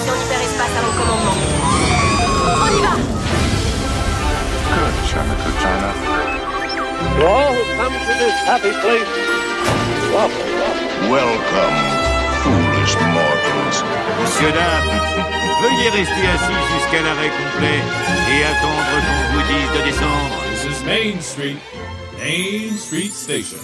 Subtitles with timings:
[0.00, 1.36] station hyperespace à mon commandement.
[2.62, 2.94] On y va
[4.70, 5.90] Good, China, good China.
[7.00, 9.10] To all who come to this happy place.
[11.10, 11.76] Welcome,
[12.42, 13.78] foolish mortals.
[14.20, 15.00] Monsieur, dames,
[15.62, 17.80] veuillez rester assis jusqu'à l'arrêt complet
[18.30, 20.36] et attendre qu'on vous dise de descendre.
[20.50, 21.60] This is Main Street,
[22.18, 23.58] Main Street Station.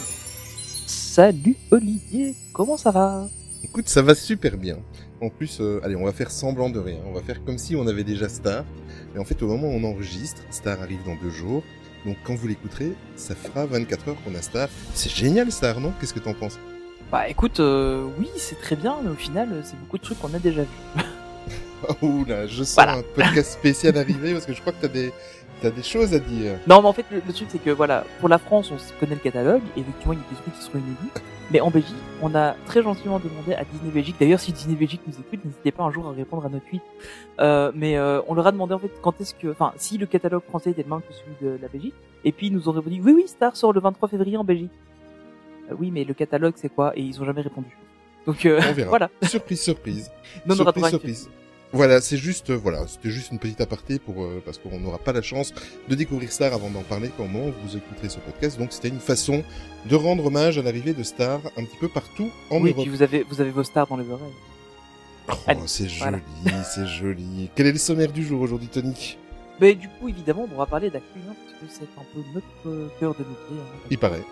[0.87, 3.27] Salut Olivier, comment ça va?
[3.65, 4.77] Écoute, ça va super bien.
[5.23, 6.99] En plus, euh, allez, on va faire semblant de rien.
[7.07, 8.65] On va faire comme si on avait déjà Star.
[9.15, 11.63] Mais en fait, au moment où on enregistre, Star arrive dans deux jours.
[12.05, 14.69] Donc quand vous l'écouterez, ça fera 24 heures qu'on a Star.
[14.95, 15.93] C'est génial Star, non?
[16.01, 16.59] Qu'est-ce que t'en penses?
[17.11, 20.19] Bah écoute, euh, oui c'est très bien, mais au final euh, c'est beaucoup de trucs
[20.21, 21.03] qu'on a déjà vus.
[22.03, 22.95] Oh là, je sens Voilà.
[22.95, 25.13] un podcast spécial arriver parce que je crois que t'as des,
[25.63, 26.59] t'as des choses à dire.
[26.67, 28.93] Non mais en fait le, le truc c'est que voilà, pour la France on se
[28.99, 31.13] connaît le catalogue, et effectivement il y a des trucs qui seront inédits,
[31.51, 35.03] mais en Belgique on a très gentiment demandé à Disney Belgique, d'ailleurs si Disney Belgique
[35.07, 36.83] nous écoute, n'hésitez pas un jour à répondre à notre tweet,
[37.41, 40.07] euh, mais euh, on leur a demandé en fait quand est-ce que, enfin si le
[40.07, 42.73] catalogue français était le même que celui de la Belgique, et puis ils nous ont
[42.73, 44.73] répondu oui oui Star sort le 23 février en Belgique.
[45.71, 46.93] Euh, oui mais le catalogue c'est quoi?
[46.97, 47.77] Et ils ont jamais répondu.
[48.27, 48.89] Donc euh, On verra.
[48.91, 49.11] voilà.
[49.23, 50.11] Surprise, surprise.
[50.47, 51.31] Non, surprise, surprise.
[51.73, 54.99] Voilà, c'est juste, euh, voilà, c'était juste une petite aparté pour euh, parce qu'on n'aura
[54.99, 55.53] pas la chance
[55.89, 58.59] de découvrir Star avant d'en parler quand moment vous écouterez ce podcast.
[58.59, 59.43] Donc c'était une façon
[59.85, 62.83] de rendre hommage à l'arrivée de Star un petit peu partout en oui, Europe.
[62.85, 64.33] puis vous avez vous avez vos stars dans les oreilles.
[65.29, 66.65] Oh, c'est joli, voilà.
[66.75, 67.51] c'est joli.
[67.55, 69.19] Quel est le sommaire du jour aujourd'hui, Tony?
[69.61, 72.47] Mais du coup, évidemment, on va parler d'actu, hein, parce que c'est un peu notre
[72.69, 73.57] euh, cœur de métier.
[73.59, 73.79] hein.
[73.91, 74.23] Il paraît.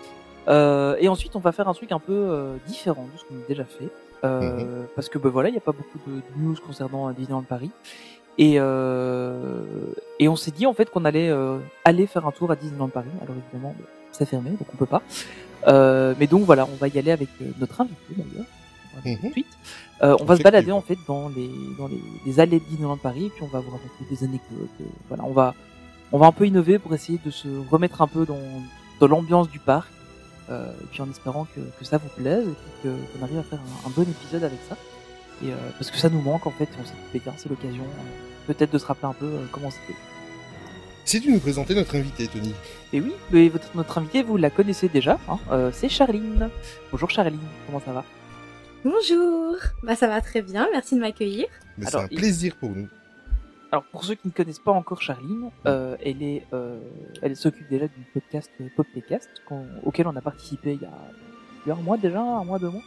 [0.47, 3.35] Euh, et ensuite, on va faire un truc un peu euh, différent de ce qu'on
[3.43, 3.89] a déjà fait.
[4.25, 4.87] Euh, Mhm.
[4.95, 7.71] Parce que, bah, voilà, il n'y a pas beaucoup de, news concernant euh, Disneyland Paris.
[8.37, 9.63] Et, euh,
[10.19, 12.89] et on s'est dit, en fait, qu'on allait euh, aller faire un tour à Disneyland
[12.89, 13.09] Paris.
[13.21, 15.01] Alors, évidemment, bah, c'est fermé, donc on peut pas.
[15.67, 18.45] Euh, mais donc, voilà, on va y aller avec notre invité, d'ailleurs.
[19.05, 19.31] Mhm.
[19.31, 19.47] suite.
[20.01, 23.25] On va se balader, en fait, dans les, dans les, les allées de Disneyland Paris,
[23.25, 24.69] et puis on va vous raconter des anecdotes.
[25.09, 25.53] voilà, on va,
[26.11, 28.39] on va un peu innover pour essayer de se remettre un peu dans,
[28.99, 29.89] dans l'ambiance du parc.
[30.49, 33.39] Euh, et puis en espérant que, que ça vous plaise et puis que- qu'on arrive
[33.39, 34.77] à faire un, un bon épisode avec ça.
[35.43, 38.47] Et euh, parce que ça nous manque en fait, on s'est bien, c'est l'occasion euh,
[38.53, 39.97] peut-être de se rappeler un peu euh, comment c'était.
[41.03, 42.53] Si tu nous présentais notre invité, Tony.
[42.93, 46.49] Et oui, mais votre, notre invité vous la connaissez déjà, hein, euh, c'est Charline.
[46.91, 48.03] Bonjour Charline, comment ça va?
[48.83, 51.47] Bonjour, bah ça va très bien, merci de m'accueillir.
[51.81, 52.87] C'est un il- plaisir pour nous.
[53.75, 56.79] Alors pour ceux qui ne connaissent pas encore Charline, euh, elle est, euh,
[57.21, 59.29] elle s'occupe déjà du podcast euh, Popcast
[59.83, 60.97] auquel on a participé il y a,
[61.65, 62.81] il y a un mois déjà, un mois, deux mois.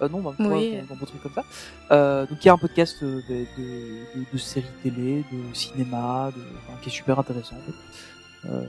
[0.00, 0.78] Euh, non, bah, Oui.
[0.88, 1.44] dans, dans truc comme ça.
[1.90, 5.54] Euh, donc il y a un podcast euh, de, de, de, de séries télé, de
[5.54, 7.56] cinéma, de, enfin, qui est super intéressant.
[7.56, 8.48] En fait.
[8.52, 8.62] euh,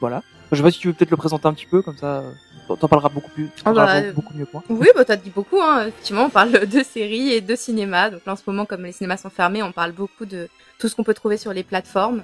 [0.00, 0.24] voilà.
[0.50, 2.32] Je sais pas si tu veux peut-être le présenter un petit peu, comme ça, euh,
[2.74, 4.64] t'en- parleras beaucoup plus, t'en Ah parleras bah, beaucoup, beaucoup mieux que moi.
[4.68, 5.82] Oui, bah t'as dit beaucoup, hein.
[5.86, 8.10] effectivement, on parle de séries et de cinéma.
[8.10, 10.48] Donc là, en ce moment, comme les cinémas sont fermés, on parle beaucoup de
[10.78, 12.22] tout ce qu'on peut trouver sur les plateformes.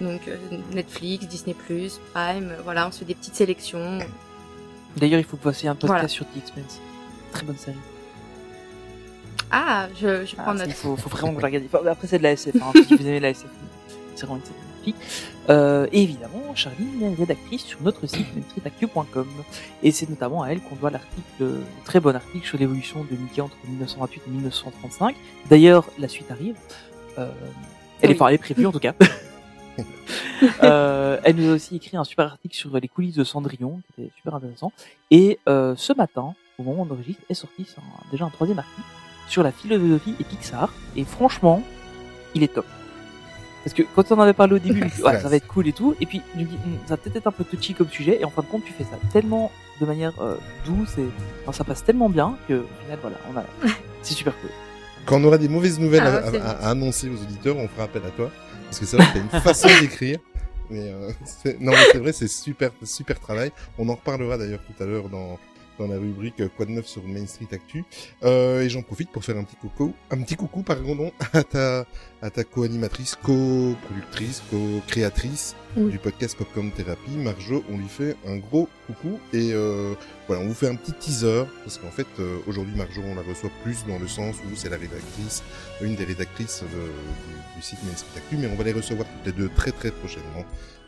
[0.00, 0.36] Donc euh,
[0.72, 3.98] Netflix, Disney+, Prime, euh, voilà, on se fait des petites sélections.
[4.96, 6.08] D'ailleurs, il faut que vous fassiez un podcast Voilà.
[6.08, 6.80] sur The Expanse.
[7.32, 7.76] Très bonne série.
[9.50, 10.68] Ah, je, je Ah, prends c'est- note.
[10.68, 11.68] il faut, faut vraiment que regardiez.
[11.72, 12.56] Enfin, après, c'est de la SF.
[12.56, 13.46] Hein, si vous aimez la SF,
[14.14, 14.96] c'est vraiment une série magnifique.
[15.48, 19.26] Euh, et évidemment, Charline est rédactrice sur notre site mainstreetactu.com.
[19.82, 23.16] Et c'est notamment à elle qu'on doit l'article, le très bon article sur l'évolution de
[23.16, 25.16] Mickey entre 1928 et 1935.
[25.50, 26.56] D'ailleurs, la suite arrive.
[27.18, 27.28] Euh,
[28.02, 28.94] elle, est, enfin, elle est prévue en tout cas.
[30.62, 34.02] Euh, elle nous a aussi écrit un super article sur les coulisses de Cendrillon, qui
[34.02, 34.72] était super intéressant.
[35.10, 38.58] Et euh, ce matin, au moment où on enregistre, est sorti un- déjà un troisième
[38.58, 38.86] article
[39.28, 40.72] sur la philosophie et Pixar.
[40.96, 41.62] Et franchement,
[42.34, 42.64] il est top.
[43.64, 45.72] Parce que quand on en avait parlé au début, ouais, ça va être cool et
[45.74, 45.94] tout.
[46.00, 48.18] Et puis, me dis, Hum, ça va peut-être être un peu touchy comme sujet.
[48.20, 49.50] Et en fin de compte, tu fais ça tellement
[49.80, 51.04] de manière euh, douce et
[51.42, 53.44] enfin, ça passe tellement bien que au final, voilà, on a,
[54.02, 54.50] c'est super cool.
[55.06, 57.84] Quand on aura des mauvaises nouvelles Ah, à, à- à annoncer aux auditeurs, on fera
[57.84, 58.30] appel à toi.
[58.66, 60.18] Parce que c'est vrai que t'as une façon d'écrire.
[60.70, 63.50] Mais euh, c'est- non, mais c'est vrai, c'est super, super travail.
[63.78, 65.38] On en reparlera d'ailleurs tout à l'heure dans
[65.80, 67.84] dans la rubrique euh, Quoi de neuf sur Main Street Actu.
[68.22, 71.86] Euh, et j'en profite pour faire un petit coucou, un petit coucou pardon à ta
[72.22, 75.90] à ta co-animatrice, co-productrice, co-créatrice Oui.
[75.90, 77.64] du podcast Popcorn Therapy, Marjo.
[77.70, 79.94] On lui fait un gros coucou et euh,
[80.28, 83.22] voilà, on vous fait un petit teaser parce qu'en fait euh, aujourd'hui Marjo on la
[83.22, 85.42] reçoit plus dans le sens où c'est la rédactrice,
[85.80, 89.08] une des rédactrices de- du, du site Main Street Actu, mais on va les recevoir
[89.08, 90.44] toutes les deux très très prochainement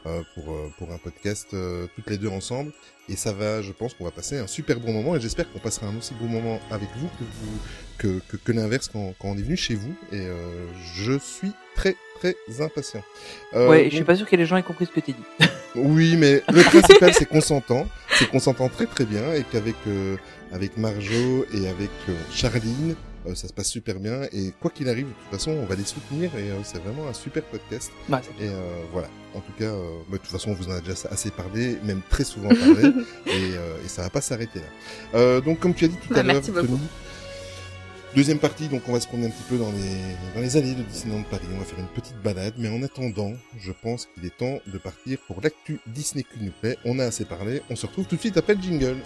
[0.07, 2.73] euh, pour euh, pour un podcast euh, toutes les deux ensemble
[3.09, 5.59] et ça va, je pense qu'on va passer un super bon moment et j'espère qu'on
[5.59, 7.59] passera un aussi bon moment avec vous que vous
[7.99, 11.53] que que, que l'inverse quand, quand on est venu chez vous et euh, je suis
[11.75, 13.03] très très impatient.
[13.55, 15.51] Euh, ouais, je suis pas sûr que les gens aient compris ce que t'as dit.
[15.75, 19.77] oui, mais le principal c'est qu'on s'entend, c'est qu'on s'entend très très bien et qu'avec
[19.89, 20.17] euh,
[20.53, 21.91] avec Marjo et avec
[22.31, 22.95] Charline,
[23.27, 25.75] Euh, ça se passe super bien et quoi qu'il arrive, de toute façon, on va
[25.77, 27.91] les soutenir et euh, c'est vraiment un super podcast.
[28.41, 29.09] Et euh, voilà.
[29.35, 29.71] En tout cas,
[30.09, 32.91] bah, de toute façon, on vous en a déjà assez parlé, même très souvent parlé,
[33.27, 33.51] et,
[33.85, 34.61] et ça va pas s'arrêter
[35.13, 35.41] là.
[35.41, 36.43] Donc, comme tu as dit tout Bah, à l'heure.
[36.43, 36.79] Tony,
[38.15, 40.75] deuxième partie, donc on va se promener un petit peu dans les dans les allées
[40.75, 41.47] de Disneyland Paris.
[41.55, 44.77] On va faire une petite balade, mais en attendant, je pense qu'il est temps de
[44.77, 46.77] partir pour l'actu Disney qui nous plaît.
[46.85, 47.63] On a assez parlé.
[47.71, 48.97] On se retrouve tout de suite après le jingle.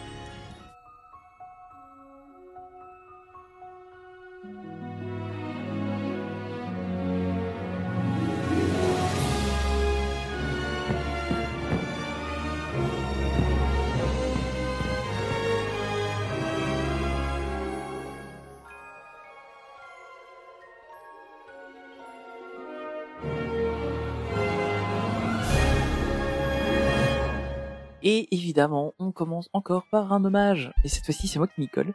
[28.57, 30.73] Évidemment, on commence encore par un hommage.
[30.83, 31.93] Et cette fois-ci, c'est moi qui m'y colle.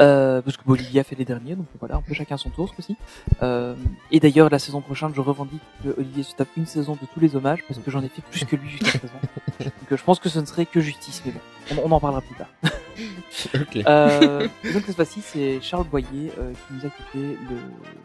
[0.00, 2.50] Euh, parce que bon, Olivier a fait les derniers, donc voilà, un peu chacun son
[2.50, 2.96] tour aussi.
[3.42, 3.76] Euh,
[4.10, 7.20] et d'ailleurs, la saison prochaine, je revendique que Olivier se tape une saison de tous
[7.20, 9.14] les hommages, parce que j'en ai fait plus que lui jusqu'à présent.
[9.60, 12.00] Donc euh, je pense que ce ne serait que justice, mais bon, on, on en
[12.00, 12.48] parlera plus tard.
[13.54, 13.76] ok.
[13.86, 17.56] Euh, donc cette fois-ci, c'est Charles Boyer euh, qui nous a quitté le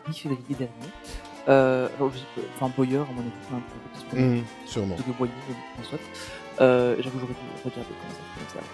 [0.10, 0.70] 8 février dernier.
[1.48, 4.96] Euh, alors, je sais pas, enfin, Boyer, à mon avis, c'est un peu Mmh, sûrement.
[4.96, 6.00] de Boyer, bon, soit.
[6.62, 8.68] Euh, j'avoue, j'aurais dû regarder comment ça comme ça.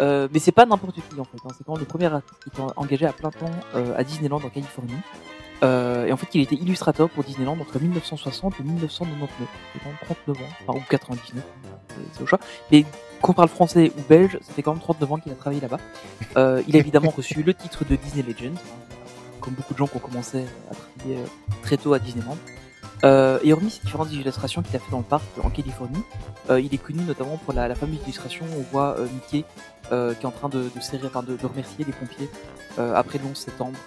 [0.00, 1.38] Euh, mais c'est pas n'importe qui en fait.
[1.44, 1.48] Hein.
[1.56, 4.36] C'est quand même le premier artiste qui est engagé à plein temps euh, à Disneyland
[4.36, 4.94] en Californie.
[5.62, 9.48] Et en fait, il était illustrateur pour Disneyland entre 1960 et 1999.
[9.72, 12.38] C'est quand même 39 ans, enfin, ou 99, euh, c'est au choix.
[12.70, 12.84] Mais
[13.22, 15.78] qu'on parle français ou belge, ça fait quand même 39 ans qu'il a travaillé là-bas.
[16.68, 18.84] Il a évidemment reçu le titre de Disney Legend, hein,
[19.40, 21.18] comme beaucoup de gens qui ont commencé à travailler
[21.62, 22.36] très tôt à Disneyland.
[23.04, 26.02] Euh, et hormis ces différentes illustrations qu'il a fait dans le parc en Californie,
[26.48, 29.44] euh, il est connu notamment pour la, la fameuse illustration où on voit euh, Mickey
[29.90, 32.30] qui est en train de, de serrer, enfin de, de remercier les pompiers
[32.78, 33.78] après le 11 septembre.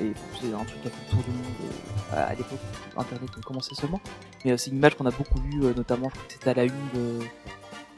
[0.00, 1.70] Et c'est un truc qui a fait le tour du monde
[2.12, 2.58] à, l'époque
[2.96, 4.00] où Internet commençait seulement.
[4.44, 6.64] Mais c'est une image qu'on a beaucoup vue, notamment je crois que c'était à la
[6.64, 7.20] une de,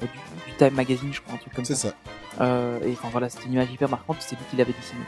[0.02, 0.06] du,
[0.46, 1.88] du Time Magazine, je crois, un truc comme C'est ça.
[1.88, 2.44] ça.
[2.44, 5.06] Euh, et enfin voilà, c'était une image hyper marquante, c'est lui qui l'avait dessinée.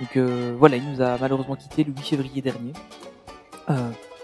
[0.00, 2.72] Donc voilà, il nous a malheureusement quitté le 8 février dernier.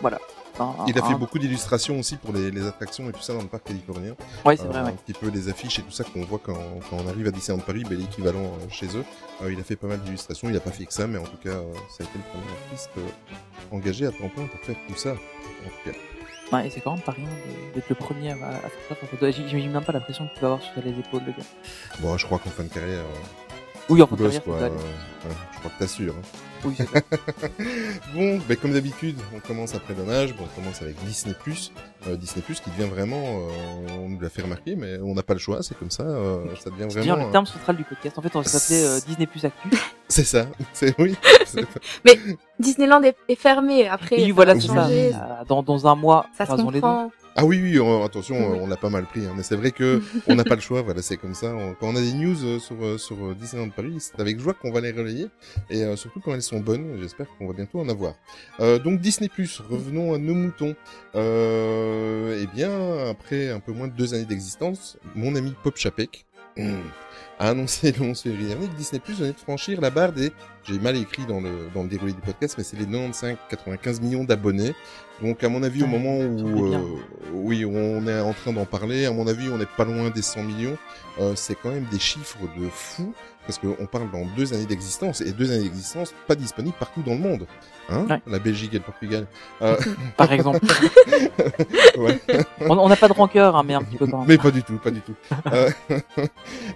[0.01, 0.19] Voilà.
[0.61, 3.33] Un- Il a fait un- beaucoup d'illustrations aussi pour les, les attractions et tout ça
[3.35, 4.15] dans le parc californien.
[4.45, 4.93] Ouais, c'est Euh, vrai, Un ouais.
[4.93, 6.55] petit peu les affiches et tout ça qu'on voit quand,
[6.91, 9.05] quand on arrive à Disneyland Paris, ben, l'équivalent euh, chez eux.
[9.43, 11.25] Euh, il a fait pas mal d'illustrations, il a pas fait que ça, mais en
[11.25, 11.55] tout cas,
[11.97, 12.91] ça a été le premier artiste
[13.71, 15.11] engagé à temps plein pour faire tout ça.
[15.13, 15.97] En tout cas.
[16.51, 17.29] Ouais, et c'est quand même pas rien
[17.75, 18.95] d'être le premier à, faire ça.
[19.27, 19.31] En.
[19.31, 21.49] J- J'imagine même pas la pression que tu vas avoir sur les épaules, le gars.
[22.01, 23.05] Bon, je crois qu'en fin de carrière,
[23.91, 24.55] Oui, en fin de carrière, quoi.
[24.57, 26.15] euh, ouais, je crois que t'assures.
[26.19, 26.48] Hein.
[26.65, 26.77] Oui.
[28.15, 30.35] Bon, ben, comme d'habitude, on commence après l'hommage.
[30.37, 31.35] Bon, on commence avec Disney
[32.07, 35.35] euh, Disney qui devient vraiment, euh, on nous l'a fait remarquer, mais on n'a pas
[35.35, 36.03] le choix, c'est comme ça.
[36.05, 37.27] euh, ça devient C'est bien vraiment.
[37.27, 38.19] le terme central du podcast.
[38.19, 39.69] En fait, on va s'appeler euh, Disney Plus Actu.
[40.09, 40.47] C'est ça.
[40.73, 41.15] C'est oui.
[41.45, 41.67] c'est-
[42.59, 44.17] Disneyland est, est fermé après.
[44.21, 44.87] Et ça voilà, c'est ça.
[44.87, 45.11] Euh,
[45.47, 47.11] Dans, dans un mois, Ça se croisons les doigts.
[47.41, 48.59] Ah oui, oui, euh, attention, Oui.
[48.59, 50.61] euh, on l'a pas mal pris, hein, mais c'est vrai que on n'a pas le
[50.61, 51.55] choix, voilà, c'est comme ça.
[51.55, 54.73] On- quand on a des news euh, sur, sur Disneyland Paris, c'est avec joie qu'on
[54.73, 55.29] va les relayer,
[55.71, 58.15] et euh, surtout quand elles sont bonnes, j'espère qu'on va bientôt en avoir.
[58.59, 59.31] Euh, donc Disney+,
[59.71, 60.75] revenons à nos moutons.
[61.15, 66.27] Euh, eh bien, après un peu moins de deux années d'existence, mon ami Pop Chapek
[67.39, 70.33] a annoncé le 11 février dernier que Disney+, venait de franchir la barre des,
[70.65, 74.25] j'ai mal écrit dans le, dans le déroulé du podcast, mais c'est les 95-95 millions
[74.25, 74.75] d'abonnés.
[75.23, 76.79] Donc à mon avis, au moment où, euh,
[77.33, 80.23] oui, on est en train d'en parler, à mon avis, on n'est pas loin des
[80.23, 80.77] 100 millions.
[81.21, 83.15] Euh, c'est quand même des chiffres de fou,
[83.47, 87.15] parce qu'on parle dans deux années d'existence, et deux années d'existence pas disponibles partout dans
[87.15, 87.47] le monde.
[87.89, 88.21] Hein Ouais.
[88.27, 89.27] La Belgique et le Portugal.
[89.63, 89.77] Euh,
[90.17, 90.61] Par exemple.
[91.99, 92.21] ouais.
[92.61, 94.29] on n'a pas de rancœur, hein, mais un petit peu quand même.
[94.29, 95.15] Mais pas du tout, pas du tout.
[95.53, 95.71] Euh,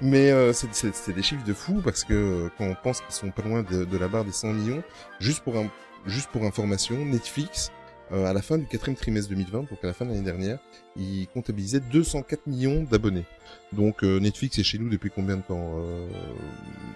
[0.00, 3.31] mais euh, c'est- des chiffres de fou parce que euh, quand on pense qu'ils sont
[3.31, 4.83] pas loin de, de la barre des 100 millions,
[5.21, 5.66] juste pour un,
[6.07, 7.71] juste pour information, Netflix
[8.12, 10.59] euh, à la fin du quatrième trimestre 2020, donc à la fin de l'année dernière,
[10.97, 13.25] il comptabilisait 204 millions d'abonnés.
[13.73, 16.09] Donc euh, Netflix est chez nous depuis combien de temps euh,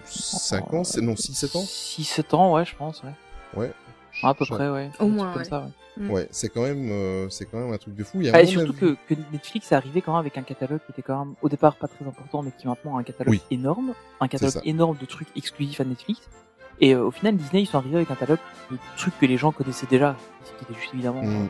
[0.05, 1.63] 5 ans Non, 6-7 ans?
[1.63, 3.13] 6-7 ans, ouais, je pense, ouais.
[3.55, 3.71] Ouais.
[4.23, 4.89] À peu près, ouais.
[4.99, 5.49] Au moins, truc ouais.
[5.49, 6.03] Comme ça, ouais.
[6.05, 6.11] Mm.
[6.11, 8.19] Ouais, c'est quand même, euh, c'est quand même un truc de fou.
[8.21, 10.37] Il y a Ah, et surtout avis- que, que Netflix est arrivé quand même avec
[10.37, 12.99] un catalogue qui était quand même au départ pas très important, mais qui maintenant a
[12.99, 13.41] un catalogue Oui.
[13.51, 16.21] énorme, un catalogue énorme de trucs exclusifs à Netflix.
[16.79, 18.39] Et euh, au final, Disney, ils sont arrivés avec un catalogue
[18.71, 20.15] de trucs que les gens connaissaient déjà,
[20.59, 21.49] qui était juste évidemment Mm.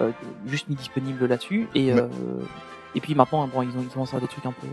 [0.00, 0.10] euh,
[0.46, 1.68] juste mis disponible là-dessus.
[1.74, 2.08] Et Mais- euh,
[2.94, 4.66] Et puis maintenant, bon, ils ont ils commencent à faire des trucs un peu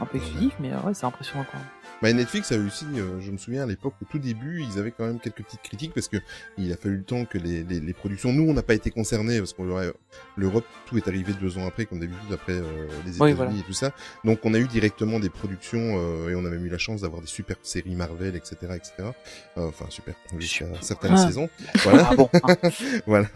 [0.00, 1.66] un peu exclusifs, mais euh, ouais, c'est impressionnant quand même.
[2.00, 4.92] Bah, Netflix a réussi, euh, je me souviens à l'époque, au tout début, ils avaient
[4.92, 6.18] quand même quelques petites critiques parce que
[6.56, 8.90] il a fallu le temps que les, les, les productions, nous on n'a pas été
[8.92, 9.92] concernés parce qu'on aurait
[10.36, 12.62] l'Europe, tout est arrivé deux ans après, comme d'habitude après euh,
[13.04, 13.50] les États-Unis Oui, voilà.
[13.52, 13.92] et tout ça.
[14.24, 17.00] Donc on a eu directement des productions euh, et on a même eu la chance
[17.00, 18.92] d'avoir des super séries Marvel, etc., etc.
[19.56, 21.26] Euh, enfin super, jusqu'à certaines Ah.
[21.26, 21.48] saisons.
[21.82, 22.08] Voilà.
[22.12, 22.30] Ah bon.
[22.44, 22.56] hein.
[23.06, 23.26] voilà.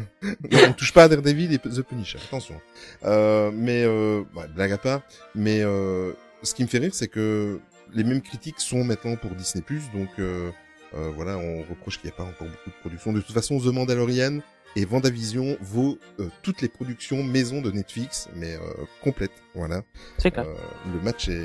[0.68, 2.60] On touche pas à Daredevil et The Punisher, attention.
[3.04, 5.02] Euh, mais euh, ouais, blague à part.
[5.34, 6.12] Mais euh,
[6.44, 7.58] ce qui me fait rire, c'est que
[7.94, 9.62] les mêmes critiques sont maintenant pour Disney+.
[9.94, 10.50] Donc euh,
[10.94, 13.12] euh, voilà, on reproche qu'il n'y a pas encore beaucoup de production.
[13.12, 14.40] De toute façon, The Mandalorian
[14.76, 18.58] et Vendavision vaut euh, toutes les productions maison de Netflix, mais euh,
[19.02, 19.32] complètes.
[19.54, 19.82] Voilà.
[20.18, 20.46] C'est clair.
[20.46, 20.54] Euh,
[20.94, 21.44] le match est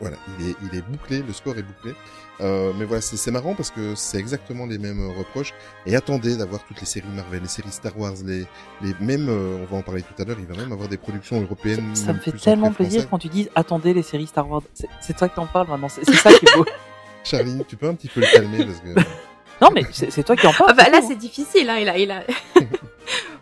[0.00, 1.92] voilà, il est il est bouclé, le score est bouclé.
[2.40, 5.52] Euh, mais voilà, c'est c'est marrant parce que c'est exactement les mêmes euh, reproches.
[5.86, 8.44] Et attendez d'avoir toutes les séries Marvel, les séries Star Wars, les
[8.80, 9.28] les mêmes.
[9.28, 10.38] euh, on va en parler tout à l'heure.
[10.40, 11.94] Il va même avoir des productions européennes.
[11.94, 14.62] Ça me fait tellement plaisir quand tu dis attendez les séries Star Wars.
[14.74, 15.88] C'est- toi qui t'en parles maintenant.
[15.88, 16.64] C'est c'est ça qui est beau.
[17.24, 19.08] Charline, tu peux un petit peu le calmer parce que
[19.62, 20.70] Non mais c'est c'est toi qui en parles.
[20.72, 21.78] Ah bah là c'est difficile, hein.
[21.80, 22.22] Il a, il a.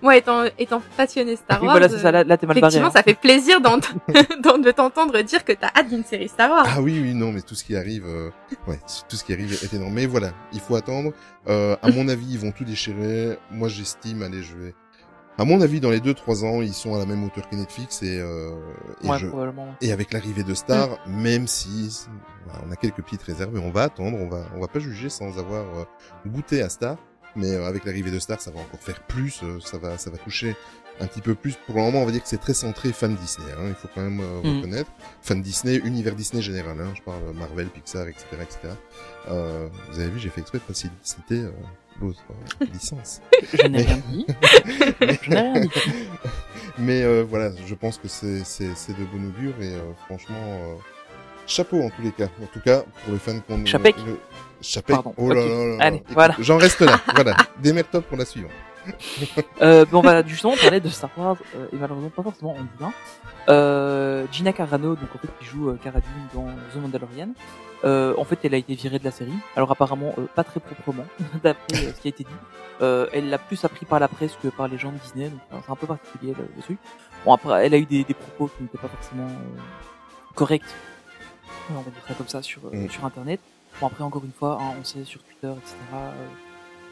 [0.02, 2.10] Moi étant étant passionné Star Oui, Wars, voilà, c'est ça.
[2.10, 2.68] Là, là t'es mal barré.
[2.68, 2.92] effectivement hein.
[2.92, 3.78] ça fait plaisir d'ent-
[4.42, 6.66] d'en- de t'entendre dire que t'as hâte d'une série Star Wars.
[6.66, 8.30] ah oui oui non mais tout ce qui arrive, euh,
[8.66, 9.92] ouais, tout ce qui arrive est énorme.
[9.92, 11.12] Mais voilà, il faut attendre.
[11.48, 13.38] Euh, à mon avis, ils vont tout déchirer.
[13.50, 14.74] Moi, j'estime, allez, je vais.
[15.40, 17.56] À mon avis, dans les deux trois ans, ils sont à la même hauteur que
[17.56, 18.50] Netflix et, euh,
[19.02, 19.74] et Ouais, je, probablement.
[19.80, 22.06] Et avec l'arrivée de Star, même si
[22.44, 25.08] voilà, on a quelques petites réserves, on va attendre, on va, on va pas juger
[25.08, 25.84] sans avoir euh,
[26.26, 26.96] goûté à Star.
[27.36, 30.10] Mais euh, avec l'arrivée de Star, ça va encore faire plus, euh, ça va, ça
[30.10, 30.54] va toucher
[31.00, 31.54] un petit peu plus.
[31.64, 33.46] Pour le moment, on va dire que c'est très centré fan Disney.
[33.52, 34.56] Hein, il faut quand même euh, Mhm.
[34.58, 34.90] reconnaître
[35.22, 36.76] fan Disney, univers Disney général.
[36.78, 38.58] Hein, je parle Marvel, Pixar, etc., etc.
[39.30, 41.50] Euh, vous avez vu, j'ai fait exprès de pas citer euh,
[42.00, 42.20] l'autre
[42.60, 43.20] euh, licence.
[43.52, 44.26] Je n'ai rien dit.
[45.00, 45.70] Je n'ai rien dit.
[46.78, 50.36] Mais euh, voilà, je pense que c'est c'est c'est de bon augure et euh, franchement
[50.40, 50.74] euh,
[51.46, 52.28] chapeau en tous les cas.
[52.42, 53.96] En tout cas pour les fans qu'on Chapec.
[54.06, 54.18] le-
[54.62, 54.94] Chapec.
[54.96, 55.14] Pardon.
[55.16, 55.48] Oh là Ok.
[55.48, 55.84] là là là.
[55.84, 56.34] Allez, Écoute, voilà.
[56.38, 57.00] J'en reste là.
[57.14, 57.36] voilà.
[57.62, 58.50] Démerde-toi pour la suivante.
[59.60, 62.66] Euh, bon, on va justement parler de Star Wars euh, et malheureusement pas forcément en
[62.78, 62.92] bien.
[63.48, 67.28] Euh, Gina Carano, donc en fait qui joue Cara Dune dans The Mandalorian.
[67.84, 69.32] Euh, en fait, elle a été virée de la série.
[69.56, 71.04] Alors apparemment euh, pas très proprement,
[71.42, 72.30] d'après euh, ce qui a été dit.
[72.82, 75.40] Euh, elle l'a plus appris par la presse que par les gens de Disney, donc
[75.64, 76.78] c'est un peu particulier le, le truc.
[77.24, 79.60] Bon après, elle a eu des, des propos qui n'étaient pas forcément euh,
[80.34, 80.62] corrects.
[81.70, 82.90] On va dire ça comme ça sur euh, Mm.
[82.90, 83.40] sur Internet.
[83.80, 85.76] Bon après encore une fois, hein, on sait sur Twitter, etc.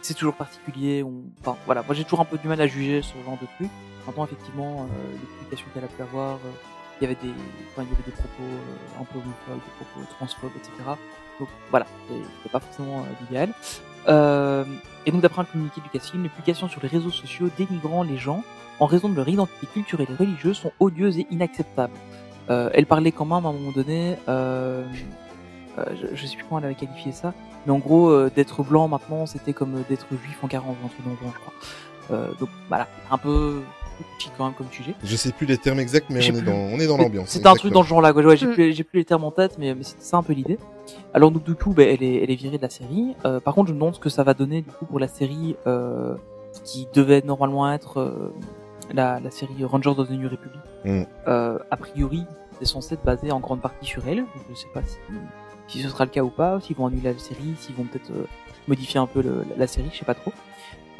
[0.02, 1.02] c'est toujours particulier.
[1.02, 1.22] On...
[1.40, 3.70] Enfin, voilà, moi j'ai toujours un peu du mal à juger ce genre de truc.
[4.06, 6.38] Maintenant, effectivement, euh, les publications qu'elle a pu avoir, euh,
[7.00, 7.32] il y avait des,
[7.76, 10.72] enfin, propos euh, un peu homophobes, des propos transphobes, etc.
[11.38, 13.50] Donc voilà, c'était pas forcément euh, l'idéal.
[14.08, 14.64] Euh,
[15.06, 18.16] et donc, d'après un communiqué du casting, les publications sur les réseaux sociaux dénigrant les
[18.16, 18.42] gens
[18.80, 21.94] en raison de leur identité culturelle et religieuse sont odieuses et inacceptables.
[22.48, 24.82] Elle parlait quand même à un moment donné, euh,
[25.76, 27.34] je, je sais plus comment elle avait qualifié ça,
[27.66, 31.10] mais en gros, d'être blanc maintenant, c'était comme d'être juif en 40 un truc dans
[31.10, 32.34] le genre, je crois.
[32.40, 33.60] Donc voilà, un peu
[34.18, 34.94] petit quand même comme sujet.
[35.04, 37.28] Je sais plus les termes exacts, mais on est dans on est dans Mais l'ambiance.
[37.28, 38.12] C'était un truc dans ce genre-là.
[38.12, 38.52] Ouais, j'ai Mm.
[38.52, 40.58] plus, j'ai plus les termes en tête, mais, mais c'était ça un peu l'idée.
[41.14, 43.14] Alors donc du coup, ben, elle est, elle est virée de la série.
[43.24, 45.08] Euh, par contre, je me demande ce que ça va donner du coup pour la
[45.08, 46.14] série euh,
[46.64, 48.32] qui devait normalement être euh,
[48.92, 50.60] la, la série Rangers of the New Republic.
[50.84, 51.02] Mm.
[51.28, 52.24] Euh, a priori,
[52.58, 54.18] c'est censé être basé en grande partie sur elle.
[54.18, 54.96] Donc, je sais pas si,
[55.68, 58.10] si ce sera le cas ou pas, s'ils vont annuler la série, s'ils vont peut-être
[58.10, 58.24] euh,
[58.66, 60.32] modifier un peu le- la, la série, je sais pas trop.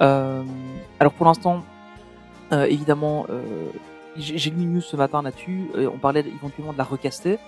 [0.01, 0.43] Euh,
[1.01, 1.63] alors pour l'instant,
[2.53, 3.43] évidemment, euh,
[4.17, 5.71] j'ai lu une news ce matin là-dessus.
[5.77, 7.39] euh, on parlait éventuellement de la recaster.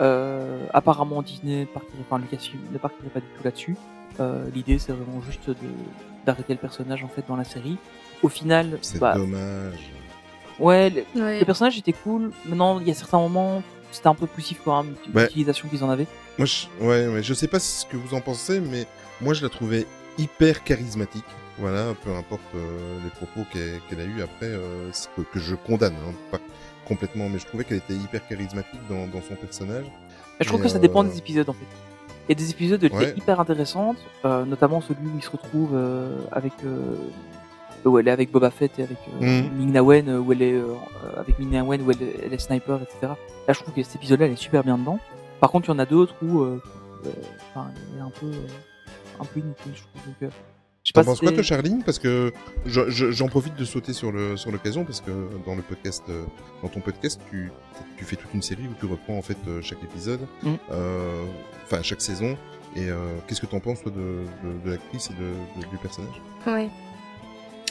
[0.00, 3.76] Euh, apparemment, Disney partirait, enfin Lucasfilm ne partirait pas du tout là-dessus.
[4.20, 5.50] Euh, L'idée, c'est vraiment juste
[6.26, 7.76] d'arrêter le personnage en fait dans la série.
[8.22, 9.90] Au final, C'est bah, dommage.
[10.58, 11.38] ouais, le- Ouais.
[11.38, 12.30] les personnages étaient cool.
[12.46, 15.22] Maintenant, il y a certains moments, c'était un peu poussif quand même, Ouais.
[15.24, 16.06] l'utilisation qu'ils en avaient.
[16.38, 18.86] Moi, je, ouais, ouais, je sais pas ce que vous en pensez, mais
[19.20, 19.86] moi, je la trouvais
[20.18, 21.24] hyper charismatique.
[21.58, 25.94] Voilà, peu importe euh, les propos qu'elle a eu après, euh, que, que je condamne,
[26.06, 26.38] hein, pas
[26.86, 29.86] complètement, mais je trouvais qu'elle était hyper charismatique dans, dans son personnage.
[30.38, 31.64] Mais je trouve que ça dépend euh, des épisodes en fait.
[32.28, 33.04] Il y a des épisodes où elle Ouais.
[33.10, 36.96] était hyper intéressante, euh, notamment celui où il se retrouve euh, avec euh,
[37.84, 39.56] où elle est avec Boba Fett et avec euh, Mhm.
[39.58, 42.34] Ming-Na Wen, euh, où elle est euh, euh, avec Ming-Na Wen où elle, est- elle
[42.34, 42.98] est sniper, etc.
[43.46, 44.98] Là, je trouve que cet épisode-là, elle est super bien dedans.
[45.40, 46.60] Par contre, il y en a d'autres où, euh,
[47.06, 47.10] euh,
[47.50, 50.02] enfin, elle est un peu, euh, un peu inutile, je trouve.
[50.06, 50.28] Donc, euh,
[50.94, 51.82] T'en penses quoi, toi, Charline?
[51.84, 52.32] Parce que
[52.64, 55.10] je- je- j'en profite de sauter sur le sur l'occasion parce que
[55.44, 56.24] dans le podcast, euh,
[56.62, 57.50] dans ton podcast, tu
[57.96, 60.54] tu fais toute une série où tu reprends en fait euh, chaque épisode, Mm.
[60.72, 61.24] euh,
[61.64, 62.36] enfin chaque saison.
[62.76, 65.78] Et euh, qu'est-ce que t'en penses toi de, de, de l'actrice et de, de- du
[65.78, 66.20] personnage?
[66.46, 66.68] Ouais.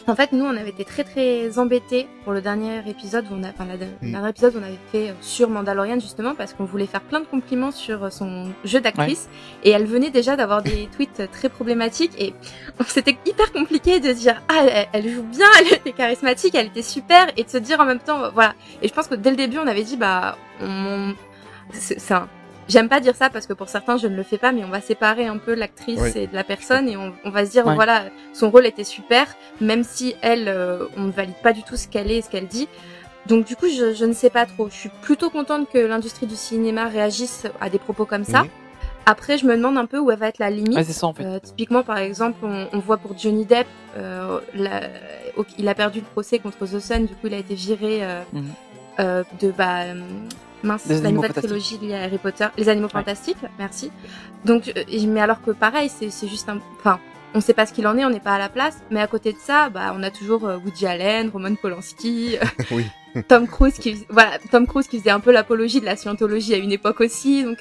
[0.07, 3.43] En fait, nous, on avait été très très embêtés pour le dernier épisode, où on
[3.43, 4.12] a, enfin, la- le Mm.
[4.12, 7.21] dernier épisode, où on avait fait euh, sur Mandalorian justement parce qu'on voulait faire plein
[7.21, 9.27] de compliments sur euh, son jeu d'actrice
[9.63, 12.33] et elle venait déjà d'avoir des tweets euh, très problématiques et
[12.88, 16.83] c'était hyper compliqué de dire ah elle, elle joue bien, elle était charismatique, elle était
[16.83, 18.53] super et de se dire en même temps voilà.
[18.83, 21.13] Et je pense que dès le début, on avait dit bah on,
[21.74, 22.29] c'est c'est un
[22.67, 24.69] J'aime pas dire ça parce que pour certains je ne le fais pas, mais on
[24.69, 26.12] va séparer un peu l'actrice Oui.
[26.15, 27.75] et de la personne et on, on va se dire Ouais.
[27.75, 29.27] voilà son rôle était super,
[29.62, 32.29] même si elle euh, on ne valide pas du tout ce qu'elle est et ce
[32.29, 32.67] qu'elle dit.
[33.27, 34.67] Donc du coup je, je ne sais pas trop.
[34.69, 38.43] Je suis plutôt contente que l'industrie du cinéma réagisse à des propos comme ça.
[38.43, 38.50] Mhm.
[39.05, 40.75] Après je me demande un peu où va être la limite.
[40.75, 41.24] Ouais, c'est ça en fait.
[41.24, 43.67] Euh, typiquement, par exemple, on, on voit pour Johnny Depp,
[43.98, 44.81] euh, la-
[45.38, 48.00] au- il a perdu le procès contre The Sun, du coup, il a été viré
[48.03, 48.43] euh, Mhm.
[49.01, 49.81] euh, de bah,
[50.65, 51.62] mince, Les la Animaux nouvelle Fantastiques.
[51.62, 53.38] trilogie liée à Harry Potter, Les Animaux Fantastiques.
[53.60, 53.91] Merci.
[54.43, 57.00] Donc, euh, mais alors que pareil, c'est juste un, enfin.
[57.38, 59.07] On sait pas ce qu'il en est, on n'est pas à la place, mais à
[59.07, 62.86] côté de ça, bah, on a toujours euh, Woody Allen, Roman Polanski, euh, Oui.
[63.27, 66.57] Tom Cruise qui, voilà, Tom Cruise qui faisait un peu l'apologie de la scientologie à
[66.57, 67.43] une époque aussi.
[67.43, 67.57] Donc,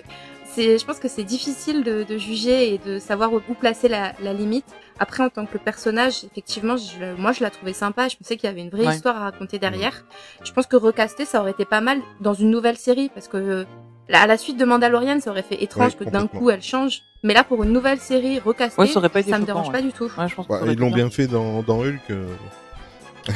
[0.53, 3.89] c'est, je pense que c'est difficile de, de juger et de savoir où, où placer
[3.89, 4.67] la, la limite.
[4.99, 8.09] Après, en tant que personnage, effectivement, je, moi, je la trouvais sympa.
[8.09, 8.95] Je pensais qu'il y avait une vraie Ouais.
[8.95, 10.05] histoire à raconter derrière.
[10.45, 13.37] Je pense que recaster, ça aurait été pas mal dans une nouvelle série parce que
[13.37, 13.65] euh,
[14.13, 17.03] à la suite de Mandalorian, ça aurait fait étrange Ouais, que d'un coup elle change.
[17.25, 19.73] Mais là, pour une nouvelle série recastée, Ouais, ça aurait pas été me dérange ouais.
[19.73, 20.11] pas du tout.
[20.17, 22.01] Ouais, je pense Bah, ça ils l'ont bien fait dans, dans Hulk.
[22.11, 22.27] euh.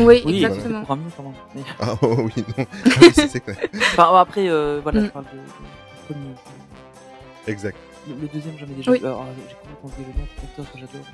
[0.00, 0.81] Oui, Oui, exactement.
[0.81, 2.67] mieux Ah oh, oui, non.
[2.85, 3.57] Ah oui, c'est clair.
[3.75, 5.05] Enfin, après, euh, voilà, Mm.
[5.07, 7.50] je parle de.
[7.50, 7.77] Exact.
[8.09, 8.99] Le, le deuxième, j'en ai déjà Oui.
[9.00, 9.07] vu.
[9.07, 11.07] Alors, j'ai complètement oublié le nom, c'est l'acteur que j'adore.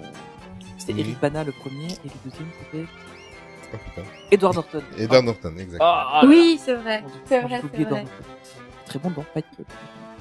[0.00, 0.04] Euh,
[0.78, 1.00] C'était.
[1.00, 2.84] Eric Bana le premier, et le deuxième, c'était
[3.72, 4.08] Oh, putain.
[4.30, 4.82] Edward Norton.
[4.96, 5.78] Edward Norton, exact.
[5.82, 7.04] Ah, Oui, c'est vrai.
[7.26, 8.02] C'est vrai, c'est Edward vrai.
[8.04, 8.10] Norton.
[8.86, 9.66] Très bon dans Fight Club.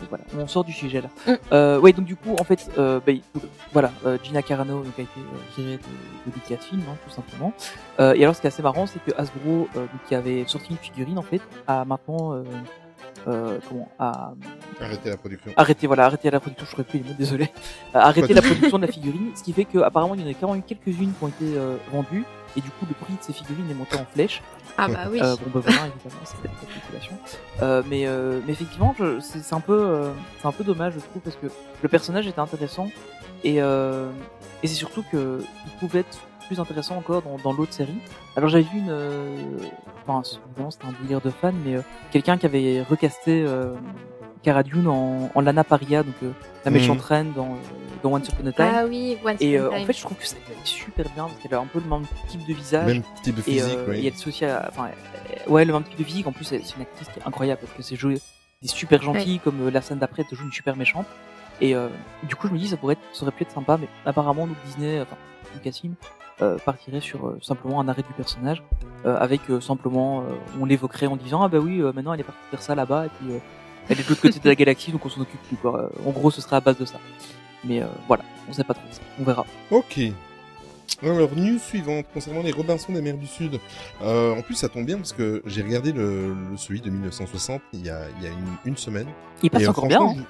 [0.01, 1.07] Donc Voilà, on sort du sujet là.
[1.25, 1.31] Mm.
[1.53, 3.13] Euh, ouais, donc du coup, en fait, euh, bah,
[3.71, 7.53] voilà, euh, Gina Carano donc, a été euh, virée de, de Lucasfilm, hein, tout simplement.
[8.01, 10.43] Euh, et alors, ce qui est assez marrant, c'est que Hasbro, euh, donc, qui avait
[10.45, 12.33] sorti une figurine, en fait, a maintenant,
[13.27, 14.33] euh, euh, comment, a
[14.79, 15.51] Arrêtez la production.
[15.55, 17.51] arrêté, voilà, arrêté la production, je ne plus les mots, désolé.
[17.95, 20.33] Euh, arrêté la production de la figurine, ce qui fait qu'apparemment, il y en a
[20.33, 22.23] quand même eu quelques-unes qui ont été euh, vendues,
[22.55, 24.41] et du coup, le prix de ces figurines est monté en flèche.
[24.77, 25.19] Ah bah oui.
[25.21, 27.17] Euh, bon, bah voilà, évidemment, c'est la spéculation.
[27.61, 30.99] Euh, mais, euh, mais effectivement, c'est c'est un peu, euh, c'est un peu dommage, je
[30.99, 31.47] trouve, parce que
[31.81, 32.89] le personnage était intéressant
[33.43, 34.09] et, euh,
[34.63, 37.97] et c'est surtout que il pouvait être plus intéressant encore dans, dans l'autre série.
[38.35, 39.57] Alors j'avais vu une, euh,
[40.07, 41.81] enfin, c'est- évidemment, c'était un délire de fan, mais euh,
[42.11, 43.75] quelqu'un qui avait recasté euh,
[44.43, 46.31] Cara Dune en, en Lana Paria, donc euh,
[46.65, 46.77] la Mhm.
[46.77, 47.57] méchante reine dans, euh,
[48.03, 48.65] dans Once Upon a Time.
[48.73, 49.85] Ah oui, Once et Upon euh, a en Time.
[49.87, 52.05] fait, je trouve que ça allait super bien parce qu'elle a un peu le même
[52.27, 53.99] type de visage Même type de et, physique, euh, oui.
[54.03, 54.89] et elle s'associe à, enfin,
[55.47, 56.27] ouais, le même type de physique.
[56.27, 58.19] En plus, c'est une actrice qui est incroyable parce que c'est joué
[58.61, 61.05] des super gentils, comme euh, la scène d'après, elle te joue une super méchante.
[61.59, 61.89] Et euh,
[62.23, 64.45] du coup, je me dis, ça pourrait être, ça aurait pu être sympa, mais apparemment,
[64.47, 65.15] nous Disney, enfin,
[65.55, 65.95] Lucasfilm,
[66.63, 68.61] partirait sur euh, simplement un arrêt du personnage,
[69.05, 70.23] euh, avec euh, simplement, euh,
[70.59, 73.05] on l'évoquerait en disant, ah bah oui, euh, maintenant elle est partie faire ça là-bas,
[73.07, 73.39] et puis euh,
[73.89, 75.83] elle est de l'autre côté de la galaxie, donc on s'en occupe plus, quoi.
[75.83, 76.99] Euh, En gros, ce serait à base de ça.
[77.63, 78.83] Mais euh, voilà, on sait pas trop,
[79.19, 79.45] on verra.
[79.71, 79.99] Ok.
[81.03, 83.59] Alors, news suivante concernant les Robinson des mers du Sud.
[84.01, 87.61] Euh, en plus, ça tombe bien parce que j'ai regardé le, le- celui de 1960
[87.73, 89.07] il y a, il y a une, une semaine.
[89.43, 90.13] Il passe Et, euh, encore bien, hein.
[90.17, 90.21] je-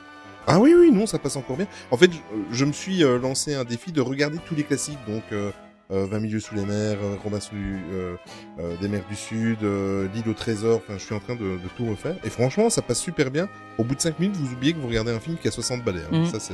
[0.48, 1.67] Ah oui, oui, non, ça passe encore bien.
[1.91, 2.17] En fait, je,
[2.52, 5.52] je me suis euh, lancé un défi de regarder tous les classiques, donc euh, euh,
[5.89, 8.15] 20 milieux sous les mers, euh, Robinson du- euh,
[8.60, 11.41] euh, des mers du Sud, euh, l'île au trésor, enfin, je suis en train de,
[11.58, 12.15] de tout refaire.
[12.23, 13.47] Et franchement, ça passe super bien.
[13.78, 15.84] Au bout de 5 minutes, vous oubliez que vous regardez un film qui a 60
[15.84, 16.02] balais.
[16.12, 16.19] hein.
[16.19, 16.26] Mhm.
[16.28, 16.54] Ça, c'est...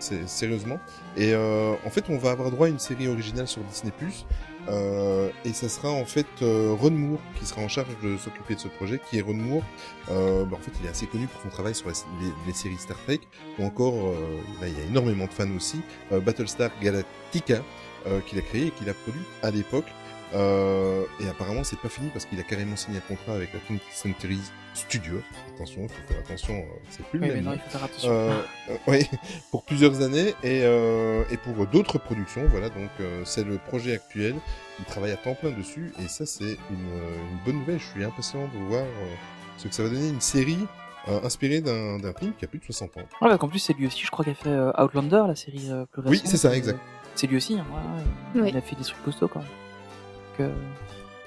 [0.00, 0.78] C'est sérieusement.
[1.16, 3.92] Et euh, en fait, on va avoir droit à une série originale sur Disney+.
[4.68, 8.54] Euh, et ça sera en fait euh, Ron Moore qui sera en charge de s'occuper
[8.54, 9.62] de ce projet, qui est Ron Moore.
[10.10, 12.52] Euh, bah, en fait, il est assez connu pour son travail sur les, les- les
[12.52, 13.20] séries Star Trek.
[13.58, 14.14] Ou encore, euh,
[14.60, 15.80] là, il y a énormément de fans aussi.
[16.12, 17.60] Euh, Battlestar Galactica, euh,
[18.26, 19.86] qu'il a créé et qu'il a produit à l'époque.
[20.34, 23.60] Euh, et apparemment, c'est pas fini parce qu'il a carrément signé un contrat avec la
[23.60, 24.40] 20th Century
[24.72, 25.20] Studios.
[25.54, 27.44] Attention, il faut faire attention, euh, c'est plus Oui, le mais même.
[27.44, 27.56] non, nom.
[27.56, 28.10] il faut faire attention.
[28.10, 29.08] Euh, euh, oui,
[29.52, 32.44] pour plusieurs années et, euh, et pour d'autres productions.
[32.48, 34.34] Voilà, donc euh, c'est le projet actuel.
[34.80, 37.78] Il travaille à temps plein dessus et ça c'est une, euh, une bonne nouvelle.
[37.78, 39.14] Je suis impatient de voir euh,
[39.58, 40.08] ce que ça va donner.
[40.08, 40.66] Une série
[41.06, 43.00] euh, inspirée d'un film qui a plus de 60 ans.
[43.00, 45.36] Ouais, parce qu'en plus, c'est lui aussi, je crois, qui a fait euh, Outlander, la
[45.36, 46.10] série euh, plus récente.
[46.10, 46.80] Oui, c'est ça, Euh, exact.
[47.14, 48.48] C'est lui aussi, hein, ouais, ouais, Oui.
[48.52, 49.48] il a fait des trucs costauds quand même.
[49.48, 50.54] Donc, euh,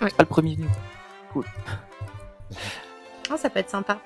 [0.06, 0.10] Ouais.
[0.12, 0.68] pas le premier venu.
[1.34, 1.46] Cool.
[3.30, 4.00] Ah, ça peut être sympa.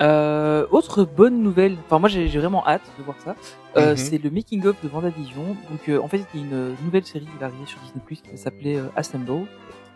[0.00, 3.34] Euh, autre bonne nouvelle, enfin moi j'ai vraiment hâte de voir ça,
[3.76, 3.96] euh, Mhm.
[3.96, 5.56] c'est le making of de Vendavision.
[5.70, 8.02] Donc euh, en fait il y a une nouvelle série qui va arriver sur Disney
[8.06, 9.46] Plus qui va s'appeler euh, Assemble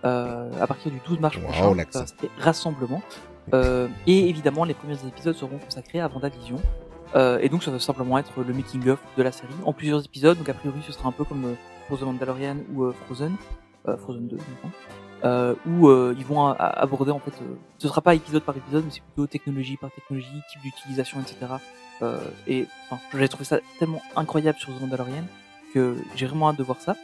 [0.05, 1.43] euh, à partir du 12 mars Wow,
[1.75, 2.05] prochain.
[2.07, 3.01] c'était Rassemblement.
[3.55, 6.57] Euh, et évidemment les premiers épisodes seront consacrés à Vendavision.
[7.15, 10.05] Euh, et donc ça va simplement être le making of de la série en plusieurs
[10.05, 10.37] épisodes.
[10.37, 11.55] Donc a priori ce sera un peu comme euh,
[11.89, 13.37] pour The Mandalorian ou euh, Frozen,
[13.89, 14.71] euh, Frozen 2, maintenant,
[15.25, 18.85] euh, où euh, ils vont aborder en fait, euh, ce sera pas épisode par épisode,
[18.85, 21.37] mais c'est plutôt technologie par technologie, type d'utilisation, etc.
[22.03, 25.25] Euh, et enfin, j'ai trouvé ça tellement incroyable sur The Mandalorian
[25.73, 26.97] que j'ai vraiment hâte de voir ça.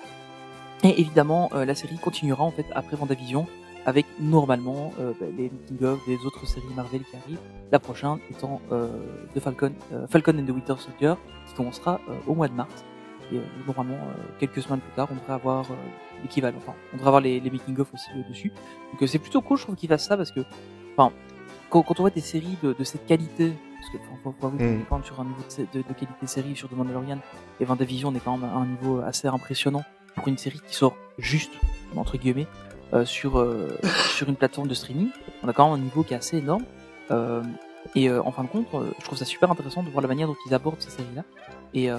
[0.83, 3.47] Et évidemment, euh, la série continuera en fait après Vendavision
[3.87, 7.39] avec normalement euh, bah, les making of des autres séries Marvel qui arrivent.
[7.73, 8.89] La prochaine étant euh,
[9.35, 11.15] The Falcon, euh, Falcon and the Winter Soldier
[11.49, 12.85] qui commencera euh, au mois de mars.
[13.33, 15.75] Et euh, normalement, euh, quelques semaines plus tard, on devrait avoir euh,
[16.23, 16.59] l'équivalent.
[16.59, 18.53] Enfin, on devrait avoir les, les making of aussi euh, dessus.
[18.93, 20.41] Donc euh, c'est plutôt cool, je trouve qu'ils fassent ça parce que,
[20.97, 21.13] enfin,
[21.71, 24.47] quand, quand on voit des séries de, de cette qualité, parce que enfin, faut, faut
[24.49, 24.65] avouer qu'on
[24.95, 24.97] Mm.
[24.99, 27.19] même sur un niveau de, de, de qualité série sur The Mandalorian
[27.61, 29.85] et Vendavision, on est quand même à un niveau assez impressionnant
[30.17, 31.53] pour une série qui sort juste
[31.97, 32.49] entre guillemets
[33.05, 33.69] sur euh,
[34.17, 35.09] sur une plateforme de streaming.
[35.43, 36.65] On a quand même un niveau qui est assez énorme.
[37.11, 37.43] Euh,
[37.95, 40.09] et euh, en fin de compte, euh, je trouve ça super intéressant de voir la
[40.09, 41.23] manière dont ils abordent ces séries-là.
[41.73, 41.97] Et euh,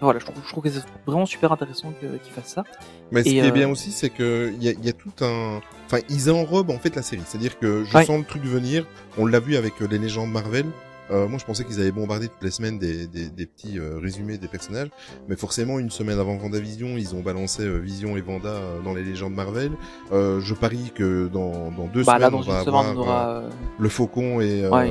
[0.00, 2.64] voilà, je trouve, je trouve que c'est vraiment super intéressant qu'ils fassent ça.
[3.10, 4.92] Mais ce Et, qui est euh, bien aussi, c'est que il y a, y a
[4.92, 7.22] tout un, enfin, ils enrobent en fait la série.
[7.26, 8.04] C'est-à-dire que je Ouais.
[8.04, 8.86] sens le truc venir.
[9.18, 10.66] On l'a vu avec euh, les légendes Marvel.
[11.10, 13.98] Euh, moi, je pensais qu'ils avaient bombardé toutes les semaines des, des, des petits euh,
[14.00, 14.88] résumés des personnages,
[15.28, 18.94] mais forcément, une semaine avant Vendavision, ils ont balancé euh, Vision et Vanda euh, dans
[18.94, 19.72] les légendes Marvel.
[20.12, 22.92] Euh, je parie que dans, dans deux Bah semaines, là, dans on va semaine, avoir
[22.94, 23.28] on aura.
[23.38, 24.90] euh, le Faucon et, euh, Ouais.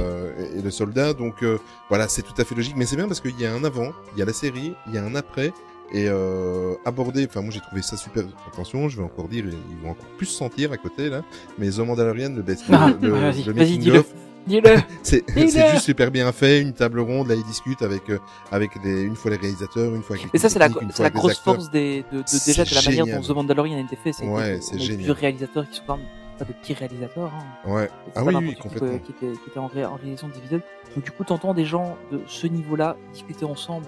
[0.56, 1.14] et, et le Soldat.
[1.14, 1.58] Donc euh,
[1.90, 2.76] voilà, c'est tout à fait logique.
[2.76, 4.94] Mais c'est bien parce qu'il y a un avant, il y a la série, il
[4.94, 5.54] y a un après.
[5.92, 8.24] Et euh, aborder, enfin moi j'ai trouvé ça super.
[8.48, 11.24] Attention, je vais encore dire, ils vont encore plus se sentir à côté là.
[11.58, 14.06] Mais The Mandalorian, le best, Ah, le, le, vas-y, le making of,
[14.62, 14.76] Dis-le.
[15.04, 15.24] c'est
[15.72, 18.20] juste super bien fait, une table ronde, là ils discutent avec euh,
[18.52, 20.74] avec des, une fois les réalisateurs, une fois avec Et l'équipe ça, c'est la, les
[20.74, 21.56] grosse acteurs.
[21.56, 24.12] force des, de, de déjà de la manière dont The Mandalorian a été fait.
[24.14, 24.96] C'est Ouais, c'est génial.
[24.98, 26.06] plusieurs réalisateurs qui sont quand même
[26.38, 27.32] pas de petits réalisateurs.
[27.34, 27.70] Hein.
[27.72, 27.90] Ouais.
[28.16, 28.98] Ah oui, oui, complètement.
[29.00, 30.62] Qui était, qui était en, ré- en réalisation d'épisodes.
[30.96, 33.88] Donc du coup, t'entends des gens de ce niveau-là discuter ensemble.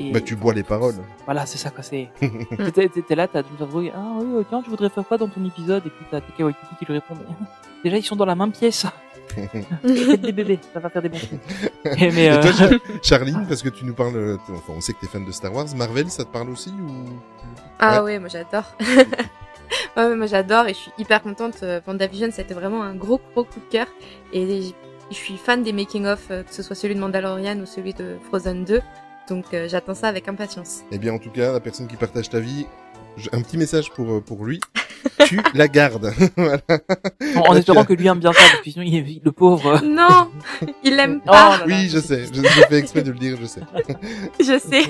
[0.00, 0.94] Et Bah tu bois les paroles.
[1.24, 1.82] voilà, c'est ça quoi.
[1.82, 2.08] C'est.
[2.74, 5.84] T'es t'es- là, t'as James ah oui, tiens, tu voudrais faire quoi dans ton épisode?
[5.86, 7.24] Et puis t'as Waititi qui lui répond, mais,
[7.84, 8.86] déjà ils sont dans la même pièce.
[9.84, 11.40] Des bébés, ça va faire des bons films.
[11.96, 12.70] Et mais, Et euh, toi, Char-
[13.02, 15.52] Charline, parce que tu nous parles, euh, enfin on sait que t'es fan de Star
[15.54, 17.04] Wars, Marvel, ça te parle aussi ou?
[17.78, 18.64] Ah ouais, moi j'adore.
[19.96, 21.56] ouais, moi j'adore et je suis hyper contente.
[21.62, 23.86] Euh, WandaVision, c'était vraiment un gros gros coup de cœur.
[24.32, 24.74] Et
[25.10, 28.16] je suis fan des making-of, euh, que ce soit celui de Mandalorian ou celui de
[28.28, 28.80] Frozen 2.
[29.28, 30.80] Donc euh, j'attends ça avec impatience.
[30.90, 32.66] Eh bien, en tout cas, la personne qui partage ta vie,
[33.32, 34.60] un petit message pour euh, pour lui.
[35.26, 36.12] tu la gardes.
[36.36, 36.60] Voilà.
[37.36, 39.80] en, en espérant que lui aime bien ça, parce que sinon il est le pauvre.
[39.84, 40.30] Non,
[40.84, 41.58] il l'aime Oh pas.
[41.58, 41.64] là.
[41.66, 42.24] Oui, je sais.
[42.32, 43.60] Je, je fais exprès de le dire, je sais.
[44.40, 44.82] je sais.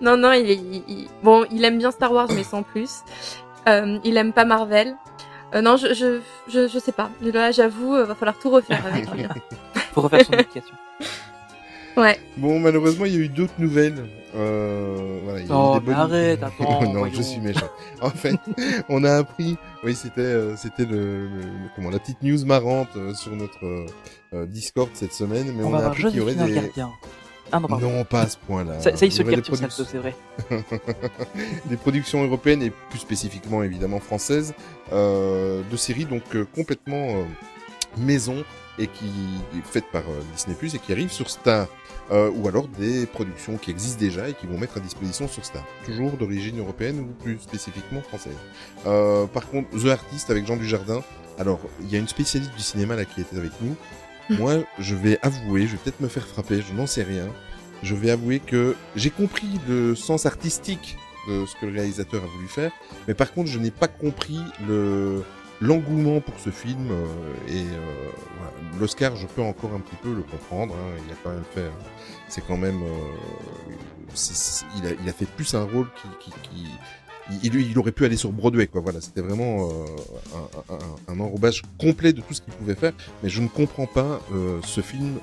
[0.00, 3.00] non, non, il, est, il- il- bon, il aime bien Star Wars, mais sans plus.
[3.68, 4.94] Euh, il aime pas Marvel.
[5.54, 7.10] Euh, non, je, je, je, je sais pas.
[7.22, 9.24] Là, j'avoue, euh, va falloir tout refaire avec lui.
[9.24, 9.28] hein.
[9.94, 10.74] Faut refaire son éducation.
[11.96, 12.18] Ouais.
[12.36, 14.04] Bon, malheureusement, il y a eu d'autres nouvelles.
[14.34, 17.14] Euh, voilà, il y a eu Oh, des mais bonnes- arrête, attends, non, voyons.
[17.14, 17.68] je suis méchant.
[18.00, 18.34] En fait,
[18.88, 19.56] on a appris.
[19.84, 23.64] Oui, c'était euh, c'était le, le- le- comment la petite news marrante euh, sur notre
[23.64, 23.86] euh,
[24.34, 26.52] euh, Discord cette semaine, mais On on, va a avoir appris qu'il y aurait des
[26.52, 26.90] gardien.
[27.52, 28.80] Ah non, pas à ce point-là.
[28.80, 30.16] Ça, ça, il se y aurait des, capte sur produc- ça, c'est vrai.
[31.66, 34.54] des productions européennes et plus spécifiquement évidemment françaises
[34.92, 37.22] euh, de séries donc euh, complètement euh,
[37.96, 38.42] maison
[38.78, 39.04] et qui
[39.56, 41.68] est faite par euh, Disney Plus et qui arrive sur Star.
[42.10, 45.42] Euh, ou alors des productions qui existent déjà et qui vont mettre à disposition sur
[45.44, 45.64] Star.
[45.86, 48.36] Toujours d'origine européenne ou plus spécifiquement française.
[48.86, 51.02] Euh, par contre, The Artist avec Jean Dujardin.
[51.38, 53.74] Alors, il y a une spécialiste du cinéma là qui était avec nous.
[54.36, 57.26] Moi, je vais avouer, je vais peut-être me faire frapper, je n'en sais rien.
[57.82, 60.96] Je vais avouer que j'ai compris le sens artistique
[61.28, 62.70] de ce que le réalisateur a voulu faire,
[63.08, 65.22] mais par contre, je n'ai pas compris le
[65.64, 67.06] l'engouement pour ce film euh,
[67.48, 70.74] et euh, l'Oscar, je peux encore un petit peu le comprendre.
[70.74, 71.70] hein, il a quand même fait,
[72.28, 73.74] c'est quand même, euh,
[75.02, 75.88] il, a, fait plus un rôle
[76.20, 76.30] qui,
[77.42, 78.68] il, aurait pu aller sur Broadway.
[78.72, 79.70] Voilà, c'était vraiment
[81.08, 82.92] un, enrobage complet de tout ce qu'il pouvait faire.
[83.22, 84.20] Mais je ne comprends pas
[84.62, 85.18] ce film.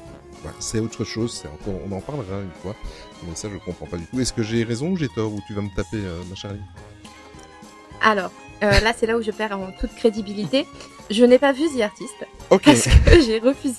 [0.59, 1.43] C'est autre chose.
[1.67, 2.75] On en parlera une fois.
[3.23, 4.19] Mais ça, je comprends pas du tout.
[4.19, 6.59] Est-ce que j'ai raison ou j'ai tort ou tu vas me taper, ma Charlie?
[8.01, 8.31] Alors,
[8.63, 10.67] euh, là, c'est là où je perds en toute crédibilité.
[11.09, 12.13] Je n'ai pas vu The Artist
[12.49, 12.63] Ok.
[12.65, 13.75] parce que j'ai refusé.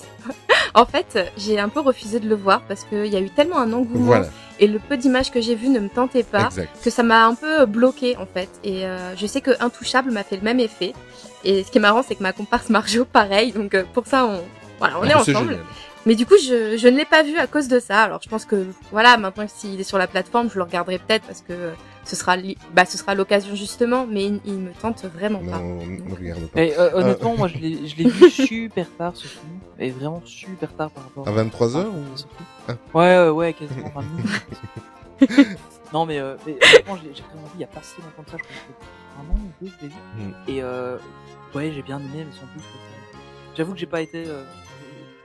[0.75, 3.57] en fait, j'ai un peu refusé de le voir parce qu'il y a eu tellement
[3.57, 4.27] un engouement Voilà.
[4.59, 6.69] et le peu d'images que j'ai vues ne me tentait pas Exact.
[6.83, 8.49] que ça m'a un peu bloqué en fait.
[8.63, 10.93] Et euh, je sais que Intouchable m'a fait le même effet.
[11.43, 13.51] Et ce qui est marrant, c'est que ma comparse Marjo, pareil.
[13.51, 14.41] Donc euh, pour ça, on,
[14.79, 15.49] voilà, on est Ah, c'est ensemble.
[15.51, 15.65] génial.
[16.05, 18.03] Mais du coup, je, je ne l'ai pas vu à cause de ça.
[18.03, 21.23] Alors, je pense que, voilà, maintenant s'il est sur la plateforme, je le regarderai peut-être
[21.25, 21.53] parce que
[22.05, 22.35] ce sera,
[22.73, 25.59] bah, ce sera l'occasion justement, mais il, il me tente vraiment pas.
[25.59, 26.61] Non, ne regarde pas.
[26.61, 29.59] Et, euh, honnêtement, moi je l'ai je l'ai vu super tard ce film.
[29.79, 32.35] Et vraiment super tard par rapport À 23 heures à ou la sortie.
[32.67, 32.73] Ah.
[32.93, 35.57] Ouais, ouais, ouais, quasiment 20 minutes.
[35.93, 38.31] Non, mais, euh, mais honnêtement, j'ai vraiment vu il y a pas si longtemps que
[38.31, 40.27] ça, je crois que c'était un an ou deux, je l'ai vu.
[40.27, 40.33] Mm.
[40.47, 40.97] Et euh,
[41.53, 42.63] ouais, j'ai bien aimé, mais sans plus.
[43.55, 44.23] J'avoue que j'ai pas été.
[44.25, 44.43] Euh,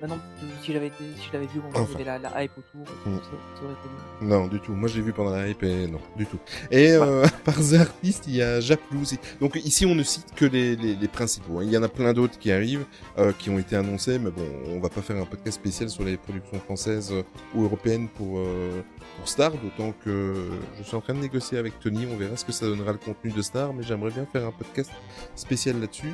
[0.00, 0.18] maintenant,
[0.62, 1.98] si j'avais si l'avais vu, on Enfin.
[2.04, 3.16] la, la hype autour, Mm.
[3.16, 3.88] ça, aurait été
[4.22, 4.28] mieux.
[4.28, 4.72] Non, du tout.
[4.72, 6.38] Moi, je l'ai vu pendant la hype et non, du tout.
[6.70, 9.18] Et euh, par The Artist, il y a Japlou aussi.
[9.40, 11.58] Donc ici, on ne cite que les, les, les principaux.
[11.58, 11.62] hein.
[11.64, 12.87] Il y en a plein d'autres qui arrivent,
[13.18, 16.04] euh, qui ont été annoncés, mais bon, on va pas faire un podcast spécial sur
[16.04, 17.22] les productions françaises euh,
[17.54, 18.82] ou européennes pour euh,
[19.16, 20.34] pour Star, d'autant que
[20.78, 22.06] je suis en train de négocier avec Tony.
[22.12, 24.52] On verra ce que ça donnera le contenu de Star, mais j'aimerais bien faire un
[24.52, 24.90] podcast
[25.34, 26.12] spécial là-dessus.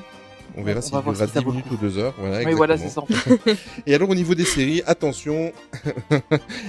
[0.56, 1.98] On verra On s'il va voir durera si ça 10 vaut le minutes ou 2
[1.98, 2.14] heures.
[2.18, 3.02] Voilà, Oui, voilà, c'est ça.
[3.86, 5.52] Et alors au niveau des séries, attention,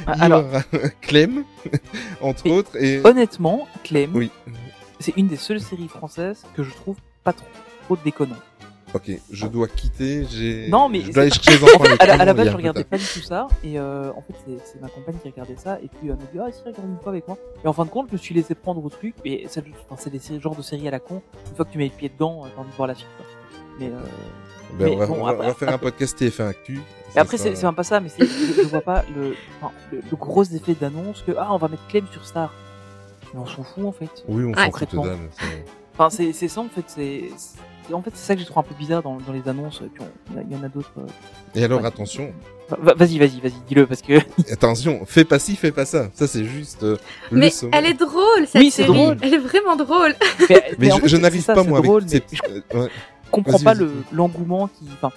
[0.07, 0.61] Ah, y Alors, aura
[1.01, 1.43] Clem,
[2.21, 4.31] entre Et- autres, et honnêtement, Clem, oui.
[4.99, 7.45] c'est une des seules séries françaises que je trouve pas trop,
[7.85, 8.35] trop déconnant.
[8.93, 10.25] Ok, je dois quitter.
[10.31, 10.69] J'ai.
[10.69, 11.83] Non, mais je dois aller c'est- chercher les enfants.
[11.83, 14.33] avec À la, à base, je regardais pas du tout ça, et euh, en fait,
[14.63, 16.97] c'est- ma compagne qui regardait ça, et puis elle me dit, ah, si, regarde une
[17.03, 17.37] fois avec moi.
[17.63, 19.99] Et en fin de compte, je me suis laissé prendre au truc, et ça, enfin,
[20.01, 21.21] c'est des séries- genres de séries à la con.
[21.49, 23.09] Une fois que tu mets le pied dedans, euh, t'as envie de voir la suite,
[23.17, 23.25] quoi.
[23.79, 23.89] Mais, euh,
[24.77, 26.73] Ben, mais on, va, bon, on va- on va après- faire un podcast TF1 Actu.
[26.75, 29.35] Et Ça après, sera- c'est c'est même pas ça, mais c'est, je, vois pas le,
[29.61, 32.53] enfin, le, le gros effet d'annonce que, ah, on va mettre Clem sur Star.
[33.33, 34.09] Mais on s'en fout, en fait.
[34.27, 35.17] Oui, on s'en fout total.
[35.97, 37.29] Enfin, c'est, c'est ça, en fait, c'est,
[37.93, 39.81] en fait, c'est ça que j'ai trouvé un peu bizarre dans, dans les annonces,
[40.35, 40.91] il y en a d'autres.
[40.97, 41.05] euh.
[41.55, 41.87] Et alors, Ouais.
[41.87, 42.33] attention,
[42.67, 44.13] Va- Vas-y, vas-y, vas-y, dis-le, parce que,
[44.51, 46.07] attention, fais pas ci, fais pas ça.
[46.15, 46.81] Ça, c'est juste.
[46.81, 46.97] euh,
[47.31, 48.87] Mais elle est drôle, cette Oui, série.
[48.91, 49.17] drôle.
[49.21, 50.15] Elle est vraiment drôle.
[50.49, 52.23] mais, Mais, je, je n'arrive pas, moi, drôle, avec.
[52.31, 52.89] mais c'est- je ouais.
[53.43, 55.11] Comprends pas le, l'engouement qui, enfin,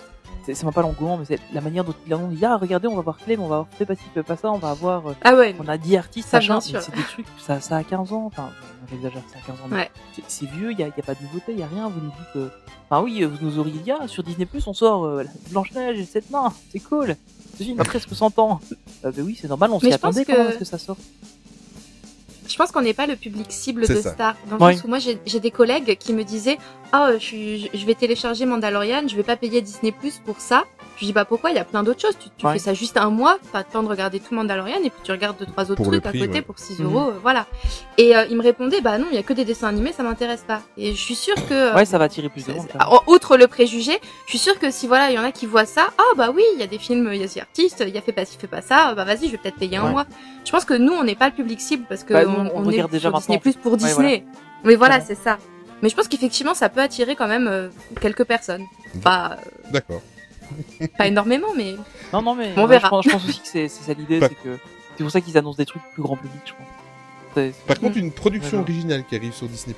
[0.44, 2.88] c'est, c'est même pas l'engouement, mais c'est la manière dont il il dit, ah, regardez,
[2.88, 4.70] on va voir Clem, on va avoir fait pas ci, fait pas ça, on va
[4.70, 5.54] avoir, euh, Ah ouais.
[5.58, 8.24] on a 10 artistes, Ça, machin, mais c'est des trucs, ça, ça a 15 ans,
[8.26, 8.50] enfin,
[8.90, 9.90] j'exagère, ça a 15 ans, mais Ouais.
[10.14, 11.88] c'est, c'est vieux, il y a, y a pas de nouveauté, il y a rien,
[11.88, 12.48] vous nous dites, euh,
[12.88, 16.04] enfin oui, vous nous auriez dit, ah, sur Disney Plus, on sort euh, Blanche-Neige et
[16.04, 17.14] Sept Nains, c'est cool,
[17.58, 18.60] ce film a presque 100 ans.
[19.04, 20.64] Euh, ben oui, c'est normal, on Mais s'y attendait que- quand même à ce que
[20.64, 21.00] ça sorte.
[22.58, 24.14] Je pense qu'on n'est pas le public cible de ça.
[24.14, 24.34] Star.
[24.50, 24.74] Dans le Ouais.
[24.74, 26.58] sens où moi, j'ai j'ai des collègues qui me disaient
[26.90, 30.64] Ah, je, suis- je vais télécharger Mandalorian, je vais pas payer Disney Plus pour ça.
[31.00, 32.16] Je dis Bah pourquoi Il y a plein d'autres choses.
[32.18, 32.54] Tu, tu Ouais.
[32.54, 35.12] fais ça juste un mois, pas le temps de regarder tout Mandalorian, et puis tu
[35.12, 36.42] regardes deux, trois autres Pour trucs à côté ouais.
[36.42, 36.84] pour 6 Mhm.
[36.86, 37.08] euros.
[37.10, 37.46] euh, voilà.
[37.98, 40.02] Et euh, il me répondait Bah non, il y a que des dessins animés, ça
[40.02, 40.62] m'intéresse pas.
[40.76, 41.54] Et je suis sûre que.
[41.54, 42.66] euh, Ouais, ça va attirer plus de monde.
[43.06, 43.92] outre le préjugé,
[44.26, 46.30] je suis sûre que si voilà, il y en a qui voient ça, ah bah
[46.34, 48.12] oui, il y a des films, il y a des artistes, il y a fait
[48.12, 49.90] pas ci, fait pas ça, bah vas-y, je vais peut-être payer un Ouais.
[49.90, 50.06] mois.
[50.44, 52.62] Je pense que nous, on n'est pas le public cible parce que Bah, on, on
[52.62, 53.38] on regarde est déjà sur Disney.
[53.38, 54.24] Plus pour Ouais, Disney.
[54.64, 55.38] Mais voilà, c'est ça.
[55.82, 57.68] Mais je pense qu'effectivement, ça peut attirer quand même euh,
[58.00, 58.64] quelques personnes.
[59.04, 59.36] Pas,
[59.70, 60.02] D'accord.
[60.96, 61.76] Pas énormément, mais
[62.12, 62.86] Non, non, mais On ouais, verra.
[62.86, 64.58] Je, pense, je pense aussi que c'est, ça l'idée, c'est que
[64.96, 67.54] c'est pour ça qu'ils annoncent des trucs plus grand public, je pense.
[67.66, 69.76] Par contre, une production Ouais, originale qui arrive sur Disney+,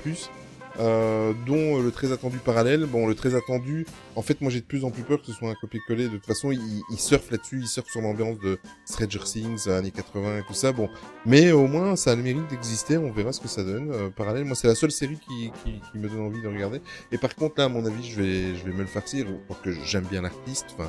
[0.79, 2.85] euh, dont euh, le très attendu parallèle.
[2.85, 5.33] Bon, le très attendu, en fait, moi j'ai de plus en plus peur que ce
[5.33, 6.05] soit un copier-coller.
[6.05, 9.79] De toute façon, il, il surfe là-dessus, il surfe sur l'ambiance de Stranger Things, euh,
[9.79, 10.71] années 80 et tout ça.
[10.71, 10.89] Bon,
[11.25, 12.97] mais au moins, ça a le mérite d'exister.
[12.97, 13.91] On verra ce que ça donne.
[13.91, 16.81] Euh, parallèle, moi, c'est la seule série qui, qui, qui me donne envie de regarder.
[17.11, 19.59] Et par contre, là, à mon avis, je vais, je vais me le farcir parce
[19.61, 20.67] que j'aime bien l'artiste.
[20.77, 20.87] Enfin,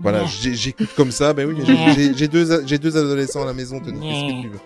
[0.00, 1.32] voilà, j'écoute comme ça.
[1.32, 3.80] Ben oui, mais j'ai- j'ai- deux, j'ai deux adolescents à la maison.
[3.80, 4.60] Tony, qu'est-ce que tu veux?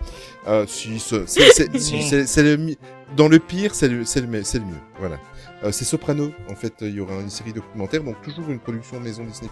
[0.47, 2.75] Euh, si, ce- c'est, si, le,
[3.15, 4.31] dans le pire, c'est le, c'est le, le
[4.65, 4.75] mieux.
[4.99, 5.17] Voilà.
[5.63, 6.31] Euh, c'est Soprano.
[6.49, 9.49] En fait, il y aura une série documentaire, donc toujours une production maison Disney+,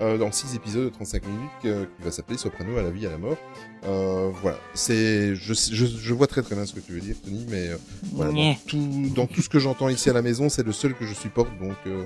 [0.00, 3.06] euh, dans six épisodes de 35 minutes, euh, qui va s'appeler Soprano à la vie,
[3.06, 3.36] à la mort.
[3.84, 4.56] Euh, voilà.
[4.72, 7.68] C'est, je, je, je vois très très bien ce que tu veux dire, Tony, mais
[7.68, 7.76] euh,
[8.14, 8.58] voilà, dans Ouais.
[8.66, 8.78] tout,
[9.14, 11.50] dans tout ce que j'entends ici à la maison, c'est le seul que je supporte,
[11.60, 12.04] donc euh,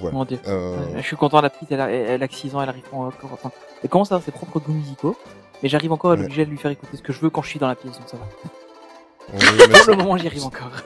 [0.00, 0.14] voilà.
[0.16, 0.38] Mon dieu.
[0.46, 2.68] Euh, Ouais, Je suis content, la petite, elle a, elle a que 6 ans, elle
[2.70, 3.30] arrive encore.
[3.32, 3.50] Enfin,
[3.82, 5.16] elle commence à avoir ses propres goûts musicaux,
[5.62, 6.20] mais j'arrive encore à Ouais.
[6.22, 7.92] l'obliger à lui faire écouter ce que je veux quand je suis dans la pièce,
[7.98, 8.26] donc ça va.
[9.28, 9.38] Pour
[9.90, 10.70] le moment, j'y arrive encore.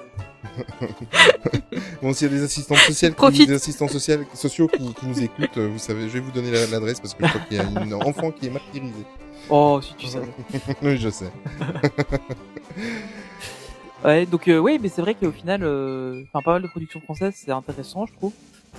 [2.02, 5.22] Bon, s'il y a des assistants sociaux, qui, des assistants sociaux, sociaux qui, qui nous
[5.22, 7.56] écoutent, euh, vous savez, je vais vous donner la- l'adresse parce que je crois qu'il
[7.58, 9.04] y a une enfant qui est martyrisée.
[9.48, 10.26] Oh, si tu savais.
[10.82, 11.30] oui, je sais.
[14.02, 17.00] Ouais, donc euh, oui, mais c'est vrai qu'au final, euh, enfin pas mal de productions
[17.02, 18.32] françaises, c'est intéressant, je trouve.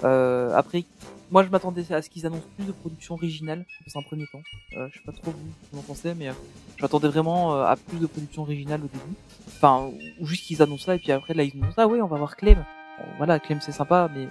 [0.04, 0.84] Euh, après,
[1.32, 4.42] moi je m'attendais à ce qu'ils annoncent plus de productions originales dans un premier temps.
[4.78, 6.34] Euh, je sais pas trop vous ce que vous en pensez, mais euh,
[6.78, 9.16] je m'attendais vraiment euh, à plus de productions originales au début.
[9.48, 9.90] Enfin,
[10.20, 12.08] ou juste qu'ils annoncent ça et puis après là ils nous disent ah oui, on
[12.08, 12.58] va voir Clem.
[12.58, 14.28] Bon, voilà, Clem c'est sympa, mais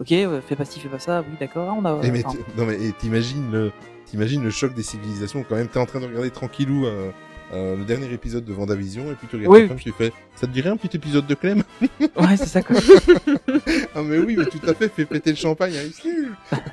[0.00, 2.06] ok, euh, fais pas ci, fais pas ça, oui d'accord, ah, on a.
[2.06, 3.72] Et mais enfin, non mais t'imagines le,
[4.06, 5.68] t'imagines le choc des civilisations quand même.
[5.68, 7.10] T'es en train de regarder tranquillou euh,
[7.52, 10.12] euh, le dernier épisode de Vendavision et puis tu regardes Oui, ta femme, tu fais,
[10.36, 11.62] ça te dirait un petit épisode de Clem
[12.00, 12.76] ouais, c'est ça quoi.
[13.94, 15.74] Ah mais oui, mais tout à fait, fais péter le champagne.
[15.76, 16.08] hein, ici.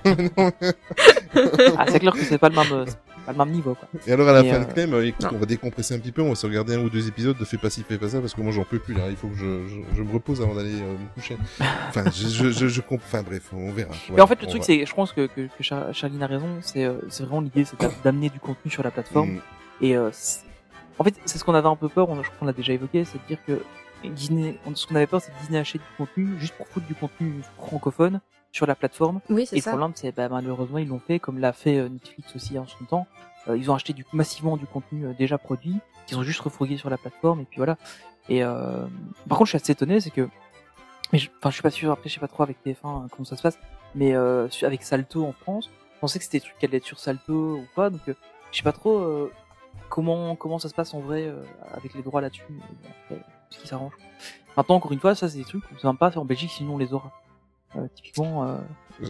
[0.05, 0.51] Non,
[1.77, 3.87] ah, c'est clair que c'est pas le même, euh, c'est pas le même niveau quoi.
[4.07, 5.31] Et alors à la Et, fin euh, de Clem, euh, écoute, non.
[5.35, 7.45] on va décompresser un petit peu, on va se regarder un ou deux épisodes de
[7.45, 9.27] Fais pas ci, fais pas ça, parce que moi j'en peux plus là, il faut
[9.27, 11.37] que je, je, je me repose avant d'aller euh, me coucher.
[11.89, 13.91] Enfin, je, je, je, je comp- enfin bref, on verra.
[14.13, 16.27] Mais en fait, le truc, va- c'est, je pense que, que, que Char- Charline a
[16.27, 19.31] raison, c'est, euh, c'est vraiment l'idée, c'est d'a- d'amener du contenu sur la plateforme.
[19.33, 19.39] Mm.
[19.81, 20.09] Et euh,
[20.99, 22.73] En fait, c'est ce qu'on avait un peu peur, on, je crois qu'on l'a déjà
[22.73, 23.61] évoqué, c'est de dire que
[24.03, 26.85] Disney, on- ce qu'on avait peur, c'est que Disney achète du contenu juste pour foutre
[26.87, 28.19] du contenu francophone
[28.51, 29.19] sur la plateforme.
[29.29, 29.71] Oui, c'est Et le ça.
[29.71, 32.83] problème, c'est bah, malheureusement, ils l'ont fait, comme l'a fait euh, Netflix aussi en son
[32.85, 33.07] temps.
[33.47, 35.75] Euh, ils ont acheté du, massivement du contenu euh, déjà produit,
[36.07, 37.77] qu'ils ont juste refourgué sur la plateforme, et puis voilà.
[38.27, 38.85] Et euh,
[39.27, 40.27] par contre, je suis assez étonné, c'est que,
[41.13, 41.91] mais je, enfin, je suis pas sûr.
[41.91, 43.57] Après, je sais pas trop avec TF1 hein, comment ça se passe,
[43.95, 46.85] mais euh, avec Salto en France, je pensais que c'était des trucs qui allaient être
[46.85, 48.13] sur Salto ou pas, donc euh,
[48.51, 49.31] je sais pas trop euh,
[49.89, 51.41] comment comment ça se passe en vrai euh,
[51.73, 52.43] avec les droits là-dessus.
[53.49, 53.93] Ce qui s'arrange.
[54.55, 56.51] Maintenant, encore une fois, ça c'est des trucs qu'on ne même pas faire en Belgique,
[56.51, 57.11] sinon on les aura.
[57.75, 58.45] Euh, typiquement.
[58.47, 58.57] euh,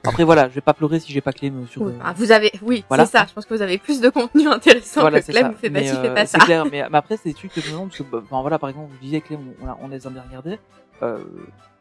[0.03, 1.81] Après voilà, je vais pas pleurer si j'ai pas Clem sur.
[1.83, 3.05] Oui, euh, ah, vous avez, oui, Voilà.
[3.05, 3.25] c'est ça.
[3.27, 6.13] Je pense que vous avez plus de contenu intéressant voilà, que Clem fait pas fait
[6.13, 6.39] pas ça.
[6.39, 8.59] C'est clair, mais, mais après c'est des trucs que je me demande parce que, voilà,
[8.59, 10.59] par exemple, vous disiez Clem, on, on, on les a bien regardés.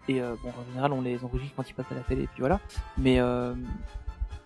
[0.08, 2.40] Et bon, en général, on les enregistre quand ils passent à la télé, et puis
[2.40, 2.61] voilà.
[2.96, 3.20] Mais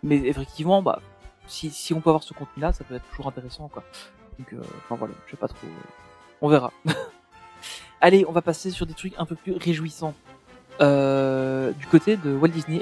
[0.03, 1.01] mais effectivement, bah
[1.47, 3.85] si si on peut avoir ce contenu-là, ça peut être toujours intéressant, quoi.
[4.39, 5.57] Donc, euh, enfin voilà, je sais pas trop.
[6.41, 6.73] On verra.
[8.01, 10.15] Allez, on va passer sur des trucs un peu plus réjouissants.
[10.81, 12.81] Euh, du côté de Walt Disney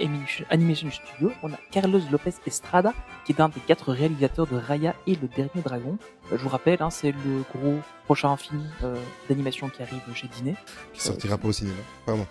[0.51, 4.95] Animation- Studio, on a Carlos Lopez Estrada, qui est un des quatre réalisateurs de Raya
[5.07, 5.99] et Le Dernier Dragon.
[6.33, 8.97] Euh, je vous rappelle, hein, c'est le gros prochain film euh,
[9.29, 10.55] d'animation qui arrive chez Disney.
[10.95, 11.77] Qui sortira pas au cinéma.
[12.07, 12.27] Pardon.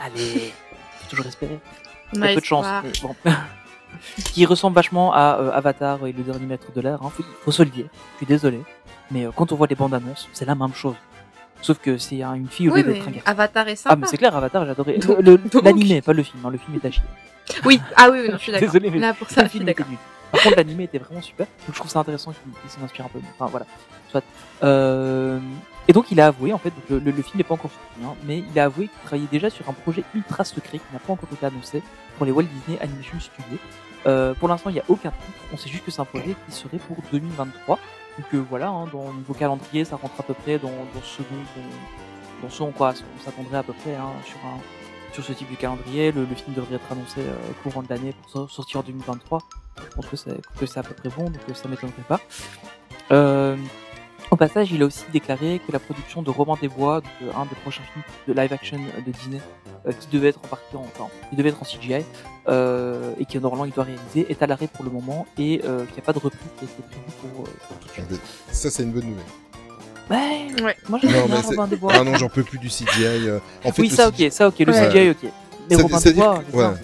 [0.00, 0.52] Allez,
[1.00, 1.60] faut toujours espérer.
[2.16, 3.14] On a peu de chance, mais bon.
[4.32, 6.98] qui ressemble vachement à euh, Avatar et le dernier maître de l'air.
[7.02, 7.10] Hein.
[7.10, 7.86] Faut, faut se le dire.
[8.14, 8.60] Je suis désolé,
[9.10, 10.94] mais euh, quand on voit les bandes annonces, c'est la même chose.
[11.62, 13.30] Sauf que c'est un- une fille au Oui, lieu d'être un garçon.
[13.30, 13.96] Avatar est Ah sympa.
[13.96, 16.44] mais c'est clair, Avatar, donc- L'animé, pas le film.
[16.44, 16.50] hein.
[16.50, 17.02] Le film est à chier.
[17.64, 18.68] Oui, ah oui, oui, non, je suis d'accord.
[18.68, 19.98] Désolé, mais Là, pour ça, le film était nul.
[20.32, 21.46] Par contre, l'animé était vraiment super.
[21.46, 23.20] Donc je trouve ça intéressant qu'il s'en inspire un peu.
[23.38, 23.66] Enfin voilà.
[24.10, 24.22] Soit.
[24.64, 25.38] Euh...
[25.88, 28.14] Et donc il a avoué, en fait, le, le- film n'est pas encore sorti, hein,
[28.24, 31.12] mais il a avoué qu'il travaillait déjà sur un projet ultra secret qui n'a pas
[31.12, 31.82] encore été annoncé
[32.16, 33.58] pour les Walt Disney Animation Studios.
[34.06, 35.38] Euh, pour l'instant, il n'y a aucun titre.
[35.52, 37.78] On sait juste que c'est un projet qui serait pour 2023.
[38.18, 41.02] Donc euh, voilà, hein, dans le niveau calendrier, ça rentre à peu près dans, dans
[41.02, 41.26] ce dont
[41.58, 44.58] on, dans ce quoi on s'attendrait à peu près hein, sur un
[45.12, 46.12] sur ce type de calendrier.
[46.12, 49.42] Le, le film devrait être annoncé euh, courant de l'année pour so- sortir en 2023.
[49.78, 52.20] Je pense que c'est que c'est à peu près bon, donc euh, ça m'étonnerait pas.
[53.10, 53.56] Euh,
[54.34, 57.30] au passage, il a aussi déclaré que la production de Roman des Bois, donc, euh,
[57.40, 59.40] un des prochains films de live action de Disney,
[59.86, 62.04] euh, qui devait être en partie en, enfin, qui devait être en CGI,
[62.48, 65.84] euh, et qui normalement il doit réaliser, est à l'arrêt pour le moment et euh,
[65.86, 67.92] qu'il n'y a pas de reprise qui a été prévue pour, euh, pour tout de
[67.92, 68.20] suite.
[68.50, 69.24] Ça, c'est une bonne nouvelle.
[70.10, 70.76] Ouais, Ouais.
[70.88, 71.92] moi bien mais c'est- Robin des Bois.
[71.94, 73.30] Ah non, j'en peux plus du CGI.
[73.64, 74.88] En fait, oui, ça CGI ok, ça ok, le Ouais.
[74.90, 75.30] CGI ok.
[75.70, 76.76] Mais Robin des Bois, que-.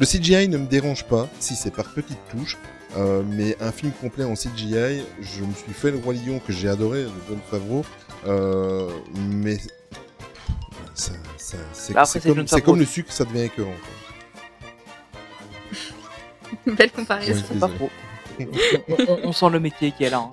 [0.00, 2.56] Le CGI ne me dérange pas si c'est par petites touches,
[2.96, 6.52] euh, mais un film complet en CGI, je me suis fait le Roi Lion que
[6.52, 7.84] j'ai adoré, de John Favreau,
[8.26, 9.56] euh, mais
[10.94, 12.20] ça, ça- c'est Bah, c'est
[12.62, 13.70] comme, le sucre, ça devient écœurant.
[16.66, 16.66] quoi.
[16.74, 17.32] Belle comparaison.
[17.32, 17.44] Ouais.
[17.48, 17.90] C'est pas trop.
[18.40, 18.44] on,
[19.08, 20.28] on- on sent le métier qui est là.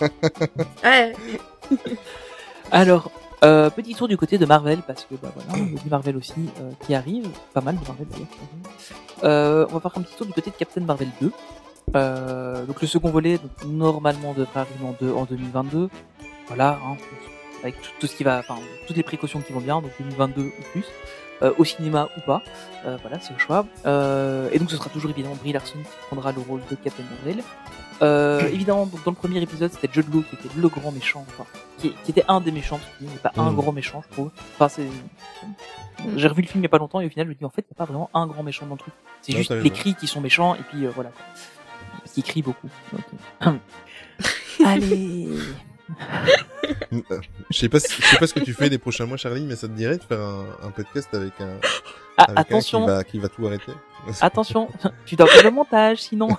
[0.00, 0.08] hein.
[0.84, 1.12] Ouais.
[2.70, 3.10] Alors,
[3.44, 5.88] euh, petit tour du côté de Marvel, parce que bah voilà, il y a du
[5.88, 8.26] Marvel aussi euh, qui arrive, pas mal de Marvel d'ailleurs.
[9.24, 11.30] Euh, on va faire un petit tour du côté de Captain Marvel 2.
[11.94, 15.88] Euh, donc le second volet, donc, normalement devrait arriver en, deux- en 2022.
[16.48, 16.96] Voilà, hein,
[17.62, 20.42] avec tout, tout ce qui va, enfin toutes les précautions qui vont bien, donc 2022
[20.42, 20.84] ou plus,
[21.42, 22.42] euh, au cinéma ou pas.
[22.84, 23.66] Euh, voilà, c'est le choix.
[23.86, 27.02] Euh, et donc ce sera toujours évidemment Brie Larson qui prendra le rôle de Captain
[27.10, 27.42] Marvel.
[28.02, 31.24] Euh, évidemment, donc, dans le premier épisode, c'était Jude Law qui était le grand méchant,
[31.28, 31.46] enfin,
[31.78, 33.56] qui, qui était un des méchants, mais pas un Mhm.
[33.56, 34.30] grand méchant, je trouve.
[34.54, 34.86] Enfin, c'est.
[36.16, 37.44] J'ai revu le film il y a pas longtemps et au final, je me dis
[37.44, 38.92] en fait, il n'y a pas vraiment un grand méchant dans le truc.
[39.22, 41.10] C'est Non, juste les cris qui sont méchants et puis euh, voilà.
[42.16, 42.68] Qu'ils crient beaucoup.
[42.92, 43.02] donc,
[43.46, 43.52] euh.
[44.64, 45.28] Allez.
[46.92, 49.18] Euh, Je sais pas, si- je sais pas ce que tu fais les prochains mois,
[49.18, 51.58] Charlie, mais ça te dirait de faire un, un podcast avec un,
[52.16, 53.72] Ah, avec un attention, qui va, qui va tout arrêter?
[54.22, 54.68] Attention,
[55.04, 56.28] tu dois faire le montage sinon.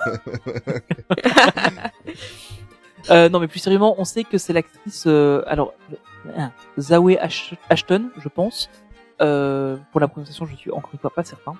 [3.09, 5.05] Euh, non, mais plus sérieusement, on sait que c'est l'actrice.
[5.07, 5.73] euh, alors,
[6.27, 8.69] euh, Zawe Ash- Ashton, je pense.
[9.21, 11.53] Euh, pour la prononciation, je suis encore une fois pas certain.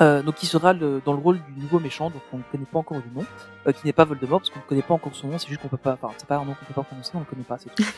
[0.00, 2.64] Euh, donc, qui sera le, dans le rôle du nouveau méchant, donc on ne connaît
[2.64, 3.24] pas encore du nom,
[3.66, 5.38] euh, qui n'est pas Voldemort, parce qu'on ne connaît pas encore son nom.
[5.38, 5.92] C'est juste qu'on peut pas.
[6.00, 7.84] Enfin, c'est pas un nom qu'on peut pas prononcer, on le connaît pas, c'est tout.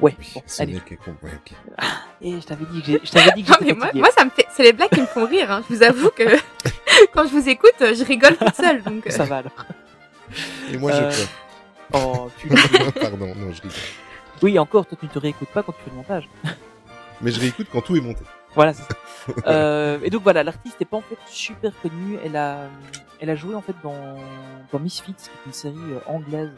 [0.00, 0.16] Ouais.
[0.34, 0.76] Bon, allez.
[0.78, 1.52] ok.
[2.22, 4.30] Et je t'avais dit que j'ai- je t'avais dit que Non, mais moi, ça me
[4.30, 5.62] fait, c'est les blagues qui me font rire, hein.
[5.68, 6.24] Je vous avoue que
[7.12, 9.06] quand je vous écoute, je rigole toute seule, donc.
[9.06, 9.52] euh, Ça va alors.
[10.72, 11.28] Et moi, Euh, je pleure.
[11.92, 12.48] Oh, tu.
[13.00, 13.76] Pardon, non, je rigole.
[14.42, 16.28] Oui, encore, toi, tu ne te réécoutes pas quand tu fais le montage.
[17.20, 18.22] Mais je réécoute quand tout est monté.
[18.54, 18.72] Voilà.
[19.46, 22.18] euh, et donc voilà, l'artiste n'est pas en fait super connue.
[22.24, 22.68] Elle a,
[23.20, 24.16] elle a joué en fait dans,
[24.72, 26.50] dans Misfits, qui est une série euh, anglaise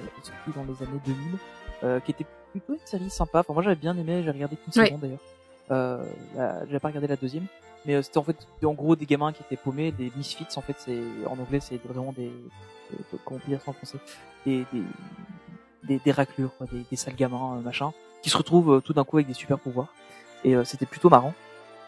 [0.00, 1.18] euh, qui sortie dans les années 2000,
[1.84, 3.40] euh, qui était plutôt une série sympa.
[3.40, 5.18] Enfin moi j'avais bien aimé, j'ai regardé qu'une saison d'ailleurs.
[5.70, 6.04] Euh,
[6.66, 7.46] j'avais pas regardé la deuxième,
[7.86, 10.60] mais euh, c'était en fait en gros des gamins qui étaient paumés, des Misfits en
[10.60, 12.30] fait c'est en anglais c'est vraiment des,
[12.90, 13.98] des- comment dire ça en français,
[14.44, 14.82] des, des
[15.84, 19.16] des, des raclures, quoi, des, des sales gamins, machin, qui se retrouvent tout d'un coup
[19.16, 19.88] avec des super pouvoirs.
[20.44, 21.34] Et euh, c'était plutôt marrant.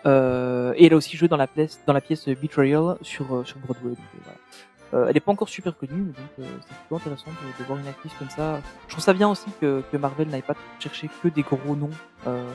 [0.07, 3.44] Euh, et elle a aussi joué dans la pièce, dans la pièce Betrayal sur, euh,
[3.44, 3.90] sur Broadway.
[3.90, 4.38] donc, voilà.
[4.92, 7.78] Euh, elle est pas encore super connue, donc euh, c'est plutôt intéressant de, de voir
[7.80, 8.61] une actrice comme ça.
[8.86, 11.90] Je trouve ça bien aussi que, que Marvel n'aille pas cherché que des gros noms.
[12.26, 12.48] Euh,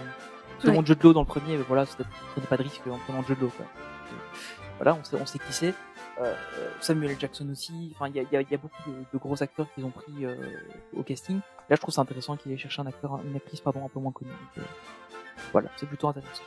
[0.60, 0.96] selon Ouais.
[1.04, 1.86] Law dans le premier, mais voilà,
[2.34, 3.36] prenez pas de risque en prenant Law.
[3.50, 3.66] Quoi.
[3.66, 4.16] Euh,
[4.78, 5.74] Voilà, on sait, on sait qui c'est.
[6.22, 6.34] Euh,
[6.82, 7.18] Samuel.
[7.20, 7.92] Jackson aussi.
[7.96, 9.90] Enfin, il y a, y, a, y a beaucoup de, de gros acteurs qu'ils ont
[9.90, 10.36] pris euh,
[10.96, 11.38] au casting.
[11.70, 14.00] Là, je trouve ça intéressant qu'il ait cherché un acteur, une actrice pardon, un peu
[14.00, 14.32] moins connue.
[14.56, 14.66] Donc,
[15.52, 16.44] voilà, c'est plutôt intéressant.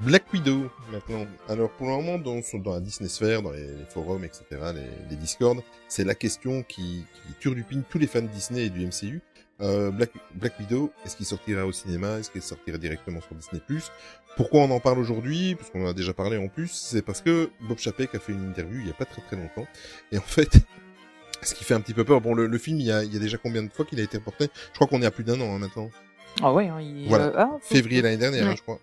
[0.00, 1.26] Black Widow, maintenant.
[1.48, 4.44] Alors, pour le moment, dans, dans la Disney Sphere, dans les, forums, etc.,
[4.74, 8.70] les, les Discord, c'est la question qui, qui turlupine tous les fans de Disney et
[8.70, 9.20] du MCU.
[9.60, 12.18] Euh, Black, Black Widow, est-ce qu'il sortira au cinéma?
[12.18, 13.60] Est-ce qu'il sortira directement sur Disney+.
[14.36, 15.54] Pourquoi on en parle aujourd'hui?
[15.54, 16.70] Parce qu'on en a déjà parlé en plus.
[16.70, 19.36] C'est parce que Bob Chapek a fait une interview il y a pas très très
[19.36, 19.66] longtemps.
[20.12, 20.60] Et en fait,
[21.42, 22.22] ce qui fait un petit peu peur.
[22.22, 24.02] Bon, le, film, il y, a, il y a déjà combien de fois qu'il a
[24.02, 24.48] été reporté?
[24.68, 25.90] Je crois qu'on est à plus d'un an hein, maintenant.
[26.42, 27.24] Ah ouais, hein, il, Voilà.
[27.26, 28.56] euh, ah, Février l'année dernière, Ouais.
[28.56, 28.78] je crois.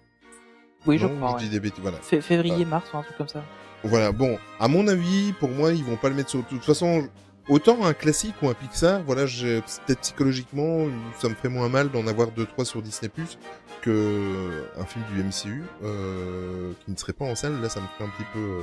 [0.86, 1.30] Oui, je crois.
[1.32, 1.40] je ouais.
[1.42, 1.98] dis des bêtises, voilà.
[2.02, 3.44] Fé- Février, mars, ou un truc comme ça.
[3.84, 6.40] Voilà, bon, à mon avis, pour moi, ils vont pas le mettre sur.
[6.40, 7.08] De toute façon,
[7.50, 10.86] autant un classique ou un Pixar, voilà, peut-être psychologiquement,
[11.20, 13.38] ça me ferait moins mal d'en avoir deux trois sur Disney Plus
[13.82, 17.62] que un film du MCU euh, qui ne serait pas en salle.
[17.62, 18.62] Là, ça me fait un petit peu, euh,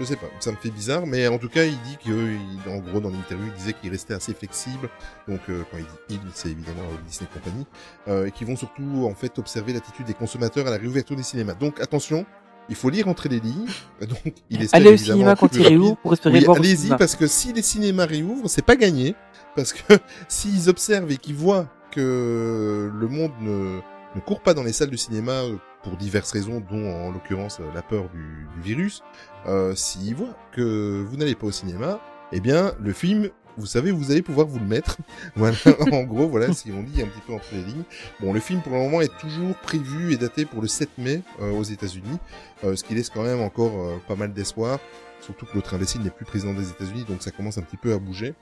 [0.00, 2.78] je sais pas, ça me fait bizarre, mais en tout cas, il dit que, en
[2.78, 4.88] gros, dans l'interview, il disait qu'il restait assez flexible.
[5.28, 7.66] Donc, euh, quand il dit il, c'est évidemment euh, Disney Company,
[8.08, 11.22] euh, et qui vont surtout en fait observer l'attitude des consommateurs à la réouverture des
[11.22, 11.54] cinémas.
[11.54, 12.24] Donc, attention.
[12.68, 13.66] Il faut lire entre les lignes.
[14.00, 17.16] Donc, il espère Allez au cinéma quand il réouvre pour espérer Oui, voir allez-y parce
[17.16, 19.16] que si les cinémas réouvrent, c'est pas gagné.
[19.56, 19.94] Parce que
[20.28, 23.80] s'ils observent et qu'ils voient que le monde ne,
[24.14, 25.42] ne court pas dans les salles de cinéma
[25.82, 29.02] pour diverses raisons, dont en l'occurrence euh, la peur du, du virus,
[29.46, 32.00] euh, s'ils voient que vous n'allez pas au cinéma,
[32.32, 34.96] eh bien le film, vous savez, vous allez pouvoir vous le mettre.
[35.36, 35.56] voilà,
[35.92, 37.84] en gros, voilà, si on lit un petit peu entre les lignes.
[38.20, 41.22] Bon, le film pour le moment est toujours prévu et daté pour le 7 mai
[41.40, 42.18] euh, aux États-Unis,
[42.64, 44.78] euh, ce qui laisse quand même encore euh, pas mal d'espoir.
[45.20, 47.92] Surtout que l'autre imbécile n'est plus président des États-Unis, donc ça commence un petit peu
[47.92, 48.34] à bouger.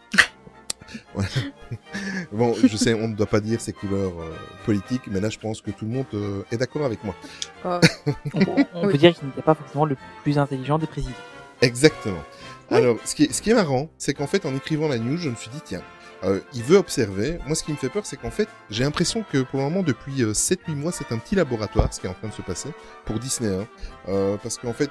[2.32, 4.34] Bon, je sais, on ne doit pas dire ses couleurs euh,
[4.64, 7.14] politiques, mais là, je pense que tout le monde euh, est d'accord avec moi.
[7.64, 7.78] Oh.
[8.34, 8.92] On, peut- on Oui.
[8.92, 11.12] peut dire qu'il n'était pas forcément le plus intelligent des présidents.
[11.60, 12.22] Exactement.
[12.70, 15.16] Alors, ce qui est, ce qui est marrant, c'est qu'en fait, en écrivant la news,
[15.16, 15.82] je me suis dit, tiens,
[16.24, 17.38] euh, il veut observer.
[17.46, 19.82] Moi, ce qui me fait peur, c'est qu'en fait, j'ai l'impression que pour le moment,
[19.82, 22.42] depuis euh, 7-8 mois, c'est un petit laboratoire, ce qui est en train de se
[22.42, 22.70] passer,
[23.04, 23.54] pour Disney.
[23.54, 23.66] hein.
[24.08, 24.90] Euh, parce qu'en fait,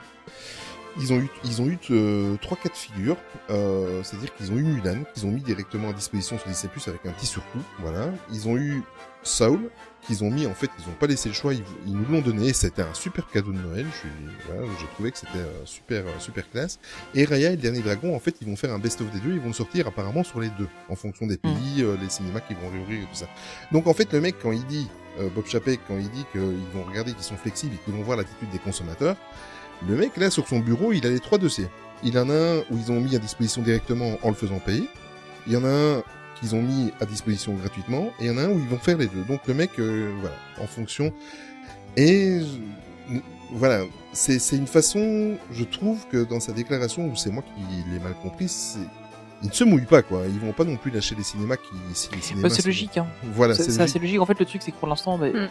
[0.99, 3.17] ils ont eu, ils ont eu euh, trois cas de figure.
[3.49, 6.87] Euh, C'est-à-dire qu'ils ont eu Mulan, qu'ils ont mis directement à disposition sur Disney Plus
[6.87, 7.61] avec un petit surcoût.
[7.79, 8.09] Voilà.
[8.31, 8.83] Ils ont eu
[9.23, 9.69] Saul,
[10.01, 12.21] qu'ils ont mis, en fait, ils ont pas laissé le choix, ils, ils nous l'ont
[12.21, 12.53] donné.
[12.53, 13.85] C'était un super cadeau de Noël.
[13.91, 14.09] Je suis,
[14.47, 16.79] voilà, j'ai trouvé que c'était euh, super, euh, super classe.
[17.13, 19.33] Et Raya et le dernier dragon, en fait, ils vont faire un best-of des deux.
[19.33, 22.39] Ils vont le sortir apparemment sur les deux, en fonction des pays, euh, les cinémas
[22.39, 23.27] qui vont réouvrir et tout ça.
[23.71, 24.87] Donc en fait, le mec, quand il dit,
[25.19, 26.41] euh, Bob Chapek, quand il dit qu'ils
[26.73, 29.17] vont regarder, qu'ils sont flexibles et qu'ils vont voir l'attitude des consommateurs,
[29.87, 31.67] le mec, là, sur son bureau, il a les trois dossiers.
[32.03, 34.87] Il en a un où ils ont mis à disposition directement en le faisant payer.
[35.47, 36.03] Il y en a un
[36.39, 38.11] qu'ils ont mis à disposition gratuitement.
[38.19, 39.23] Et il y en a un où ils vont faire les deux.
[39.27, 41.11] Donc le mec, euh, voilà, en fonction.
[41.95, 43.17] Et je-
[43.51, 47.89] voilà, c'est c'est une façon, je trouve que dans sa déclaration, ou c'est moi qui
[47.91, 48.79] l'ai mal compris, c'est
[49.41, 50.23] ils ne se mouillent pas quoi.
[50.27, 52.49] Ils vont pas non plus lâcher les cinémas qui, si les cinémas.
[52.49, 53.07] Bah, c'est sont- logique, hein.
[53.33, 54.01] Voilà, c'est c'est c'est logique.
[54.01, 54.19] logique.
[54.21, 55.47] En fait, le truc, c'est que pour l'instant, bah, Mm.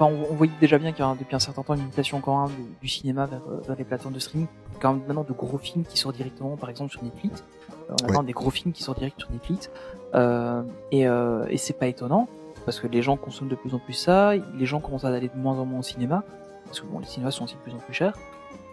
[0.00, 2.20] Enfin, on, on voyait déjà bien qu'il y a depuis un certain temps une mutation
[2.20, 4.48] quand même du, du cinéma vers, euh, vers les plateformes de streaming.
[4.80, 7.44] Quand même maintenant de gros films qui sortent directement, par exemple sur Netflix.
[7.90, 9.70] Euh, on attend des gros films qui sortent direct sur Netflix.
[10.14, 12.28] Euh, et et c'est pas étonnant
[12.64, 14.34] parce que les gens consomment de plus en plus ça.
[14.36, 16.24] Les gens commencent à aller de moins en moins au cinéma
[16.64, 18.16] parce que bon, les cinémas sont aussi de plus en plus chers.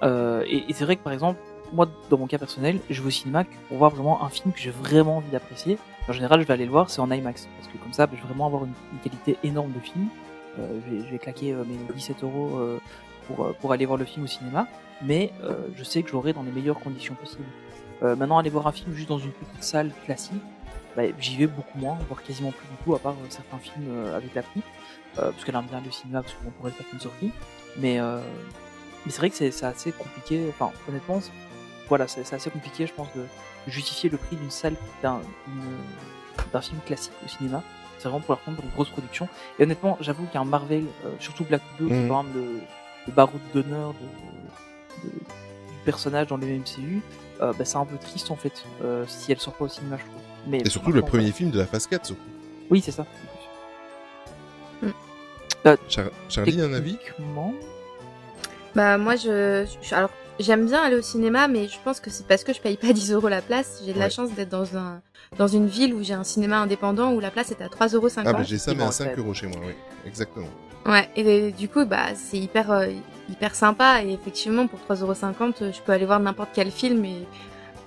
[0.03, 1.39] Euh, et et c'est vrai que par exemple,
[1.73, 4.59] moi, dans mon cas personnel, je vais au cinéma pour voir vraiment un film que
[4.59, 5.77] j'ai vraiment envie d'apprécier.
[6.07, 7.47] En général, je vais aller le voir, c'est en IMAX.
[7.57, 10.07] Parce que comme ça, je vais vraiment avoir une, une qualité énorme de film.
[10.59, 12.79] Euh, je, vais, claquer euh, mes 17 euros euh,
[13.27, 14.67] pour, pour aller voir le film au cinéma.
[15.03, 15.31] Mais
[15.75, 17.45] je sais que j'aurai dans les meilleures conditions possibles.
[18.01, 20.41] Maintenant, aller voir un film juste dans une petite salle classique,
[20.95, 24.33] bah, j'y vais beaucoup moins, voire quasiment plus du tout, à part certains films avec
[24.33, 24.63] la pluie.
[25.19, 27.31] Euh, parce qu'elle aime bien le cinéma, parce qu'on pourrait faire une sortie.
[27.77, 30.47] Mais, mais c'est vrai que c'est assez compliqué.
[30.49, 31.19] Enfin, honnêtement,
[31.89, 33.23] voilà, c'est assez compliqué, je pense, de
[33.67, 35.21] justifier le prix d'une salle d'un
[36.59, 37.61] film classique au cinéma.
[38.07, 39.27] C'est vraiment pour leur prendre pour une grosse production.
[39.59, 42.25] Et honnêtement, j'avoue qu'un Marvel, euh, surtout Black Widow, qui est Mhm.
[42.33, 42.59] le,
[43.07, 47.01] le baroud d'honneur de, de- du personnage dans le MCU,
[47.41, 49.97] euh, bah, c'est un peu triste en fait, euh, si elle sort pas au cinéma,
[49.97, 50.21] je trouve.
[50.47, 52.21] Mais Et surtout le premier film de la phase 4, surtout.
[52.69, 53.05] Oui, c'est ça.
[55.89, 56.97] Char- Charlie, un avis?
[58.73, 62.27] Bah moi je, je- alors j'aime bien aller au cinéma mais je pense que c'est
[62.27, 63.81] parce que je paye pas 10 euros la place.
[63.85, 65.01] J'ai de la chance d'être dans un
[65.37, 68.07] dans une ville où j'ai un cinéma indépendant où la place est à 3,50 euros.
[68.17, 69.15] Ah bah j'ai ça mais à Bon, 5 ouais.
[69.17, 69.73] euros chez moi, oui.
[70.05, 70.47] Exactement.
[70.85, 72.87] Ouais, et du coup, bah, c'est hyper, euh,
[73.29, 74.03] hyper sympa.
[74.03, 77.27] Et effectivement, pour 3,50€, euh, je peux aller voir n'importe quel film et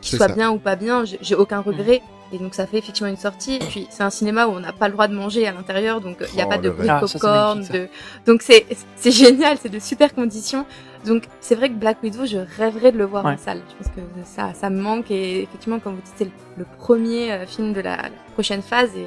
[0.03, 0.35] qu'il soit ça.
[0.35, 2.03] bien ou pas bien, j'ai aucun regret.
[2.33, 3.55] Et donc, ça fait effectivement une sortie.
[3.55, 6.03] Et puis, c'est un cinéma où on n'a pas le droit de manger à l'intérieur,
[6.03, 6.91] donc il n'y a Oh, pas de bruit de.
[6.93, 7.59] Ah, ça, popcorn.
[7.61, 7.89] magnifique, de...
[8.31, 10.67] Donc, c'est c'est génial, c'est de super conditions.
[11.07, 13.33] Donc, c'est vrai que Black Widow, je rêverais de le voir Ouais.
[13.33, 13.63] en salle.
[13.71, 15.11] Je pense que ça, ça me manque.
[15.11, 18.95] Et effectivement, comme vous dites, c'est le, premier euh, film de la, la prochaine phase.
[18.97, 19.07] Et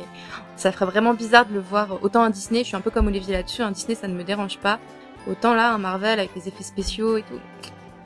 [0.56, 2.60] ça ferait vraiment bizarre de le voir autant un Disney.
[2.62, 3.62] Je suis un peu comme Olivier là-dessus.
[3.62, 4.80] Un Disney, ça ne me dérange pas.
[5.30, 7.40] Autant là, un Marvel avec les effets spéciaux et tout.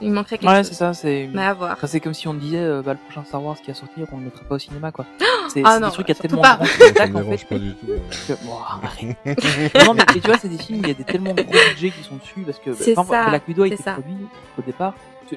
[0.01, 0.67] Il manquerait quelque Ouais, chose.
[0.67, 1.29] c'est ça, c'est.
[1.33, 1.71] Mais à voir.
[1.73, 4.05] Enfin, c'est comme si on disait, euh, bah, le prochain Star Wars qui va sortir,
[4.11, 5.05] on le mettra pas au cinéma, quoi.
[5.49, 6.59] C'est Ah c'est non, des trucs à tellement pas.
[7.01, 7.45] en dérange fait.
[7.47, 7.87] pas du tout.
[8.27, 11.91] que- non, mais, tu vois, c'est des films, il y a des tellement gros budgets
[11.91, 13.93] qui sont dessus, parce que, bah, C'est par exemple, ça, Black Widow a été ça.
[13.93, 14.17] produit
[14.57, 14.93] au départ.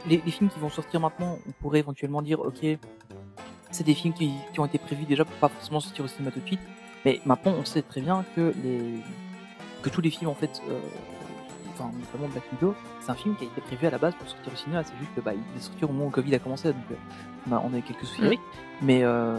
[0.08, 2.64] Les films qui vont sortir maintenant, on pourrait éventuellement dire, ok,
[3.72, 6.30] c'est des films qui, qui ont été prévus déjà pour pas forcément sortir au cinéma
[6.32, 6.60] tout de suite.
[7.04, 8.82] Mais maintenant, on sait très bien que les,
[9.82, 10.78] que tous les films, en fait, euh,
[11.80, 14.28] enfin, notamment Black Widow, c'est un film qui a été prévu à la base pour
[14.28, 14.82] sortir au cinéma.
[14.84, 16.82] C'est juste que, bah, il est sorti au moment où le Covid a commencé, donc,
[16.90, 16.94] euh,
[17.48, 18.38] on a, on a eu quelques soucis.
[18.82, 19.38] Mais, euh,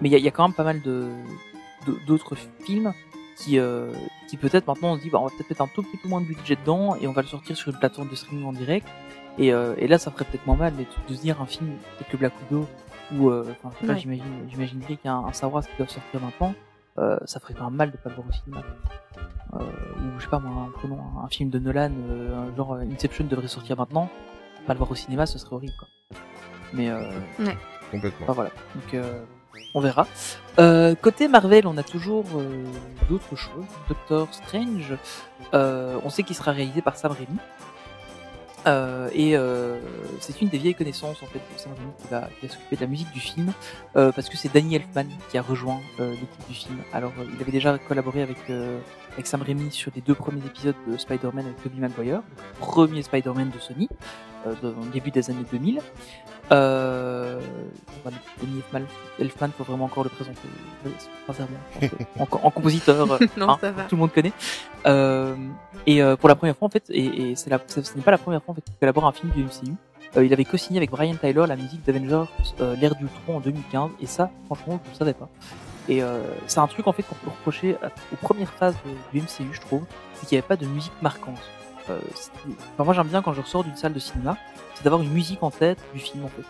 [0.00, 1.08] mais il y a, il y a quand même pas mal de,
[2.06, 2.92] d'autres films
[3.36, 3.92] qui, euh,
[4.28, 6.08] qui peut-être maintenant on se dit, bah, on va peut-être mettre un tout petit peu
[6.08, 8.52] moins de budget dedans et on va le sortir sur une plateforme de streaming en
[8.52, 8.86] direct.
[9.38, 11.70] Et, euh, et là, ça ferait peut-être moins mal, mais de se dire un film
[11.98, 12.66] tel que Black Widow,
[13.16, 13.98] ou, enfin, Ouais.
[13.98, 16.54] j'imagine, j'imaginerais qu'il y a un, un Star Wars qui doit sortir maintenant,
[16.98, 18.62] euh, ça ferait quand même mal de pas le voir au cinéma.
[19.54, 23.24] Euh, ou je sais pas moi, prenons un, un film de Nolan, euh, genre Inception
[23.24, 24.08] devrait sortir maintenant,
[24.66, 25.88] pas le voir au cinéma, ce serait horrible, quoi.
[26.74, 27.02] Mais, euh,
[27.90, 28.24] Complètement.
[28.24, 29.24] Enfin, voilà, donc euh,
[29.74, 30.06] on verra.
[30.58, 32.64] Euh, côté Marvel, on a toujours euh,
[33.08, 33.64] d'autres choses.
[33.88, 34.94] Doctor Strange,
[35.54, 37.38] euh, on sait qu'il sera réalisé par Sam Raimi.
[38.68, 39.78] Euh, et euh,
[40.20, 42.86] c'est une des vieilles connaissances en fait de Sam Raimi qui va, s'occuper de la
[42.86, 43.52] musique du film
[43.96, 46.76] euh, parce que c'est Danny Elfman qui a rejoint euh, l'équipe du film.
[46.92, 48.38] Alors euh, il avait déjà collaboré avec
[49.12, 53.02] avec Sam Raimi sur les deux premiers épisodes de Spider-Man avec Tobey Maguire, le premier
[53.02, 53.88] Spider-Man de Sony,
[54.44, 55.80] dans le début des années 2000.
[56.52, 57.40] Euh,
[58.42, 58.86] Elfman,
[59.20, 60.38] Elfman, faut vraiment encore le présenter,
[60.86, 60.90] euh,
[61.26, 61.58] sincèrement,
[62.18, 63.82] en, en compositeur, euh, Non, hein, ça va.
[63.84, 64.32] tout le monde connaît.
[64.86, 65.34] Euh,
[65.86, 68.10] et euh, pour la première fois en fait, et, et c'est la, ce n'est pas
[68.12, 69.74] la première fois en fait qu'il collabore à un film du MCU.
[70.16, 72.24] Euh, il avait co-signé avec Brian Tyler la musique d'Avengers
[72.60, 75.28] euh, l'ère du Tron en 2015 et ça franchement je ne savais pas.
[75.90, 79.18] Et euh, c'est un truc en fait qu'on peut reprocher à- aux premières phases de-
[79.18, 79.82] du MCU je trouve,
[80.14, 81.38] c'est qu'il n'y avait pas de musique marquante.
[81.90, 81.98] Euh,
[82.74, 84.36] enfin, moi j'aime bien quand je ressors d'une salle de cinéma,
[84.78, 86.42] c'est d'avoir une musique en tête du film en fait.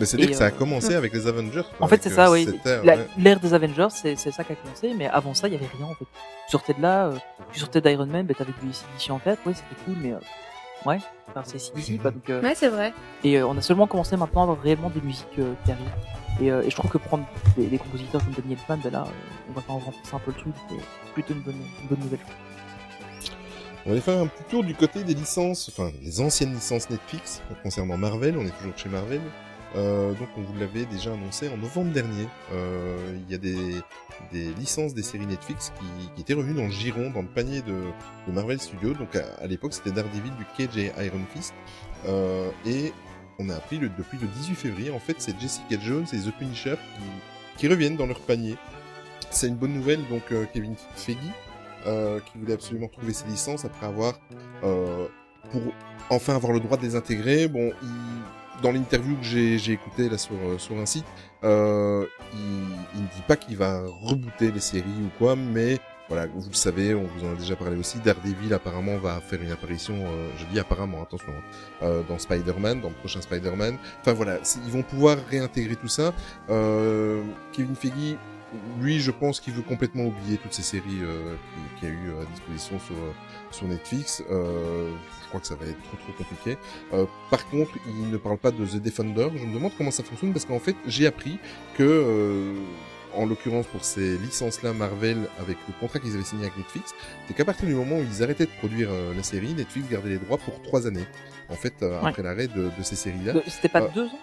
[0.00, 1.62] Mais c'est dire que ça a euh, commencé avec les Avengers.
[1.76, 2.48] quoi, En fait, c'est ça, oui.
[2.64, 3.06] La- ouais.
[3.18, 5.66] L'ère des Avengers, c'est c'est ça qui a commencé, mais avant ça, il y avait
[5.76, 6.04] rien en fait.
[6.46, 7.16] Tu sortais de là, euh,
[7.52, 10.18] tu sortais d'Iron Man, bah, t'avais du ACDC en tête, ouais, c'était cool, mais euh,
[10.86, 10.98] ouais,
[11.30, 12.10] enfin, c'est ACDC, quoi.
[12.12, 12.92] Donc, euh, Ouais, c'est vrai.
[13.24, 15.86] et euh, on a seulement commencé maintenant à avoir réellement des musiques euh, qui arrivent.
[16.40, 17.24] Et, euh, et je trouve que prendre
[17.56, 19.10] des, des compositeurs comme Daniel Elfman, ben là, euh,
[19.50, 21.98] on va pas en renforcer un peu le truc, c'est plutôt une bonne, une bonne
[22.04, 22.20] nouvelle.
[23.86, 27.42] On va faire un petit tour du côté des licences, enfin les anciennes licences Netflix
[27.62, 28.36] concernant Marvel.
[28.36, 29.20] On est toujours chez Marvel.
[29.76, 32.26] Euh, donc on vous l'avait déjà annoncé en novembre dernier.
[32.52, 33.76] Euh, Il y a des,
[34.32, 37.62] des licences des séries Netflix qui, qui étaient revenues dans le giron, dans le panier
[37.62, 37.82] de,
[38.26, 38.94] de Marvel Studios.
[38.94, 41.54] Donc à, à l'époque c'était Daredevil, du et Iron Fist.
[42.06, 42.92] Euh, et
[43.38, 46.32] on a appris le, depuis le 18 février, en fait c'est Jessica Jones et The
[46.36, 47.02] Punisher qui,
[47.58, 48.56] qui reviennent dans leur panier.
[49.30, 51.16] C'est une bonne nouvelle, donc euh, Kevin Feige,
[51.86, 54.18] euh, qui voulait absolument trouver ses licences après avoir,
[54.64, 55.06] euh,
[55.50, 55.62] pour
[56.10, 57.48] enfin avoir le droit de les intégrer.
[57.48, 57.88] Bon, il,
[58.62, 61.04] dans l'interview que j'ai, j'ai écouté là sur, euh, sur un site,
[61.44, 66.48] euh, il, ne dit pas qu'il va rebooter les séries ou quoi, mais voilà, vous
[66.48, 69.94] le savez, on vous en a déjà parlé aussi, Daredevil apparemment va faire une apparition,
[69.94, 71.32] euh, je dis apparemment, attention,
[71.82, 73.76] euh, dans Spider-Man, dans le prochain Spider-Man.
[74.00, 76.14] Enfin voilà, ils vont pouvoir réintégrer tout ça.
[76.48, 77.22] Euh,
[77.52, 78.16] Kevin Feige,
[78.80, 81.34] lui, je pense qu'il veut complètement oublier toutes ces séries euh,
[81.78, 83.12] qu'il y a eu à disposition sur, euh,
[83.50, 84.22] sur Netflix.
[84.30, 84.90] Euh,
[85.22, 86.56] je crois que ça va être trop trop compliqué.
[86.94, 89.28] Euh, par contre, il ne parle pas de The Defender.
[89.36, 91.38] Je me demande comment ça fonctionne parce qu'en fait, j'ai appris
[91.76, 92.54] que, euh,
[93.14, 96.94] en l'occurrence pour ces licences-là Marvel, avec le contrat qu'ils avaient signé avec Netflix,
[97.26, 100.10] c'est qu'à partir du moment où ils arrêtaient de produire euh, la série, Netflix gardait
[100.10, 101.06] les droits pour trois années.
[101.50, 102.08] En fait, euh, Ouais.
[102.08, 103.34] après l'arrêt de, de ces séries-là.
[103.36, 104.18] Euh, C'était pas Euh, deux ans?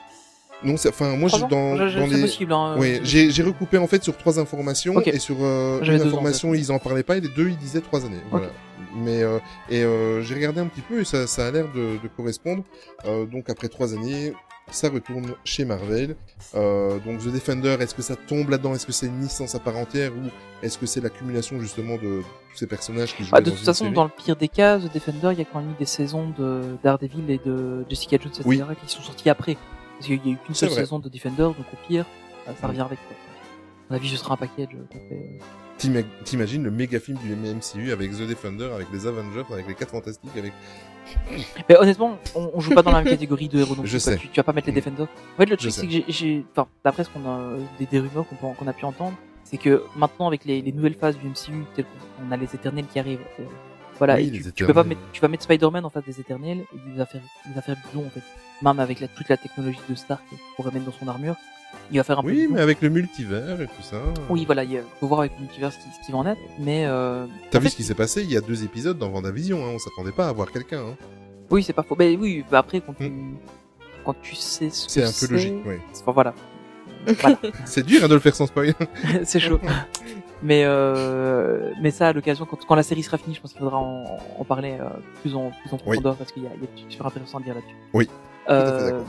[0.63, 2.21] Non, c'est- enfin moi, j'ai ans dans, Je- je- dans les.
[2.21, 2.75] possible, hein.
[2.79, 6.53] Oui, j'ai j'ai recoupé en fait sur trois informations et sur euh, une ans, information
[6.53, 8.21] ils en parlaient pas et les deux ils disaient trois années.
[8.31, 8.47] Voilà.
[8.95, 9.39] Mais euh,
[9.69, 12.63] et euh, j'ai regardé un petit peu et ça, ça a l'air de, de correspondre.
[13.05, 14.33] Euh, donc après trois années,
[14.71, 16.15] ça retourne chez Marvel.
[16.55, 18.73] Euh, donc The Defender, est-ce que ça tombe là-dedans?
[18.73, 20.29] Est-ce que c'est une licence à part entière ou
[20.63, 23.59] est-ce que c'est l'accumulation justement de tous ces personnages qui jouent Bah, de dans toute
[23.59, 23.95] une façon, série?
[23.95, 26.29] dans le pire des cas, The Defender, il y a quand même eu des saisons
[26.39, 28.61] de Daredevil et de Jessica Jones, etc., Oui.
[28.83, 29.57] qui sont sorties après.
[29.97, 30.79] Parce qu'il y a eu qu'une seule vrai.
[30.81, 32.05] saison de Defender, donc au pire,
[32.47, 32.69] euh, ça Mm.
[32.71, 32.99] revient avec.
[33.07, 33.15] Quoi.
[33.17, 34.69] À mon avis, ce sera un package.
[34.73, 35.39] euh, complet.
[35.77, 39.75] T'ima- T'imagines le méga film du MCU avec The Defender, avec les Avengers, avec les
[39.75, 40.53] 4 Fantastiques, avec...
[41.69, 43.75] Mais honnêtement, on, on joue pas dans la même catégorie de héros.
[43.75, 44.17] Donc Je sais.
[44.17, 44.75] Tu, tu vas pas mettre les Mm.
[44.77, 45.07] Defenders.
[45.35, 48.25] En fait, le truc, c'est que j'ai- enfin, d'après ce qu'on a, des, des rumeurs
[48.27, 52.31] qu'on a pu entendre, c'est que maintenant, avec les, les nouvelles phases du MCU, qu'on
[52.31, 53.19] a les Éternels qui arrivent.
[53.97, 54.87] Voilà, Oui, et tu, tu peux pas Éternels.
[54.89, 57.61] mettre, tu vas mettre Spider-Man en face des Éternels, et il va faire, il va
[57.61, 58.21] faire bidon en fait.
[58.61, 61.35] Même avec la, toute la technologie de Stark qu'il pourrait mettre dans son armure,
[61.91, 63.97] il va faire un peu Oui, mais avec le multivers et tout ça...
[64.29, 67.25] Oui, voilà, il faut voir avec ce qui, ce qui va en être, mais euh,
[67.51, 68.23] T'as vu fait, ce qui s'est passé?
[68.23, 70.79] Il y a deux épisodes dans Vendavision, hein, on s'attendait pas à voir quelqu'un.
[70.79, 70.95] Hein.
[71.49, 71.95] oui, c'est pas faux.
[71.99, 73.11] Mais oui, bah après, quand tu,
[74.05, 74.89] quand tu sais ce Mm.
[74.89, 75.75] C'est un peu logique, oui.
[76.01, 76.33] Enfin, voilà.
[77.21, 77.37] Voilà.
[77.65, 78.73] C'est dur hein, de le faire sans spoil.
[79.25, 79.59] c'est chaud.
[80.43, 83.59] Mais euh, mais ça à l'occasion quand, quand la série sera finie, je pense qu'il
[83.61, 84.85] faudra en, en parler euh,
[85.21, 87.07] plus en plus en profondeur parce qu'il y a, il y a des trucs super
[87.07, 87.75] intéressants à dire là-dessus.
[87.93, 88.09] Oui,
[88.49, 89.01] Euh,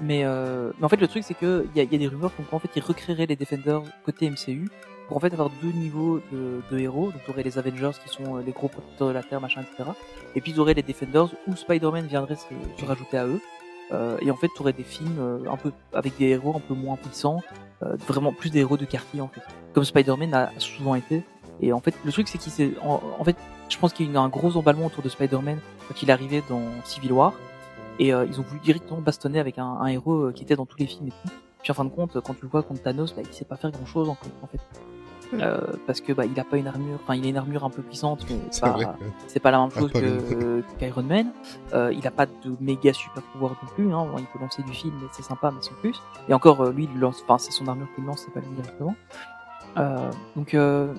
[0.00, 2.06] mais euh, mais en fait le truc c'est que il y a, y a des
[2.06, 4.68] rumeurs comme quoi en fait ils recréeraient les Defenders côté MCU
[5.08, 7.10] pour en fait avoir deux niveaux de, de héros.
[7.10, 9.62] Donc tu aurais les Avengers qui sont euh, les gros protecteurs de la Terre machin
[9.62, 9.90] etc.
[10.34, 12.44] Et puis aurais les Defenders où Spider-Man viendrait se,
[12.78, 13.40] se rajouter à eux.
[13.92, 16.60] Euh, et en fait, tu aurais des films euh, un peu avec des héros un
[16.60, 17.40] peu moins puissants,
[17.82, 21.22] euh, vraiment plus des héros de quartier en fait, comme Spider-Man a souvent été.
[21.60, 23.36] Et en fait, le truc c'est qu'il s'est, en, en fait,
[23.68, 25.58] je pense qu'il y a eu un gros emballement autour de Spider-Man
[25.88, 27.32] quand il arrivé dans Civil War,
[27.98, 30.66] et euh, ils ont voulu directement bastonner avec un, un héros euh, qui était dans
[30.66, 31.32] tous les films et tout.
[31.62, 33.56] Puis en fin de compte, quand tu le vois contre Thanos, bah, il sait pas
[33.56, 34.08] faire grand chose.
[34.08, 34.16] En
[34.46, 34.60] fait.
[35.34, 37.70] Euh, parce que bah, il a pas une armure, enfin il a une armure un
[37.70, 38.76] peu puissante, mais C'est pas,
[39.26, 41.32] c'est pas la même Ah, chose pas que euh, qu'Iron Man.
[41.74, 43.92] Euh, il a pas de méga super pouvoir non plus.
[43.92, 44.06] Hein.
[44.10, 46.00] Bon, il peut lancer du fil, mais c'est sympa, mais sans plus.
[46.28, 48.54] Et encore, euh, lui, il lance, enfin c'est son armure qu'il lance, c'est pas lui
[48.54, 48.94] directement.
[49.78, 50.92] Euh, donc euh,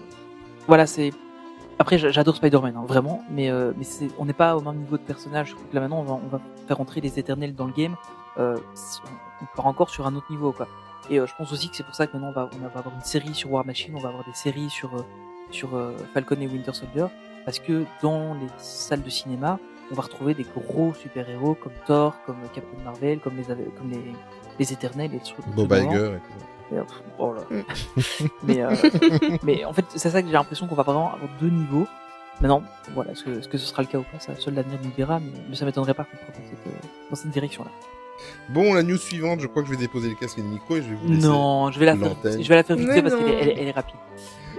[0.68, 1.12] voilà, c'est.
[1.80, 4.76] Après, j'a- j'adore Spider-Man, hein, vraiment, mais euh, mais c'est, on n'est pas au même
[4.78, 5.50] niveau de personnage.
[5.50, 7.72] Je trouve que là maintenant, on va, on va faire entrer les Éternels dans le
[7.74, 7.96] game.
[8.40, 8.58] Euh,
[9.42, 10.68] on part encore sur un autre niveau, quoi.
[11.10, 12.80] Et euh, je pense aussi que c'est pour ça que maintenant on va, on va
[12.80, 15.06] avoir une série sur War Machine, on va avoir des séries sur euh,
[15.52, 17.06] sur euh, Falcon et Winter Soldier,
[17.46, 19.60] parce que dans les salles de cinéma,
[19.92, 24.14] on va retrouver des gros super-héros comme Thor, comme Captain Marvel, comme les comme les
[24.60, 25.42] les Éternels et tout.
[25.56, 26.86] Bob Iger et tout.
[27.20, 27.42] oh là.
[28.44, 28.76] mais, euh,
[29.44, 31.88] mais en fait, c'est ça que j'ai l'impression qu'on va vraiment avoir deux niveaux.
[32.42, 32.62] Maintenant,
[32.94, 34.92] voilà, est-ce que, est-ce que ce sera le cas ou pas, ça, seul l'avenir nous
[34.92, 37.72] dira, mais, mais ça m'étonnerait pas qu'on dans cette, euh, dans cette direction-là.
[38.50, 40.76] Bon, la news suivante, je crois que je vais déposer le casque et le micro
[40.76, 41.28] et je vais vous laisser.
[41.28, 43.56] Non, je vais la faire, je vais la faire vite parce qu'elle est, elle est-
[43.62, 43.96] elle est rapide.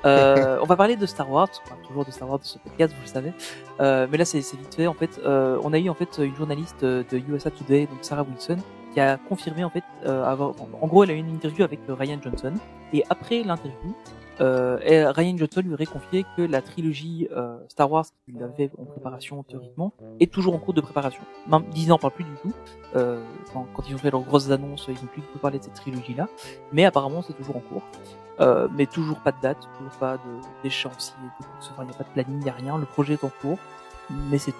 [0.04, 1.48] Euh, on va parler de Star Wars,
[1.86, 3.32] toujours de Star Wars de ce podcast, vous le savez.
[3.80, 4.86] Euh, mais là, c'est vite fait.
[4.86, 8.22] En fait, euh, on a eu en fait une journaliste de USA Today, donc Sarah
[8.22, 8.58] Wilson,
[8.94, 10.52] qui a confirmé en fait euh, avoir.
[10.80, 12.52] En gros, elle a eu une interview avec Ryan Johnson,
[12.92, 13.94] et après l'interview,
[14.40, 14.78] euh,
[15.12, 19.42] Ryan Johnson lui aurait confié que la trilogie euh, Star Wars qu'il avait en préparation
[19.42, 21.22] théoriquement est toujours en cours de préparation.
[21.48, 22.52] Même Disney n'en parle plus du tout.
[22.96, 23.22] Euh,
[23.52, 25.64] quand, quand ils ont fait leurs grosses annonces, ils n'ont plus du tout parlé de
[25.64, 26.28] cette trilogie-là.
[26.72, 27.82] Mais apparemment, c'est toujours en cours.
[28.40, 30.22] Euh, mais toujours pas de date, toujours pas de-
[30.62, 31.14] d'échéancier,
[31.60, 31.74] soit.
[31.80, 32.78] il n'y a pas de planning, il n'y a rien.
[32.78, 33.58] Le projet est en cours,
[34.30, 34.58] mais c'est tout.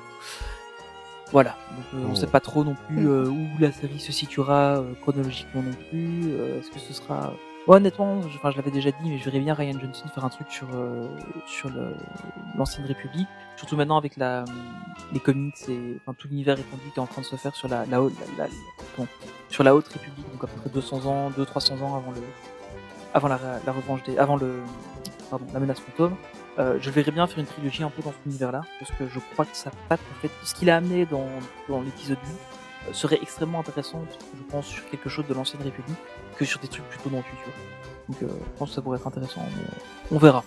[1.31, 1.55] Voilà.
[1.77, 2.15] Donc, euh, on Oh.
[2.17, 6.33] sait pas trop non plus euh, où la série se situera euh, chronologiquement non plus.
[6.33, 7.33] Euh, Est-ce que ce sera
[7.77, 10.29] honnêtement, je, enfin, je l'avais déjà dit, mais je verrais bien Ryan Johnson faire un
[10.29, 11.07] truc sur euh,
[11.47, 11.71] sur
[12.57, 14.45] l'ancienne République, surtout maintenant avec la
[15.13, 17.69] les comics et enfin, tout l'univers étendu qui est en train de se faire sur
[17.69, 17.85] la
[19.49, 22.23] sur la haute République, donc à peu près 200 ans, 200-300 ans avant le
[23.15, 24.63] avant la, revanche des avant le
[25.31, 26.17] pardon la menace fantôme.
[26.59, 29.21] Euh, je verrais bien faire une trilogie un peu dans cet univers-là, parce que je
[29.33, 30.31] crois que ça patte en fait.
[30.43, 31.27] Ce qu'il a amené dans
[31.69, 32.31] dans l'épisode 8
[32.89, 34.05] euh, serait extrêmement intéressant,
[34.37, 35.99] je pense, sur quelque chose de l'ancienne République
[36.39, 37.53] que sur des trucs plutôt dans le futur.
[38.09, 40.45] Donc euh, je pense que ça pourrait être intéressant, mais euh, on verra.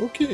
[0.00, 0.24] Ok.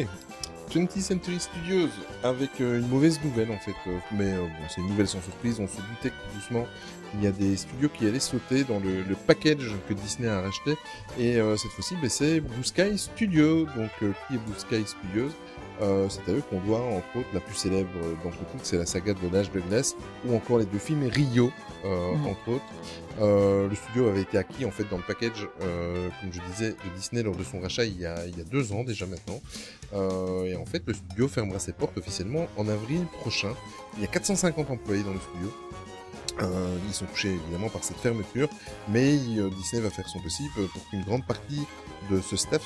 [0.70, 1.88] 20th Century Studios
[2.24, 3.74] avec euh, une mauvaise nouvelle en fait,
[4.10, 5.60] mais bon, c'est une nouvelle sans surprise.
[5.60, 6.66] On se doutait que doucement
[7.14, 10.78] il y a des studios qui allaient sauter dans le, package que Disney a racheté,
[11.18, 13.66] et cette fois-ci, ben, c'est Blue Sky Studio.
[13.76, 15.28] Donc, qui est Blue Sky Studios?
[16.08, 17.90] C'est à eux qu'on doit entre autres la plus célèbre
[18.24, 21.52] d'entre toutes, c'est la saga de de glace, ou encore les deux films Rio,
[21.84, 22.64] euh, entre autres.
[23.20, 26.70] Euh, le studio avait été acquis en fait dans le package, euh, comme je disais,
[26.70, 29.06] de Disney lors de son rachat il y a, il y a deux ans déjà
[29.06, 29.40] maintenant.
[30.46, 33.52] Et en fait, le studio fermera ses portes officiellement en avril prochain.
[33.96, 35.52] Il y a 450 employés dans le studio.
[36.40, 38.48] Euh, ils sont touchés évidemment par cette fermeture,
[38.88, 41.66] mais euh, Disney va faire son possible pour qu'une grande partie
[42.10, 42.62] de ce staff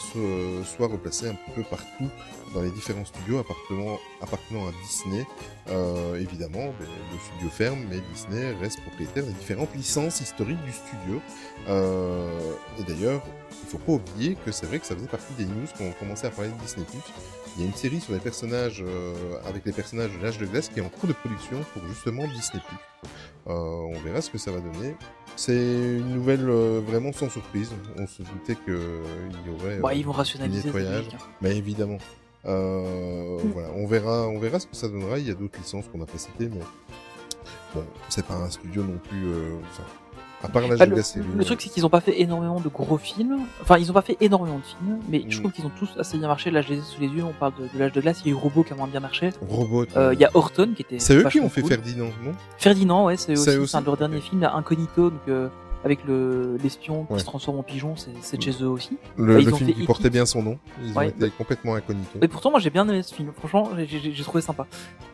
[0.64, 2.08] soit, replacé un peu partout
[2.54, 5.26] dans les différents studios appartenant, à Disney.
[5.68, 10.72] Euh, évidemment, ben, le studio ferme, mais Disney reste propriétaire des différentes licences historiques du
[10.72, 11.20] studio.
[11.68, 13.22] Euh, et d'ailleurs,
[13.62, 15.92] il faut pas oublier que c'est vrai que ça faisait partie des news quand on
[15.92, 16.86] commençait à parler de Disney+.
[17.56, 19.14] Il y a une série sur les personnages, euh,
[19.46, 22.24] avec les personnages de l'âge de glace qui est en cours de production pour justement
[22.28, 22.62] Disney+.
[23.48, 24.94] Euh, on verra ce que ça va donner.
[25.36, 27.72] C'est une nouvelle euh, vraiment sans surprise.
[27.98, 30.66] On se doutait qu'il y aurait Bah, ils vont rationaliser.
[30.66, 31.08] nettoyage.
[31.14, 31.18] hein.
[31.40, 31.98] Mais évidemment.
[32.44, 33.50] Euh, Mm.
[33.52, 35.18] Voilà, on verra, on verra ce que ça donnera.
[35.18, 36.60] Il y a d'autres licences qu'on n'a pas citées, mais
[37.74, 39.26] bon, c'est pas un studio non plus.
[39.26, 39.82] euh, Enfin,
[40.42, 42.98] à part l'âge Bah, le, le truc, c'est qu'ils ont pas fait énormément de gros
[42.98, 43.38] films.
[43.62, 45.40] Enfin, ils ont pas fait énormément de films, mais je Mm.
[45.40, 46.50] trouve qu'ils ont tous assez bien marché.
[46.50, 47.24] Là, je les ai sous les yeux.
[47.24, 48.20] On parle de, de l'âge de glace.
[48.24, 49.30] Il y a eu Robot qui a moins bien marché.
[49.48, 49.86] Robot.
[49.96, 50.98] Euh, Il y a Horton qui était.
[50.98, 51.70] C'est eux qui ont fait cool.
[51.70, 52.32] Ferdinand, non?
[52.58, 55.48] Ferdinand, ouais, c'est C'est aussi, c'est un de leurs aussi derniers films, Incognito, donc, euh,
[55.86, 58.98] avec le l'espion qui se transforme en pigeon, c'est chez eux aussi.
[59.16, 60.58] Le, Bah, ils le ont film qui portait bien son nom.
[60.84, 61.08] Ils ont Ouais.
[61.10, 62.18] été complètement incognitos.
[62.20, 63.30] Et pourtant, moi, j'ai bien aimé ce film.
[63.38, 64.66] Franchement, j'ai- trouvé sympa.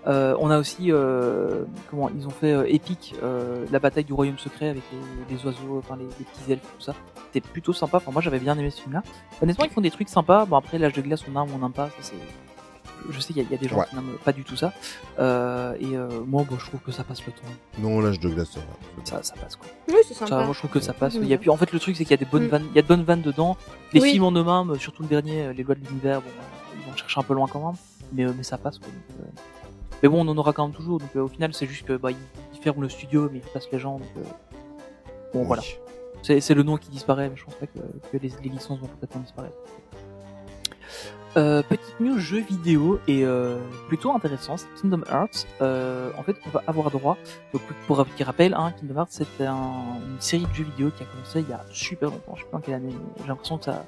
[0.07, 4.39] Euh, on a aussi, euh, comment, ils ont fait Epic, euh, la bataille du royaume
[4.39, 6.95] secret avec les, les oiseaux, enfin les, les petits elfes, tout ça.
[7.33, 7.99] C'était plutôt sympa.
[7.99, 9.03] Enfin, moi, j'avais bien aimé ce film-là.
[9.43, 10.47] Honnêtement, ils font des trucs sympas.
[10.47, 11.89] Bon, après, l'âge de glace, on aime ou on n'aime pas.
[11.89, 12.14] Ça, c'est
[13.11, 13.87] je sais qu'il y, a- il y a des gens Ouais.
[13.89, 14.73] qui n'aiment pas du tout ça.
[15.19, 17.43] Euh, et euh, moi, bon, je trouve que ça passe le temps.
[17.79, 18.67] Non, l'âge de glace, ça va.
[19.05, 19.69] Ça, ça passe quoi.
[19.89, 21.15] Oui, c'est Ça, moi, je trouve que ça passe.
[21.15, 21.23] Mhm.
[21.25, 22.49] Il y a puis, en fait, le truc, c'est qu'il y a des bonnes Mm.
[22.49, 23.57] vannes, il y a de bonnes vannes dedans.
[23.93, 24.11] Les Oui.
[24.13, 26.29] films en eux-mêmes, surtout le dernier, euh, les lois de l'univers, bon,
[26.79, 27.77] ils vont chercher un peu loin quand même,
[28.13, 28.79] mais, mais ça passe.
[28.79, 29.41] Quoi, donc, euh.
[30.03, 30.99] Mais bon, on en aura quand même toujours.
[30.99, 32.17] Donc, euh, au final, c'est juste que bah, ils,
[32.55, 33.99] ils ferment le studio, mais ils placent les gens.
[33.99, 34.23] Donc, euh,
[35.33, 35.47] bon, Oui.
[35.47, 35.63] voilà.
[36.25, 38.79] C'est c'est le nom qui disparaît, mais je pense pas que, que les, les licences
[38.79, 39.57] vont complètement disparaître.
[41.39, 43.57] Euh, petite news jeu vidéo et euh,
[43.89, 45.47] plutôt intéressant, c'est Kingdom Hearts.
[45.62, 47.16] Euh, en fait, on va avoir droit.
[47.55, 50.91] Donc, pour un petit rappel, hein, Kingdom Hearts, c'est un- une série de jeux vidéo
[50.95, 52.35] qui a commencé il y a super longtemps.
[52.37, 52.95] Je sais pas en quelle année.
[53.22, 53.87] J'ai l'impression que ça,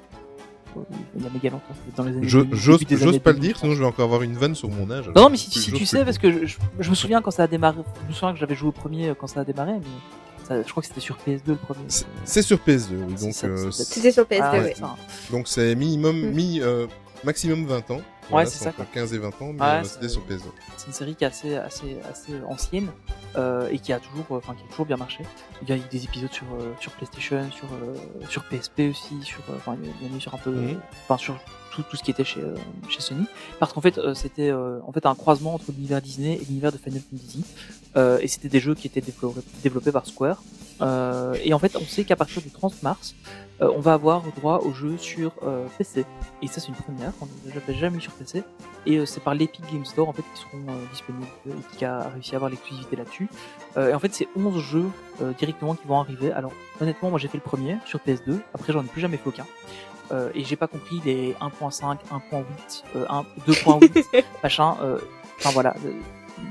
[1.15, 1.63] il y a méga longtemps.
[1.95, 2.79] Dans les années Je- 2000, J'ose
[3.19, 5.07] pas le 2000, dire, sinon je vais encore avoir une vanne sur mon âge.
[5.15, 7.43] non, non, mais si, tu sais, parce que je, je- je me souviens quand ça
[7.43, 9.73] a démarré, je me souviens que j'avais joué au premier euh, quand ça a démarré,
[9.73, 11.85] mais ça, je crois que c'était sur PS2 le premier.
[12.25, 13.13] C'est- sur PS2, oui.
[13.43, 14.95] Euh, c'est- C'était sur PS2, Ah, ça.
[15.31, 16.31] donc c'est minimum, Mm.
[16.33, 16.87] mi, euh,
[17.23, 18.01] maximum 20 ans.
[18.31, 18.85] Ouais, c'est ça, entre quoi.
[18.91, 20.49] 15 et 20 ans, mais Ouais, euh, c'est- c'était sur PS2.
[20.77, 22.87] C'est une série qui est assez, assez, assez ancienne
[23.37, 25.23] euh, et qui a toujours, euh, qui a toujours bien marché.
[25.61, 27.67] Il y a eu des épisodes sur euh, sur PlayStation, sur
[28.29, 30.55] sur PSP aussi, sur, enfin il y en a eu sur un peu,
[31.07, 31.37] enfin sur
[31.71, 32.41] tout, tout ce qui était chez
[32.89, 33.25] chez Sony.
[33.59, 37.01] Parce qu'en fait c'était en fait un croisement entre l'univers Disney et l'univers de Final
[37.11, 37.43] Fantasy.
[38.23, 40.41] Et c'était des jeux qui étaient développés, développés par Square.
[41.43, 43.13] Et en fait on sait qu'à partir du 30 mars,
[43.61, 46.05] euh, on va avoir droit aux jeux sur euh, PC.
[46.41, 48.43] Et ça c'est une première, on n'avait jamais eu sur PC.
[48.85, 51.25] Et euh, c'est par l'Epic Game Store en fait qui seront euh, disponibles.
[51.47, 53.27] Epic a réussi à avoir l'exclusivité là-dessus.
[53.77, 54.85] Euh, et en fait c'est 11 jeux
[55.21, 56.31] euh, directement qui vont arriver.
[56.31, 56.51] Alors
[56.81, 58.39] honnêtement moi j'ai fait le premier sur PS2.
[58.53, 59.45] Après j'en ai plus jamais fait aucun.
[60.11, 64.75] Euh, et j'ai pas compris les 1.5, 1.8, euh, 1, 2.8, machin.
[64.81, 64.99] euh,
[65.39, 65.75] Enfin voilà.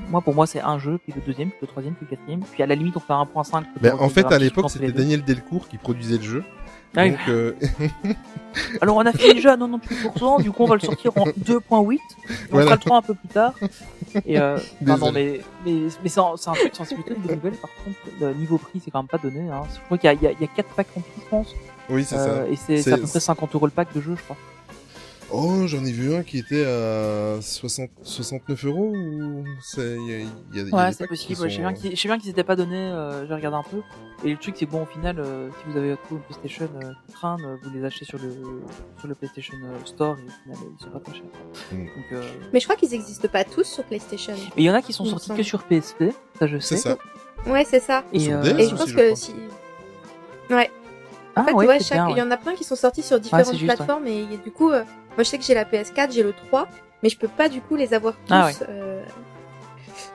[0.09, 2.41] Moi pour moi c'est un jeu, puis le deuxième, puis le troisième, puis le quatrième.
[2.41, 3.51] Puis à la limite on fait un 1.5.
[3.61, 4.91] peut-être Ben, en fait, à l'époque, c'était.
[4.91, 6.43] Daniel Delcourt qui produisait le jeu.
[6.95, 7.09] Ah.
[7.09, 7.53] Donc, euh,
[8.81, 11.95] Alors on a fait déjà à 98%, du coup on va le sortir en 2.8,
[11.95, 11.99] et
[12.53, 13.53] on fera le 3 un peu plus tard.
[14.25, 17.69] Et euh, non, mais, mais, mais c'est un, truc, c'est plutôt une bonne nouvelle, par
[17.83, 19.49] contre, le niveau prix c'est quand même pas donné.
[19.49, 19.63] Hein.
[19.73, 21.07] Je crois qu'il y a, il y, a, il y a 4 packs en tout,
[21.21, 21.47] je pense,
[21.89, 22.49] oui, c'est euh, ça.
[22.49, 24.37] et c'est C'est- c'est à peu près 50 euros le pack de jeu, je crois.
[25.31, 30.07] Oh, j'en ai vu un qui était à 60, 69 euros ou c'est, il
[30.53, 32.07] y a, y a- Ouais, c'est possible, ouais, je sais sont- bien qu'ils je sais
[32.07, 33.81] bien qu'ils étaient pas donnés, euh, j'ai regardé un peu.
[34.23, 36.69] Et le truc c'est que bon, au final, euh, si vous avez trouvé une PlayStation
[36.75, 38.31] euh, qui traîne, euh, vous les achetez sur le,
[38.99, 41.23] sur le PlayStation euh, Store, et au final ils sont pas très chers.
[41.71, 41.77] Mm.
[41.85, 42.23] Donc, euh,
[42.53, 44.35] Mais je crois qu'ils existent pas tous sur PlayStation.
[44.57, 46.05] Il y en a qui sont sortis que sur PSP,
[46.39, 46.77] ça je sais.
[46.77, 46.97] C'est ça.
[47.47, 48.03] Ouais, c'est ça.
[48.13, 49.33] Et, Sur euh, DS Et je pense que si.
[50.49, 50.69] Ouais.
[51.35, 51.99] Ah En fait, ouais, chaque...
[52.09, 52.19] il ouais.
[52.19, 53.75] y en a plein qui sont sortis sur différentes c'est juste, ouais.
[53.75, 54.83] plateformes et du coup, euh,
[55.15, 56.67] moi je sais que j'ai la PS4, j'ai le 3,
[57.03, 58.31] mais je peux pas du coup les avoir tous.
[58.31, 58.53] Ah ouais.
[58.69, 59.03] euh,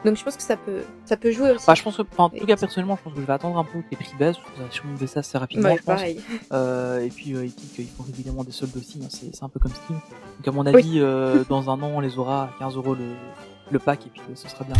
[0.04, 1.60] Donc je pense que ça peut, ça peut jouer aussi.
[1.64, 3.64] Enfin, je pense que, en tout cas, personnellement, je pense que je vais attendre un
[3.64, 5.82] peu que les prix baissent, parce que ça va sûrement baisser assez rapidement, Ouais, je
[5.82, 6.00] pense.
[6.52, 9.58] Euh, et puis, euh, Epic, ils font régulièrement des soldes aussi, hein, c'est un peu
[9.60, 9.98] comme Steam.
[10.38, 11.00] Donc, à mon avis, Oui.
[11.00, 13.04] euh, dans un an, on les aura à 15 euros le,
[13.70, 14.74] le pack, et puis euh, ce sera bien.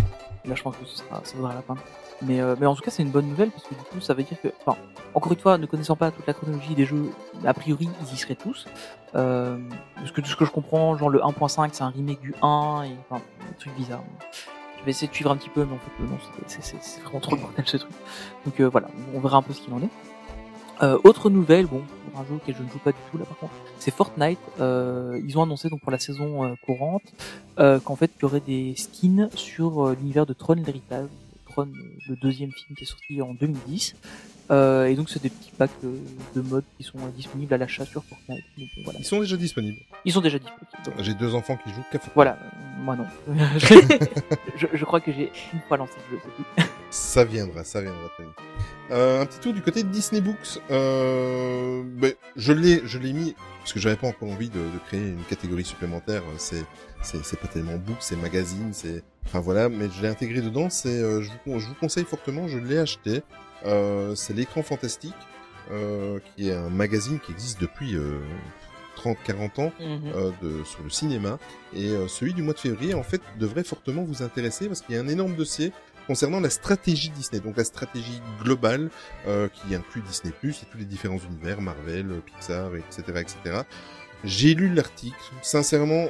[0.45, 1.77] Là, je pense que ce sera, ça vaudra la peine.
[2.23, 4.15] Mais, euh, mais en tout cas, c'est une bonne nouvelle, parce que du coup, ça
[4.15, 4.79] veut dire que, enfin,
[5.15, 7.11] encore une fois, ne connaissant pas toute la chronologie des jeux,
[7.45, 8.67] a priori, ils y seraient tous.
[9.15, 9.59] Euh,
[9.97, 12.85] parce que de ce que je comprends, genre le 1.5, c'est un remake du 1,
[12.85, 14.03] et enfin, des trucs bizarres.
[14.79, 16.19] Je vais essayer de suivre un petit peu, mais en fait, non,
[16.49, 17.93] c'est- vraiment trop le bordel ce truc.
[18.47, 19.89] Donc voilà, on verra un peu ce qu'il en est.
[20.83, 23.25] Euh, autre nouvelle, bon, pour un jeu auquel je ne joue pas du tout là
[23.25, 24.39] par contre, c'est Fortnite.
[24.61, 27.03] Euh, ils ont annoncé donc pour la saison euh, courante
[27.85, 31.09] qu'en fait il y aurait des skins sur l'univers de Tron l'héritage.
[31.51, 31.69] Tron
[32.09, 33.97] le deuxième film qui est sorti en 2010.
[34.51, 35.93] Euh, et donc c'est des petits packs de,
[36.35, 38.45] de modes qui sont disponibles à l'achat sur Fortnite.
[38.59, 38.99] Donc, voilà.
[38.99, 39.79] Ils sont déjà disponibles.
[40.05, 40.67] Ils sont déjà disponibles.
[40.85, 42.15] donc, J'ai deux enfants qui jouent qu'à Fortnite.
[42.15, 43.07] voilà, euh, moi non.
[44.57, 46.71] je, je crois que j'ai une fois lancé le jeu, c'est tout.
[46.91, 48.33] Ça viendra, ça viendra très vite.
[48.91, 50.59] Euh, un petit tour du côté de Disney Books.
[50.73, 54.79] Euh, ben, je l'ai, je l'ai mis parce que j'avais pas encore envie de, de
[54.89, 56.23] créer une catégorie supplémentaire.
[56.39, 56.65] C'est,
[57.03, 59.69] c'est, c'est pas tellement book, c'est magazine, c'est, enfin voilà.
[59.69, 60.71] Mais je l'ai intégré dedans.
[60.71, 62.49] C'est, euh, je, vous, je vous conseille fortement.
[62.49, 63.23] Je l'ai acheté.
[63.67, 65.15] Euh, c'est l'écran fantastique,
[65.71, 68.19] euh, qui est un magazine qui existe depuis euh,
[68.97, 71.39] 30-40 ans euh, de, sur le cinéma.
[71.75, 74.95] Et euh, celui du mois de février, en fait, devrait fortement vous intéresser parce qu'il
[74.95, 75.73] y a un énorme dossier
[76.07, 78.91] concernant la stratégie Disney, donc la stratégie globale
[79.29, 83.63] euh, qui inclut Disney+, et tous les différents univers, Marvel, euh, Pixar, etc., etc.
[84.25, 86.07] J'ai lu l'article, sincèrement,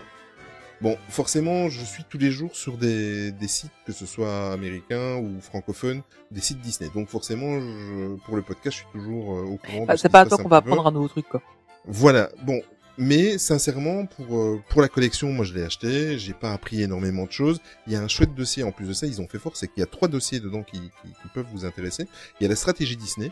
[0.80, 5.16] bon, forcément, je suis tous les jours sur des, des sites, que ce soit américains
[5.16, 6.90] ou francophones, des sites Disney.
[6.94, 9.86] Donc forcément, je, pour le podcast, je suis toujours euh, au courant.
[9.88, 11.42] Ah, ce c'est pas à toi qu'on va apprendre un nouveau truc, quoi.
[11.86, 12.60] Voilà, bon,
[12.98, 17.24] mais sincèrement, pour euh, pour la collection, moi je l'ai acheté, j'ai pas appris énormément
[17.24, 17.60] de choses.
[17.86, 19.68] Il y a un chouette dossier en plus de ça, ils ont fait fort, c'est
[19.68, 22.06] qu'il y a trois dossiers dedans qui, qui, qui peuvent vous intéresser.
[22.38, 23.30] Il y a la stratégie Disney,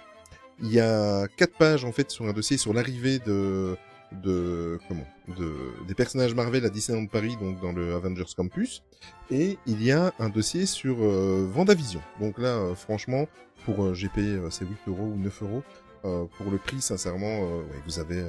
[0.62, 3.76] il y a quatre pages en fait sur un dossier sur l'arrivée de
[4.12, 5.06] de comment
[5.36, 5.52] de
[5.86, 8.82] des personnages Marvel à Disneyland Paris donc dans le Avengers Campus.
[9.30, 12.00] Et il y a un dossier sur euh, Vendavision.
[12.20, 13.26] Donc là euh, franchement
[13.64, 15.62] pour euh, j'ai payé euh, c'est 8 euros ou 9 euros
[16.02, 17.40] pour le prix sincèrement
[17.84, 18.24] vous avez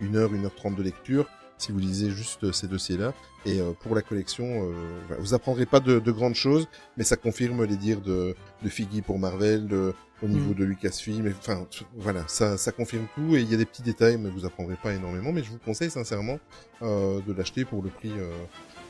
[0.00, 3.12] une heure une heure trente de lecture si vous lisez juste ces dossiers là
[3.44, 4.72] et pour la collection
[5.18, 9.02] vous apprendrez pas de, de grandes choses mais ça confirme les dires de de Figgy
[9.02, 10.54] pour Marvel de au niveau Mm.
[10.54, 11.34] de Lucasfilm.
[11.38, 11.66] Enfin,
[11.96, 14.76] voilà, ça, ça confirme tout et il y a des petits détails, mais vous apprendrez
[14.76, 15.32] pas énormément.
[15.32, 16.38] Mais je vous conseille sincèrement
[16.82, 18.12] euh, de l'acheter pour le prix.
[18.16, 18.30] euh,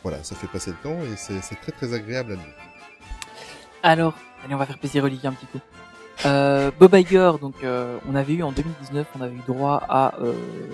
[0.03, 2.55] voilà, ça fait passer le temps et c'est très très agréable à lire.
[3.83, 4.15] Alors,
[4.45, 5.59] allez, on va faire plaisir Olivier un petit peu.
[6.25, 10.15] Euh, Bob Iger, donc euh, on avait eu en 2019, on avait eu droit à,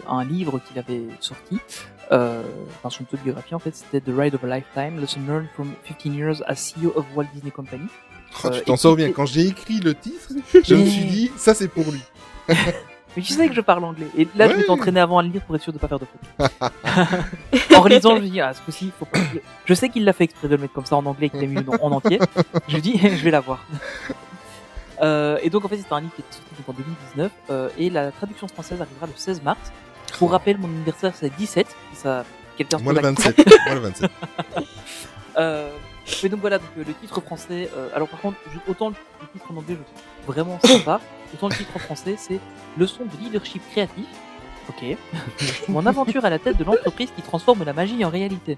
[0.09, 1.61] un livre qu'il avait sorti,
[2.11, 6.14] enfin son autobiographie en fait, c'était The Ride of a Lifetime, Lesson Learned from 15
[6.14, 7.88] Years as CEO of Walt Disney Company.
[8.43, 9.12] Oh, Euh, tu t'en sors bien.
[9.12, 10.28] Quand j'ai écrit le titre,
[10.64, 12.01] je me suis dit, ça c'est pour lui.
[13.16, 14.09] Mais tu sais que je parle anglais?
[14.18, 14.59] Et là, je Ouais.
[14.61, 16.51] vais t'entraîner avant à le lire pour être sûr de pas faire de faute.
[17.76, 19.20] en relisant, je me dis, ah, ce coup-ci, faut pas...
[19.20, 21.30] que- Je sais qu'il l'a fait exprès de le mettre comme ça en anglais et
[21.30, 22.18] qu'il l'a mis en en entier.
[22.66, 23.64] Je lui dis, je vais l'avoir.
[25.01, 27.68] Euh, et donc, en fait, c'était un livre qui était sorti donc en 2019, euh,
[27.78, 29.61] et la traduction française arrivera le 16 mars.
[30.18, 31.66] Pour rappel, mon anniversaire, c'est 17.
[31.93, 32.24] Si ça,
[32.57, 33.47] quelqu'un se Moi le pose la 27.
[33.66, 34.11] Moi le 27.
[35.39, 35.70] euh,
[36.22, 37.70] mais donc voilà, donc, euh, le titre français.
[37.76, 41.00] euh, alors par contre, je- autant le, le titre en anglais, je trouve vraiment sympa,
[41.34, 42.38] autant le titre en français, c'est
[42.76, 44.07] Leçon de leadership créatif.
[44.68, 44.96] Ok.
[45.68, 48.57] Mon aventure à la tête de l'entreprise qui transforme la magie en réalité.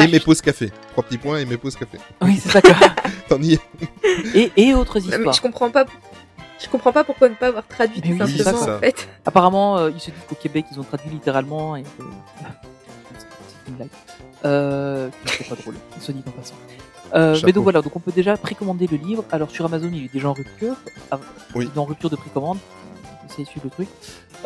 [0.00, 0.70] Et mes pauses café.
[0.92, 1.98] Trois petits points et mes pauses café.
[2.22, 2.60] Oui, c'est ça.
[2.62, 2.74] quoi.
[3.28, 3.58] T'en y es.
[4.34, 5.34] Et, et autres Non, mais histoires.
[5.34, 5.84] je comprends pas.
[6.62, 8.76] Je comprends pas pourquoi ne pas avoir traduit tout oui, simplement ça.
[8.76, 9.08] en fait.
[9.26, 12.02] Apparemment, euh, ils se disent qu'au Québec, ils ont traduit littéralement et que...
[14.44, 16.54] Euh, c'est pas drôle, se dit en passant.
[17.14, 19.24] Euh, mais donc voilà, donc on peut déjà précommander le livre.
[19.30, 20.74] Alors sur Amazon, il est déjà en rupture.
[21.10, 21.18] Ah,
[21.54, 21.70] Oui.
[21.76, 22.58] En rupture de précommande.
[23.28, 23.88] C'est suivre le truc.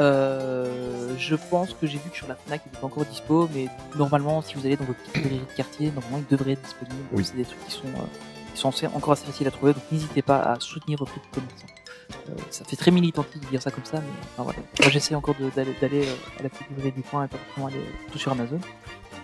[0.00, 3.48] Euh, je pense que j'ai vu que sur la Fnac, il est pas encore dispo,
[3.54, 6.62] mais normalement, si vous allez dans votre petite librairie de quartier, normalement, il devrait être
[6.62, 6.96] disponible.
[7.12, 7.24] Oui.
[7.24, 10.22] C'est des trucs qui sont, euh, qui sont encore assez faciles à trouver, donc n'hésitez
[10.22, 11.66] pas à soutenir vos petits commerçants.
[12.30, 14.58] Euh, ça fait très militantique de dire ça comme ça, mais enfin, voilà.
[14.80, 17.36] Moi, j'essaie encore de- d'aller d'aller, euh, à la petite librairie du coin et pas
[17.46, 18.60] forcément aller tout sur Amazon.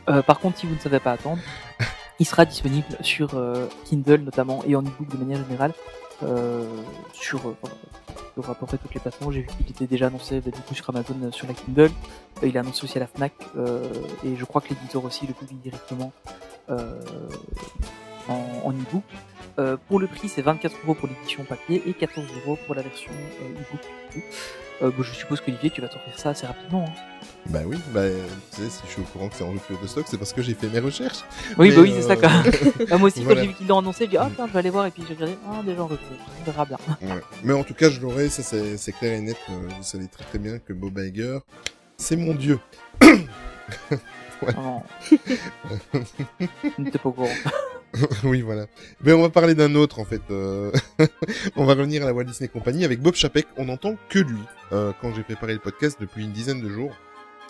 [0.09, 1.41] Euh, par contre, si vous ne savez pas attendre,
[2.19, 5.73] il sera disponible sur euh, Kindle notamment et en ebook de manière générale
[6.23, 6.63] euh,
[7.13, 7.57] sur euh,
[8.35, 9.33] sur à peu près toutes les plateformes.
[9.33, 11.91] J'ai vu qu'il était déjà annoncé bah, du coup sur Amazon euh, sur la Kindle.
[12.43, 13.83] Euh, il est annoncé aussi à la Fnac euh,
[14.25, 16.13] et je crois que l'éditeur aussi le publie directement
[16.71, 17.01] euh,
[18.29, 19.03] en, ebook.
[19.59, 22.83] Euh, pour le prix, c'est 24 euros pour l'édition papier et 14 euros pour la
[22.83, 24.25] version euh, ebook.
[24.83, 26.85] Euh, je suppose qu'Olivier, tu vas t'offrir ça assez rapidement.
[26.89, 27.14] hein.
[27.51, 28.03] Bah oui, bah
[28.55, 30.33] tu sais, si je suis au courant que c'est en rupture de stock, c'est parce
[30.33, 31.25] que j'ai fait mes recherches.
[31.59, 32.13] Oui, Mais, bah oui, c'est ça.
[32.15, 32.87] euh, Quoi.
[32.91, 33.41] Ah, moi aussi, voilà.
[33.41, 34.91] quand j'ai vu qu'ils l'ont annoncé, j'ai dit, ah tiens, je vais aller voir, et
[34.91, 36.09] puis j'ai regardé, ah, déjà en rupture,
[36.41, 36.79] on verra bien.
[37.03, 37.21] Ouais.
[37.43, 39.37] Mais en tout cas, je l'aurai, ça c'est clair et net.
[39.49, 41.39] vous savez très très bien que Bob Iger,
[41.97, 42.59] c'est mon dieu.
[44.57, 44.83] Non.
[46.79, 47.29] N'était pas au courant.
[48.25, 48.67] oui, voilà.
[49.03, 50.21] Mais on va parler d'un autre en fait.
[50.31, 50.71] euh,
[51.57, 53.47] on va revenir à la Walt Disney Company avec Bob Chapek.
[53.57, 54.41] On n'entend que lui.
[54.73, 56.95] Euh, quand j'ai préparé le podcast depuis une dizaine de jours,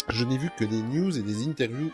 [0.09, 1.91] je n'ai vu que des news et des interviews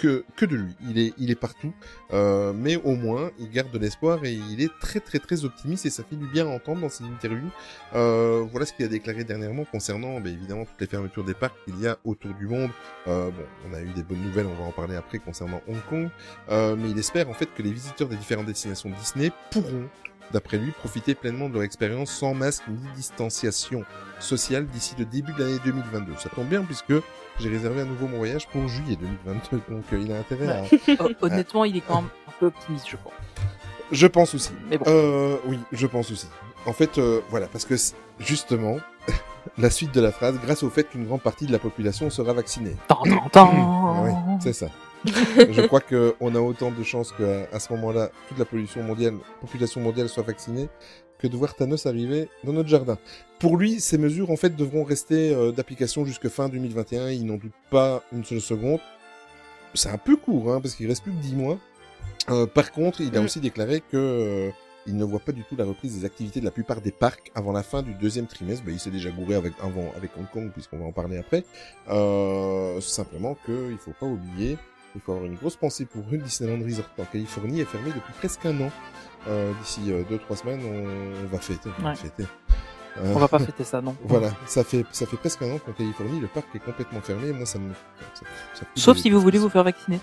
[0.00, 0.74] que, que de lui.
[0.88, 1.74] Il est, il est partout,
[2.14, 5.84] euh, mais au moins il garde de l'espoir et il est très très très optimiste
[5.84, 7.50] et ça fait du bien à entendre dans ses interviews.
[7.94, 11.54] Euh, voilà ce qu'il a déclaré dernièrement concernant, ben, évidemment, toutes les fermetures des parcs
[11.66, 12.70] qu'il y a autour du monde.
[13.08, 15.84] Euh, bon, on a eu des bonnes nouvelles, on va en parler après concernant Hong
[15.90, 16.08] Kong,
[16.48, 19.86] euh, mais il espère en fait que les visiteurs des différentes destinations Disney pourront
[20.32, 23.84] d'après lui, profiter pleinement de leur expérience sans masque ni distanciation
[24.20, 26.12] sociale d'ici le début de l'année 2022.
[26.18, 26.94] Ça tombe bien puisque
[27.40, 30.62] j'ai réservé à nouveau mon voyage pour juillet 2022, donc euh, il a intérêt à...
[31.02, 33.12] Hon- Honnêtement, il est quand même un peu optimiste, je pense.
[33.92, 34.52] Je pense aussi.
[34.68, 34.84] Mais bon.
[34.88, 36.28] Euh, oui, je pense aussi.
[36.66, 37.74] En fait, euh, voilà, parce que
[38.18, 38.76] justement,
[39.58, 42.32] la suite de la phrase, grâce au fait qu'une grande partie de la population sera
[42.32, 42.76] vaccinée.
[42.88, 44.04] Tan, tan, Ah tan.
[44.04, 44.66] oui, c'est ça.
[45.06, 48.82] je crois que on a autant de chances qu'à à ce moment-là, toute la pollution
[48.82, 50.68] mondiale, population mondiale soit vaccinée,
[51.20, 52.98] que de voir Thanos arriver dans notre jardin.
[53.38, 57.10] Pour lui, ces mesures en fait devront rester euh, d'application jusque fin 2021.
[57.10, 58.80] Il n'en doute pas une seule seconde.
[59.74, 61.58] C'est un peu court, hein, parce qu'il reste plus que 10 mois.
[62.28, 63.24] Euh, par contre, il a Mm.
[63.24, 64.50] aussi déclaré que euh,
[64.86, 67.30] il ne voit pas du tout la reprise des activités de la plupart des parcs
[67.34, 68.64] avant la fin du deuxième trimestre.
[68.64, 71.44] Ben, il s'est déjà gouré avec, avant, avec Hong Kong, puisqu'on va en parler après.
[71.88, 74.56] Euh, simplement qu'il faut pas oublier,
[74.94, 76.18] il faut avoir une grosse pensée pour eux.
[76.18, 78.70] Disneyland Resort en Californie est fermé depuis presque un an.
[79.28, 79.80] Euh, D'ici
[80.30, 81.70] 2-3 semaines, on, on va fêter.
[81.78, 81.96] On va Ouais.
[81.96, 82.24] fêter.
[82.98, 83.94] Euh, On va pas fêter ça, non.
[84.04, 87.32] Voilà, ça fait, ça fait presque un an qu'en Californie, le parc est complètement fermé.
[87.32, 87.72] Moi, ça me.
[88.14, 88.22] ça-
[88.54, 90.00] ça Sauf si vous voulez vous faire vacciner.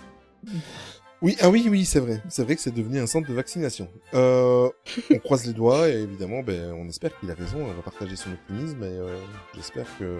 [1.21, 2.21] oui, ah oui, oui, c'est vrai.
[2.29, 3.89] C'est vrai que c'est devenu un centre de vaccination.
[4.13, 4.69] Euh,
[5.11, 7.57] on croise les doigts et évidemment, ben, on espère qu'il a raison.
[7.61, 9.17] On va partager son optimisme et euh,
[9.55, 10.19] j'espère que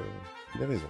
[0.52, 0.88] qu'il a raison.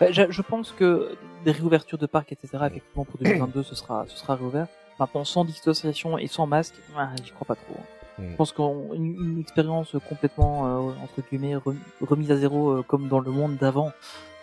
[0.00, 4.06] Bah, je, je pense que des réouvertures de parcs, etc., effectivement, pour 2022, ce sera,
[4.08, 4.66] ce sera réouvert.
[4.98, 7.76] Maintenant, sans distanciation et sans masque, ah, j'y crois pas trop.
[8.18, 8.30] Mm.
[8.32, 13.08] Je pense qu'une une expérience complètement, euh, entre guillemets, rem- remise à zéro, euh, comme
[13.08, 13.90] dans le monde d'avant,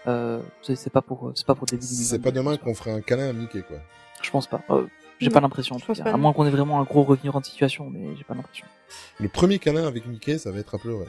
[0.08, 2.04] euh, c'est pas pour, c'est pas pour 2022.
[2.04, 3.78] C'est pas demain qu'on fera un câlin à Mickey, quoi.
[4.22, 4.62] Je pense pas.
[4.72, 4.86] Euh,
[5.20, 6.04] j'ai pas l'impression, en tout cas.
[6.06, 8.66] À moins qu'on ait vraiment un gros revenir de situation, mais j'ai pas l'impression.
[9.20, 11.06] Le premier câlin avec Mickey, ça va être à pleurer.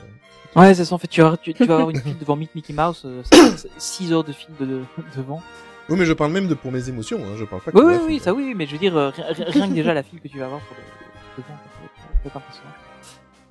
[0.56, 2.54] Ouais, c'est ça, en fait, tu vas, tu, tu vas avoir une file devant Meet
[2.56, 3.06] Mickey Mouse,
[3.78, 4.84] 6 heures de file de, de-
[5.16, 5.40] devant.
[5.90, 7.18] Oui, mais je parle même de pour mes émotions.
[7.18, 7.34] Hein.
[7.36, 7.72] Je parle pas.
[7.72, 9.74] que Oui, oui, oui, ça oui, mais je veux dire, euh, ri- ri- rien que
[9.74, 11.42] déjà la file que tu vas avoir pour le,
[12.26, 12.70] impressionnant.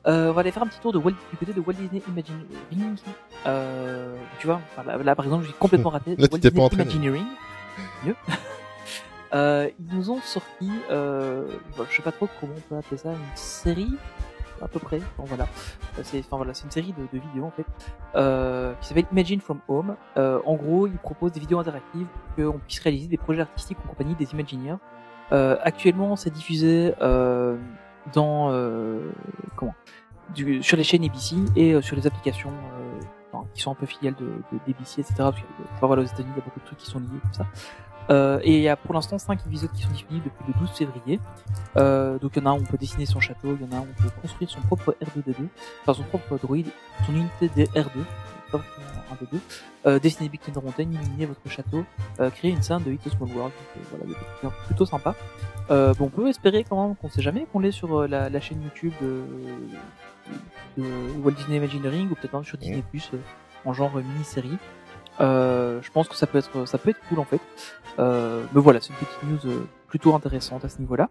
[0.07, 2.01] Euh, on va aller faire un petit tour de Walt, du côté de Walt Disney
[2.07, 2.95] Imagineering.
[3.45, 6.15] Euh, tu vois, là, là, par exemple, j'ai complètement raté.
[6.17, 6.75] Là, Walt Disney pas.
[6.75, 7.25] Imagineering.
[8.05, 8.15] Mieux.
[9.33, 11.45] euh, ils nous ont sorti, euh,
[11.77, 13.91] bon, je sais pas trop comment on peut appeler ça, une série,
[14.61, 14.99] à peu près.
[15.17, 15.45] Bon, voilà.
[15.97, 17.65] Euh, C'est, enfin voilà, une série de, vidéos en fait,
[18.15, 19.95] euh, qui s'appelle Imagine from Home.
[20.17, 23.77] Euh, en gros, ils proposent des vidéos interactives pour qu'on puisse réaliser des projets artistiques
[23.85, 24.77] en compagnie des Imagineers.
[25.31, 26.93] Actuellement, c'est diffusé
[28.13, 28.51] dans
[29.55, 29.75] comment?
[30.61, 32.51] Sur les chaînes ABC et sur les applications
[33.53, 35.13] qui sont un peu filiales de, de d'ABC, etc.
[35.17, 37.07] Parce que, enfin, voilà, aux États-Unis, il y a beaucoup de trucs qui sont liés,
[37.23, 37.45] tout ça.
[38.09, 40.69] Euh, et il y a pour l'instant 5 épisodes qui sont disponibles depuis le 12
[40.71, 41.19] février.
[41.77, 43.77] Euh, donc il y en a où on peut dessiner son château, il y en
[43.77, 45.47] a où on peut construire son propre R2D2,
[45.83, 46.67] enfin son propre droïde,
[47.05, 47.85] son unité de R2,
[48.51, 49.39] pas forcément un D2,
[49.85, 51.85] euh, dessiner Big Thunder Mountain, illuminer votre château,
[52.19, 55.15] euh, créer une scène de Hit Small World, donc, voilà, des trucs plutôt sympa.
[55.69, 58.93] Bon, on peut espérer quand même qu'on sait jamais qu'on l'ait sur la, chaîne YouTube
[59.01, 59.21] de,
[60.77, 60.87] de,
[61.23, 63.11] Walt Disney Imagineering ou peut-être même sur Disney Plus
[63.65, 64.57] en genre mini-série.
[65.19, 67.41] Euh, je pense que ça peut être ça peut être cool en fait.
[67.99, 71.09] Euh, mais voilà, c'est une petite news euh, plutôt intéressante à ce niveau-là.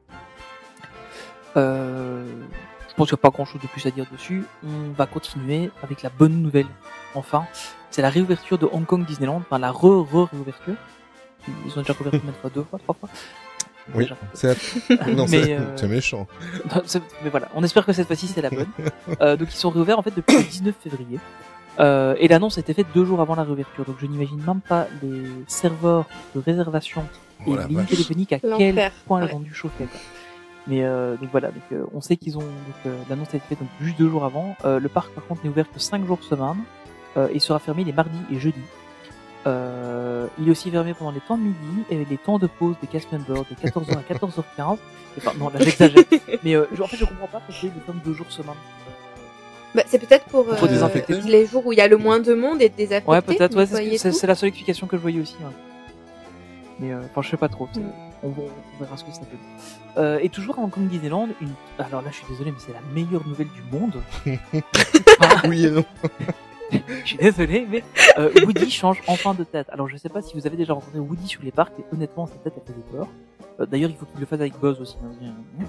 [1.55, 4.45] Je pense qu'il n'y a pas grand-chose de plus à dire dessus.
[4.65, 6.67] On va continuer avec la bonne nouvelle.
[7.15, 7.47] Enfin,
[7.91, 10.75] c'est la réouverture de Hong Kong Disneyland, enfin la re-re-réouverture.
[11.67, 12.51] Ils ont déjà réouvert combien de fois?
[12.55, 12.79] Deux fois?
[12.79, 13.09] Trois fois?
[13.95, 14.49] Oui, c'est
[14.91, 16.27] euh, méchant.
[16.75, 18.69] Non, mais voilà, on espère que cette fois-ci c'est la bonne.
[19.21, 21.19] Euh, donc ils sont réouverts en fait depuis le 19 février.
[21.81, 23.85] Euh, et l'annonce a été faite deux jours avant la réouverture.
[23.85, 27.03] Donc je n'imagine même pas les serveurs de réservation
[27.47, 29.35] et Oh les lignes téléphoniques à quel point elles ouais.
[29.35, 29.85] ont dû chauffer.
[29.85, 30.01] Quoi.
[30.67, 32.51] Mais euh, donc voilà, donc euh, on sait qu'ils ont donc
[32.87, 34.57] euh, l'annonce a été faite donc juste deux jours avant.
[34.65, 36.57] Euh, le parc par contre n'est ouvert que cinq jours semaine
[37.17, 38.59] euh, et sera fermé les mardis et jeudis.
[39.47, 42.75] Euh, il est aussi fermé pendant les temps de midi et les temps de pause
[42.83, 44.79] des cast members de 14h à 14h15.
[45.17, 46.05] Enfin non là j'exagère.
[46.43, 48.55] Mais euh, je- en fait je comprends pas pourquoi ils ferment deux jours semaine.
[49.79, 51.21] Bah, c'est peut-être pour euh, désinfecter.
[51.21, 53.09] les jours où il y a le moins de monde et désinfecter.
[53.09, 53.65] Ouais, peut-être, ouais,
[53.97, 55.37] c'est, la seule explication que je voyais aussi.
[55.39, 55.53] ouais.
[56.81, 57.69] Mais euh, enfin, je sais pas trop.
[57.77, 57.83] Mm.
[58.25, 58.33] On,
[58.81, 60.05] verra ce que ça donne.
[60.05, 61.53] Euh, et toujours à Hong Kong Disneyland, une...
[61.79, 64.03] alors là, je suis désolé, mais c'est la meilleure nouvelle du monde.
[65.49, 65.85] oui et non.
[67.05, 67.83] je suis désolé, mais
[68.19, 69.67] euh, Woody change enfin de tête.
[69.71, 72.27] Alors je sais pas si vous avez déjà rencontré Woody sur les parcs, et honnêtement,
[72.27, 73.07] sa tête elle fait peur.
[73.61, 74.97] Euh, D'ailleurs, il faut qu'il le fasse avec Buzz aussi.
[75.05, 75.65] hein.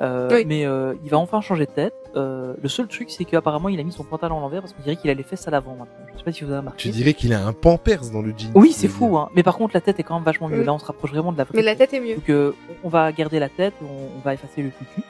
[0.00, 0.44] Euh, Oui.
[0.44, 1.94] Mais euh, il va enfin changer de tête.
[2.16, 4.82] Euh, le seul truc, c'est qu'apparemment, il a mis son pantalon à l'envers parce qu'on
[4.82, 5.94] dirait qu'il a les fesses à l'avant maintenant.
[6.14, 6.78] Je sais pas si vous avez remarqué.
[6.82, 8.50] Tu dirais qu'il a un pampers dans le jean.
[8.56, 9.28] Oui, c'est fou, hein.
[9.36, 10.60] Mais par contre, la tête est quand même vachement mieux.
[10.60, 10.64] Oui.
[10.64, 12.16] Là, on se rapproche vraiment de la vraie Mais la tête est mieux.
[12.16, 15.02] donc euh, on va garder la tête, on, on va effacer le cucu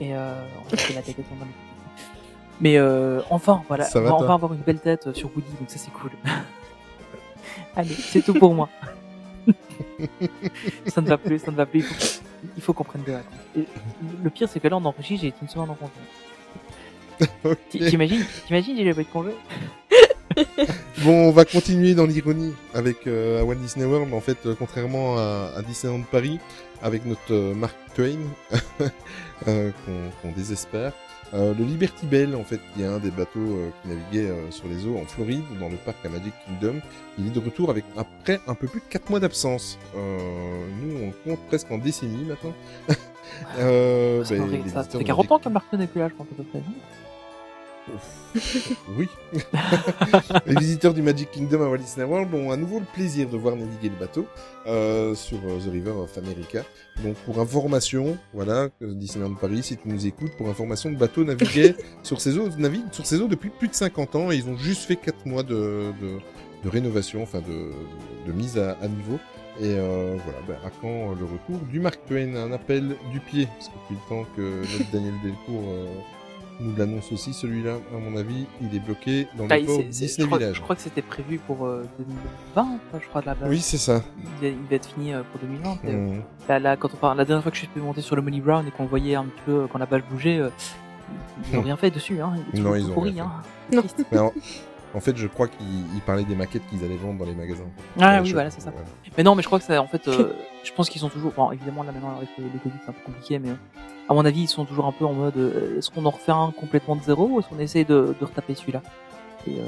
[0.00, 1.22] et euh, on va la tête et
[2.60, 5.50] Mais euh, enfin, voilà, Ça on va, enfin avoir une belle tête euh, sur Woody,
[5.58, 6.10] donc ça c'est cool.
[7.76, 8.68] Allez, c'est tout pour moi.
[10.86, 12.20] ça ne va plus, ça ne va plus.
[12.56, 13.32] Il faut, il qu'on prenne des vacances.
[13.56, 13.64] Et
[14.22, 17.56] le pire, c'est que là, on enregistre, j'ai été une semaine en congé.
[17.70, 19.30] T'imagines, t'imagines, j'ai pas de congé.
[21.02, 24.12] Bon, on va continuer dans l'ironie avec euh, à Walt Disney World.
[24.14, 26.38] En fait, euh, contrairement à, à Disneyland Paris,
[26.82, 28.18] avec notre euh, Mark Twain,
[29.48, 30.92] euh, qu'on qu'on désespère.
[31.32, 34.50] Euh, le Liberty Bell, en fait, qui est un des bateaux euh, qui naviguait euh,
[34.50, 36.80] sur les eaux en Floride, dans le parc à Magic Kingdom,
[37.18, 39.78] il est de retour avec après un peu plus de 4 mois d'absence.
[39.96, 40.18] Euh,
[40.82, 42.52] nous, on le compte presque en décennies maintenant.
[43.58, 44.82] euh, les ça.
[44.82, 46.62] Fait de 40 ans qu'un Marc n'est plus là, je pense à peu près.
[48.96, 49.08] Oui.
[50.46, 53.36] les visiteurs du Magic Kingdom à Walt Disney World ont à nouveau le plaisir de
[53.36, 54.26] voir naviguer le bateau
[54.66, 56.62] euh, sur euh, The River of America.
[57.02, 61.24] Donc pour information, voilà, euh, Disneyland Paris, si tu nous écoutes, pour information, le bateau
[61.24, 64.48] naviguait sur ces eaux, navigue sur ces eaux depuis plus de 50 ans et ils
[64.48, 66.18] ont juste fait 4 mois de, de,
[66.64, 67.72] de rénovation, enfin de,
[68.26, 69.18] de mise à, à niveau.
[69.60, 72.34] Et euh, voilà, ben, à quand le retour du Mark Twain?
[72.34, 75.86] Un appel du pied, parce que depuis le temps que notre Daniel Delcourt euh,
[76.60, 79.86] nous l'annonce aussi, celui-là, à mon avis, il est bloqué dans Ah, le port je,
[79.86, 80.56] Disney crois, Village.
[80.56, 81.84] je crois que c'était prévu pour euh,
[82.54, 83.48] 2020, je crois, de la base.
[83.48, 84.02] Oui, c'est ça.
[84.42, 85.78] Il, il va être fini euh, pour 2020.
[85.84, 86.22] mais, euh, Mm.
[86.48, 88.40] Là, là, quand on parle, la dernière fois que je suis monté sur le Money
[88.40, 90.50] Brown et qu'on voyait un petit peu euh, quand la page bougeait, euh,
[91.50, 92.20] ils n'ont rien fait dessus.
[92.20, 92.34] Hein.
[92.52, 93.10] Il est Non, ils ont pourri.
[93.12, 93.42] rien Hein.
[93.72, 93.80] Non.
[93.82, 94.04] Triste.
[94.12, 94.32] Mais en,
[94.94, 97.62] en fait, je crois qu'ils ils parlaient des maquettes qu'ils allaient vendre dans les magasins.
[98.00, 98.72] Ah oui, je- voilà, c'est ça.
[99.16, 100.32] Mais non, mais je crois que ça, en fait, euh,
[100.64, 101.32] je pense qu'ils sont toujours.
[101.36, 103.54] Bon, évidemment, là maintenant avec le, Covid, c'est un peu compliqué, mais euh,
[104.10, 106.32] à mon avis, ils sont toujours un peu en mode euh, est-ce qu'on en refait
[106.32, 108.82] un complètement de zéro ou est-ce qu'on essaye de, de retaper celui-là?
[109.46, 109.62] Et euh,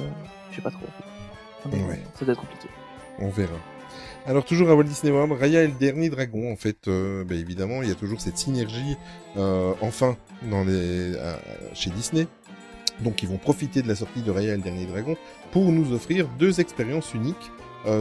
[0.51, 0.80] je sais pas trop.
[0.84, 1.76] En fait.
[1.76, 2.03] On est- Ouais.
[2.18, 2.68] Ça doit être compliqué.
[3.20, 3.55] On verra.
[4.26, 6.53] Alors toujours à Walt Disney World, Raya est le dernier dragon.
[6.53, 8.97] En fait, euh, bah, évidemment, il y a toujours cette synergie,
[9.36, 10.16] euh, enfin,
[10.51, 11.38] dans les, à-
[11.74, 12.26] chez Disney.
[13.01, 15.16] Donc, ils vont profiter de la sortie de Raya et le dernier dragon
[15.53, 17.51] pour nous offrir deux expériences uniques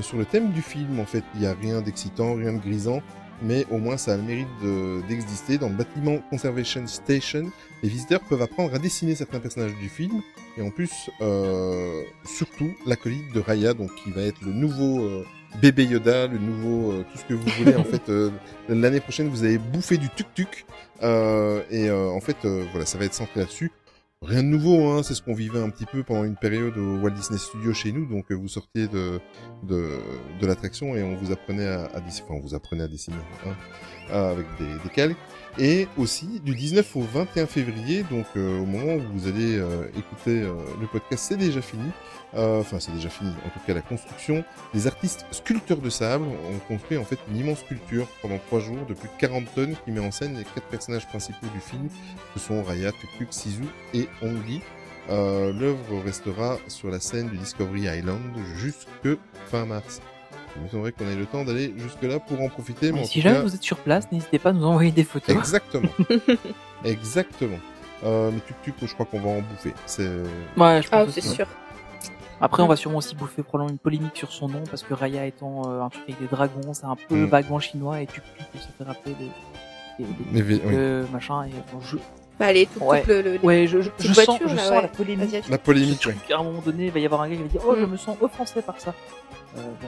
[0.02, 1.00] sur le thème du film.
[1.00, 3.02] En fait, il n'y a rien d'excitant, rien de grisant,
[3.42, 5.58] mais au moins ça a le mérite de- d'exister.
[5.58, 7.52] Dans le bâtiment Conservation Station,
[7.84, 10.22] les visiteurs peuvent apprendre à dessiner certains personnages du film
[10.58, 15.26] et en plus, euh, surtout l'acolyte de Raya, donc qui va être le nouveau euh,
[15.62, 17.76] bébé Yoda, le nouveau euh, tout ce que vous voulez.
[17.76, 18.30] en fait, euh,
[18.68, 20.66] l'année prochaine, vous allez bouffer du tuk tuk
[21.04, 23.72] euh, et euh, en fait, euh, voilà, ça va être centré là-dessus.
[24.24, 26.98] Rien de nouveau, hein, c'est ce qu'on vivait un petit peu pendant une période au
[27.00, 28.06] Walt Disney Studios chez nous.
[28.06, 29.20] Donc, euh, vous sortiez de
[29.64, 29.98] de,
[30.40, 33.18] de l'attraction et on vous apprenait à, à dessiner, enfin, on vous apprenait à dessiner
[33.48, 33.56] hein,
[34.12, 35.18] avec des, des calques.
[35.58, 39.86] Et aussi du 19 au 21 février, donc euh, au moment où vous allez euh,
[39.98, 41.92] écouter euh, le podcast, c'est déjà fini.
[42.34, 43.32] Enfin, c'est déjà fini.
[43.46, 44.46] En tout cas, la construction.
[44.74, 48.86] Les artistes sculpteurs de sable ont construit en fait une immense sculpture pendant trois jours
[48.88, 51.90] de plus de 40 tonnes qui met en scène les quatre personnages principaux du film,
[52.34, 54.62] que sont Raya, Tuk-Tuk, Sisu et Ongi.
[55.10, 58.22] L'œuvre restera sur la scène du Discovery Island
[58.56, 60.00] jusque fin mars.
[60.58, 62.92] Il me semblerait qu'on ait le temps d'aller jusque là pour en profiter.
[62.92, 65.04] Mais en si jamais cas- vous êtes sur place, n'hésitez pas à nous envoyer des
[65.04, 65.36] photos.
[65.36, 65.90] Exactement.
[66.86, 67.58] Exactement.
[68.04, 69.74] Euh, mais Tuk-Tuk, je crois qu'on va en bouffer.
[69.86, 70.08] C'est
[70.58, 71.22] Ouais, je pense Ah, aussi.
[71.22, 71.48] c'est sûr.
[72.44, 75.28] Après, on va sûrement aussi bouffer probablement une polémique sur son nom parce que Raya
[75.28, 77.26] étant euh, un truc avec des dragons, c'est un peu Mm.
[77.28, 78.20] vaguement chinois et tu
[78.56, 80.74] ça fait rappeler des, des, des- Mais vi- oui.
[80.74, 81.44] euh, machin.
[81.44, 81.98] Et, bon, je,
[82.40, 83.04] Bah, allez, tout, Ouais.
[83.08, 84.82] le, le, ouais, je, je, je sens, voitures, je là, sens ouais.
[84.82, 85.50] la polémique.
[85.50, 86.04] la polémique.
[86.08, 86.34] ouais.
[86.34, 87.86] À un moment donné, il va y avoir un gars qui va dire Oh, je
[87.86, 87.92] Mm.
[87.92, 88.96] me sens offensé par ça.
[89.58, 89.88] Euh, bon.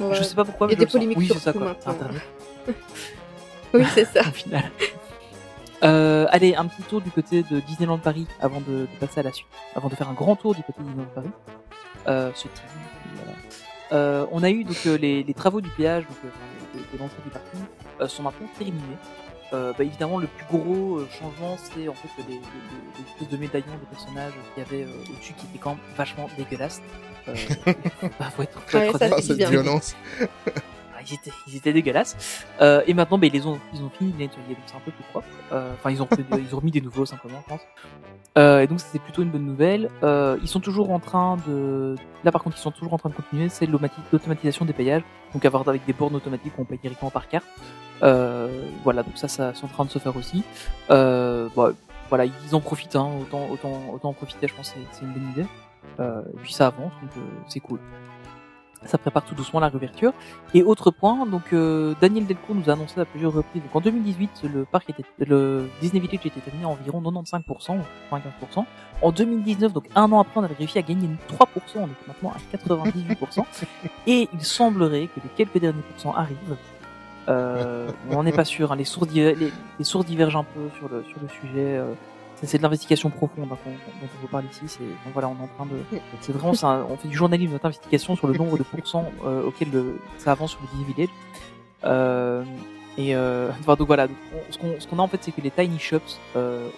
[0.00, 0.14] Ouais.
[0.14, 0.66] Je sais pas pourquoi.
[0.68, 1.76] Il y a des polémiques Oui, sur ça quoi.
[1.86, 2.22] Internet,
[3.74, 4.20] Oui, c'est ça.
[4.28, 4.70] au final.
[5.82, 9.22] Euh, allez, un petit tour du côté de Disneyland Paris avant de, de passer à
[9.24, 9.48] la suite.
[9.74, 11.30] Avant de faire un grand tour du côté de Disneyland Paris.
[12.08, 12.62] Euh, ce type,
[13.16, 13.32] voilà.
[13.92, 16.16] Euh, on a eu donc les, les travaux du péage donc,
[16.74, 18.96] de, de l'entrée du parking sont maintenant terminés.
[19.52, 23.86] Bah, évidemment, le plus gros changement, c'est en fait les, les, espèces de médaillons de
[23.94, 26.80] personnages qu'il y avait au-dessus qui étaient quand même vachement dégueulasses.
[27.28, 27.34] Euh,
[28.18, 29.50] bah, faut être, faut Ouais, c'est cette bien.
[29.50, 29.94] violence.
[30.20, 32.44] ah, ils, étaient, ils étaient dégueulasses.
[32.60, 34.80] Euh, et maintenant, bah, ils, les ont, ils ont fini de nettoyer, donc c'est un
[34.80, 35.26] peu plus propre.
[35.52, 36.08] Euh, Enfin, ils, ont
[36.38, 37.60] ils ont remis des nouveaux simplement, je pense.
[38.38, 39.90] Euh, et donc, c'était plutôt une bonne nouvelle.
[40.02, 41.96] Euh, ils sont toujours en train de...
[42.24, 45.02] Là, par contre, ils sont toujours en train de continuer, c'est l'automatisation des payages.
[45.34, 47.46] Donc, avoir avec des bornes automatiques où on paye directement par carte.
[48.02, 50.42] Euh, voilà, donc ça, ça, c'est en train de se faire aussi.
[50.90, 51.74] Euh, bon,
[52.08, 55.30] voilà, ils en profitent, hein, autant, autant, autant en profiter, je pense, c'est une bonne
[55.30, 55.46] idée.
[56.00, 57.78] Euh, et puis ça avance, donc euh, c'est cool.
[58.84, 60.12] Ça prépare tout doucement la réouverture.
[60.54, 63.62] Et autre point, donc euh, Daniel Delcourt nous a annoncé à plusieurs reprises.
[63.62, 67.82] Donc en 2018, le parc était, le Disney Village était terminé à environ 95% ou
[68.12, 68.64] 95%.
[69.02, 71.46] En 2019, donc un an après, on avait réussi à gagner 3%.
[71.76, 73.44] On est maintenant à 98%.
[74.08, 76.56] Et il semblerait que les quelques derniers pourcents arrivent.
[77.28, 78.72] Euh, on n'est pas sûr.
[78.72, 81.76] Hein, les diver- les, les sourds divergent un peu sur le sur le sujet.
[81.78, 81.92] euh,
[82.46, 83.76] c'est- de l'investigation profonde hein, qu'on- dont
[84.18, 84.62] on vous parle ici.
[84.66, 85.98] C'est donc voilà, on est en train de.
[86.20, 86.86] C'est vraiment ça.
[86.90, 90.32] On fait du journalisme, notre investigation sur le nombre de pourcents euh, auquel le, ça
[90.32, 91.10] avance sur le Disney Village.
[91.84, 92.44] Euh,
[92.98, 94.06] et euh, enfin, donc voilà.
[94.06, 96.18] donc, on- ce qu'on ce qu'on a en fait, c'est que les tiny shops.
[96.36, 96.68] Euh,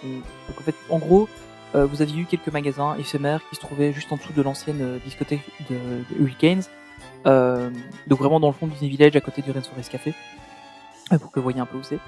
[0.47, 1.27] donc en fait, en gros,
[1.75, 4.79] euh, vous aviez eu quelques magasins éphémères qui se trouvaient juste en dessous de l'ancienne
[4.81, 6.63] euh, discothèque de, de Hurricanes.
[7.27, 7.69] Euh,
[8.07, 10.13] donc vraiment dans le fond du Disney Village, à côté du Rainforest Café,
[11.19, 11.99] pour que vous voyez un peu où c'est.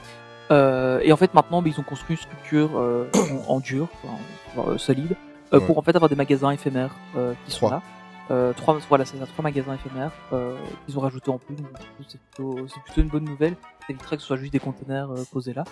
[0.52, 3.10] Euh, et en fait maintenant, ils ont construit une structure euh,
[3.48, 5.16] en, en dur, enfin, euh, solide,
[5.54, 5.66] euh, Ouais.
[5.66, 7.82] pour en fait avoir des magasins éphémères euh, qui sont là.
[8.30, 11.56] Euh, trois, voilà, c'est ça, trois magasins éphémères euh, qu'ils ont rajouté en plus.
[11.56, 11.68] Donc,
[12.08, 12.56] c'est plutôt,
[12.86, 13.56] plutôt une bonne nouvelle.
[13.82, 15.64] Ça éviterait que ce soit juste des containers posés là.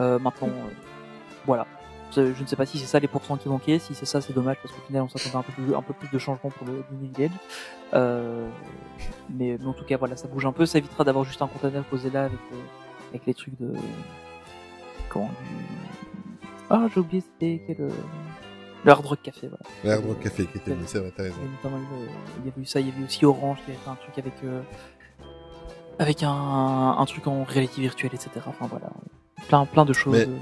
[0.00, 0.70] Euh, maintenant, euh,
[1.46, 1.66] voilà.
[2.16, 3.78] Je ne sais pas si c'est ça les pourcents qui manquaient.
[3.78, 5.92] Si c'est ça, c'est dommage parce qu'au final, on s'attendait un peu plus, un peu
[5.92, 7.30] plus de changements pour le Village.
[7.94, 8.48] Euh,
[9.28, 10.66] mais, mais en tout cas, voilà, ça bouge un peu.
[10.66, 12.56] Ça évitera d'avoir juste un container posé là avec, euh,
[13.10, 13.72] avec les trucs de
[15.08, 15.66] comment du...
[16.70, 17.90] Ah, j'ai oublié c'était quel euh,
[18.84, 19.48] le Hard Rock Café.
[19.48, 19.64] Voilà.
[19.96, 21.36] L'arbre café qui était c'est vrai, t'as raison.
[21.42, 23.90] Il y euh, avait eu ça, il y avait eu aussi Orange qui avait fait
[23.90, 24.62] un truc avec euh,
[25.98, 28.30] avec un, un truc en réalité virtuelle, etc.
[28.46, 28.90] Enfin voilà,
[29.48, 30.14] plein plein de choses.
[30.16, 30.36] Mais euh,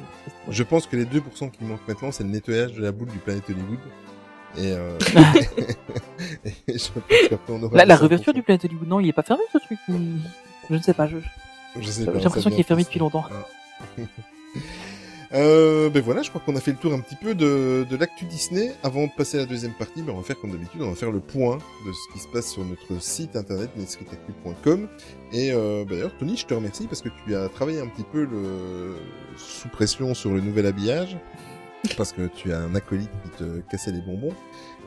[0.50, 3.18] Je pense que les 2% qui manquent maintenant, c'est le nettoyage de la boule du
[3.18, 3.78] Planet Hollywood.
[4.56, 4.98] Et, euh...
[6.68, 8.36] et je pense qu'après, on aura La, la réouverture 5%.
[8.36, 9.78] du Planet Hollywood, non, il est pas fermé ce truc.
[9.88, 10.20] il-
[10.70, 11.06] Je ne sais pas.
[11.08, 11.16] Je...
[11.76, 13.24] Je sais J'ai l'impression qu'il est fermé depuis longtemps.
[13.98, 14.04] Ouais.
[15.34, 17.96] Euh, ben voilà, je crois qu'on a fait le tour un petit peu de, de
[17.96, 18.74] l'actu Disney.
[18.82, 20.94] Avant de passer à la deuxième partie, ben on va faire comme d'habitude, on va
[20.94, 24.88] faire le point de ce qui se passe sur notre site internet netstreetactu.com.
[25.32, 28.04] Et euh, ben d'ailleurs, Tony, je te remercie parce que tu as travaillé un petit
[28.04, 28.96] peu le
[29.36, 31.18] sous pression sur le nouvel habillage,
[31.96, 34.34] parce que tu as un acolyte qui te cassait les bonbons.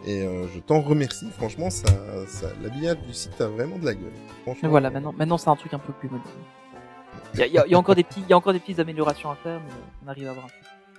[0.08, 1.28] Et euh, je t'en remercie.
[1.38, 1.88] Franchement, ça,
[2.28, 4.12] ça, l'habillage du site a vraiment de la gueule.
[4.42, 4.62] Franchement.
[4.64, 6.34] Mais voilà, maintenant, maintenant c'est un truc un peu plus moderne.
[7.34, 9.30] Il y a, y y encore des petits, il y a encore des petites améliorations
[9.32, 9.72] à faire, mais
[10.06, 10.50] on arrive à avoir un.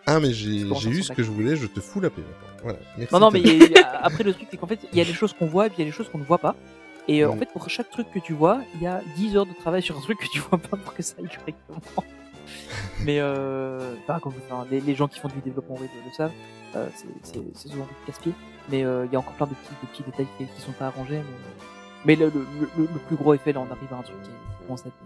[0.07, 2.23] Ah, mais j'ai eu ce que je voulais, je te fous la paix.
[2.63, 2.79] Voilà.
[2.99, 3.15] Merci.
[3.15, 5.13] Non, non, mais y a- après le truc, c'est qu'en fait, il y a des
[5.13, 6.57] choses qu'on voit et puis il y a des choses qu'on ne voit pas.
[7.09, 9.47] Et euh, en fait, pour chaque truc que tu vois, il y a 10 heures
[9.47, 11.81] de travail sur un truc que tu vois pas pour que ça aille correctement.
[13.05, 14.33] mais euh, enfin, comme,
[14.71, 16.31] les, les gens qui font du développement web le savent,
[16.77, 16.89] euh,
[17.23, 18.33] c'est- souvent du casse-pied.
[18.71, 20.73] Mais euh, il y a encore plein de petits, de petits détails qui, qui sont
[20.73, 21.19] pas arrangés.
[21.19, 21.25] Mais,
[22.05, 22.47] mais le, le,
[22.77, 24.31] le, le plus gros effet, là, on arrive à un truc qui
[24.67, 24.97] commence à être.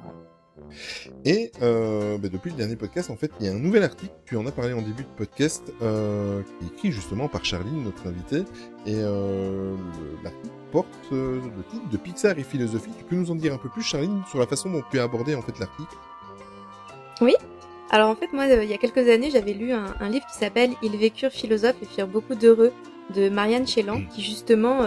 [1.24, 4.12] Et euh, bah, depuis le dernier podcast, en fait, il y a un nouvel article.
[4.24, 7.85] Tu en as parlé en début de podcast, euh, qui est écrit justement par Charline,
[7.85, 8.45] notre invitée.
[8.87, 12.91] Et euh, le- l'article porte euh, le titre de Pixar et philosophie.
[12.99, 15.05] Tu peux nous en dire un peu plus, Charline, sur la façon dont tu as
[15.05, 15.95] abordé en fait l'article?
[17.91, 20.39] Alors en fait, moi, il y a quelques années, j'avais lu un, un livre qui
[20.39, 22.73] s'appelle Ils vécurent philosophes et firent beaucoup d'heureux
[23.15, 24.81] de Marianne Chélan, qui justement,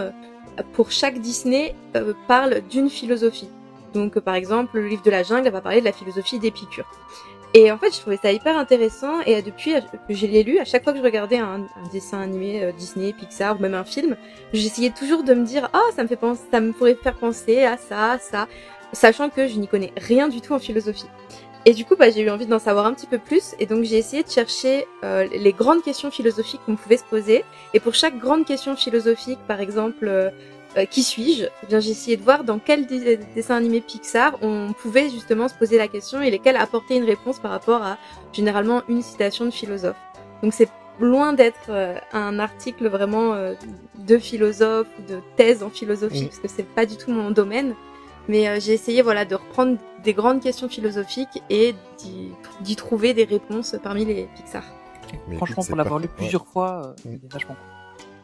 [0.74, 1.74] pour chaque Disney,
[2.28, 3.48] parle d'une philosophie.
[3.92, 6.86] Donc, euh, par exemple, le livre de la jungle va parler de la philosophie d'Épicure.
[7.52, 9.20] Et en fait, je trouvais ça hyper intéressant.
[9.26, 11.66] Et euh, depuis euh, que je l'ai lu, à chaque fois que je regardais un,
[11.92, 14.16] dessin animé euh, Disney, Pixar ou même un film,
[14.52, 17.64] j'essayais toujours de me dire ah ça me fait penser, ça me pourrait faire penser
[17.64, 18.46] à ça, à ça,
[18.92, 21.08] sachant que je n'y connais rien du tout en philosophie.
[21.66, 23.84] Et du coup, bah, j'ai eu envie d'en savoir un petit peu plus, et donc
[23.84, 27.44] j'ai essayé de chercher euh, les grandes questions philosophiques qu'on pouvait se poser.
[27.74, 30.30] Et pour chaque grande question philosophique, par exemple, euh,
[30.76, 31.44] euh, qui suis-je?
[31.62, 32.86] Eh bien, j'ai essayé de voir dans quel
[33.34, 37.38] dessin animé Pixar on pouvait justement se poser la question et lesquels apporter une réponse
[37.38, 37.98] par rapport à
[38.32, 39.96] généralement une citation de philosophe.
[40.42, 40.68] Donc c'est
[41.00, 43.54] loin d'être euh, un article vraiment euh,
[43.98, 47.74] de philosophe ou de thèse en philosophie, parce que c'est pas du tout mon domaine.
[48.28, 52.28] Mais euh, j'ai essayé voilà de reprendre des grandes questions philosophiques et d'y
[52.60, 54.62] d'y trouver des réponses parmi les Pixar.
[55.26, 57.14] Mais Franchement, écoute, c'est pour l'avoir lu plusieurs fois, euh, Mm.
[57.14, 57.79] il est vachement cool.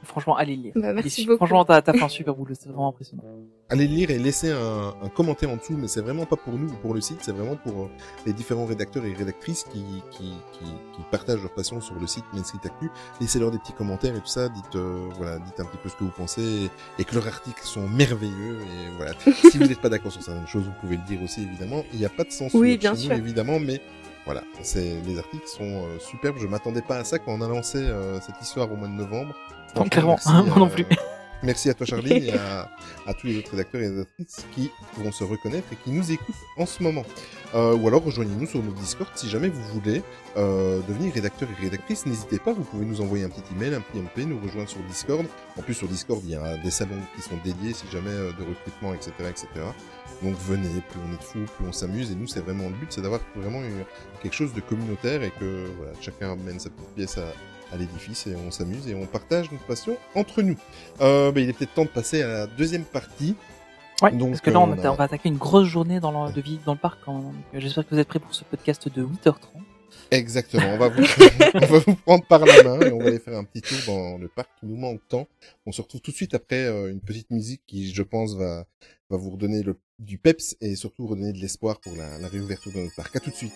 [0.07, 0.73] Franchement, allez le lire.
[0.77, 1.39] Bah, merci beaucoup.
[1.39, 3.23] Franchement, t'as t'as fait un super boulot, c'est vraiment impressionnant.
[3.69, 6.55] Allez le lire et laissez un, un commentaire en dessous, mais c'est vraiment pas pour
[6.55, 7.91] nous ou pour le site, c'est vraiment pour euh,
[8.25, 12.23] les différents rédacteurs et rédactrices qui, qui, qui, qui partagent leur passion sur le site
[12.33, 12.89] Main Street Actu.
[13.21, 15.97] Laissez-leur des petits commentaires et tout ça, dites, euh, voilà, dites un petit peu ce
[15.97, 16.71] que vous pensez et,
[17.01, 19.13] et que leurs articles sont merveilleux et voilà.
[19.51, 21.83] si vous n'êtes pas d'accord sur certaines choses, vous pouvez le dire aussi évidemment.
[21.93, 23.15] Il n'y a pas de censure Oui, bien chez sûr.
[23.15, 23.81] nous évidemment, mais
[24.27, 26.37] voilà, c'est les articles sont euh, superbes.
[26.39, 28.93] Je m'attendais pas à ça quand on a lancé euh, cette histoire au mois de
[28.93, 29.35] novembre.
[29.77, 30.87] Franchement, clairement, merci, moi non plus.
[31.43, 32.71] Merci à toi Charlie et à,
[33.07, 36.35] à tous les autres rédacteurs et rédactrices qui vont se reconnaître et qui nous écoutent
[36.57, 37.05] en ce moment.
[37.55, 40.03] Euh, ou alors rejoignez-nous sur notre Discord si jamais vous voulez
[40.37, 42.07] euh, devenir rédacteur et rédactrice.
[42.07, 44.81] N'hésitez pas, vous pouvez nous envoyer un petit email, un petit MP, nous rejoindre sur
[44.85, 45.27] Discord.
[45.59, 48.33] En plus sur Discord il y a des salons qui sont dédiés si jamais euh,
[48.33, 49.47] de recrutement, etc., etc.
[50.23, 52.11] Donc venez, plus on est de fous, plus on s'amuse.
[52.11, 53.61] Et nous c'est vraiment le but, c'est d'avoir vraiment
[54.23, 57.27] quelque chose de communautaire et que voilà, chacun amène sa petite pièce à,
[57.73, 60.57] à l'édifice et on s'amuse et on partage notre passion entre nous.
[61.01, 63.35] Euh, bah, il est peut-être temps de passer à la deuxième partie.
[64.03, 65.69] Ouais, Donc, parce que là, euh, on, on atta- a- on va attaquer une grosse
[65.69, 67.05] journée dans le, de visite dans le parc.
[67.07, 69.35] donc, euh, J'espère que vous êtes prêts pour ce podcast de 8h30.
[70.11, 71.03] Exactement, on va, vous,
[71.55, 73.79] on va vous prendre par la main et on va aller faire un petit tour
[73.95, 75.27] dans le parc qui nous manque tant.
[75.65, 78.67] On se retrouve tout de suite après euh, une petite musique qui, je pense, va,
[79.11, 82.73] va vous redonner le, du peps et surtout redonner de l'espoir pour la, la réouverture
[82.73, 83.17] de notre parc.
[83.17, 83.53] À tout de suite.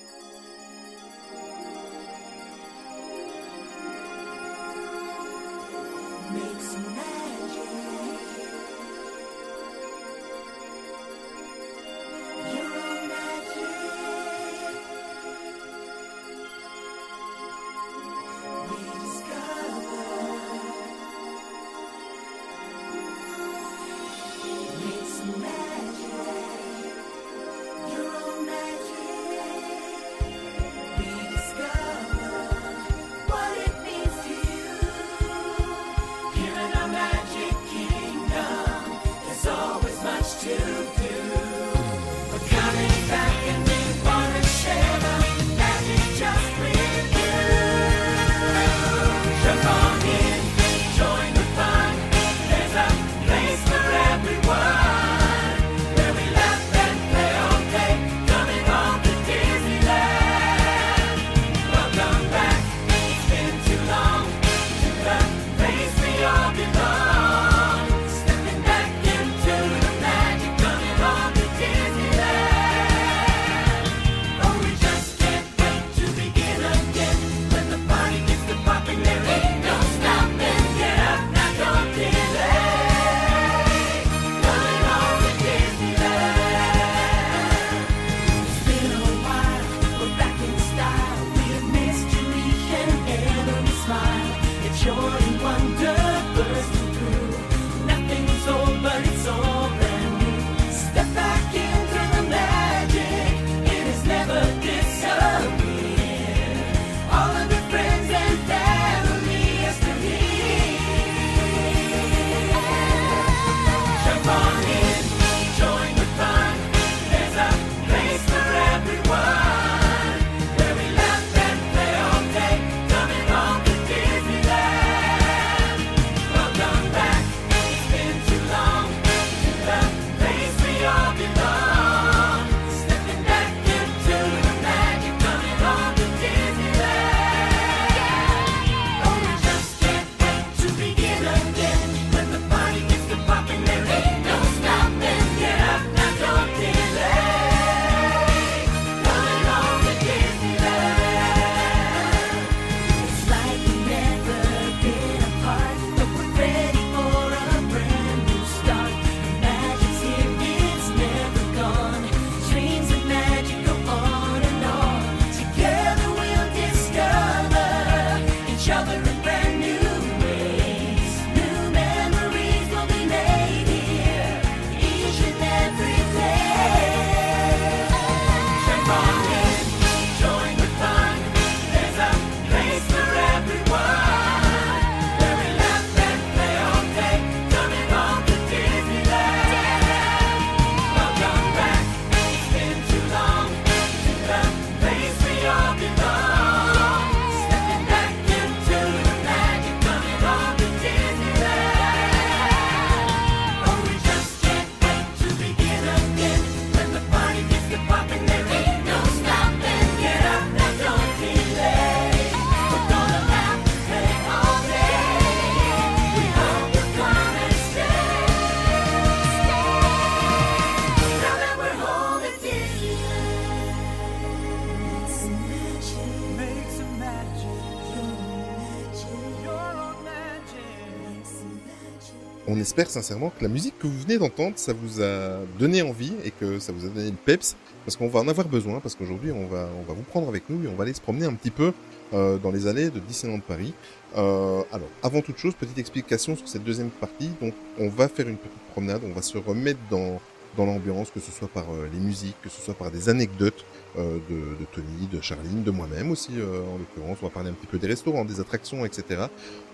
[232.71, 236.13] On espère sincèrement que la musique que vous venez d'entendre, ça vous a donné envie
[236.23, 238.95] et que ça vous a donné le peps, parce qu'on va en avoir besoin, parce
[238.95, 241.27] qu'aujourd'hui on va, on va vous prendre avec nous et on va aller se promener
[241.27, 241.73] un petit peu
[242.15, 243.75] euh, dans les allées de Disneyland Paris.
[244.17, 247.31] Euh, alors, avant toute chose, petite explication sur cette deuxième partie.
[247.43, 250.21] Donc, on va faire une petite promenade, on va se remettre dans
[250.57, 253.65] dans l'ambiance, que ce soit par euh, les musiques, que ce soit par des anecdotes
[253.99, 257.19] euh, de, de, Tony, de Charline, de moi-même aussi euh, en l'occurrence.
[257.23, 259.23] On va parler un petit peu des restaurants, des attractions, etc.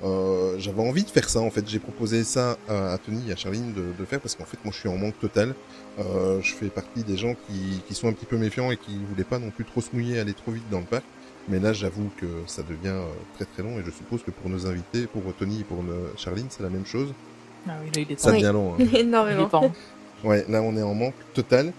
[0.05, 1.69] Euh, J'avais envie de faire ça en fait.
[1.69, 4.59] J'ai proposé ça à, à, Tony et à Charline de, de faire parce qu'en fait
[4.65, 5.55] moi je suis en manque total.
[5.99, 8.99] Euh, je fais partie des gens qui, qui sont un petit peu méfiants et qui
[9.09, 11.05] voulaient pas non plus trop se mouiller, aller trop vite dans le parc.
[11.49, 13.05] Mais là, j'avoue que ça devient euh,
[13.37, 16.13] très très long et je suppose que pour nos invités, pour Tony et pour le
[16.17, 17.13] Charline, c'est la même chose.
[17.69, 18.41] Ah oui, là, il est Ça Oui.
[18.41, 18.75] devient long.
[18.75, 18.85] hein.
[18.95, 19.49] Énormément.
[19.49, 19.73] temps.
[20.25, 21.73] Ouais, là on est en manque total.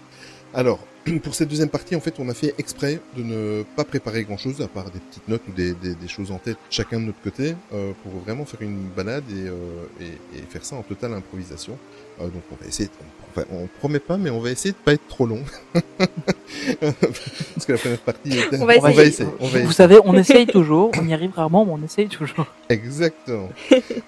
[0.54, 0.78] Alors,
[1.22, 4.60] pour cette deuxième partie, en fait, on a fait exprès de ne pas préparer grand-chose,
[4.60, 7.20] à part des petites notes ou des, des, des choses en tête, chacun de notre
[7.20, 9.54] côté, euh, pour vraiment faire une balade et, euh,
[10.00, 11.76] et, et faire ça en totale improvisation.
[12.20, 12.92] Euh, donc on va essayer, de,
[13.30, 15.40] enfin, on promet pas, mais on va essayer de pas être trop long.
[16.80, 18.60] Parce que la première partie était...
[18.60, 19.06] On va on va essayer.
[19.08, 19.28] essayer.
[19.40, 19.72] On va Vous essayer.
[19.72, 22.46] savez, on essaye toujours, on y arrive rarement, mais on essaye toujours.
[22.68, 23.48] Exactement.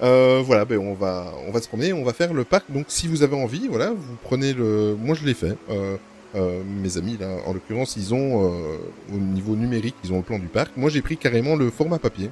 [0.02, 2.70] euh, voilà, ben on va on va se promener, on va faire le parc.
[2.70, 4.97] Donc si vous avez envie, voilà, vous prenez le.
[5.01, 5.56] Moi je l'ai fait.
[5.70, 5.97] Euh,
[6.35, 8.78] euh, mes amis là, en l'occurrence, ils ont euh,
[9.12, 10.77] au niveau numérique, ils ont le plan du parc.
[10.77, 12.31] Moi j'ai pris carrément le format papier.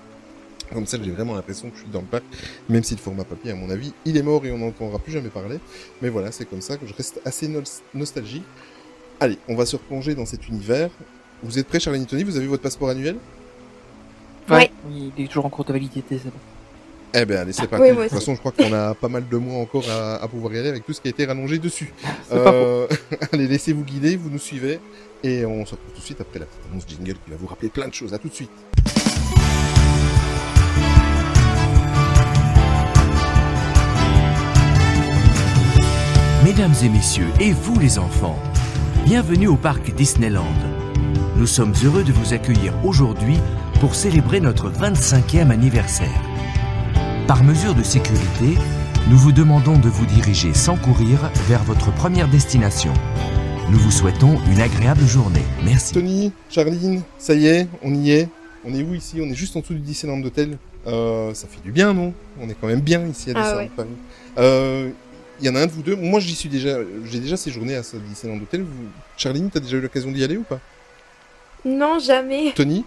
[0.72, 2.24] Comme ça, j'ai vraiment l'impression que je suis dans le parc,
[2.68, 5.12] même si le format papier, à mon avis, il est mort et on n'entendra plus
[5.12, 5.60] jamais parler.
[6.02, 7.62] Mais voilà, c'est comme ça que je reste assez nos-
[7.94, 8.44] nostalgique.
[9.18, 10.90] Allez, on va se replonger dans cet univers.
[11.42, 12.22] Vous êtes prêts, Charlene et Tony?
[12.22, 13.16] Vous avez votre passeport annuel?
[14.50, 14.70] Ouais.
[14.86, 16.38] Oui, il est toujours en cours de validité, c'est bon.
[17.14, 17.90] Eh ben allez, c'est parti.
[17.90, 20.28] Oui, de toute façon, je crois qu'on a pas mal de mois encore à, à
[20.28, 21.92] pouvoir y aller avec tout ce qui a été rallongé dessus.
[22.32, 22.86] Euh,
[23.32, 24.80] allez, laissez-vous guider, vous nous suivez.
[25.24, 27.46] Et on se retrouve tout de suite après la petite annonce jingle qui va vous
[27.46, 28.14] rappeler plein de choses.
[28.14, 28.50] À tout de suite.
[36.44, 38.38] Mesdames et messieurs, et vous les enfants,
[39.04, 40.44] bienvenue au parc Disneyland.
[41.36, 43.36] Nous sommes heureux de vous accueillir aujourd'hui
[43.80, 46.27] pour célébrer notre 25e anniversaire.
[47.28, 48.56] Par mesure de sécurité,
[49.10, 52.94] nous vous demandons de vous diriger sans courir vers votre première destination.
[53.70, 55.42] Nous vous souhaitons une agréable journée.
[55.62, 55.92] Merci.
[55.92, 58.30] Tony, Charline, ça y est, on y est.
[58.64, 59.20] On est où ici?
[59.20, 60.56] On est juste en dessous du Disneyland Hotel.
[60.86, 62.14] Euh, ça fait du bien, non?
[62.40, 63.70] On est quand même bien ici à Ah Disneyland ouais.
[63.76, 63.88] Paris.
[64.38, 64.88] Euh,
[65.40, 65.96] Il y en a un de vous deux.
[65.96, 66.78] Moi, j'y suis déjà.
[67.04, 68.62] J'ai déjà séjourné à ce Disneyland Hotel.
[68.62, 68.88] Vous...
[69.18, 70.60] Charline, t'as déjà eu l'occasion d'y aller ou pas?
[71.64, 72.52] Non, jamais.
[72.52, 72.86] Tony?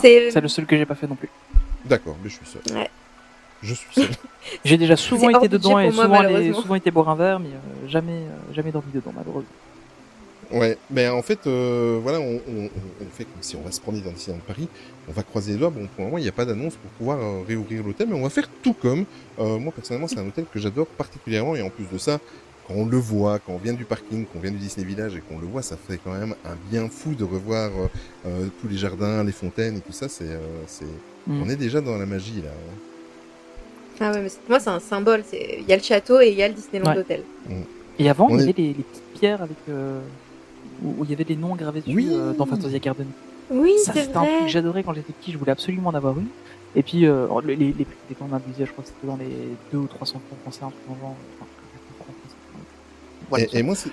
[0.00, 1.28] C'est C'est le seul que j'ai pas fait non plus.
[1.84, 2.76] D'accord, mais je suis seul.
[2.76, 2.88] Ouais.
[3.62, 4.08] Je suis seul.
[4.64, 6.04] J'ai déjà souvent été dedans et moi,
[6.54, 9.48] souvent, été boire un verre, mais euh, jamais, euh, jamais dormi dedans, malheureusement.
[10.50, 13.80] Ouais, mais en fait, euh, voilà, on, on, on fait comme si on va se
[13.80, 14.66] promener dans Disneyland Paris,
[15.08, 15.70] on va croiser les doigts.
[15.70, 18.16] Bon, pour le moment, il n'y a pas d'annonce pour pouvoir euh, réouvrir l'hôtel, mais
[18.16, 19.04] on va faire tout comme.
[19.38, 22.18] Euh, moi, personnellement, c'est un hôtel que j'adore particulièrement, et en plus de ça,
[22.66, 25.20] quand on le voit, quand on vient du parking, qu'on vient du Disney Village et
[25.20, 27.70] qu'on le voit, ça fait quand même un bien fou de revoir
[28.60, 30.08] tous les jardins, les fontaines et tout ça.
[30.08, 30.84] C'est, euh, c'est,
[31.26, 31.42] Mm.
[31.42, 32.50] on est déjà dans la magie là.
[34.00, 35.22] Ah ouais, mais c'est- moi c'est un symbole.
[35.32, 36.98] Il y a le château et il y a le Disneyland Ouais.
[36.98, 37.22] Hotel.
[37.98, 39.56] Et avant, On il y est- avait les, les petites pierres avec.
[39.68, 40.00] euh,
[40.82, 42.08] où, il y avait des noms gravés dessus Oui.
[42.10, 43.06] euh, dans Fantasia Garden.
[43.50, 44.46] Oui, Ça, c'est c'était un truc vrai.
[44.46, 46.28] que j'adorais quand j'étais petit, je voulais absolument en avoir une.
[46.74, 49.06] Et puis, euh, les, les, les prix étaient quand même abusés, je crois que c'était
[49.06, 49.28] dans les
[49.72, 51.16] 2 ou 300 francs français, un truc dans genre.
[53.28, 53.90] Voilà, et, et moi, c'est,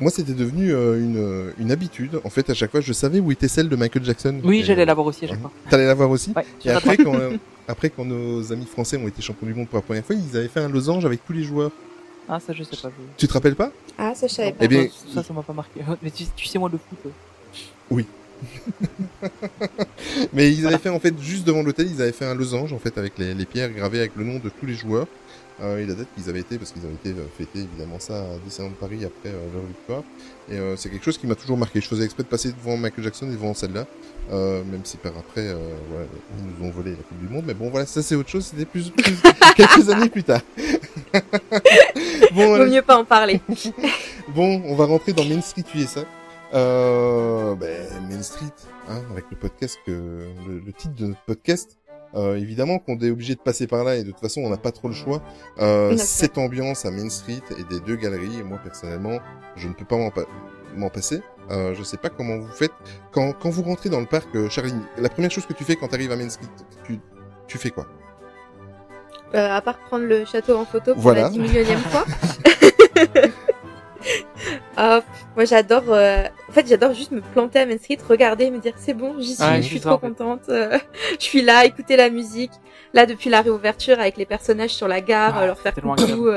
[0.00, 2.20] moi, c'était devenu euh, une, une habitude.
[2.24, 4.40] En fait, à chaque fois, je savais où était celle de Michael Jackson.
[4.44, 5.42] Oui, Et, j'allais euh, la voir aussi à chaque ouais.
[5.42, 5.50] fois.
[5.70, 7.36] T'allais la voir aussi Ouais, Et après quand, euh,
[7.68, 10.36] après, quand nos amis français ont été champions du monde pour la première fois, ils
[10.36, 11.70] avaient fait un losange avec tous les joueurs.
[12.28, 12.88] Ah, ça, je sais pas.
[12.88, 13.02] Je...
[13.18, 13.70] Tu te rappelles pas?
[13.98, 14.64] Ah, ça je savais pas.
[14.64, 15.80] Eh bien- ça, ça m'a pas marqué.
[16.02, 16.98] Mais tu, tu sais, moi, le foot.
[17.92, 18.02] euh,
[20.32, 20.76] Mais ils Voilà.
[20.76, 23.16] avaient fait en fait juste devant l'hôtel, ils avaient fait un losange en fait avec
[23.18, 25.06] les, les pierres gravées avec le nom de tous les joueurs.
[25.62, 28.18] Euh, et la date qu'ils avaient été, parce qu'ils avaient été euh, fêter évidemment ça
[28.22, 30.02] à Disneyland Paris après euh, leur victoire.
[30.50, 31.80] Et euh, c'est quelque chose qui m'a toujours marqué.
[31.80, 33.86] Je faisais exprès de passer devant Michael Jackson et devant celle-là,
[34.32, 35.56] euh, même si par après, euh,
[35.90, 36.06] voilà,
[36.38, 37.44] ils nous ont volé la Coupe du Monde.
[37.46, 38.46] Mais bon, voilà, ça c'est autre chose.
[38.46, 39.16] C'était plus, plus
[39.56, 40.40] quelques années plus tard.
[42.34, 43.40] bon, Vaut mieux pas en parler.
[44.34, 46.00] Bon, on va rentrer dans Main Street USA.
[46.54, 48.46] Euh, ben, Main Street,
[48.88, 51.78] hein, avec le podcast que le, le titre de notre podcast.
[52.14, 54.56] Euh, évidemment qu'on est obligé de passer par là et de toute façon on n'a
[54.56, 55.20] pas trop le choix.
[55.58, 59.18] Euh, cette ambiance à Main Street et des deux galeries, moi personnellement,
[59.56, 60.26] je ne peux pas m'en pa-
[60.76, 61.20] m'en passer.
[61.50, 62.72] Euh, je sais pas comment vous faites
[63.12, 64.82] quand quand vous rentrez dans le parc, euh, Charline.
[64.96, 66.46] La première chose que tu fais quand tu arrives à Main Street,
[66.86, 66.98] tu
[67.46, 67.86] tu fais quoi?
[69.34, 71.22] Euh, à part prendre le château en photo pour Voilà.
[71.22, 72.04] la 10 millionième fois.
[74.76, 75.00] Ah,
[75.34, 75.84] moi j'adore.
[75.88, 79.34] euh, fait, j'adore juste me planter à Main Street, regarder, me dire c'est bon, j'y
[79.34, 80.42] suis, Ouais, je suis trop en contente.
[80.48, 80.78] je
[81.24, 82.50] suis là, écouter la musique.
[82.92, 86.28] Là, depuis la réouverture avec les personnages sur la gare, leur faire coucou.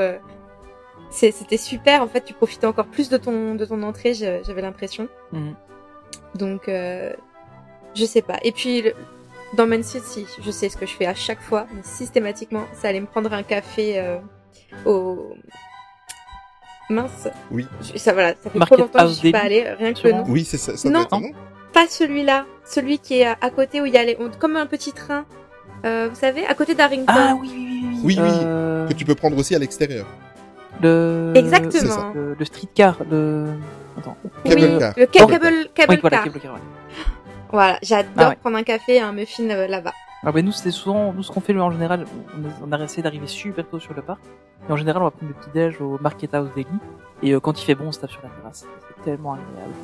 [1.10, 2.02] C'était super.
[2.02, 4.14] En fait, tu profitais encore plus de ton de ton entrée.
[4.14, 5.08] J'avais l'impression.
[5.32, 5.54] Mhm.
[6.34, 7.12] Donc, euh,
[7.94, 8.36] je sais pas.
[8.42, 8.94] Et puis, le-
[9.54, 12.88] dans Street, si, je sais ce que je fais à chaque fois, mais systématiquement, ça
[12.88, 14.18] allait me prendre un café euh,
[14.84, 15.34] au...
[16.90, 17.28] Mince.
[17.50, 17.66] Oui.
[17.82, 20.06] Je- Ça, voilà, ça fait Market trop longtemps que je suis pas allée, rien que
[20.06, 20.24] le nom.
[20.28, 20.76] Oui, c'est ça.
[20.76, 21.02] ça Non.
[21.02, 21.18] être
[21.72, 24.16] Pas celui-là, celui qui est à, à côté où il y a les...
[24.20, 25.24] on- comme un petit train.
[25.84, 27.04] Euh, vous savez, à côté d'Arrington.
[27.08, 28.00] Ah oui, oui, oui, oui.
[28.04, 28.28] Oui, oui.
[28.42, 30.06] Euh, Que tu peux prendre aussi à l'extérieur.
[30.82, 31.32] Le...
[31.36, 32.12] Exactement.
[32.14, 33.46] Le, le streetcar, le...
[33.98, 34.16] Attends.
[34.44, 34.92] Cable oui, car.
[34.96, 36.24] le ca- cable, cable Oui, voilà, car.
[36.24, 36.60] cable car, ouais.
[37.50, 38.36] Voilà, j'adore Ah ouais.
[38.36, 39.92] prendre un café et un muffin euh, là-bas.
[40.22, 42.04] Alors ben nous c'est souvent nous ce qu'on fait en général
[42.36, 44.18] on a, on a essayé d'arriver super tôt sur le parc
[44.68, 46.66] et en général on va prendre le petit déj au Market House Daily
[47.22, 49.74] et euh, quand il fait bon on se tape sur la terrasse c'est tellement agréable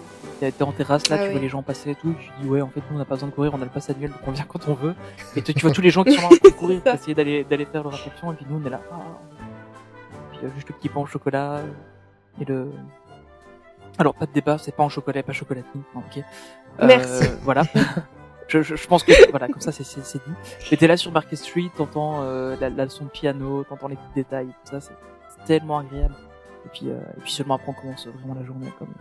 [0.41, 2.49] t'es en terrasse là Ah tu vois les gens passer et tout et tu dis
[2.49, 4.11] ouais en fait nous on n'a pas besoin de courir on a le pass annuel
[4.11, 4.95] donc on vient quand on veut
[5.37, 7.15] et tu tu vois tous les gens qui sont là en train de courir essayer
[7.15, 8.97] d'aller d'aller faire leur attraction et puis nous on est là ah.
[10.45, 11.66] Euh, juste le petit pain au chocolat euh,
[12.41, 12.71] et le
[13.99, 16.23] alors pas de débat c'est pas en chocolat pas chocolatine non, ok
[16.81, 17.29] Euh, Merci.
[17.43, 17.62] voilà
[18.49, 20.35] je, je, je pense que voilà comme ça c'est dit
[20.73, 23.97] et t'es là sur Market Street, t'entends euh, la, la leçon de piano, t'entends les
[23.97, 26.15] petits détails, tout ça, c'est tellement agréable.
[26.66, 28.93] Et puis, euh, et puis seulement après on commence vraiment la journée comme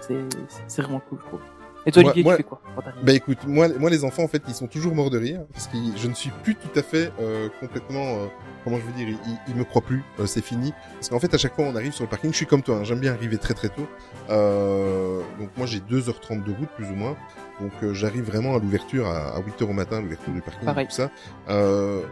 [0.00, 1.40] c'est vraiment cool je trouve.
[1.86, 2.60] Et toi Moi- Olivier moi- tu fais quoi
[3.02, 5.66] Bah écoute, moi, moi les enfants en fait, ils sont toujours morts de rire parce
[5.66, 8.26] que je ne suis plus tout à fait euh, complètement, euh,
[8.64, 10.72] comment je veux dire, ils, ils me croient plus, euh, c'est fini.
[10.94, 12.76] Parce qu'en fait, à chaque fois on arrive sur le parking, je suis comme toi,
[12.76, 13.86] hein, j'aime bien arriver très très tôt.
[14.28, 17.16] Euh, donc moi j'ai 2h30 de route plus ou moins,
[17.60, 20.86] donc euh, j'arrive vraiment à l'ouverture à, à 8h au matin, l'ouverture du parking, Pareil.
[20.86, 21.10] tout ça.
[21.48, 22.02] Euh,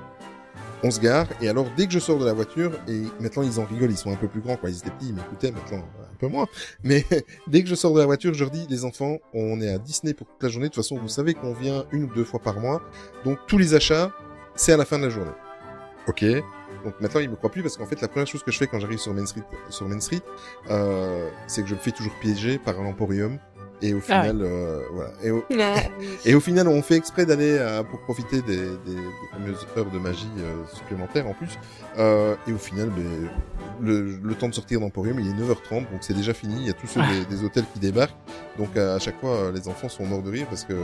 [0.82, 3.58] on se gare et alors dès que je sors de la voiture et maintenant ils
[3.58, 5.84] en rigolent, ils sont un peu plus grands quoi, ils étaient petits, ils m'écoutaient maintenant
[6.18, 6.46] peu moins.
[6.84, 7.04] Mais
[7.46, 9.78] dès que je sors de la voiture, je leur dis les enfants, on est à
[9.78, 10.68] Disney pour toute la journée.
[10.68, 12.82] De toute façon, vous savez qu'on vient une ou deux fois par mois,
[13.24, 14.12] donc tous les achats,
[14.54, 15.30] c'est à la fin de la journée.
[16.06, 16.24] Ok.
[16.84, 18.66] Donc maintenant ils me croient plus parce qu'en fait la première chose que je fais
[18.66, 20.22] quand j'arrive sur Main Street, sur Main Street,
[20.70, 23.38] euh, c'est que je me fais toujours piéger par un emporium
[23.82, 25.10] et au Ah final, euh, voilà.
[25.22, 25.74] Et au, Ah,
[26.24, 29.00] et au final, on fait exprès d'aller euh, pour profiter des, des, des
[29.32, 31.58] fameuses heures de magie euh, supplémentaires en plus.
[31.98, 33.28] Euh, et au final, ben,
[33.80, 36.54] le, le temps de sortir d'Emporium, il est 9h30, donc c'est déjà fini.
[36.60, 38.14] Il y a tous ceux des, des hôtels qui débarquent.
[38.58, 40.74] Donc à, à chaque fois, euh, les enfants sont morts de rire parce que...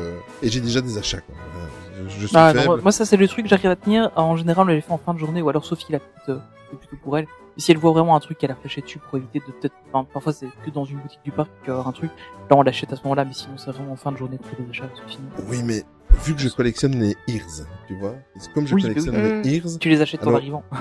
[0.42, 1.34] Et j'ai déjà des achats, quoi.
[1.52, 2.08] Voilà.
[2.10, 2.66] Je, je suis Ah, faible.
[2.66, 4.10] moi, moi, ça c'est le truc que j'arrive à tenir.
[4.16, 6.38] En général on les fait en fin de journée ou alors Sophie la petite euh,
[6.70, 7.26] c'est plutôt pour elle.
[7.56, 10.06] Si elle voit vraiment un truc qu'elle a flashé dessus pour éviter de peut-être, enfin,
[10.12, 12.10] parfois c'est que dans une boutique du parc qu'il y a un truc,
[12.50, 14.62] là on l'achète à ce moment-là, mais sinon c'est vraiment en fin de journée que
[14.62, 15.28] les achats sont finis.
[15.48, 15.82] Oui, mais
[16.24, 17.44] vu que je collectionne les ears,
[17.86, 18.14] tu vois,
[18.54, 19.42] comme je Oui, collectionne oui.
[19.44, 20.64] les ears, Tu les achètes en arrivant.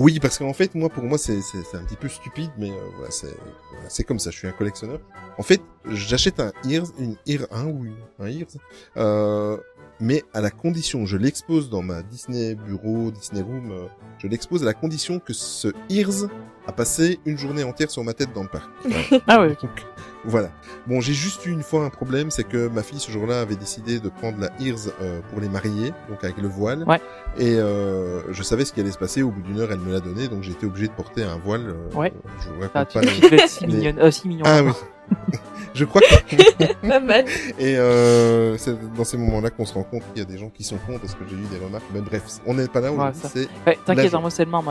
[0.00, 2.70] Oui, parce qu'en fait, moi, pour moi, c'est c'est c'est un petit peu stupide, mais
[2.70, 3.34] euh, voilà, c'est
[3.72, 4.30] voilà, c'est comme ça.
[4.30, 5.00] Je suis un collectionneur.
[5.38, 8.46] En fait, j'achète un Ears, une Ear 1 ou une, un Ears,
[8.96, 9.56] euh,
[10.00, 13.86] mais à la condition, je l'expose dans ma Disney bureau, Disney room, euh,
[14.18, 16.28] je l'expose à la condition que ce Ears
[16.66, 18.70] a passé une journée entière sur ma tête dans le parc.
[19.26, 19.62] Ah ouais, ok.
[19.62, 19.70] Donc,
[20.24, 20.50] voilà.
[20.86, 23.56] Bon, j'ai juste eu une fois un problème, c'est que ma fille ce jour-là avait
[23.56, 26.84] décidé de prendre la Ears euh, pour les marier, donc avec le voile.
[26.86, 27.00] Ouais.
[27.38, 29.22] Et euh, je savais ce qui allait se passer.
[29.22, 31.38] Au bout d'une heure, elle me l'a donné, donc j'ai été obligé de porter un
[31.38, 31.68] voile.
[31.68, 32.12] euh, Ouais.
[32.40, 33.04] Je vous Ah, raconte tu, pas.
[33.14, 34.44] les- devais être 6 les- mignonnes, euh, 6 millions.
[34.46, 34.72] Ah oui.
[35.74, 37.24] je crois que Pas mal.
[37.58, 40.48] et euh, c'est dans ces moments-là qu'on se rend compte qu'il y a des gens
[40.50, 41.84] qui sont cons parce que j'ai eu des remarques.
[41.92, 43.20] Mais bref, on n'est pas là Ouais, aujourd'hui.
[43.22, 43.28] ça.
[43.28, 44.62] c'est Ouais, t'inquiète, hein, moi c'est le moi,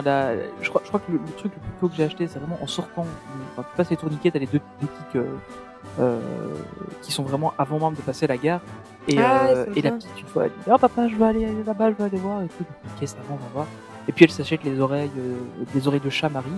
[0.62, 2.40] je crois, je crois que le, le truc le plus tôt que j'ai acheté, c'est
[2.40, 3.06] vraiment en sortant,
[3.54, 5.24] enfin, tu passes les tourniquets, t'as les deux petites boutiques euh,
[6.00, 6.20] euh,
[7.02, 8.62] qui sont vraiment avant même de passer la gare.
[9.08, 11.48] Et, Ah, euh, et la petite, une fois, elle dit, oh papa, je vais aller
[11.66, 12.66] là-bas, je vais aller voir, et tout.
[13.00, 13.66] Ok, ça va, on va voir.
[14.10, 15.36] Et puis elle s'achète les oreilles, euh,
[15.74, 16.50] des oreilles de chat Marie.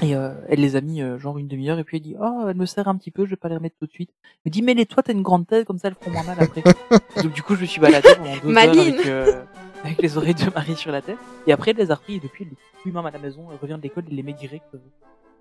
[0.00, 2.44] Et euh, elle les a mis euh, genre une demi-heure et puis elle dit oh
[2.48, 4.10] elle me sert un petit peu je vais pas les remettre tout de suite.
[4.44, 6.22] Elle me dit mais les toi t'as une grande tête comme ça elles feront moins
[6.22, 6.62] mal après.
[7.22, 8.94] Donc du coup je me suis baladé pendant deux heures Maline.
[8.94, 9.42] avec, euh,
[9.82, 11.18] avec les oreilles de Marie sur la tête.
[11.48, 13.48] Et après elle les a repris et depuis elle les plus même à la maison.
[13.50, 14.64] Elle revient de l'école elle les met direct.
[14.74, 14.78] euh,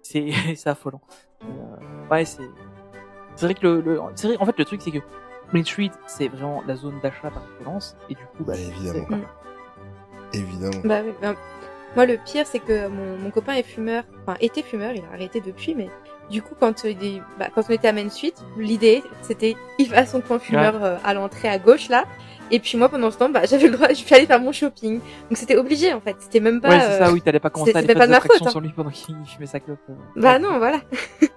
[0.01, 1.01] C'est c'est affolant.
[1.43, 2.41] Euh, ouais c'est
[3.35, 4.99] c'est vrai que le, le c'est vrai en fait le truc c'est que
[5.53, 9.05] Main Street c'est vraiment la zone d'achat par excellence et du coup bah, évidemment.
[10.31, 10.81] c'est- évidemment.
[10.83, 11.35] Bah oui, bah,
[11.97, 15.13] moi, le pire, c'est que mon, mon copain est fumeur, enfin, était fumeur, il a
[15.13, 15.89] arrêté depuis, mais
[16.29, 19.89] du coup, quand, euh, il- bah, quand on était à Main Street, l'idée, c'était, il
[19.89, 22.05] va à son coin fumeur euh, à l'entrée à gauche, là.
[22.49, 24.51] Et puis moi, pendant ce temps, bah, j'avais le droit, je suis allée faire mon
[24.53, 24.99] shopping.
[24.99, 26.15] Donc c'était obligé, en fait.
[26.19, 26.69] C'était même pas...
[26.69, 28.41] ouais c'est euh, ça oui t'allais pas commencer à aller faire pas de ma faute,
[28.45, 28.49] hein.
[28.51, 29.79] sur lui pendant qu'il fumait sa clope.
[29.89, 29.93] euh.
[30.15, 30.79] Bah non, voilà.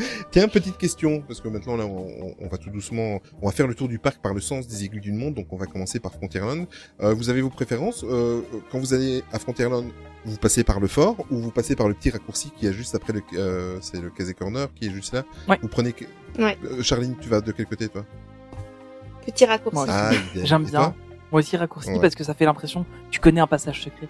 [0.30, 3.66] Tiens, petite question, parce que maintenant là, on, on va tout doucement, on va faire
[3.66, 6.00] le tour du parc par le sens des aiguilles du monde, donc on va commencer
[6.00, 6.66] par Frontierland.
[7.02, 8.40] Euh, vous avez vos préférences euh,
[8.70, 9.86] Quand vous allez à Frontierland,
[10.24, 12.94] vous passez par le fort ou vous passez par le petit raccourci qui est juste
[12.94, 15.24] après le, euh, c'est le Casey Corner qui est juste là?
[15.48, 15.58] Ouais.
[15.62, 15.92] Vous prenez.
[15.92, 16.04] que-
[16.38, 16.56] Ouais.
[16.64, 18.04] Euh, Charline, tu vas de quel côté toi?
[19.26, 19.86] Petit raccourci.
[19.88, 20.10] Ah.
[20.44, 20.94] J'aime bien.
[21.32, 22.00] Moi aussi raccourci Ouais.
[22.00, 24.08] parce que ça fait l'impression que tu connais un passage secret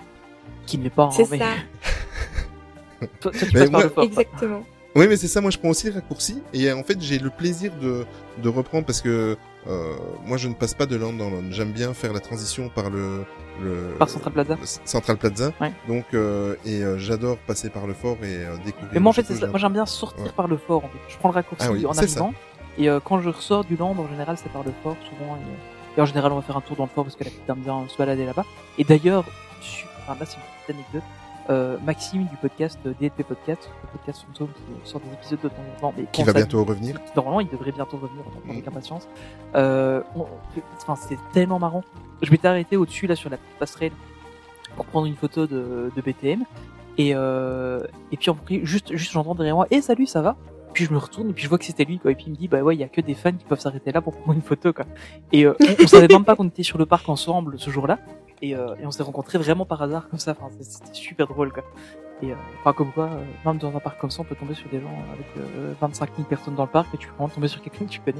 [0.67, 1.11] qui ne l'est pas.
[1.13, 1.47] C'est mais- ça,
[3.01, 4.05] Toi, toi, tu Mais passes par le fort.
[4.05, 4.63] exactement.
[4.97, 5.41] Oui, mais c'est ça.
[5.41, 8.05] Moi, je prends aussi le raccourci et en fait, j'ai le plaisir de
[8.43, 9.37] de reprendre parce que
[9.69, 9.95] euh,
[10.25, 11.45] moi, je ne passe pas de land dans land.
[11.51, 13.25] J'aime bien faire la transition par le
[13.63, 14.57] le Par Central Plaza.
[14.85, 15.53] Central Plaza.
[15.61, 15.73] Ouais.
[15.87, 18.91] Donc euh, et euh, j'adore passer par le fort et euh, découvrir.
[18.95, 19.47] Mais moi, en fait, c'est ça.
[19.47, 20.31] Moi, j'aime bien sortir Ouais.
[20.35, 20.85] par le fort.
[20.85, 20.99] En fait.
[21.09, 22.21] Je prends le raccourci Ah oui, en c'est ça.
[22.21, 22.35] arrivant.
[22.79, 25.37] Et euh, quand je ressors du land, en général, c'est par le fort, souvent.
[25.37, 27.31] Et, et en général, on va faire un tour dans le fort parce que la
[27.31, 28.45] petite aime bien se balader là-bas.
[28.79, 29.25] Et d'ailleurs,
[29.61, 31.03] su- enfin, là, c'est une petite anecdote.
[31.49, 35.49] Euh, Maxime du podcast euh, DLP Podcast, le podcast fantôme qui sort des épisodes de
[35.49, 37.03] temps en temps, mais Qui va bientôt revenir.
[37.03, 38.51] qui, Normalement, il devrait bientôt revenir, on attend Mhm.
[38.53, 39.09] avec impatience.
[39.57, 40.27] Euh, on-
[40.77, 41.83] enfin, c'est tellement marrant.
[42.23, 43.93] Je m'étais arrêté au-dessus, là, sur la petite passerelle,
[44.77, 46.45] pour prendre une photo de, de BTM.
[46.99, 47.81] Et, euh,
[48.13, 50.37] et puis, en vrai, juste, juste, j'entends derrière moi, et salut, ça va?
[50.73, 52.13] Puis je me retourne et puis je vois que c'était lui, quoi.
[52.13, 53.59] Et puis il me dit, bah ouais, il y a que des fans qui peuvent
[53.59, 54.85] s'arrêter là pour prendre une photo, quoi.
[55.33, 57.99] Et euh, on, on savait même pas qu'on était sur le parc ensemble ce jour-là.
[58.43, 60.33] Et, euh, et on s'est rencontrés vraiment par hasard comme ça.
[60.33, 61.63] Enfin, c'était super drôle, quoi.
[62.23, 64.55] Et euh, enfin, comme quoi, euh, même dans un parc comme ça, on peut tomber
[64.55, 67.29] sur des gens avec euh, 25 000 personnes dans le parc et tu peux vraiment
[67.31, 68.19] tomber sur quelqu'un que tu connais.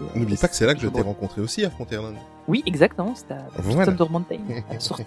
[0.00, 2.16] Euh, N'oublie pas que c'est là que je t'ai rencontré aussi à Frontierland.
[2.48, 3.14] Oui, exactement.
[3.14, 3.86] C'était à Voilà.
[3.86, 4.40] Thunder Mountain,
[4.70, 5.04] à la sortie.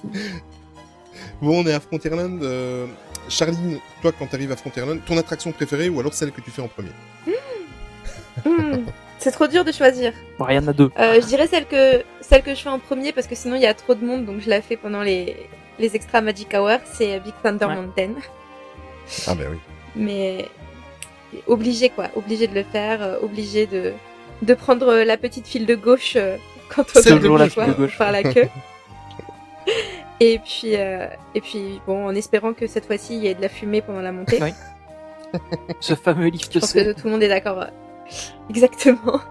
[1.42, 2.42] Bon, on est à Frontierland.
[2.42, 2.88] Euh...
[3.28, 6.62] Charline, toi, quand t'arrives à Frontierland, ton attraction préférée ou alors celle que tu fais
[6.62, 6.90] en premier?
[8.46, 8.86] Hmm,
[9.22, 10.14] C'est trop dur de choisir.
[10.40, 10.90] Bon, il y en a deux.
[10.98, 13.62] Euh, je dirais celle que celle que je fais en premier parce que sinon il
[13.62, 15.36] y a trop de monde donc je la fais pendant les
[15.78, 17.76] les extra Magic Hour, c'est Big Thunder Ouais.
[17.76, 18.14] Mountain.
[19.28, 19.58] Ah ben oui.
[19.96, 20.48] Mais
[21.48, 23.94] obligé quoi, obligé de le faire, euh, obligé de
[24.42, 26.38] de prendre la petite file de gauche euh,
[26.70, 27.98] quand on le gauche, la choix file de gauche.
[28.00, 28.48] par la queue.
[30.20, 33.42] et puis euh, et puis bon, en espérant que cette fois-ci il y ait de
[33.42, 34.42] la fumée pendant la montée.
[34.42, 34.54] Ouais.
[35.80, 37.68] Ce fameux livre Je que pense que tout le monde est d'accord.
[38.50, 39.22] Exactement.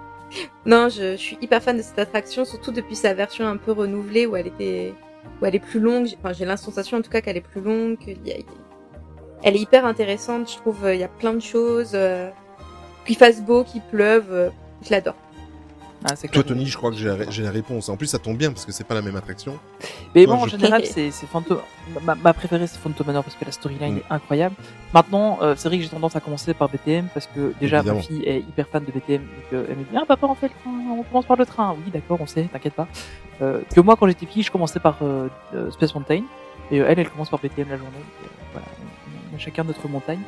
[0.66, 3.72] Non, je, je suis hyper fan de cette attraction, surtout depuis sa version un peu
[3.72, 4.94] renouvelée où elle était,
[5.40, 6.08] où elle est plus longue.
[6.18, 7.98] Enfin, j'ai sensation en tout cas qu'elle est plus longue.
[8.24, 8.44] y
[9.42, 10.50] Elle est hyper intéressante.
[10.50, 11.92] Je trouve euh, il y a plein de choses.
[11.94, 12.30] euh,
[13.06, 14.50] Qu'il fasse beau, qu'il pleuve, euh,
[14.82, 15.16] je l'adore.
[16.02, 16.42] Ah, c'est Toi.
[16.42, 17.90] Tony, je crois que j'ai la, réponse.
[17.90, 19.58] En plus, ça tombe bien parce que c'est pas la même attraction.
[20.14, 21.58] Mais Toi, bon, en je- général, c'est Phantom.
[22.02, 24.54] Ma, ma préférée, c'est Phantom Manor parce que la storyline est incroyable.
[24.94, 27.98] Maintenant, euh, c'est vrai que j'ai tendance à commencer par BTM parce que déjà Évidemment.
[27.98, 30.34] ma fille est hyper fan de BTM et que elle me dit ah papa on
[30.34, 31.74] fait le train, on commence par le train.
[31.84, 32.88] Oui d'accord, on sait, t'inquiète pas.
[33.42, 36.22] Euh, que moi quand j'étais petit, je commençais par euh, euh, Space Mountain
[36.70, 37.92] et euh, elle, elle commence par BTM la journée.
[37.92, 40.20] Donc, euh, voilà, on, on a chacun notre montagne.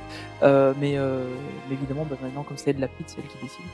[0.43, 1.25] Euh, mais, euh,
[1.69, 3.65] mais évidemment, bah, maintenant comme c'est elle la petite, c'est elle qui décide.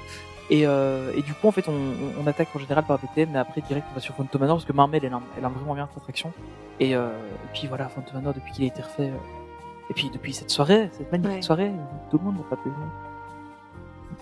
[0.51, 3.31] Et, euh, et du coup, en fait, on, on- on attaque en général par BTM,
[3.33, 5.53] mais après, direct, on va sur Phantom Manor, parce que Marmel, elle, aime- elle aime
[5.53, 6.33] vraiment bien cette attraction.
[6.81, 7.09] Et, euh,
[7.45, 10.51] et puis voilà, Phantom Manor, depuis qu'il a été refait, euh, et puis depuis cette
[10.51, 11.43] soirée, cette magnifique Ouais.
[11.43, 11.71] soirée,
[12.11, 12.89] tout le monde n'a pas pu venir.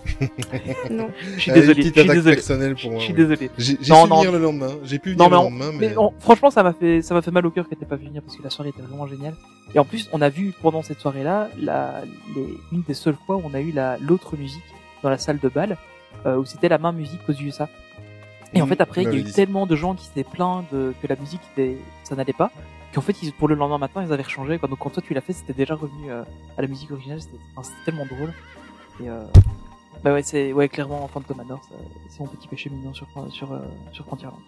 [0.91, 1.09] Non.
[1.35, 2.35] Je suis Euh, désolé, je petite suis attaque désolé.
[2.35, 2.99] personnelle pour moi.
[2.99, 3.17] Je suis oui.
[3.19, 3.51] désolé.
[3.57, 4.05] J'ai non.
[4.05, 4.69] venir le lendemain.
[4.83, 5.97] J'ai pu venir Non, mais, le lendemain, mais mais.
[5.97, 8.05] on- franchement, ça m'a fait, ça m'a fait mal au cœur qu'elle n'ait pas pu
[8.05, 9.35] venir parce que la soirée était vraiment géniale.
[9.73, 12.01] Et en plus, on a vu pendant cette soirée-là, la,
[12.35, 14.63] les, une des seules fois où on a eu la, l'autre musique
[15.03, 15.77] dans la salle de bal,
[16.25, 17.69] où c'était la main musique aux USA.
[18.53, 20.23] Et en Mhm, fait, après, il y a eu dit tellement de gens qui s'étaient
[20.23, 22.49] plaints de, que la musique était, ça n'allait pas,
[22.93, 24.57] qu'en fait, ils, pour le lendemain matin, ils avaient rechangé.
[24.57, 24.69] Quoi.
[24.69, 26.23] Donc, quand toi tu l'as fait, c'était déjà revenu euh,
[26.57, 27.21] à la musique originale.
[27.21, 28.33] C'était, enfin, c'était tellement drôle.
[29.03, 29.21] Et euh,
[30.03, 31.75] bah ouais, c'est ouais, clairement Phantom Manor, ça-
[32.09, 33.59] c'est mon petit péché mignon sur sur euh,
[33.91, 34.39] sur Frontierland.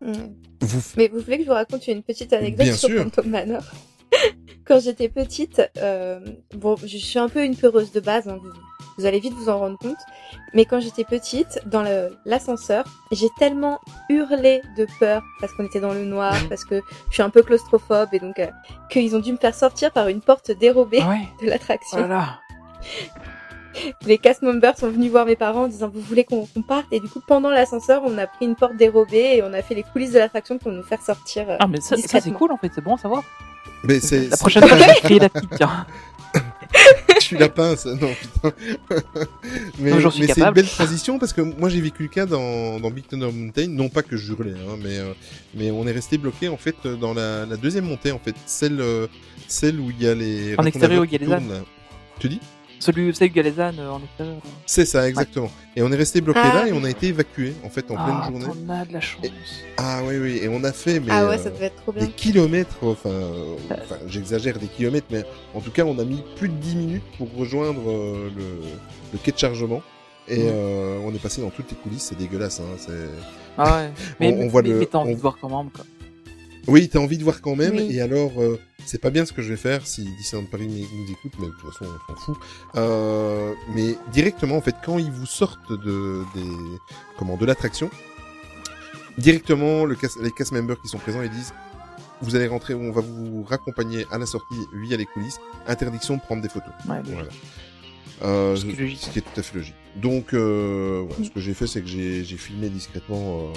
[0.00, 0.80] Vous...
[0.96, 3.02] Mais vous voulez que je vous raconte une petite anecdote Bien sur sûr.
[3.02, 3.62] Phantom Manor?
[4.66, 6.20] Quand j'étais petite, euh,
[6.54, 8.48] bon, je suis un peu une peureuse de base, hein, vous,
[8.96, 9.98] vous allez vite vous en rendre compte.
[10.54, 11.82] Mais quand j'étais petite, dans
[12.24, 13.78] l'ascenseur, j'ai tellement
[14.08, 16.80] hurlé de peur parce qu'on était dans le noir, parce que
[17.10, 18.46] je suis un peu claustrophobe et donc euh,
[18.88, 21.28] qu'ils ont dû me faire sortir par une porte dérobée Ah ouais.
[21.44, 21.98] de l'attraction.
[21.98, 22.40] Oh là là.
[24.06, 26.86] Les cast members sont venus voir mes parents en disant vous voulez qu'on parte?
[26.92, 29.74] Et du coup pendant l'ascenseur on a pris une porte dérobée et on a fait
[29.74, 31.50] les coulisses de l'attraction pour nous faire sortir.
[31.50, 33.24] euh, Ah mais ça, ça c'est cool en fait, c'est bon à savoir.
[33.84, 34.28] Mais c'est.
[34.28, 35.50] La prochaine fois, je vais la petite.
[35.56, 35.86] Tiens.
[37.20, 38.52] je suis la pince, non putain.
[39.78, 42.90] mais Non, c'est une belle transition parce que moi j'ai vécu le cas dans, dans
[42.90, 45.12] Big Thunder Mountain, non pas que je hurlais, hein, mais euh,
[45.54, 48.80] mais on est resté bloqué en fait dans la, la deuxième montée en fait, celle
[48.80, 49.06] euh,
[49.46, 51.62] celle où il y a les En extérieur, où il y a les ânes.
[52.18, 52.40] Tu dis?
[52.84, 54.36] Celui, celui Galezan euh, en extérieur.
[54.66, 55.50] C'est ça, exactement.
[55.74, 57.94] Et on est resté bloqué Ah, là et on a été évacué en fait en
[57.98, 58.60] Ah, pleine journée.
[58.66, 59.24] T'en as de la chance.
[59.78, 62.08] Ah oui oui et on a fait mais ah ouais, ça devait être trop des
[62.08, 63.10] kilomètres, enfin,
[63.70, 65.24] enfin j'exagère des kilomètres, mais
[65.54, 68.44] en tout cas on a mis plus de 10 minutes pour rejoindre euh, le,
[69.12, 69.82] le quai de chargement.
[70.26, 70.50] Et Mhm.
[70.54, 72.58] euh, on est passé dans toutes les coulisses, c'est dégueulasse.
[72.60, 72.92] Hein, c'est...
[73.58, 73.90] Ah ouais.
[74.20, 75.84] Mais, On- on voit mais, le- mais t'as envie on- de voir quand même, quoi.
[76.66, 77.74] Oui, t'as envie de voir quand même.
[77.76, 77.88] Oui.
[77.90, 80.76] Et alors, euh, c'est pas bien ce que je vais faire si Disneyland Paris nous
[81.04, 82.36] nous écoute, mais de toute façon, on s'en fout.
[82.76, 86.42] Euh, mais directement, en fait, quand ils vous sortent de, des,
[87.18, 87.90] comment, de l'attraction,
[89.18, 91.52] directement, le cast- les cast members qui sont présents, ils disent,
[92.22, 95.38] vous allez rentrer, on va vous raccompagner à la sortie via les coulisses.
[95.66, 96.72] Interdiction de prendre des photos.
[96.88, 97.00] Ouais.
[97.04, 97.28] Voilà.
[98.22, 98.98] Euh, Ce qui est logique.
[99.00, 99.74] ce qui est tout à fait logique.
[99.96, 103.52] Donc, euh, voilà, ce que j'ai fait, c'est que j'ai j'ai filmé discrètement euh,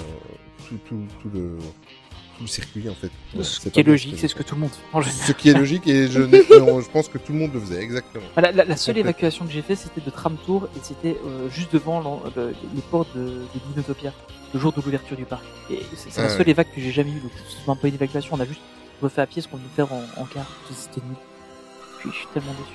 [0.68, 1.56] tout, tout, tout le
[2.38, 3.10] tout le circuit en fait.
[3.42, 4.96] Ce qui est logique, que- c'est ce que tout le monde fait.
[4.96, 5.26] en général.
[5.26, 6.20] Ce qui est logique et je,
[6.58, 8.24] non, je pense que tout le monde le faisait exactement.
[8.36, 11.16] Ah, La, la- la seule évacuation que j'ai fait, c'était de tram tour et c'était
[11.26, 12.00] euh, juste devant
[12.36, 14.12] le- les portes de, de Dinotopia,
[14.54, 15.44] le jour de l'ouverture du parc.
[15.70, 16.50] Et c'est la Ah seule ouais.
[16.50, 18.60] évac que j'ai jamais eue, donc c'est pas une évacuation, on a juste
[19.02, 20.46] refait à pied ce qu'on devait faire en, en car.
[20.74, 21.16] C'était nul.
[21.96, 22.74] Je suis, je suis tellement déçu.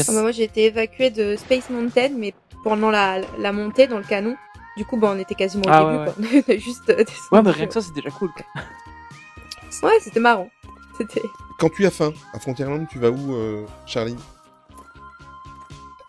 [0.00, 2.34] Ah bah, moi j'ai été évacuée de Space Mountain, mais
[2.64, 4.34] pendant la, la montée dans le canon.
[4.76, 6.14] Du coup, bah, on était quasiment au Ah, début, ouais, quoi.
[6.34, 7.04] On était juste euh.
[7.32, 8.30] Ouais, mais rien que ça, c'est déjà cool.
[8.32, 8.62] quoi.
[9.88, 10.48] Ouais, c'était marrant.
[10.96, 11.22] C'était.
[11.58, 14.16] Quand tu as faim à Frontierland, tu vas où, euh, Charlie?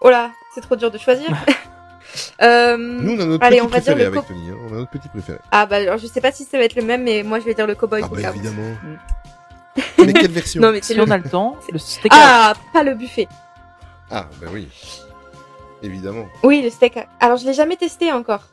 [0.02, 1.28] Oh là, c'est trop dur de choisir.
[2.42, 4.50] Euh, Nous, on a notre allez, petit on va dire préféré avec co- Tony.
[4.50, 4.56] Hein.
[4.70, 5.38] On a notre petit préféré.
[5.52, 7.46] Ah bah alors je sais pas si ça va être le même, mais moi je
[7.46, 8.72] vais dire le cowboy Ah bah évidemment.
[8.84, 9.82] Mm.
[10.06, 10.62] Mais quelle version?
[10.62, 11.04] Non mais c'est Si le.
[11.04, 13.28] on a le temps, le steak Ah, pas le buffet.
[14.10, 14.70] Ah bah oui.
[15.84, 16.26] Évidemment.
[16.44, 16.98] Oui, le steak.
[17.20, 18.44] Alors je l'ai jamais testé encore.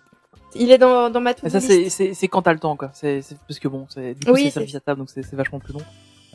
[0.55, 2.77] Il est dans, dans ma to Mais ça, c'est, c'est, c'est quand t'as le temps,
[2.77, 2.91] quoi.
[2.95, 5.11] C'est, c'est parce que bon, c'est, du coup, Oui, c'est c'est- servi à table, donc
[5.11, 5.81] c'est, c'est vachement plus long.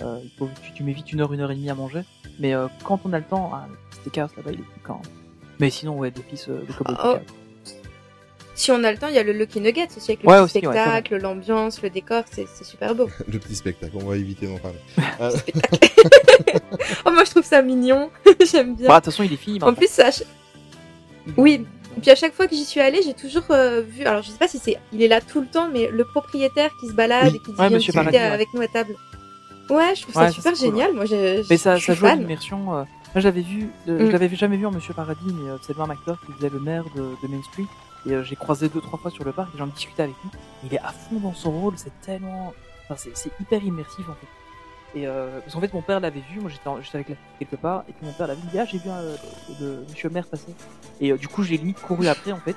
[0.02, 2.02] Euh, il faut, tu, tu mets vite une heure, une heure et demie à manger.
[2.40, 5.02] Mais euh, quand on a le temps, ah, le steakhouse là-bas, il est plus quand.
[5.60, 7.16] Mais sinon, ouais, d'office, euh, le cowboy Oh.
[8.54, 10.38] Si on a le temps, il y a le Lucky Nuggets aussi avec le Ouais,
[10.38, 13.08] petit aussi, ouais, c'est spectacle, l'ambiance, le décor, c'est c'est super beau.
[13.32, 13.96] Le petit spectacle.
[14.02, 14.80] On va éviter d'en parler.
[15.20, 15.30] Ah,
[17.06, 18.10] Oh moi je trouve ça mignon,
[18.52, 18.88] j'aime bien.
[18.88, 19.62] Bah, de toute façon, il est fini.
[19.62, 20.24] en plus, ch-
[21.38, 21.66] oui.
[21.98, 24.06] Et puis à chaque fois que j'y suis allée, j'ai toujours euh, vu.
[24.06, 26.70] Alors je sais pas si c'est, il est là tout le temps, mais le propriétaire
[26.80, 27.36] qui se balade Oui.
[27.38, 28.24] et qui Ouais, vient Monsieur discuter Paradis, ouais.
[28.24, 28.96] avec nous à table.
[29.70, 30.94] Ouais, je trouve Ouais, ça ça, super cool, génial.
[30.94, 32.74] Moi, je, Mais ça, ça joue à l'immersion.
[32.76, 32.84] euh,
[33.16, 34.08] Moi, j'avais vu, euh, Mm.
[34.08, 36.84] je l'avais jamais vu en Monsieur Paradis, mais c'est même acteur qui faisait le maire
[36.96, 37.66] de, de Main Street.
[38.06, 40.30] Et j'ai croisé deux, trois fois sur le parc et j'en discutais avec lui.
[40.66, 42.54] Il est à fond dans son rôle, c'est tellement.
[42.90, 44.28] Enfin, c'est hyper immersif en fait.
[44.98, 47.24] Et euh, parce qu'en fait, mon père l'avait vu, moi j'étais, j'étais avec la fille
[47.40, 49.16] quelque part, et puis mon père l'avait dit, ah, j'ai vu euh,
[49.60, 50.54] le, le monsieur le maire passer.
[51.02, 52.56] Et euh, du coup, j'ai limite couru après en fait.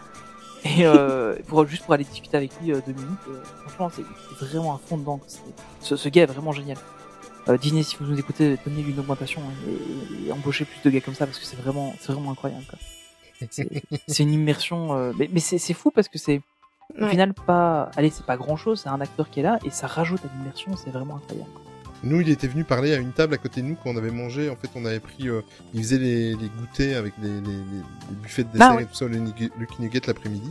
[0.65, 3.19] Et euh, pour, juste pour aller discuter avec lui euh, deux minutes.
[3.29, 5.21] euh, franchement, c'est, vraiment à fond dedans.
[5.81, 6.79] ce, ce gars est vraiment génial.
[7.49, 9.71] Euh, Disney, si vous nous écoutez, donnez-lui une augmentation hein,
[10.25, 12.65] et, et embauchez plus de gars comme ça parce que c'est vraiment, c'est vraiment incroyable.
[13.51, 16.43] C'est, une immersion, euh, mais, mais c'est, c'est fou parce que c'est
[16.99, 17.11] au Ouais.
[17.11, 19.87] final pas, allez, c'est pas grand chose, c'est un acteur qui est là et ça
[19.87, 21.49] rajoute à l'immersion, c'est vraiment incroyable.
[22.03, 24.11] Nous, il était venu parler à une table à côté de nous quand on avait
[24.11, 24.49] mangé.
[24.49, 25.43] En fait, on avait pris, euh,
[25.75, 28.83] il faisait les, les goûters avec les, les, les- buffets de dessert Ah ouais.
[28.85, 29.51] et tout ça, le Lucky
[29.83, 30.51] Nugget l'après-midi.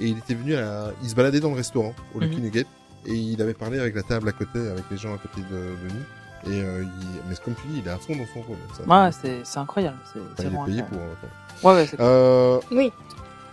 [0.00, 0.90] Et il était venu à la...
[1.02, 2.42] il se baladait dans le restaurant au Lucky Mhm.
[2.42, 2.66] Nugget
[3.06, 5.56] et il avait parlé avec la table à côté, avec les gens à côté de,
[5.56, 6.52] de nous.
[6.52, 7.06] Et euh, il...
[7.28, 8.56] mais comme tu dis, il est à fond dans son rôle.
[8.76, 9.96] Ça, Ouais, c'est, c'est incroyable.
[10.12, 10.88] C'est, Enfin, il est payé incroyable.
[10.90, 11.70] pour.
[11.70, 12.92] euh, Ouais, ouais, c'est Euh, Oui.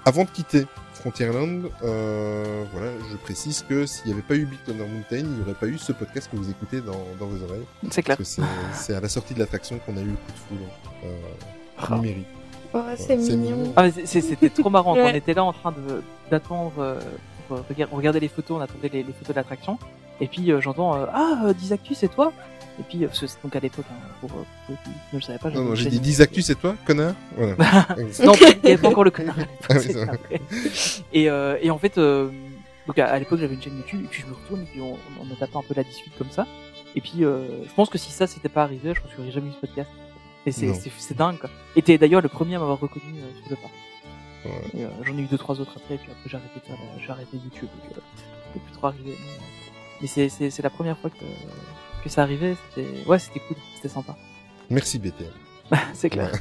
[0.06, 0.66] avant de quitter
[1.00, 5.26] Frontierland, euh, voilà, je précise que s'il n'y avait pas eu Big Thunder Mountain, il
[5.30, 7.66] n'y aurait pas eu ce podcast que vous écoutez dans, dans vos oreilles.
[7.90, 8.18] c'est clair.
[8.18, 8.42] Parce que
[8.74, 10.72] c'est- à la sortie de l'attraction qu'on a eu le coup de foudre
[11.06, 11.08] euh,
[11.78, 11.96] Ah.
[11.96, 12.28] numérique.
[12.74, 13.38] Oh, c'est mignon.
[13.38, 13.74] mignon.
[13.78, 15.10] Ah, c'était trop marrant Ouais.
[15.12, 17.00] on était là en train de d'attendre euh,
[17.48, 19.80] pour regarder, regarder les photos, on attendait les, les photos de l'attraction,
[20.22, 22.32] et puis euh, j'entends euh, ah Dizactus c'est toi
[22.80, 24.76] Et puis euh, parce que c'est donc à l'époque hein, pour, euh, pour
[25.14, 25.50] ne le savaient pas.
[25.50, 26.04] Non, non, j'ai dit YouTube.
[26.04, 27.88] 10 actus, c'est toi, connard Voilà.
[28.24, 29.36] non, il n'y avait pas encore le connard.
[29.38, 30.36] à l'époque, Ah
[31.14, 32.30] et, euh, et en fait, euh,
[32.88, 34.82] donc à, à l'époque j'avais une chaîne YouTube et puis je me retourne et puis
[34.82, 36.48] on, on a tapé un peu la discute comme ça.
[36.96, 39.32] Et puis euh, je pense que si ça s'était pas arrivé, je pense que j'aurais
[39.32, 39.90] jamais eu ce podcast.
[40.46, 41.50] Et c'est dingue quoi.
[41.76, 43.06] Et t'es d'ailleurs le premier à m'avoir reconnu
[43.46, 43.58] sur le.
[44.46, 44.52] Ouais.
[44.76, 46.62] Euh, J'en ai eu deux trois autres après et puis après j'ai arrêté
[47.06, 47.68] j'ai arrêté YouTube.
[48.54, 49.16] Donc, plus trop arrivé.
[49.20, 49.38] Mais,
[50.02, 51.18] mais c'est c'est c'est la première fois que
[52.04, 52.56] que ça arrivait.
[52.76, 54.16] C'était ouais c'était cool, c'était sympa.
[54.70, 55.28] Merci BTM.
[55.94, 56.32] c'est clair.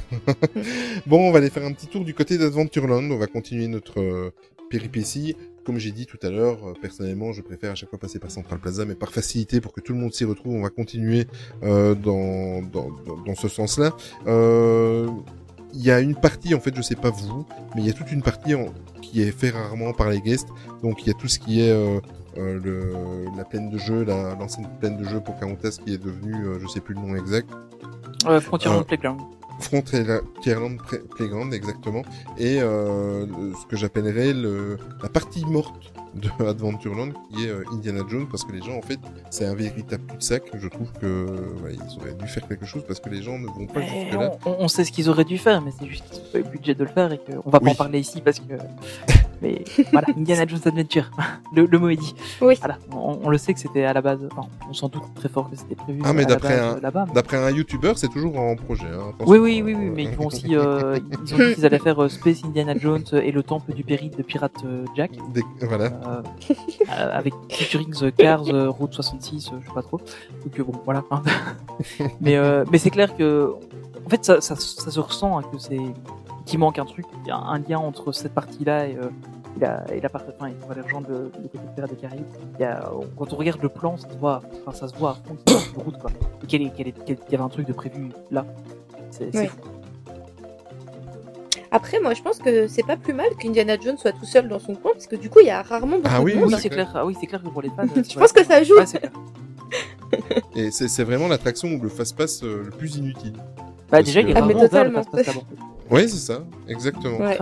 [1.07, 3.03] Bon, on va aller faire un petit tour du côté d'Adventureland.
[3.11, 4.31] On va continuer notre euh,
[4.69, 5.35] péripétie.
[5.65, 8.31] Comme j'ai dit tout à l'heure, euh, personnellement, je préfère à chaque fois passer par
[8.31, 11.27] Central Plaza, mais par facilité, pour que tout le monde s'y retrouve, on va continuer
[11.63, 13.91] euh, dans, dans, dans, dans ce sens-là.
[14.25, 15.07] Euh,
[15.73, 17.45] Il y a une partie, en fait, je sais pas vous,
[17.75, 18.73] mais il y a toute une partie en-
[19.03, 20.47] qui est fait rarement par les guests.
[20.81, 21.71] Donc, il y a tout ce qui est
[22.39, 26.35] euh, le, la plaine de jeu, la- l'ancienne plaine de jeu Pocahontas qui est devenue,
[26.45, 27.49] euh, je sais plus le nom exact.
[28.27, 29.19] Euh, Frontierland Playground.
[29.59, 32.01] Frontierland Play- Playground, exactement.
[32.37, 33.25] Et euh,
[33.59, 35.75] ce que j'appellerais le, la partie morte
[36.15, 38.99] de Adventureland, qui est euh, Indiana Jones, parce que les gens, en fait,
[39.29, 40.43] c'est un véritable cul-de-sac.
[40.53, 41.25] Je trouve que
[41.63, 44.01] ouais, ils auraient dû faire quelque chose, parce que les gens ne vont pas Eh,
[44.05, 44.31] jusque-là.
[44.45, 46.43] on, on sait ce qu'ils auraient dû faire, mais c'est juste qu'ils n'ont pas eu
[46.43, 48.53] le budget de le faire et qu'on va pas en parler ici parce que.
[49.41, 49.63] Mais
[49.93, 51.09] voilà, Indiana Jones Adventure,
[51.55, 52.13] le, le mot est dit.
[52.41, 52.55] Oui.
[52.59, 54.19] Voilà, on, on le sait que c'était à la base.
[54.35, 56.01] Enfin, on s'en doute très fort que c'était prévu.
[56.03, 56.77] Ah, mais d'après un-
[57.13, 58.87] D'après un YouTuber, c'est toujours en projet.
[58.87, 59.13] Hein.
[59.25, 60.57] Oui, oui, oui, oui, Euh, mais ils vont aussi.
[60.57, 63.85] euh, ils ont dit qu'ils allaient faire euh, Space Indiana Jones et le temple du
[63.85, 64.61] péril de Pirate
[64.97, 65.11] Jack.
[65.33, 65.89] des- Voilà.
[66.05, 66.21] Euh,
[66.89, 69.97] avec featuring The Cars, euh, Route 66, euh, je sais pas trop.
[70.45, 71.03] Donc euh, bon, voilà.
[71.11, 71.21] hein.
[72.21, 73.53] mais euh, mais c'est clair que,
[74.05, 75.79] en fait, ça, ça, ça se ressent hein, que c'est
[76.45, 79.09] qu'il manque un truc, il y a un lien entre cette partie-là et, euh,
[79.57, 82.25] et la et la partie, enfin, va les rejoindre le, le côté de des Caraïbes.
[82.57, 85.11] Il y a, quand on regarde le plan, ça se voit, enfin, ça se voit
[85.11, 86.09] à fond a une route quoi.
[86.43, 88.45] Et qu'il y, a- a- avait un truc de prévu là.
[89.11, 89.47] C'est c'est Oui.
[89.47, 89.57] fou.
[91.71, 94.59] Après, moi, je pense que c'est pas plus mal qu'Indiana Jones soit tout seul dans
[94.59, 96.49] son coin, parce que du coup, il y a rarement beaucoup Ah oui, de monde.
[96.53, 96.91] Oui, c'est clair.
[96.95, 97.85] Ah oui, c'est clair que pour les fans.
[98.09, 98.75] Je pense que ça joue.
[98.75, 99.11] Ouais, c'est clair.
[100.55, 103.33] Et c'est c'est vraiment l'attraction où le fast-pass euh, le plus inutile.
[103.91, 105.01] Bah déjà, il est Ah, rarement totalement.
[105.91, 106.43] Oui, c'est ça.
[106.67, 107.19] Exactement.
[107.19, 107.37] Ouais.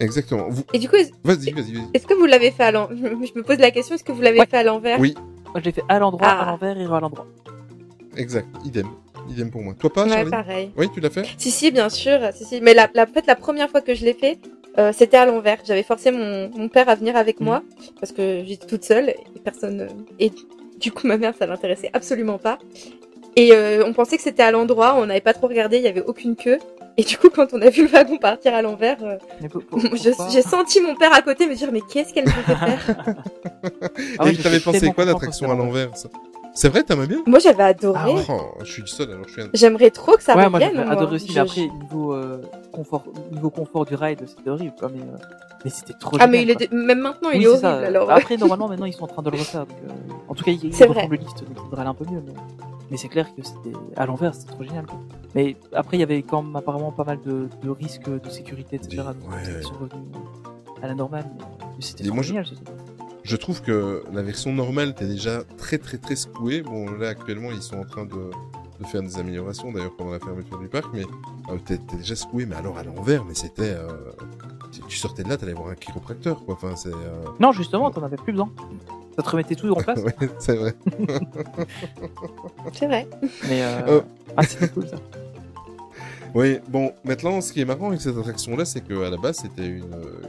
[0.00, 0.46] Exactement.
[0.48, 0.62] Vous...
[0.72, 1.88] Et du coup, est- Vas-y, vas-y, vas-y.
[1.92, 4.22] est-ce que vous l'avez fait à l'envers Je me pose la question, est-ce que vous
[4.22, 4.46] l'avez Ouais.
[4.46, 4.98] fait à l'envers?
[4.98, 5.14] Oui.
[5.52, 6.42] Moi, je l'ai fait à l'endroit, Ah.
[6.42, 7.26] à l'envers et à l'endroit.
[8.16, 8.48] Exact.
[8.64, 8.88] Idem.
[9.30, 9.74] Idem pour moi.
[9.78, 10.70] Toi pas, Ouais, pareil.
[10.76, 12.18] Oui, tu l'as fait Si, si, bien sûr.
[12.34, 12.60] Si, si.
[12.60, 14.38] Mais la, la, en fait, la première fois que je l'ai fait,
[14.78, 15.58] euh, c'était à l'envers.
[15.64, 17.46] J'avais forcé mon, mon père à venir avec Mhm.
[17.46, 17.62] moi
[18.00, 19.88] parce que j'étais toute seule et personne.
[20.18, 20.30] Et
[20.80, 22.58] du coup, ma mère, ça l'intéressait absolument pas.
[23.36, 24.94] Et euh, on pensait que c'était à l'endroit.
[24.98, 25.78] On n'avait pas trop regardé.
[25.78, 26.58] Il y avait aucune queue.
[26.98, 29.16] Et du coup, quand on a vu le wagon partir à l'envers, euh,
[30.30, 32.96] j'ai senti mon père à côté me dire mais qu'est-ce qu'elle veut faire?
[34.18, 35.90] Ah ouais, Et j'étais t'avais pensé tellement quoi l'attraction quand à l'envers
[36.54, 38.14] C'est vrai, t'aimes bien Moi, j'avais adoré.
[38.28, 38.32] Ah.
[38.32, 39.48] Oh, je suis le seul, alors je suis un...
[39.54, 40.70] J'aimerais trop que ça ouais, revienne.
[40.74, 40.92] j'ai moi.
[40.92, 42.42] adoré aussi, mais Je- après, niveau, euh,
[42.72, 45.16] confort, niveau confort du ride, c'était horrible, quoi, mais, euh,
[45.64, 47.82] mais c'était trop Ah, mais il est même maintenant, il Oui, est c'est horrible.
[47.82, 47.86] ça.
[47.86, 49.66] Alors, Après, normalement, maintenant, ils sont en train de le refaire.
[49.66, 49.92] Donc, euh,
[50.28, 51.08] en tout cas, ils, ils refont vrai.
[51.08, 52.22] le lift, donc il devrait aller un peu mieux.
[52.26, 52.34] Mais,
[52.90, 54.84] mais c'est clair que c'était à l'envers, c'était trop génial.
[54.84, 54.98] Quoi.
[55.34, 58.76] Mais après, il y avait quand même apparemment pas mal de, de risques de sécurité,
[58.76, 58.98] etc.
[58.98, 59.38] Donc, Ouais.
[59.58, 60.04] ils sont revenus
[60.82, 61.24] à la normale.
[61.38, 61.44] Mais,
[61.76, 62.68] mais c'était trop moi, je- génial, ce truc.
[63.24, 66.62] Je trouve que la version normale était déjà très très très secouée.
[66.62, 68.10] Bon, là actuellement, ils sont en train de,
[68.80, 71.02] de faire des améliorations, d'ailleurs pendant la fermeture du parc, mais
[71.50, 72.46] euh, t'es t'es déjà secoué.
[72.46, 73.74] Mais alors à l'envers, mais c'était...
[73.76, 73.88] euh,
[74.88, 76.54] tu- sortais de là, t'allais voir un chiropracteur, quoi.
[76.54, 76.88] Enfin, c'est...
[76.92, 78.50] euh, Non, justement, t'en avais plus besoin.
[79.16, 79.98] Ça te remettait tout en place.
[80.00, 80.74] ouais, c'est vrai.
[82.72, 83.06] C'est vrai.
[83.48, 84.00] Mais euh, Euh.
[84.36, 84.96] ah, c'était cool ça.
[86.34, 89.66] Oui, bon, maintenant, ce qui est marrant avec cette attraction-là, c'est qu'à la base, c'était
[89.66, 89.84] une,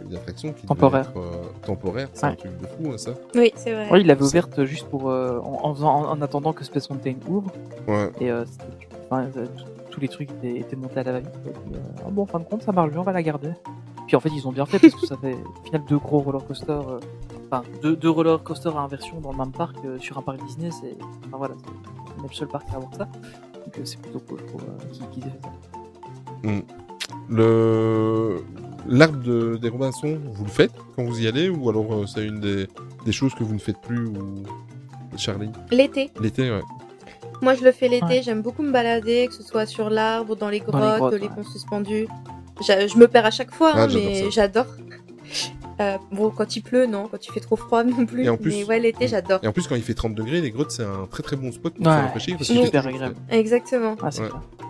[0.10, 1.10] une attraction qui Temporaire.
[1.10, 1.32] être, euh,
[1.66, 2.10] temporaire.
[2.14, 3.12] C'est un truc de fou, hein, ça.
[3.36, 3.88] Oui, c'est vrai.
[3.92, 6.90] Oui, il l'avait ouverte juste pour euh, en, en, faisant- en- en attendant que Space
[6.90, 7.52] Mountain ouvre
[7.88, 8.12] Ouais.
[8.20, 8.44] et euh,
[9.10, 9.28] enfin,
[9.92, 11.22] tous les trucs étaient, étaient montés à la euh,
[12.06, 13.52] ah bon, en fin de compte, ça marche bien, on va la garder.
[14.08, 16.20] Puis en fait, ils ont bien fait parce que ça fait au final deux gros
[16.20, 17.00] roller coasters, euh,
[17.50, 20.44] enfin deux, deux roller coasters à inversion dans le même parc euh, sur un parc
[20.46, 20.70] Disney.
[20.72, 20.98] C'est,
[21.28, 23.06] enfin voilà, c'est le seul parc à avoir ça.
[23.06, 25.80] Donc euh, c'est plutôt cool, je trouve, euh, qu'ils aient fait ça.
[27.30, 28.44] Le
[28.88, 32.26] l'arbre de, des Robinson, vous le faites quand vous y allez ou alors euh, c'est
[32.26, 32.68] une des,
[33.06, 34.44] des choses que vous ne faites plus ou
[35.16, 35.50] Charlie?
[35.72, 36.12] L'été.
[36.20, 36.62] L'été, ouais.
[37.42, 38.06] Moi, je le fais l'été.
[38.06, 38.22] Ouais.
[38.24, 41.14] J'aime beaucoup me balader, que ce soit sur l'arbre, dans les grottes, Dans les grottes,
[41.14, 41.30] les ouais.
[41.34, 42.08] ponts suspendus.
[42.62, 44.68] Je me perds à chaque fois, Ah, hein, mais j'adore.
[45.80, 47.08] Euh, bon, quand il pleut, non.
[47.10, 48.24] Quand il fait trop froid, non plus.
[48.26, 49.40] Et en plus- Mais ouais, l'été, j'adore.
[49.44, 51.52] Et en plus, quand il fait 30 degrés, les grottes, c'est un très très bon
[51.52, 52.38] spot pour Ouais, se rafraîchir.
[52.38, 53.16] parce c'est super agréable.
[53.30, 53.96] Exactement.
[54.02, 54.28] Ah, c'est Ouais.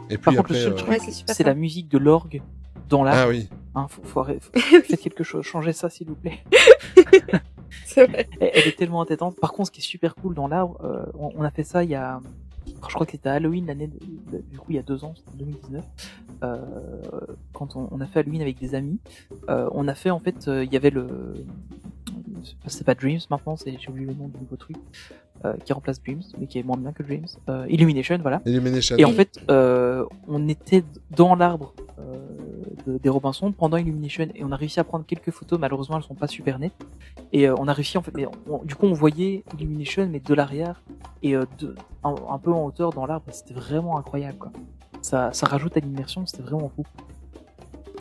[0.09, 0.97] Et puis Par contre, après, le seul euh, truc, Ouais,
[1.27, 2.41] c'est la musique de l'orgue
[2.89, 3.21] dans l'arbre.
[3.25, 3.49] Ah oui.
[3.75, 4.51] Hein, faut, faut arrêter- faut-
[4.84, 6.39] faites quelque chose, changez ça s'il vous plaît.
[7.85, 8.27] C'est vrai.
[8.39, 9.35] Elle, elle est tellement entêtante.
[9.39, 11.84] Par contre, ce qui est super cool dans l'arbre, euh, on, on a fait ça
[11.84, 12.19] il y a,
[12.65, 15.31] je crois que c'était à Halloween l'année, du coup il y a deux ans, c'était
[15.31, 15.85] en 2019.
[16.44, 16.57] Euh,
[17.53, 18.99] quand on, on a fait Halloween avec des amis,
[19.49, 21.07] euh, on a fait en fait, euh, il y avait le,
[22.68, 24.77] c'est pas Dreams maintenant, c'est j'ai oublié le nom du nouveau truc
[25.45, 27.26] euh, qui remplace Dreams, mais qui est moins bien que Dreams.
[27.49, 28.41] Euh, Illumination, voilà.
[28.45, 28.95] Illumination.
[28.98, 30.84] Et en fait, euh, on était
[31.15, 31.73] dans l'arbre
[32.88, 35.57] de- des Robinson pendant Illumination et on a réussi à prendre quelques photos.
[35.60, 36.73] Malheureusement, elles sont pas super nettes.
[37.31, 38.11] Et on a réussi en fait.
[38.15, 40.81] Mais on- du coup, on voyait Illumination mais de l'arrière
[41.22, 43.25] et de, un, un peu en hauteur dans l'arbre.
[43.31, 44.51] C'était vraiment incroyable.
[45.01, 46.25] Ça, ça rajoute à l'immersion.
[46.25, 46.84] C'était vraiment fou.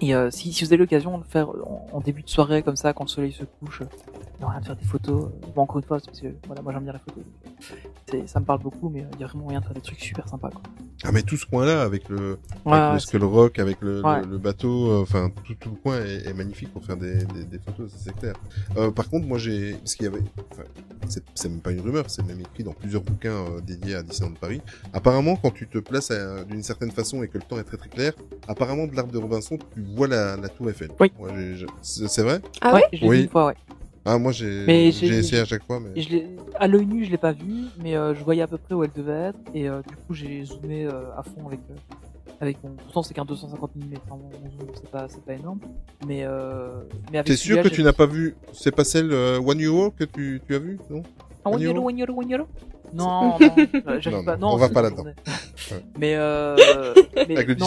[0.02, 2.62] Et euh, si, si vous avez l'occasion de le faire en, en début de soirée
[2.62, 5.24] comme ça, quand le soleil se couche, euh, rien de faire des photos.
[5.26, 7.20] euh, Bon, encore une fois, parce que voilà, moi j'aime bien la photo.
[8.14, 10.00] euh, ça me parle beaucoup, mais il y a vraiment moyen de faire des trucs
[10.00, 10.50] super sympas.
[10.50, 10.62] Quoi.
[11.04, 14.02] Ah mais tout ce coin-là avec le, Ouais, avec ouais, le Skull Rock, avec le,
[14.04, 14.20] Ouais.
[14.22, 17.24] le, le bateau, euh, enfin tout, tout le coin est, est magnifique pour faire des,
[17.24, 18.34] des, des photos, c'est clair.
[18.76, 20.22] Euh, par contre, moi j'ai, parce qu'il y avait,
[21.34, 24.60] c'est, même pas une rumeur, c'est même écrit dans plusieurs bouquins dédiés à Disneyland Paris.
[24.92, 26.12] Apparemment, quand tu te places
[26.48, 28.12] d'une certaine façon et que le temps est très très clair,
[28.48, 30.90] apparemment de l'arbre de Robinson, tu vois la, la Tour Eiffel.
[31.01, 31.12] Oui.
[31.82, 32.40] C'est, vrai?
[32.60, 33.16] Ah ouais, Oui.
[33.16, 33.55] vu une fois, ouais.
[34.05, 36.01] Ah moi j'ai, Mais j'ai j'ai- essayé à chaque fois, mais.
[36.01, 36.27] Je l'ai,
[36.59, 38.82] à l'œil nu, je l'ai pas vu, mais euh, je voyais à peu près où
[38.82, 41.74] elle devait être, et euh, du coup, j'ai zoomé euh, à fond avec, euh,
[42.40, 42.70] avec mon.
[42.70, 45.60] Pourtant, c'est qu'un 250 mm, zoom, c'est pas, c'est pas énorme,
[46.05, 46.81] mais euh,
[47.12, 49.93] mais avec T'es sûr que tu n'as pas vu C'est pas celle euh, One Euro
[49.93, 51.05] que tu, tu as vu non?
[51.44, 52.47] Ah, one One euro, euro one euro, one euro
[52.93, 54.36] Non, non, pas.
[54.36, 55.05] non, on va pas là-dedans.
[55.98, 56.56] Mais euh,
[57.28, 57.66] mais Avec le non,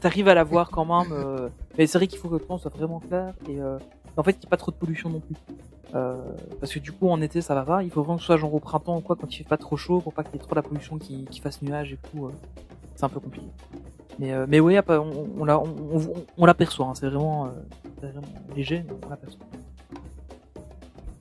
[0.00, 1.48] T'arrives à la voir quand même, euh,
[1.78, 3.78] mais c'est vrai qu'il faut que le temps soit vraiment clair et euh,
[4.16, 5.36] en fait qu'il n'y ait pas trop de pollution non plus.
[5.94, 6.14] Euh,
[6.58, 8.38] parce que du coup en été ça va pas, il faut vraiment que ce soit
[8.38, 10.36] genre au printemps ou quoi quand il fait pas trop chaud pour pas qu'il y
[10.36, 12.26] ait trop la pollution qui, qui fasse nuage et tout.
[12.26, 12.30] euh,
[12.96, 13.46] c'est un peu compliqué.
[14.18, 17.48] Mais euh, mais oui, on, on, la- on, on, on l'aperçoit, hein, c'est vraiment, euh,
[18.00, 18.26] c'est vraiment
[18.56, 19.44] léger, mais on l'aperçoit.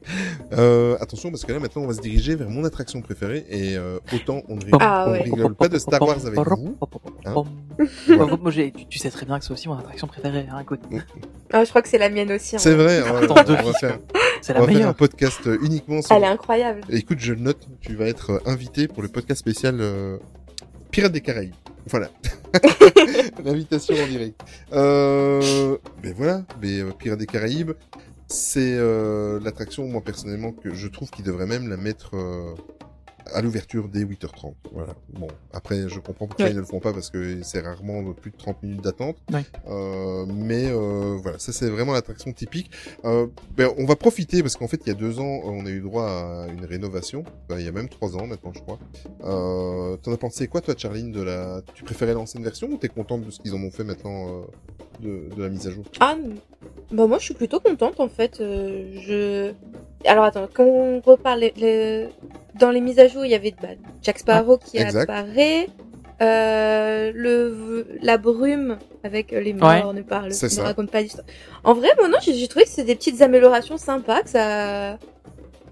[0.54, 3.78] Euh, attention parce que là maintenant on va se diriger vers mon attraction préférée et
[3.78, 5.22] euh, autant on ne rigole, Ah on ouais.
[5.22, 6.76] rigole pas de Star Wars avec vous.
[7.26, 7.44] Hein
[8.42, 10.82] moi, j'ai- tu, tu sais très bien que c'est aussi mon attraction préférée, hein, écoute.
[11.54, 12.56] Ah, je crois que c'est la mienne aussi.
[12.60, 14.00] C'est vrai, on va, on va faire,
[14.42, 16.16] C'est on la va faire un podcast euh, uniquement sur.
[16.16, 16.82] Elle est incroyable.
[16.90, 20.18] Écoute, je note, tu vas être invité pour le podcast spécial euh,
[20.92, 21.54] Pirates des Caraïbes.
[21.88, 22.10] Voilà.
[23.44, 24.40] L'invitation en direct.
[24.74, 27.72] Euh, mais voilà, mais euh, Pirates des Caraïbes,
[28.32, 32.54] c'est euh, l'attraction, moi personnellement, que je trouve qu'ils devraient même la mettre euh,
[33.34, 34.54] à l'ouverture dès 8h30.
[34.74, 34.94] Voilà.
[35.14, 36.52] Bon, après, je comprends pourquoi Ouais.
[36.52, 39.18] ils ne le font pas parce que c'est rarement plus de 30 minutes d'attente.
[39.32, 39.44] Ouais.
[39.70, 42.72] Euh, mais voilà, ça c'est vraiment l'attraction typique.
[43.04, 45.82] Ben, on va profiter parce qu'en fait, il y a deux ans, on a eu
[45.82, 47.24] droit à une rénovation.
[47.48, 48.80] Ben, il y a même trois ans maintenant, je crois.
[49.24, 52.90] Euh, T'en as pensé quoi, toi, Charline, de la Tu préférais l'ancienne version ou t'es
[52.90, 54.46] contente de ce qu'ils en ont fait maintenant
[55.02, 56.16] de, de la mise à jour Ah,
[56.92, 58.40] bah moi je suis plutôt contente en fait.
[58.40, 59.52] euh, je.
[60.08, 62.08] Alors attends, quand on reparle les- les-
[62.60, 63.70] dans les mises à jour, il y avait bah,
[64.02, 65.10] Jack Sparrow qui Exact.
[65.10, 65.68] apparaît,
[66.22, 69.94] euh, le la brume avec les morts Ouais.
[69.94, 70.64] ne parle, ne ça.
[70.64, 71.26] raconte pas l'histoire.
[71.64, 74.98] En vrai, moi non, j'ai j'ai trouvé que c'est des petites améliorations sympas, que ça.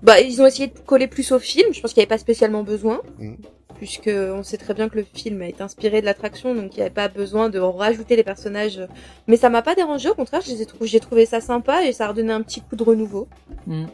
[0.02, 1.74] Bah ils ont essayé de coller plus au film.
[1.74, 3.02] Je pense qu'il n'y avait pas spécialement besoin.
[3.20, 3.34] Mm.
[3.80, 6.78] Puisque on sait très bien que le film a été inspiré de l'attraction, donc il
[6.78, 8.82] n'y avait pas besoin de rajouter les personnages
[9.28, 10.42] mais ça m'a pas dérangé, au contraire,
[10.82, 13.28] j'ai trouvé ça sympa et ça a redonné un petit coup de renouveau.
[13.68, 13.86] Mm.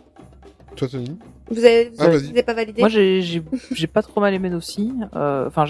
[0.75, 1.17] Toi, Tony?
[1.49, 2.29] Vous avez, vous Ah, vas-y.
[2.31, 2.81] avez pas validé?
[2.81, 4.91] Moi, j'ai, pas trop mal aimé aussi.
[5.15, 5.65] Euh, Enfin,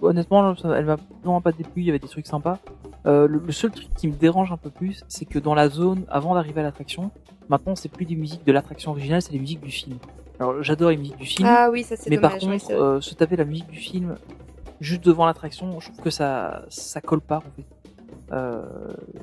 [0.00, 1.82] honnêtement, elle m'a vraiment pas déplu.
[1.82, 2.58] Il y avait des trucs sympas.
[3.06, 5.68] Euh, le, le seul truc qui me dérange un peu plus, c'est que dans la
[5.68, 7.10] zone, avant d'arriver à l'attraction,
[7.48, 9.98] maintenant, c'est plus des musiques de l'attraction originale, c'est les musiques du film.
[10.40, 12.40] Alors, j'adore les musiques du film, Ah oui, ça c'est mais dommage.
[12.40, 14.16] par contre, euh, se taper la musique du film
[14.80, 17.66] juste devant l'attraction, je trouve que ça, ça colle pas en fait.
[18.32, 18.62] Euh,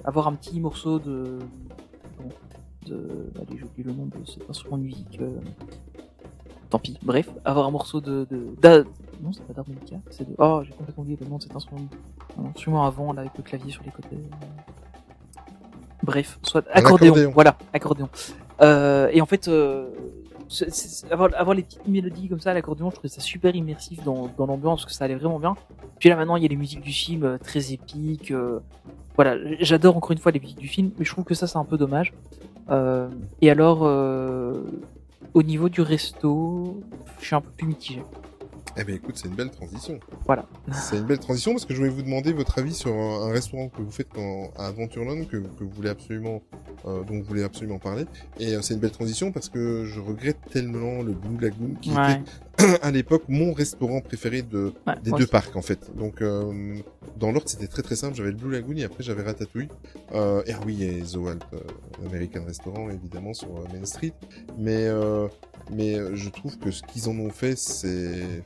[0.03, 1.39] avoir un petit morceau de,
[2.85, 5.17] de, allez, j'ai oublié le nom de cet instrument de musique.
[5.21, 5.31] euh,
[6.69, 6.99] Tant pis.
[7.01, 8.83] Bref, avoir un morceau de, de, d'a-
[9.23, 11.81] non, c'est pas d'harmonica, c'est de, oh, j'ai complètement oublié le nom de cet instrument.
[12.37, 14.17] Un instrument avant, là, avec le clavier sur les côtés.
[16.03, 17.31] Bref, soit accordéon, accordéon.
[17.33, 18.09] voilà, accordéon.
[18.61, 19.89] Euh, et en fait, euh,
[21.11, 24.29] avoir, avoir les petites mélodies comme ça à l'accordéon, je trouvais ça super immersif dans,
[24.37, 25.55] dans l'ambiance, que ça allait vraiment bien.
[25.99, 28.31] Puis là maintenant, il y a les musiques du film euh, très épiques.
[28.31, 28.59] euh,
[29.15, 31.57] voilà, j'adore encore une fois les musiques du film, mais je trouve que ça c'est
[31.57, 32.13] un peu dommage.
[32.69, 33.07] Euh,
[33.41, 34.61] et alors, euh,
[35.33, 36.81] au niveau du resto,
[37.19, 38.03] je suis un peu plus mitigé.
[38.79, 39.99] Eh ben écoute, c'est une belle transition.
[40.25, 40.45] Voilà.
[40.71, 43.31] C'est une belle transition parce que je voulais vous demander votre avis sur un, un
[43.31, 44.07] restaurant que vous faites
[44.57, 46.41] à Adventureland que, que vous voulez absolument,
[46.85, 48.05] euh, dont vous voulez absolument parler.
[48.39, 51.91] Et euh, c'est une belle transition parce que je regrette tellement le Blue Lagoon qui
[51.91, 52.21] Ouais.
[52.59, 55.27] était à l'époque mon restaurant préféré de Ouais, des deux aussi.
[55.27, 55.95] parcs en fait.
[55.95, 56.75] Donc euh,
[57.19, 58.15] dans l'ordre c'était très très simple.
[58.15, 59.69] J'avais le Blue Lagoon et après j'avais Ratatouille.
[60.13, 61.59] Euh, et oui et The Walt, euh,
[62.05, 64.13] American Restaurant évidemment sur euh, Main Street.
[64.57, 65.27] Mais euh,
[65.71, 68.43] mais euh, je trouve que ce qu'ils en ont fait c'est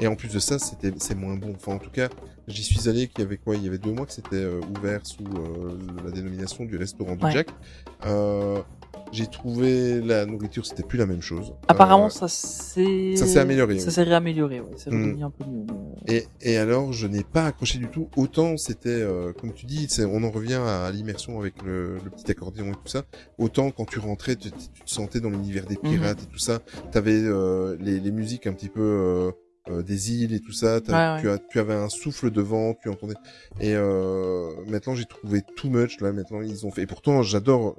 [0.00, 1.52] et en plus de ça, c'était c'est moins bon.
[1.54, 2.08] Enfin, en tout cas,
[2.48, 3.54] j'y suis allé qu'il y avait quoi?
[3.54, 7.16] Il y avait deux mois que c'était euh, ouvert sous euh, la dénomination du restaurant
[7.16, 7.32] du Ouais.
[7.32, 7.48] Jack.
[8.06, 8.62] Euh,
[9.12, 11.52] j'ai trouvé la nourriture, c'était plus la même chose.
[11.68, 13.92] Apparemment, Euh, ça s'est ça s'est amélioré, Ça oui.
[13.92, 14.70] s'est réamélioré, ouais.
[14.76, 15.22] C'est Mm.
[15.22, 15.64] un peu mieux.
[16.06, 18.08] mais, euh, Et, et alors, je n'ai pas accroché du tout.
[18.16, 22.30] Autant c'était, euh, comme tu dis, on en revient à l'immersion avec le, le petit
[22.30, 23.04] accordéon et tout ça.
[23.38, 25.90] Autant quand tu rentrais, tu, tu te sentais dans l'univers des Mhm.
[25.90, 26.60] pirates et tout ça.
[26.92, 29.30] T'avais euh, les, les musiques un petit peu euh,
[29.70, 30.76] euh, des îles et tout ça.
[30.88, 33.14] Ouais, Tu, as, tu avais un souffle de vent, tu entendais.
[33.60, 36.00] Et euh, maintenant, j'ai trouvé too much.
[36.00, 36.82] Là, maintenant, ils ont fait.
[36.82, 37.76] Et pourtant, j'adore.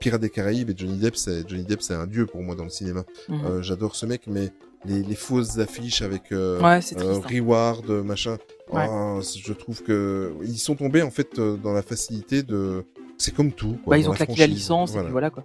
[0.00, 2.64] Pirates des Caraïbes et Johnny Depp, c'est Johnny Depp, c'est un dieu pour moi dans
[2.64, 3.04] le cinéma.
[3.28, 3.40] Mhm.
[3.44, 4.50] Euh, J'adore ce mec, mais
[4.84, 7.20] les, les fausses affiches avec euh, Ouais, euh, hein.
[7.28, 8.38] reward, machin.
[8.72, 8.86] Ouais.
[8.88, 12.84] oh, c'est- je trouve que ils sont tombés en fait euh, dans la facilité de.
[13.16, 13.76] C'est comme tout.
[13.84, 15.44] Quoi, Bah, ils ont la claqué la licence, et puis voilà quoi.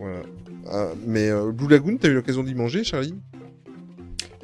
[0.00, 0.20] voilà.
[0.70, 3.14] Ah, mais euh, Blue Lagoon, t'as eu l'occasion d'y manger, Charlie?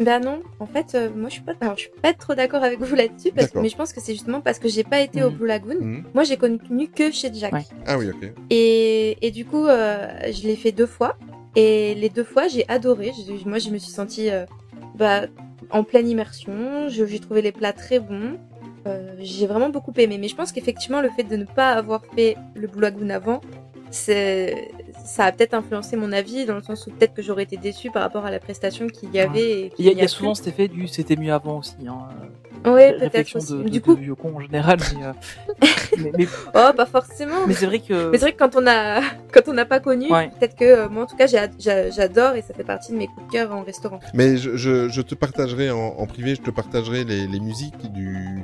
[0.01, 2.65] Bah non, en fait, euh, moi je suis pas, alors, je suis pas trop d'accord
[2.65, 5.23] avec vous là-dessus, parce mais je pense que c'est justement parce que j'ai pas été
[5.23, 5.37] au Mhm.
[5.37, 5.77] Blue Lagoon.
[5.81, 6.05] Mhm.
[6.15, 7.53] Moi, j'ai connu que chez Jack.
[7.53, 7.65] Ouais.
[7.87, 8.31] Ah oui, ok.
[8.51, 11.17] Et, et du coup, euh, je l'ai fait deux fois.
[11.57, 13.13] Et les deux fois, j'ai adoré.
[13.47, 14.45] Moi, je me suis sentie euh,
[14.97, 15.27] bah,
[15.71, 16.89] en pleine immersion.
[16.89, 18.37] Je- J'ai trouvé les plats très bons.
[18.89, 20.19] Euh, j'ai vraiment beaucoup aimé.
[20.19, 23.41] Mais je pense qu'effectivement, le fait de ne pas avoir fait le Blue Lagoon avant,
[23.93, 24.73] c'est
[25.05, 27.91] ça a peut-être influencé mon avis dans le sens où peut-être que j'aurais été déçue
[27.91, 29.51] par rapport à la prestation qu'il y avait.
[29.67, 30.39] Et Il y a, y souvent plus.
[30.43, 31.77] cet effet du c'était mieux avant aussi.
[31.87, 31.99] Hein.
[32.71, 33.53] Ouais, peut-être Réflexion aussi.
[33.53, 34.79] de, de, du de coup, vieux con en général.
[34.99, 35.13] Mais, euh,
[35.99, 37.47] mais, mais, oh, pas forcément.
[37.47, 38.11] mais c'est vrai que.
[38.11, 39.01] Mais c'est vrai que quand on a
[39.33, 40.31] quand on n'a pas connu, Ouais.
[40.39, 43.27] peut-être que euh, moi en tout cas j'adore et ça fait partie de mes coups
[43.27, 44.01] de cœur en restaurant.
[44.15, 47.93] Mais je, je, je te partagerai en, en privé, je te partagerai les, les musiques
[47.93, 48.41] du, euh,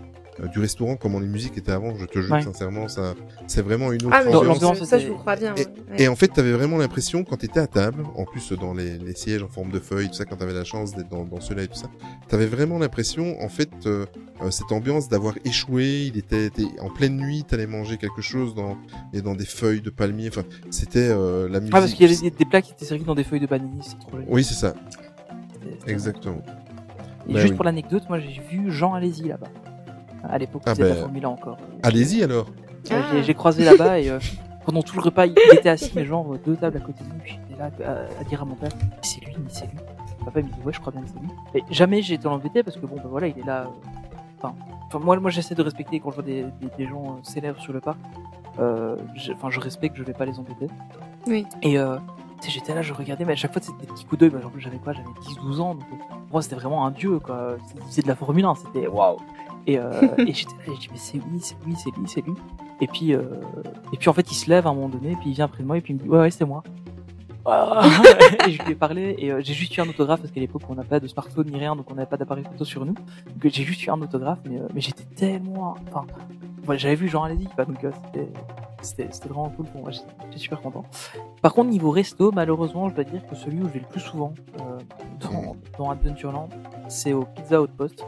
[0.49, 1.95] du restaurant, comment les musiques étaient avant.
[1.97, 2.43] Je te jure, Ouais.
[2.43, 3.15] sincèrement, ça,
[3.47, 4.83] c'est vraiment une autre Ah mais Dans ambiance.
[4.85, 5.55] ça, je vous crois bien.
[5.57, 5.67] Et, ouais.
[5.99, 9.15] Et en fait, t'avais vraiment l'impression quand t'étais à table, en plus dans les, les
[9.15, 11.63] sièges en forme de feuilles, tout ça, quand t'avais la chance d'être dans, dans ceux-là
[11.65, 11.89] et tout ça,
[12.29, 14.07] t'avais vraiment l'impression, en fait, euh,
[14.43, 16.07] euh, cette ambiance d'avoir échoué.
[16.07, 16.51] Il était,
[16.81, 18.77] en pleine nuit, t'allais manger quelque chose dans
[19.13, 20.29] et dans des feuilles de palmier.
[20.29, 21.75] Enfin, c'était euh, la musique.
[21.77, 23.81] Ah, parce qu'il y avait des, plats qui étaient servis dans des feuilles de bananier,
[23.83, 24.25] c'est trop joli.
[24.29, 24.75] Oui, c'est ça,
[25.87, 26.43] exactement.
[27.29, 27.57] Et Bah juste oui.
[27.57, 29.49] pour l'anecdote, moi j'ai vu Jean Alési là-bas.
[30.29, 31.59] À l'époque, Ah c'était la bah, Formule 1 encore.
[31.83, 32.47] Allez-y alors.
[32.49, 33.03] Euh, Ah.
[33.13, 34.19] j'ai- J'ai croisé là-bas et euh,
[34.67, 37.21] pendant tout le repas, il était assis, mais genre deux tables à côté de lui.
[37.23, 39.79] Puis j'étais là à, à dire à mon père, Mais c'est lui, mais c'est lui.
[40.25, 41.29] Papa il me dit, ouais, je crois bien que c'est lui.
[41.55, 43.63] Et jamais j'ai été l'embêter parce que bon, bah voilà, il est là.
[43.63, 43.67] euh,
[44.43, 44.55] Enfin,
[44.99, 47.73] moi, moi j'essaie de respecter quand je vois des, des, des gens euh, célèbres sur
[47.73, 47.99] le parc.
[48.59, 50.67] Euh, je- Enfin, je respecte, je vais pas les embêter.
[51.27, 51.47] Oui.
[51.63, 51.97] Et euh,
[52.41, 54.31] tu sais, j'étais là, je regardais, mais à chaque fois c'était des petits coups d'œil.
[54.31, 54.93] Bah, genre, j'avais quoi?
[54.95, 55.07] J'avais
[55.45, 55.75] 10-12 ans.
[55.75, 57.57] Donc, euh, pour moi, c'était vraiment un dieu, quoi.
[57.91, 59.19] C'est de la Formule 1, c'était waouh.
[59.71, 62.09] Et, euh, et j'étais là, et je dis, mais c'est lui, c'est lui, c'est lui,
[62.09, 62.33] c'est lui.
[62.81, 63.23] Et puis, euh,
[63.93, 65.63] et puis en fait, il se lève à un moment donné, puis il vient près
[65.63, 66.65] de moi, et puis il me dit, ouais, ouais, c'est moi.
[67.47, 67.89] Ah.
[68.49, 70.63] et je lui ai parlé, et euh, j'ai juste eu un autographe, parce qu'à l'époque,
[70.69, 72.95] on n'a pas de smartphone ni rien, donc on n'avait pas d'appareil photo sur nous.
[72.95, 75.77] Donc j'ai juste eu un autographe, mais, mais j'étais tellement.
[75.89, 76.05] Enfin,
[76.65, 78.29] voilà, j'avais vu Jean Alési, donc c'était.
[78.83, 80.87] C'était vraiment cool pour moi, j'étais super content.
[81.43, 84.01] Par contre, niveau resto, malheureusement, je dois dire que celui où je vais le plus
[84.01, 84.33] souvent
[85.21, 86.49] dans, dans Adventureland,
[86.89, 88.03] c'est au Pizza Outpost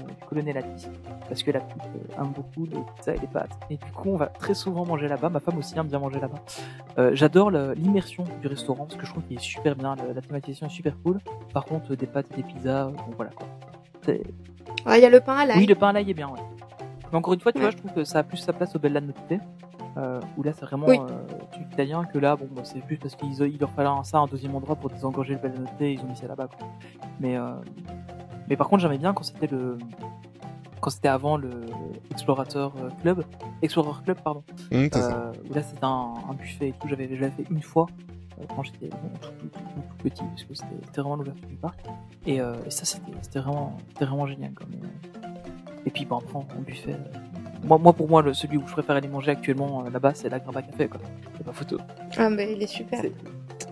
[0.00, 0.88] du Colonel Atis.
[1.28, 3.58] Parce que la petite euh, aime beaucoup les pizzas et les pâtes.
[3.70, 5.28] Et du coup, on va très souvent manger là-bas.
[5.28, 6.38] Ma femme aussi aime bien manger là-bas.
[6.98, 9.94] Euh, J'adore le- l'immersion du restaurant parce que je trouve qu'il est super bien.
[9.96, 11.18] le- la thématisation est super cool.
[11.52, 13.46] Par contre, des pâtes et des pizzas, euh, bon voilà quoi.
[14.86, 15.58] Ouais, Il y a le pain à l'ail.
[15.58, 16.40] Oui, le pain à l'ail est bien, ouais.
[17.10, 17.64] Mais encore une fois, tu Ouais.
[17.64, 19.16] vois, je trouve que ça a plus sa place au Bella Notte.
[19.96, 20.98] Euh, où là, c'est vraiment Oui.
[20.98, 24.18] euh, italien que là, bon, bah, c'est plus parce qu'ils il leur fallait un, ça,
[24.18, 26.48] un deuxième endroit pour désengorger le Bella Notte, ils ont mis ça là-bas.
[26.48, 26.66] quoi.
[27.20, 27.52] Mais, euh,
[28.48, 29.78] mais par contre, j'aimais bien quand c'était le,
[30.80, 31.50] quand c'était avant le
[32.10, 33.24] Explorateur euh, Club,
[33.62, 34.42] Explorer Club, pardon.
[35.00, 35.16] Ça.
[35.28, 36.88] Euh, où là, c'était un, un buffet et tout.
[36.88, 37.86] J'avais déjà fait une fois
[38.40, 39.58] euh, quand j'étais bon, tout, tout- tout-
[39.88, 41.80] tout petit, parce que c'était c'était vraiment l'ouverture du parc.
[42.26, 44.52] Et, euh, et ça, c'était c'était vraiment, c'était vraiment génial.
[44.52, 45.28] Comme, euh,
[45.86, 46.96] Et puis, bah, après, en buffet.
[47.64, 50.38] Moi, moi, pour moi, le, celui où je préfère aller manger actuellement là-bas, c'est la
[50.38, 51.00] Grimba Café, quoi.
[51.38, 51.78] C'est pas photo.
[52.18, 53.00] Ah mais il est super.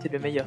[0.01, 0.45] C'est le meilleur.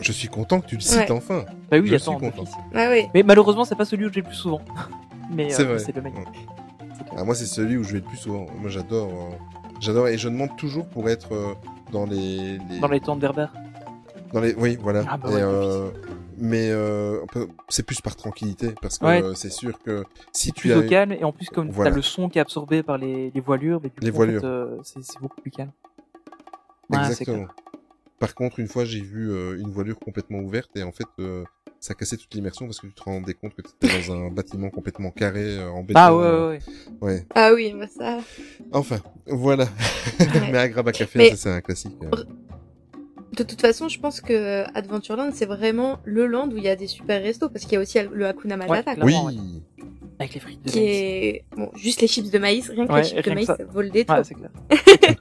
[0.00, 1.10] Je suis content que tu le cites Ouais.
[1.10, 1.44] enfin.
[1.70, 2.44] Bah oui, Je attends, suis content.
[2.74, 3.06] Ah oui.
[3.14, 4.60] Mais malheureusement, c'est pas celui où j'ai le plus souvent.
[5.30, 6.24] Mais C'est euh, le meilleur.
[7.16, 8.46] Ah, moi, c'est celui où je vais le plus souvent.
[8.60, 9.08] Moi, j'adore.
[9.08, 9.34] euh,
[9.80, 11.52] J'adore et je demande toujours pour être euh,
[11.92, 13.52] dans les, les- Dans les temps d'Herbert.
[14.32, 15.90] dans les oui voilà Ah bah Et, ouais, euh,
[16.38, 17.20] mais euh,
[17.68, 19.22] c'est plus par tranquillité parce que Ouais.
[19.22, 21.90] euh, c'est sûr que si tu plus as au calme et en plus comme Voilà.
[21.90, 24.20] t'as le son qui est absorbé par les, les voilures, mais du Les coup, en
[24.20, 24.42] fait, voilures.
[24.44, 25.70] euh, c'est beaucoup plus calme.
[26.88, 27.46] Ouais, c'est exactement.
[28.18, 31.44] Par contre une fois j'ai vu euh, une voilure complètement ouverte et en fait euh,
[31.80, 34.30] ça cassait toute l'immersion parce que tu te rendais compte que tu étais dans un
[34.32, 37.12] bâtiment complètement carré euh, en béton Ah ouais, ouais, ouais.
[37.12, 38.18] ouais Ah oui, bah ça.
[38.72, 39.68] enfin voilà
[40.50, 42.24] mais à Graba Café Mais- c'est un classique euh.
[43.36, 46.76] De toute façon, je pense que Adventureland, c'est vraiment le land où il y a
[46.76, 48.94] des super restos parce qu'il y a aussi le Hakuna Matata.
[48.94, 49.84] clairement, oui ouais.
[50.18, 50.88] Avec les frites de qui maïs.
[50.90, 53.56] est bon, juste les chips de maïs, rien que Ouais, les chips de maïs, ça.
[53.58, 54.16] ça vaut le détour.
[54.16, 54.50] Ouais, c'est clair.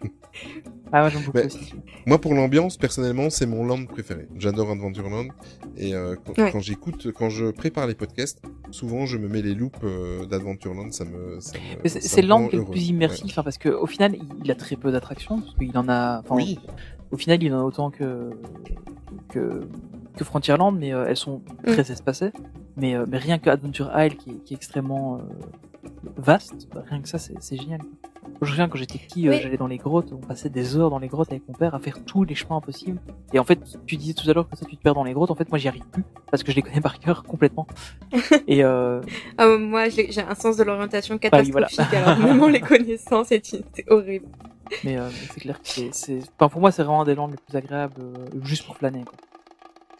[0.93, 1.73] ah ouais, beaucoup Mais- aussi.
[2.05, 4.27] Moi, pour l'ambiance, personnellement, c'est mon land préféré.
[4.37, 5.27] J'adore Adventureland.
[5.75, 6.51] Et euh, quand, Ouais.
[6.51, 10.91] quand j'écoute, quand je prépare les podcasts, souvent je me mets les loops euh, d'Adventureland.
[10.91, 11.39] Ça me.
[11.39, 12.71] ça me- Mais c'est me le land rend qui est le heureux.
[12.71, 15.87] plus immersif, hein, parce que au final, il, a très peu d'attractions, parce qu'il en
[15.89, 16.19] a.
[16.19, 16.59] enfin, Oui.
[17.11, 18.31] Au final, il en a autant que
[19.29, 19.67] que,
[20.17, 21.71] que Frontierland, mais euh, elles sont Mm.
[21.71, 22.31] très espacées.
[22.77, 25.19] Mais, euh, mais rien que Adventure Isle, qui est, qui est extrêmement euh,
[26.17, 27.79] vaste, rien que ça, c'est c'est génial.
[28.41, 29.39] Je me souviens quand j'étais petit, euh, Oui.
[29.41, 31.79] j'allais dans les grottes, on passait des heures dans les grottes avec mon père à
[31.79, 32.99] faire tous les chemins possibles.
[33.33, 35.13] Et en fait, tu disais tout à l'heure que ça tu te perds dans les
[35.13, 35.31] grottes.
[35.31, 37.65] En fait, moi j'y arrive plus parce que je les connais par cœur complètement.
[38.47, 39.01] Et euh,
[39.37, 41.67] Ah, moi, j'ai un sens de l'orientation Ah oui, voilà.
[41.67, 44.25] catastrophique, alors même les connaissances, c'est horrible.
[44.83, 47.31] mais, euh, c'est clair que c'est, c'est, enfin, pour moi c'est vraiment un des landes
[47.31, 49.03] les plus agréables, euh, juste pour flâner.
[49.03, 49.13] Quoi.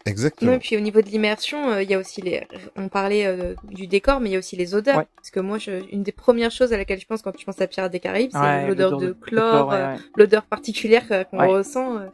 [0.06, 0.52] Exactement.
[0.52, 2.46] Ouais, puis au niveau de l'immersion, euh, il y a aussi les.
[2.76, 4.98] On parlait euh, du décor, mais il y a aussi les odeurs.
[4.98, 5.08] Ouais.
[5.16, 5.84] Parce que moi, je...
[5.92, 8.30] une des premières choses à laquelle je pense quand je pense à Pirates des Caraïbes,
[8.32, 10.00] c'est Ouais, l'odeur de, chlore, ouais, euh, ouais.
[10.16, 11.48] l'odeur particulière qu'on Ouais.
[11.48, 11.98] ressent.
[11.98, 12.06] euh.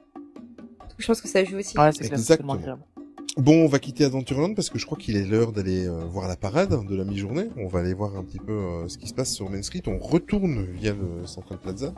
[0.98, 1.78] Je pense que ça joue aussi.
[1.78, 2.58] Ouais, c'est Exactement.
[3.38, 6.28] Bon, on va quitter Adventureland parce que je crois qu'il est l'heure d'aller euh, voir
[6.28, 7.48] la parade de la mi-journée.
[7.58, 9.82] On va aller voir un petit peu euh, ce qui se passe sur Main Street.
[9.88, 11.94] On retourne via le Central Plaza.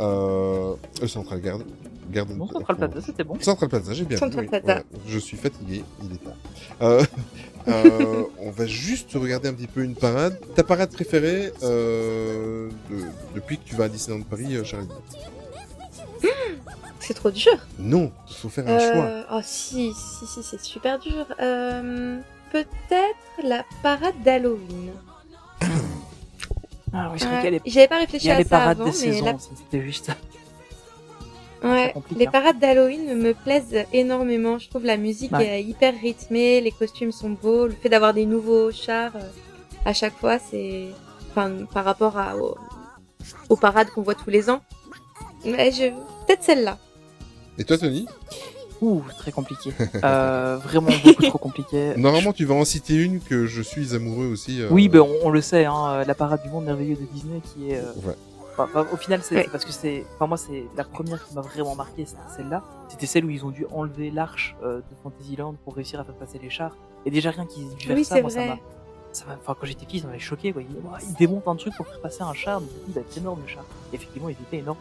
[0.00, 1.66] Euh, le Central Garden.
[2.10, 3.38] Garden Non, Central Plaza, c'était bon.
[3.38, 4.60] Central Plaza, j'ai bien Central vu, oui.
[4.60, 4.78] Plaza.
[4.80, 6.36] Ouais, je suis fatigué, il est tard.
[6.80, 7.04] Euh,
[7.68, 10.38] euh, on va juste regarder un petit peu une parade.
[10.54, 13.04] Ta parade préférée euh, de-
[13.34, 14.88] depuis que tu vas à Disneyland Paris, euh, Charlie
[17.00, 17.52] C'est trop dur.
[17.78, 19.04] Non, il faut faire un choix.
[19.04, 21.26] Euh, Oh si, si, si, c'est super dur.
[21.40, 22.18] Euh,
[22.50, 24.90] Peut-être la parade d'Halloween.
[26.92, 28.84] Ah oui, c'est vrai Ouais, J'avais pas réfléchi y a à les ça parades avant,
[28.90, 30.10] des mais saisons, la- aussi, c'était juste.
[31.62, 32.30] Ouais, les hein.
[32.30, 34.58] parades d'Halloween me plaisent énormément.
[34.60, 35.58] Je trouve la musique Ouais.
[35.58, 39.20] est hyper rythmée, les costumes sont beaux, le fait d'avoir des nouveaux chars euh,
[39.84, 40.86] à chaque fois, c'est,
[41.30, 42.56] enfin, par rapport à, aux,
[43.48, 44.60] aux parades qu'on voit tous les ans.
[45.44, 45.88] Ouais, je,
[46.26, 46.78] peut-être celle-là.
[47.58, 48.06] Et toi, Tony
[48.80, 49.72] Ouh, très compliqué.
[50.04, 51.94] Euh, vraiment beaucoup trop compliqué.
[51.96, 54.62] Normalement, tu vas en citer une que je suis amoureux aussi.
[54.62, 57.40] euh, Oui, ben on, on le sait, hein, la parade du monde merveilleux de Disney
[57.42, 57.78] qui est.
[57.78, 58.14] euh, Ouais.
[58.52, 59.48] enfin, enfin, au final, c'est Ouais.
[59.50, 60.04] parce que c'est.
[60.14, 62.62] Enfin, moi, c'est la première qui m'a vraiment marqué, c'était celle-là.
[62.88, 66.14] C'était celle où ils ont dû enlever l'arche euh, de Fantasyland pour réussir à faire
[66.14, 66.76] passer les chars.
[67.04, 68.48] Et déjà rien qu'ils aient dû faire Oui, ça, c'est moi, ça vrai.
[68.50, 68.58] m'a.
[69.12, 70.52] Ça m'a- Enfin, quand j'étais petit, ça m'avait choqué.
[70.52, 70.62] Quoi.
[70.62, 72.94] Ils, ouah, ils démontent un truc pour faire passer un char, mais du coup, il
[72.94, 73.64] va être énorme le char.
[73.92, 74.78] Et effectivement, il était énorme.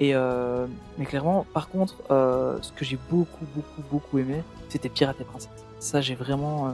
[0.00, 0.66] Et euh,
[0.98, 5.24] mais clairement, par contre, euh, ce que j'ai beaucoup, beaucoup, beaucoup aimé, c'était Pirates et
[5.24, 5.50] Princesses.
[5.78, 6.68] Ça, j'ai vraiment.
[6.68, 6.70] euh,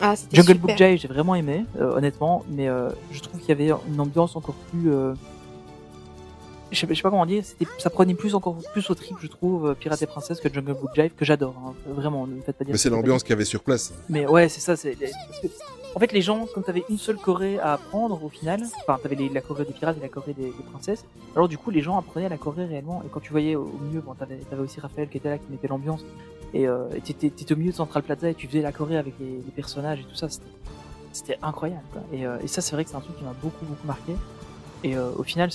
[0.00, 0.68] Ah, c'était Jungle super.
[0.68, 4.00] Book Jive, j'ai vraiment aimé, euh, honnêtement, mais euh, je trouve qu'il y avait une
[4.00, 4.90] ambiance encore plus.
[4.92, 5.14] euh,
[6.72, 8.94] Je sais, pas- je sais pas comment dire, c'était, ça prenait plus encore plus au
[8.94, 12.36] trip, je trouve, Pirates et Princesses que Jungle Book Jive, que j'adore, hein, vraiment, ne
[12.36, 12.72] me faites pas dire.
[12.72, 13.92] Mais c'est l'ambiance qu'il y avait sur place.
[14.08, 14.96] Mais ouais, c'est ça, c'est.
[15.94, 19.16] En fait, les gens, comme t'avais une seule Corée à apprendre au final, enfin, t'avais
[19.32, 21.04] la Corée des pirates et la Corée des, princesses,
[21.34, 23.78] alors du coup, les gens apprenaient la Corée réellement, et quand tu voyais au au
[23.84, 26.04] milieu, bon, t'avais, aussi Raphaël qui était là, qui mettait l'ambiance,
[26.54, 29.40] et euh, t'étais, au milieu de Central Plaza et tu faisais la Corée avec les,
[29.54, 30.28] personnages et tout ça,
[31.12, 32.02] c'était, incroyable, quoi.
[32.12, 34.12] Et, euh, et ça, c'est vrai que c'est un truc qui m'a beaucoup, beaucoup marqué,
[34.84, 35.50] et euh, au final,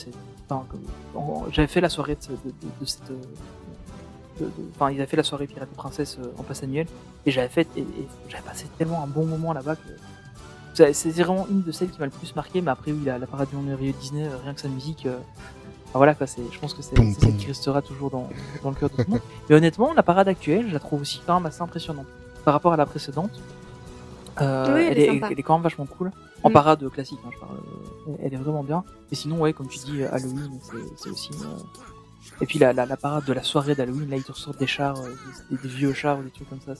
[1.51, 3.09] j'avais fait la soirée de, de, de- cette.
[3.09, 3.15] euh,
[4.75, 6.87] Enfin, ils avaient fait la soirée Pirates et Princesses euh, en passe annuel,
[7.25, 7.67] et j'avais fait.
[7.77, 7.85] Et
[8.27, 9.87] j'avais passé tellement un bon moment là-bas que.
[10.75, 13.27] C'est vraiment une de celles qui m'a le plus marqué, mais après, oui, la, la
[13.27, 15.05] parade du de Disney, euh, rien que sa musique.
[15.05, 15.17] euh,
[15.87, 18.29] enfin, voilà, quoi, c'est, je pense que c'est, celle qui restera toujours dans,
[18.63, 19.21] dans le cœur de tout le monde.
[19.49, 22.07] Mais honnêtement, la parade actuelle, je la trouve aussi quand même assez impressionnante.
[22.43, 23.31] Par rapport à la précédente,
[24.41, 25.27] euh, Oui, elle, elle est est, sympa.
[25.31, 26.11] elle est quand même vachement cool.
[26.43, 26.53] En Mm.
[26.53, 27.55] parade classique, hein, je parle,
[28.09, 28.83] euh, elle est vraiment bien.
[29.11, 31.29] Et sinon, ouais, comme tu dis, Halloween, c'est, c'est aussi.
[31.41, 31.57] euh,
[32.41, 34.67] Et puis la, la, la parade de la soirée d'Halloween, là ils te ressortent des
[34.67, 35.09] chars, euh,
[35.49, 36.73] des, des vieux chars ou des trucs comme ça.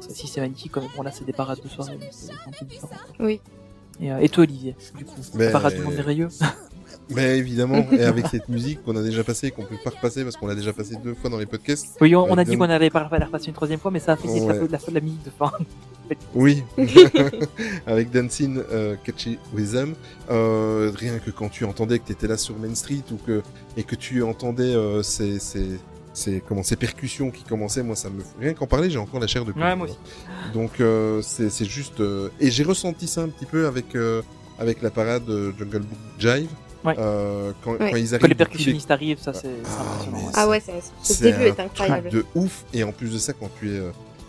[0.00, 2.50] Si c'est magnifique, comme bon là c'est des parades de soirée, mais c'est, c'est un
[2.58, 2.90] peu différent.
[3.16, 3.26] quoi.
[3.26, 3.40] Oui.
[4.00, 6.28] Et, euh, et toi Olivier, du coup, Mais- parade du monde merveilleux.
[7.10, 10.24] Mais évidemment, et avec cette musique qu'on a déjà passée et qu'on peut pas repasser
[10.24, 11.96] parce qu'on l'a déjà passée deux fois dans les podcasts.
[12.02, 13.98] Oui, on, on a Euh, dit qu'on allait pas la repasser une troisième fois, mais
[13.98, 14.40] ça a fait Ouais.
[14.46, 15.50] la, la, la, la musique de fin.
[16.34, 16.62] Oui,
[17.86, 19.94] avec Dancing euh, Catchy with Them.
[20.30, 23.42] Euh, rien que quand tu entendais que tu étais là sur Main Street ou que
[23.76, 25.78] et que tu entendais euh, ces, ces,
[26.18, 29.26] ces, comment, ces percussions qui commençaient, moi ça me rien qu'en parler, j'ai encore la
[29.26, 29.62] chair de poule.
[29.62, 29.98] Ouais, moi aussi.
[30.52, 34.22] Donc euh, c'est c'est juste euh, et j'ai ressenti ça un petit peu avec euh,
[34.58, 36.48] avec la parade euh, Jungle Book Jive.
[36.84, 36.94] Ouais.
[36.98, 37.90] Euh, quand, Ouais.
[37.90, 40.18] quand ils Quand arrivent les tous les- percussionnistes arrivent, ça c'est, Ah, impressionnant.
[40.26, 40.32] ouais.
[40.34, 42.08] Ah ouais, c'est, ce début est un incroyable.
[42.10, 43.80] truc de ouf et en plus de ça quand tu es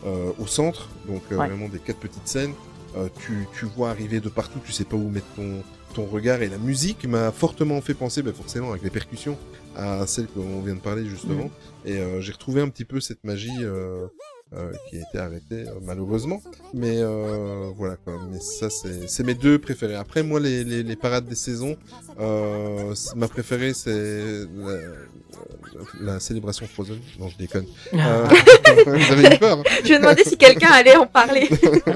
[0.06, 1.48] euh, au centre donc euh, Ouais.
[1.48, 2.54] vraiment des quatre petites scènes
[2.98, 5.62] euh, tu, tu vois arriver de partout tu sais pas où mettre ton
[5.94, 9.38] ton regard et la musique m'a fortement fait penser ben, forcément avec les percussions
[9.76, 11.46] à celle qu'on vient de parler justement.
[11.46, 11.50] Mhm.
[11.92, 14.08] et euh, j'ai retrouvé un petit peu cette magie euh,
[14.56, 16.42] euh, qui a été arrêtée euh, malheureusement.
[16.74, 18.14] Mais euh, voilà quoi.
[18.32, 19.96] Mais ça c'est c'est mes deux préférés.
[19.96, 21.78] Après moi les, les, les parades des saisons
[22.20, 24.24] euh, ma préférée c'est
[24.56, 27.00] la, la célébration Frozen.
[27.20, 27.66] Non je déconne.
[27.94, 28.28] Euh,
[28.86, 29.64] vous avez eu peur hein.
[29.86, 31.48] Je me demandais si quelqu'un allait en parler.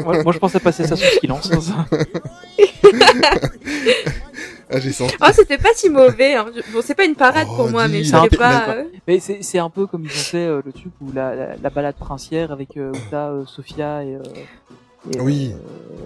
[0.04, 1.50] moi, moi, je pensais passer ça sous silence.
[4.74, 6.34] ah j'ai senti Oh, c'était pas si mauvais.
[6.36, 6.46] Hein.
[6.74, 8.70] Bon, c'est pas une parade Oh, pour moi, mais je savais pa- pas.
[8.76, 11.36] euh, Mais c'est, c'est un peu comme ils ont fait euh, le truc où la,
[11.36, 14.22] la, la balade princière avec euh, où euh, Sophia et, euh,
[15.12, 15.52] Et, Oui.
[15.54, 15.58] euh,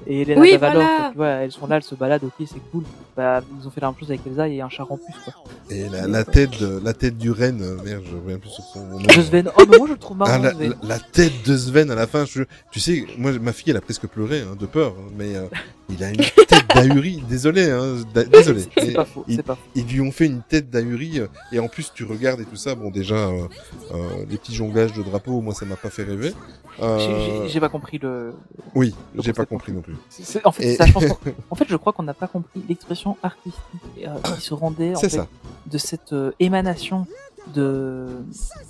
[0.07, 0.95] et Elena Oui, Davalor, voilà.
[0.97, 2.83] quoi, tu vois, elles sont là, elles se baladent, ok, c'est cool.
[3.15, 5.33] Bah, ils ont fait la même chose avec Elsa et un char en plus, quoi.
[5.69, 8.97] Et la, la tête, la tête du renne, merde, je reviens plus sur son nom.
[8.99, 9.49] De Sven.
[9.57, 10.69] Oh, mais moi, je le trouve marrant, Ah, la, Sven.
[10.81, 13.77] la- la tête de Sven à la fin, je, tu sais, moi, ma fille, elle
[13.77, 15.45] a presque pleuré, hein, de peur, hein, mais euh,
[15.89, 17.95] il a une tête d'ahuri, désolé, hein,
[18.31, 18.65] désolé.
[18.77, 19.61] C'est- pas faux, c'est pas faux.
[19.75, 22.55] Ils lui ont fait une tête d'ahuri, euh, et en plus, tu regardes et tout
[22.55, 23.47] ça, bon, déjà, euh,
[23.93, 26.33] euh, les petits jonglages de drapeaux, moi, ça m'a pas fait rêver.
[26.79, 28.33] Euh, J'ai- pas compris le.
[28.75, 29.95] Oui, j'ai pas compris non plus.
[30.43, 31.17] En fait, Et- ça, je pense qu'on-
[31.49, 33.61] en fait, je crois qu'on n'a pas compris l'expression artistique
[33.95, 35.27] qui se rendait en fait, ça.
[35.65, 37.07] de cette émanation
[37.53, 38.07] de,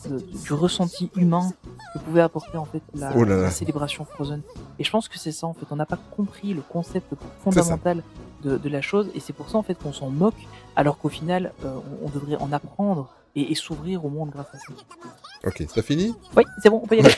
[0.09, 1.49] de- du ressenti humain
[1.93, 3.41] que pouvait apporter en fait la, Oh là là.
[3.43, 4.41] la célébration Frozen.
[4.79, 5.65] Et je pense que c'est ça en fait.
[5.71, 7.13] On n'a pas compris le concept
[7.43, 8.03] fondamental
[8.43, 10.35] de, de la chose, et c'est pour ça en fait qu'on s'en moque,
[10.75, 14.47] alors qu'au final, euh, on, on devrait en apprendre et, et s'ouvrir au monde grâce
[14.53, 14.73] à ça.
[15.45, 17.13] Ok, t'as fini Oui, c'est bon, on peut y aller.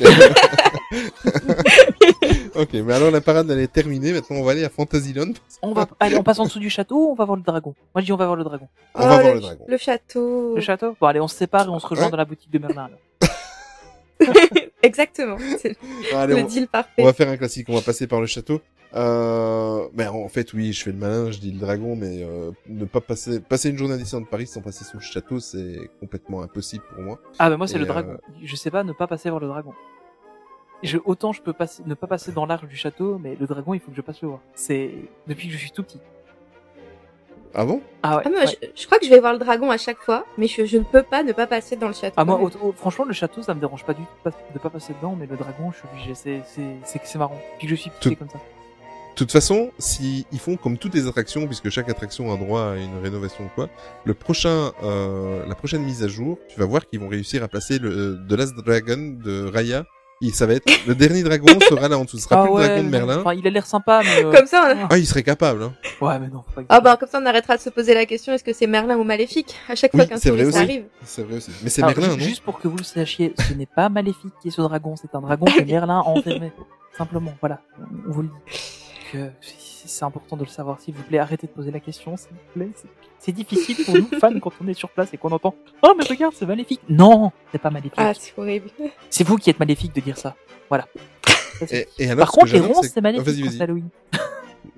[2.56, 5.32] Ok, mais alors la parade elle est terminée, maintenant on va aller à Fantasyland.
[5.62, 7.74] On va, allez, on passe en dessous du château, ou on va voir le dragon?
[7.96, 8.68] Moi je dis on va voir le dragon.
[8.96, 9.66] On va Oh, voir le dragon.
[9.68, 10.56] Le château.
[10.56, 10.96] Le château?
[11.00, 12.12] Bon allez, on se sépare et on se rejoint Ouais.
[12.12, 12.86] dans la boutique de Merlin.
[12.86, 13.00] alors.
[14.84, 15.38] Exactement.
[15.58, 15.78] C'est
[16.14, 17.04] Allez, le on, deal on parfait.
[17.04, 18.62] va faire un classique, on va passer par le château.
[18.96, 22.52] Euh, mais en fait, oui, je fais le malin, je dis le dragon, mais euh,
[22.68, 25.90] ne pas passer, passer une journée à Disneyland Paris sans passer sous le château, c'est
[26.00, 27.20] complètement impossible pour moi.
[27.38, 28.18] Ah bah moi c'est Et, le euh, dragon.
[28.44, 29.74] Je sais pas ne pas passer voir le dragon.
[30.82, 33.74] Je, autant je peux passer, ne pas passer dans l'arche du château, mais le dragon
[33.74, 34.40] il faut que je passe le voir.
[34.56, 34.92] C'est
[35.28, 36.00] depuis que je suis tout petit.
[37.56, 37.82] Ah bon?
[38.04, 38.24] Ah ouais.
[38.26, 38.48] Ah, moi, ouais.
[38.62, 40.78] je, je crois que je vais voir le dragon à chaque fois, mais je, je
[40.78, 42.14] ne peux pas ne pas passer dans le château.
[42.18, 42.40] Ah moi
[42.78, 45.36] franchement le château ça me dérange pas du tout de pas passer dedans, mais le
[45.36, 46.16] dragon je suis obligé.
[46.16, 47.40] C'est c'est c'est que c'est marrant.
[47.58, 48.38] Puis que je suis Tout- comme ça.
[48.38, 52.62] De toute façon, si ils font comme toutes les attractions, puisque chaque attraction a droit
[52.72, 53.68] à une rénovation ou quoi,
[54.06, 57.50] le prochain, euh, la prochaine mise à jour, tu vas voir qu'ils vont réussir à
[57.50, 59.84] placer le euh, The Last Dragon de Raya.
[60.22, 62.50] Et ça va être le dernier dragon sera là en dessous, ce sera Ah plus
[62.50, 63.20] le ouais, dragon de Merlin.
[63.22, 64.26] Enfin il a l'air sympa mais.
[64.26, 64.88] euh, Comme ça, on...
[64.90, 65.64] Ah, il serait capable.
[65.64, 65.74] Hein.
[66.02, 66.44] Ouais mais non.
[66.54, 68.68] Pas ah bah comme ça, on arrêtera de se poser la question est-ce que c'est
[68.68, 69.56] Merlin ou Maléfique?
[69.70, 70.64] À chaque Oui, fois qu'un c'est vrai touriste aussi.
[70.66, 70.84] arrive.
[71.06, 71.52] C'est vrai aussi.
[71.64, 74.50] Mais c'est Merlin, non Juste pour que vous le sachiez, ce n'est pas Maléfique qui
[74.50, 76.52] est ce dragon, c'est un dragon que Merlin a enfermé.
[76.98, 77.62] Simplement, voilà,
[78.08, 78.60] on vous le dit.
[79.14, 81.18] Que c'est- c'est important de le savoir, s'il vous plaît.
[81.20, 82.70] Arrêtez de poser la question, s'il vous plaît.
[83.20, 86.04] C'est- difficile pour nous, fans, quand on est sur place et qu'on entend Oh, mais
[86.06, 86.82] regarde, c'est maléfique.
[86.90, 87.94] Non, c'est pas maléfique.
[87.98, 88.70] Ah, c'est horrible.
[89.10, 90.36] C'est vous qui êtes maléfique de dire ça.
[90.70, 90.88] Voilà.
[91.72, 93.90] Et, et alors, Par contre, les ronces, c'est- maléfique vas-y, quand c'est Halloween.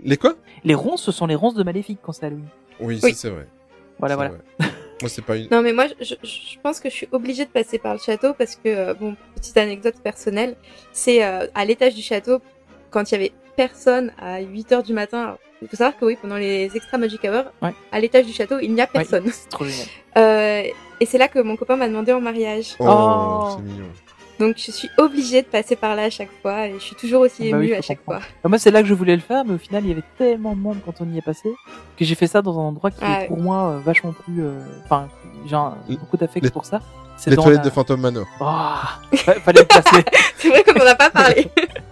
[0.03, 0.33] Les quoi?
[0.63, 2.47] Les ronces, ce sont les ronces de maléfique quand c'est Halloween.
[2.79, 3.47] Oui, c'est vrai.
[3.99, 4.31] Voilà, voilà.
[4.31, 4.39] vrai.
[5.01, 5.47] Moi, c'est pas une.
[5.51, 7.99] Non, mais moi, je, je- je pense que je suis obligée de passer par le
[7.99, 10.55] château parce que, euh, bon, petite anecdote personnelle,
[10.91, 12.39] c'est euh, à l'étage du château,
[12.89, 15.37] quand il y avait personne à 8 heures du matin.
[15.61, 17.73] Il faut savoir que oui, pendant les extra magic hours, Ouais.
[17.91, 19.29] à l'étage du château, il n'y a Ouais, personne.
[19.31, 19.87] c'est trop génial.
[20.17, 20.63] Euh,
[20.99, 22.75] et c'est là que mon copain m'a demandé en mariage.
[22.79, 23.47] Oh, Oh.
[23.57, 23.85] c'est mignon.
[24.45, 27.21] Donc je suis obligée de passer par là à chaque fois et je suis toujours
[27.21, 28.21] aussi Bah oui, émue à chaque comprendre.
[28.23, 28.31] fois.
[28.43, 30.03] Bah, moi, c'est là que je voulais le faire, mais au final, il y avait
[30.17, 31.49] tellement de monde quand on y est passé
[31.97, 33.27] que j'ai fait ça dans un endroit qui Ah est oui.
[33.27, 34.43] pour moi euh, vachement plus.
[34.43, 35.07] euh, Enfin,
[35.45, 36.81] j'ai beaucoup d'affect pour ça.
[37.17, 38.25] C'est Les dans toilettes la- de Phantom Manor.
[38.39, 38.45] Oh,
[39.17, 40.03] fa- fallait le placer.
[40.37, 41.47] C'est vrai qu'on n'en a pas parlé.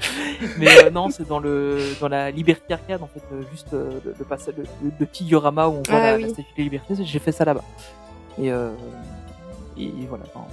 [0.57, 3.99] mais euh, non, c'est dans le dans la Liberty Arcade en fait, euh, juste euh,
[4.03, 6.23] le, le passage, le, le- petit diorama où on voit Ah la, oui.
[6.23, 6.95] la statue de la Liberté.
[7.03, 7.63] J'ai fait ça là-bas.
[8.41, 8.71] Et, euh,
[9.77, 10.23] et voilà.
[10.33, 10.47] enfin,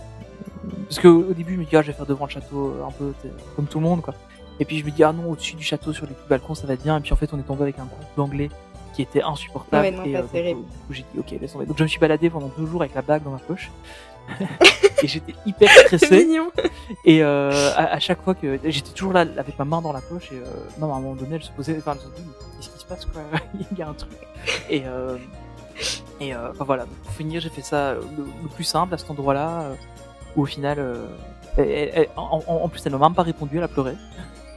[0.88, 2.86] parce que au début, je me dis ah, je vais faire devant le château euh,
[2.86, 3.12] un peu
[3.54, 4.14] comme tout le monde quoi.
[4.58, 6.66] Et puis je me dis ah non, au-dessus du château sur les petits balcons, ça
[6.66, 6.96] va être bien.
[6.96, 8.50] Et puis en fait, on est tombé avec un groupe d'anglais
[8.94, 9.84] qui était insupportable.
[9.84, 10.22] Ouais, non, et euh,
[10.54, 11.66] donc, j'ai dit ok, laisse tomber.
[11.66, 13.70] Donc je me suis baladé pendant deux jours avec la bague dans ma poche.
[15.02, 16.28] et j'étais hyper stressé.
[17.04, 20.00] Et euh, à, à chaque fois que j'étais toujours là avec ma main dans la
[20.00, 20.44] poche et euh,
[20.78, 22.86] non, à un moment donné, elle se posait, enfin, elle se dit, qu'est-ce qui se
[22.86, 23.22] passe quoi?
[23.70, 24.12] Il y a un truc.
[24.70, 25.18] Et euh,
[26.20, 26.84] et enfin voilà.
[26.84, 29.72] Donc, pour finir, j'ai fait ça le, le plus simple à cet endroit-là,
[30.36, 31.06] où au final, euh,
[31.56, 33.94] elle- elle- elle- en, plus, elle m'a même pas répondu, elle a pleuré.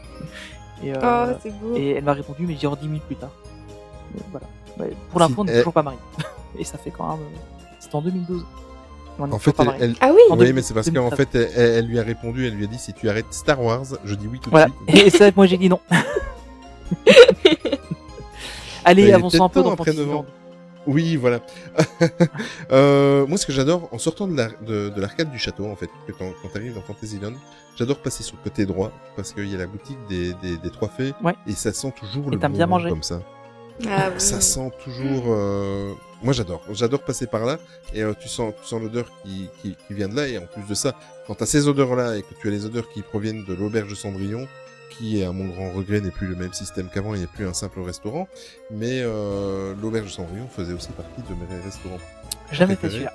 [0.83, 0.97] Et, euh,
[1.33, 1.75] Oh, c'est beau.
[1.75, 3.31] et elle m'a répondu, mais genre 10 minutes plus tard.
[4.15, 4.47] Mais voilà.
[4.79, 5.99] Ouais, pour Si- l'info, on n'est elle- toujours pas mariés.
[6.59, 7.19] et ça fait quand même.
[7.19, 8.45] euh, C'était en 2012.
[9.21, 11.27] On est En fait, elle, Ah oui oui, mais c'est parce qu'en 2013.
[11.33, 14.15] fait, elle, lui a répondu, elle lui a dit si tu arrêtes Star Wars, je
[14.15, 14.67] dis oui tout de Voilà.
[14.87, 15.05] suite.
[15.05, 15.81] Et ça, moi j'ai dit non.
[18.85, 20.07] Allez, avançons un peu dans après Fantasyland.
[20.07, 20.25] neuf ans.
[20.87, 21.39] Oui, voilà.
[22.71, 25.75] euh, moi, ce que j'adore, en sortant de la- de de l'arcade du château, en
[25.75, 27.33] fait, que quand, quand t'arrives dans Fantasyland,
[27.77, 30.69] j'adore passer sur le côté droit, parce qu'il y a la boutique des, des, des
[30.71, 31.35] trois fées, Ouais.
[31.47, 32.89] et ça sent toujours Et le bon bien manger.
[32.89, 33.21] comme ça.
[33.87, 34.19] Ah oui.
[34.19, 35.25] Ça sent toujours.
[35.27, 36.61] euh, Moi, j'adore.
[36.71, 37.57] J'adore passer par là,
[37.93, 40.45] et euh, tu sens, tu sens l'odeur qui, qui, qui vient de là, et en
[40.47, 40.93] plus de ça,
[41.27, 43.95] quand t'as ces odeurs-là, et que tu as les odeurs qui proviennent de l'auberge de
[43.95, 44.47] Cendrillon,
[44.99, 47.53] qui, à mon grand regret, n'est plus le même système qu'avant, il n'est plus un
[47.53, 48.27] simple restaurant,
[48.69, 51.97] mais euh, l'auberge de Cendrillon faisait aussi partie de mes restaurants
[52.51, 53.13] Jamais fait celui-là.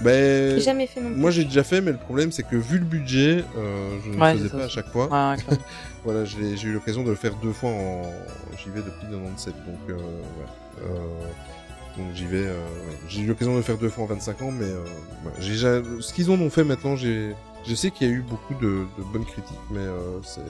[0.00, 1.16] Ben, J'ai jamais fait non plus.
[1.16, 4.16] moi j'ai déjà fait, mais le problème c'est que vu le budget, euh, je ne
[4.20, 5.08] Ouais, le faisais pas ça, à chaque fois.
[6.04, 8.02] Voilà, j'ai eu l'occasion de le faire deux fois en.
[8.56, 10.84] J'y vais depuis 97, donc euh, ouais.
[10.84, 11.26] Euh,
[11.98, 12.46] donc j'y vais.
[12.46, 12.96] euh, ouais.
[13.08, 14.84] J'ai eu l'occasion de le faire deux fois en 25 ans, mais euh,
[15.24, 15.32] ouais.
[15.40, 17.34] j'ai déjà- ce qu'ils en ont fait maintenant, j'ai.
[17.66, 20.40] Je sais qu'il y a eu beaucoup de, de bonnes critiques, mais euh, c'est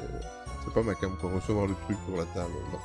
[0.69, 1.31] c'est pas ma cam quoi.
[1.35, 2.79] Recevoir le truc pour la table, non.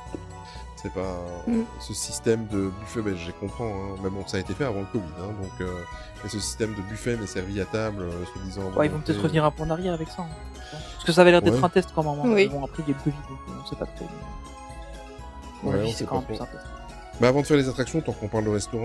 [0.76, 1.16] C'est pas
[1.46, 1.62] Mm.
[1.80, 3.00] ce système de buffet.
[3.00, 3.96] Ben, je comprends, hein.
[4.02, 5.52] mais bon, ça a été fait avant le Covid, hein, donc.
[5.60, 5.72] Euh,
[6.22, 8.70] mais ce système de buffet mais servi à table, euh, se disant.
[8.76, 10.22] Ouais, ils vont peut-être revenir un peu en arrière avec ça.
[10.22, 10.28] hein.
[10.94, 11.64] Parce que ça avait l'air d'être Ouais.
[11.64, 12.20] un test quand même.
[12.20, 12.34] hein.
[12.34, 12.48] Oui.
[12.48, 14.06] Bon, après, il y a le Covid, donc on sait pas trop.
[15.64, 16.44] mais- Ouais, Ouais, on c'est sait quand pas même plus trop.
[16.44, 16.64] un test.
[17.20, 18.84] Bah avant de faire les attractions, tant qu'on parle de restaurant,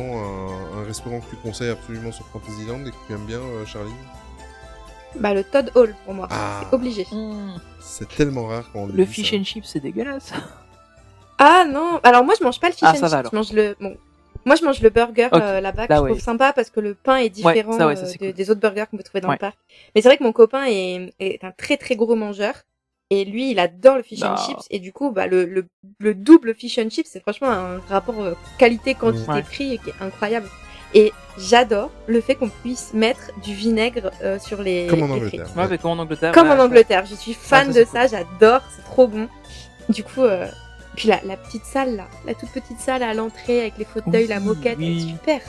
[0.75, 3.65] un, un restaurant que tu conseilles absolument sur Fantasyland et que tu aimes bien, euh,
[3.65, 3.91] Charlie
[5.15, 6.27] Bah, le Todd Hall pour moi.
[6.31, 6.61] Ah.
[6.63, 7.05] C'est obligé.
[7.79, 9.37] C'est tellement rare quand on Le dit fish ça.
[9.37, 10.31] and chips, c'est dégueulasse.
[11.41, 13.73] Ah non, alors moi je mange pas le fish Ah, and chips, je mange le
[13.79, 13.95] bon.
[14.45, 16.09] Moi je mange le burger euh, là-bas que Là, je ouais.
[16.11, 18.33] trouve sympa parce que le pain est différent ça, ouais, ça, euh, c'est de- cool.
[18.33, 19.35] des autres burgers qu'on peut trouver dans Ouais.
[19.35, 19.57] le parc.
[19.95, 22.55] Mais c'est vrai que mon copain est, est un très très gros mangeur
[23.09, 24.35] et lui il adore le fish and Non.
[24.35, 25.65] chips et du coup bah le, le,
[25.99, 29.41] le double fish and chips c'est franchement un rapport euh, qualité quantité Ouais.
[29.43, 30.49] prix qui est incroyable.
[30.93, 35.47] Et j'adore le fait qu'on puisse mettre du vinaigre euh, sur les Comme en Angleterre.
[35.55, 36.31] Ouais, mais comme en Angleterre.
[36.33, 36.59] Comme ouais, en.
[36.65, 39.27] Angleterre, je suis fan ça, de ça, j'adore, c'est trop bon.
[39.89, 40.47] Du coup, euh,
[40.95, 44.27] puis la, la petite salle là, la toute petite salle à l'entrée avec les fauteuils,
[44.27, 45.09] la moquette, oui.
[45.11, 45.39] super.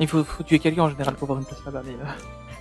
[0.00, 1.82] Il faut, faut tuer quelqu'un en général pour avoir une place là-bas.
[1.84, 1.92] Mais...
[1.92, 2.06] euh,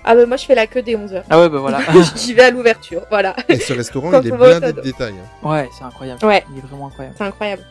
[0.03, 1.23] Ah bah moi je fais la queue dès 11h.
[1.29, 1.79] Ah ouais, bah voilà.
[2.15, 3.35] J'y vais à l'ouverture, voilà.
[3.49, 5.13] Et ce restaurant, il est blindé de détails.
[5.43, 5.49] hein.
[5.49, 6.23] ouais, c'est incroyable.
[6.25, 6.43] Ouais.
[6.51, 7.15] Il est vraiment incroyable.
[7.17, 7.63] C'est incroyable.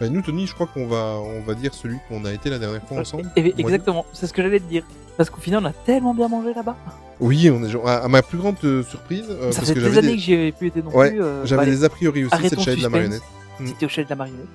[0.00, 2.58] Bah, nous, Tony, je crois qu'on va, on va dire celui qu'on a été la
[2.58, 3.30] dernière fois ensemble.
[3.36, 3.60] Et- mois d'août.
[3.60, 4.84] exactement, c'est ce que j'allais te dire.
[5.16, 6.76] Parce qu'au final, on a tellement bien mangé là-bas.
[7.20, 9.74] Oui, on est genre- à, à ma plus grande euh, surprise, euh, ça parce fait
[9.74, 11.22] que des années des, que j'y avais plus été non Ouais, plus.
[11.22, 13.22] euh, j'avais bah, des a priori aussi, arrêtons cette chaîne de la marionnette.
[13.58, 13.66] Mm.
[13.68, 14.46] C'était au chef de la marionnette.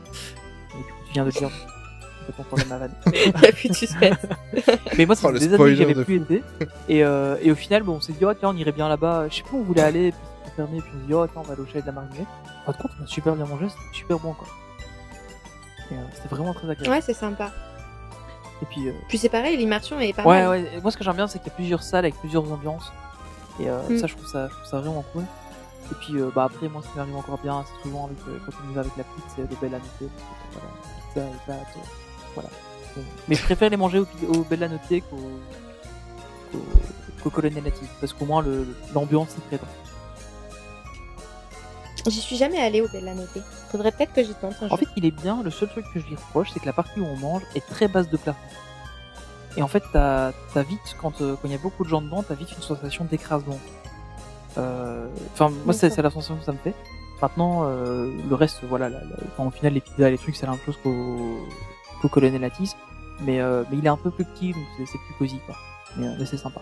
[0.74, 1.50] Et coup, tu viens de le dire.
[1.50, 2.92] Je peux comprendre ma vanne.
[3.16, 4.18] Il y a plus de suspense.
[4.98, 6.44] Mais moi, ça Oh, des années que j'avais de plus été.
[6.88, 9.28] Et, euh, et au final, bon, on s'est dit, oh tiens, on irait bien là-bas.
[9.30, 10.78] Je sais pas où on voulait aller, puis c'était fermé.
[10.82, 12.28] Puis on s'est dit, oh tiens, on va aller au chalet de la marionnette.
[12.68, 14.48] De compte, on a super bien mangé, c'était super bon, quoi.
[15.92, 16.90] Et, euh, c'était vraiment très agréable.
[16.96, 17.52] Ouais, c'est sympa.
[18.62, 20.50] Et puis, euh, Puis c'est pareil, l'immersion est pas ouais, mal.
[20.50, 20.72] ouais.
[20.78, 22.92] Et moi, ce que j'aime bien, c'est qu'il y a plusieurs salles avec plusieurs ambiances.
[23.60, 23.98] Et euh, Mm.
[24.00, 25.24] ça, je trouve ça, je trouve ça vraiment cool.
[25.92, 28.52] Et puis, euh, bah après, moi, ce qui m'arrive encore bien, c'est souvent avec, quand
[28.66, 29.80] on y va avec la pizza, c'est de belles.
[30.00, 30.68] Voilà,
[31.08, 31.78] pizza et pâtes,
[32.36, 32.50] voilà.
[33.28, 35.18] Mais je préfère les manger au, pi- au Bella Notte qu'au
[36.52, 36.60] qu'au
[37.24, 39.70] qu'au Colonel Native, parce qu'au moins le- l'ambiance est présente.
[42.08, 43.38] J'y suis jamais allée au Bella Notte.
[43.72, 46.06] Faudrait peut-être que j'y tente En fait, il est bien, le seul truc que je
[46.08, 48.40] lui reproche, c'est que la partie où on mange est très basse de plafond.
[49.58, 52.02] Et en fait, t'as t'as vite, quand euh, quand il y a beaucoup de gens
[52.02, 53.60] dedans, t'as vite une sensation d'écrasement.
[54.58, 56.74] Euh, Enfin, moi, c'est la sensation que ça me fait.
[57.22, 60.36] Maintenant, euh, le reste, voilà, la- la- enfin, au final, les pizzas et les trucs,
[60.36, 61.38] c'est la même chose qu'au
[62.02, 62.50] qu'au Colonel.
[63.24, 65.56] Mais, euh, mais il est un peu plus petit, donc c'est c'est plus cosy, quoi.
[65.98, 66.62] Mais, euh, mais c'est sympa.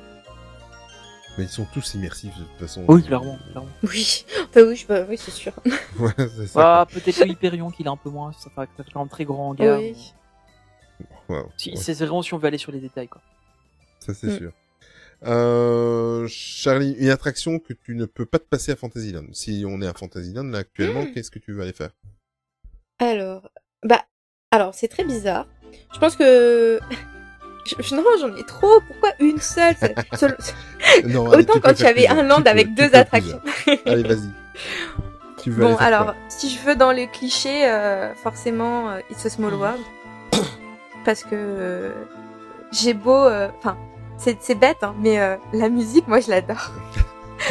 [1.40, 2.84] Mais ils sont tous immersifs de toute façon.
[2.90, 3.38] Oui, clairement.
[3.52, 3.70] clairement.
[3.84, 5.54] Oui, enfin, oui, je peux- oui c'est sûr.
[6.00, 6.82] Ouais, c'est ça.
[6.82, 9.54] Ah, peut-être Hyperion qu'il est un peu moins, ça fait, quand même très grand en
[9.54, 9.80] gamme.
[9.80, 10.14] Oui.
[11.30, 11.50] Wow.
[11.56, 13.22] Si, Ouais, c'est vraiment si on veut aller sur les détails, quoi.
[14.00, 14.38] Ça, c'est Mm.
[14.38, 14.52] sûr.
[15.24, 19.26] Euh, Charlie, une attraction que tu ne peux pas te passer à Fantasyland.
[19.32, 21.14] Si on est à Fantasyland, là, actuellement, Mm.
[21.14, 21.92] qu'est-ce que tu veux aller faire?
[23.00, 23.50] Alors,
[23.84, 24.04] bah,
[24.52, 25.48] alors c'est très bizarre.
[25.94, 26.80] Je pense que
[27.80, 28.80] je- non, j'en ai trop.
[28.88, 29.76] Pourquoi une seule?
[31.06, 32.74] Non, allez, Autant tu quand il y faire avait un land Tu peux- avec tu
[32.74, 33.40] deux attractions.
[33.86, 34.30] Allez, vas-y.
[35.42, 39.30] Tu veux Bon, alors, si je veux dans les clichés, euh, forcément, euh, It's a
[39.30, 39.60] Small Mhm.
[39.60, 39.82] World.
[41.06, 41.92] Parce que euh,
[42.72, 43.16] j'ai beau...
[43.26, 43.78] euh, Enfin,
[44.18, 46.72] c'est c'est bête, hein, mais euh, la musique, moi, je l'adore.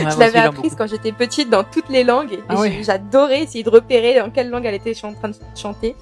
[0.05, 2.35] Ouais, je l'avais apprise quand j'étais petite dans toutes les langues.
[2.35, 5.97] Et Ah j'adorais essayer de repérer dans quelle langue elle était en train de chanter.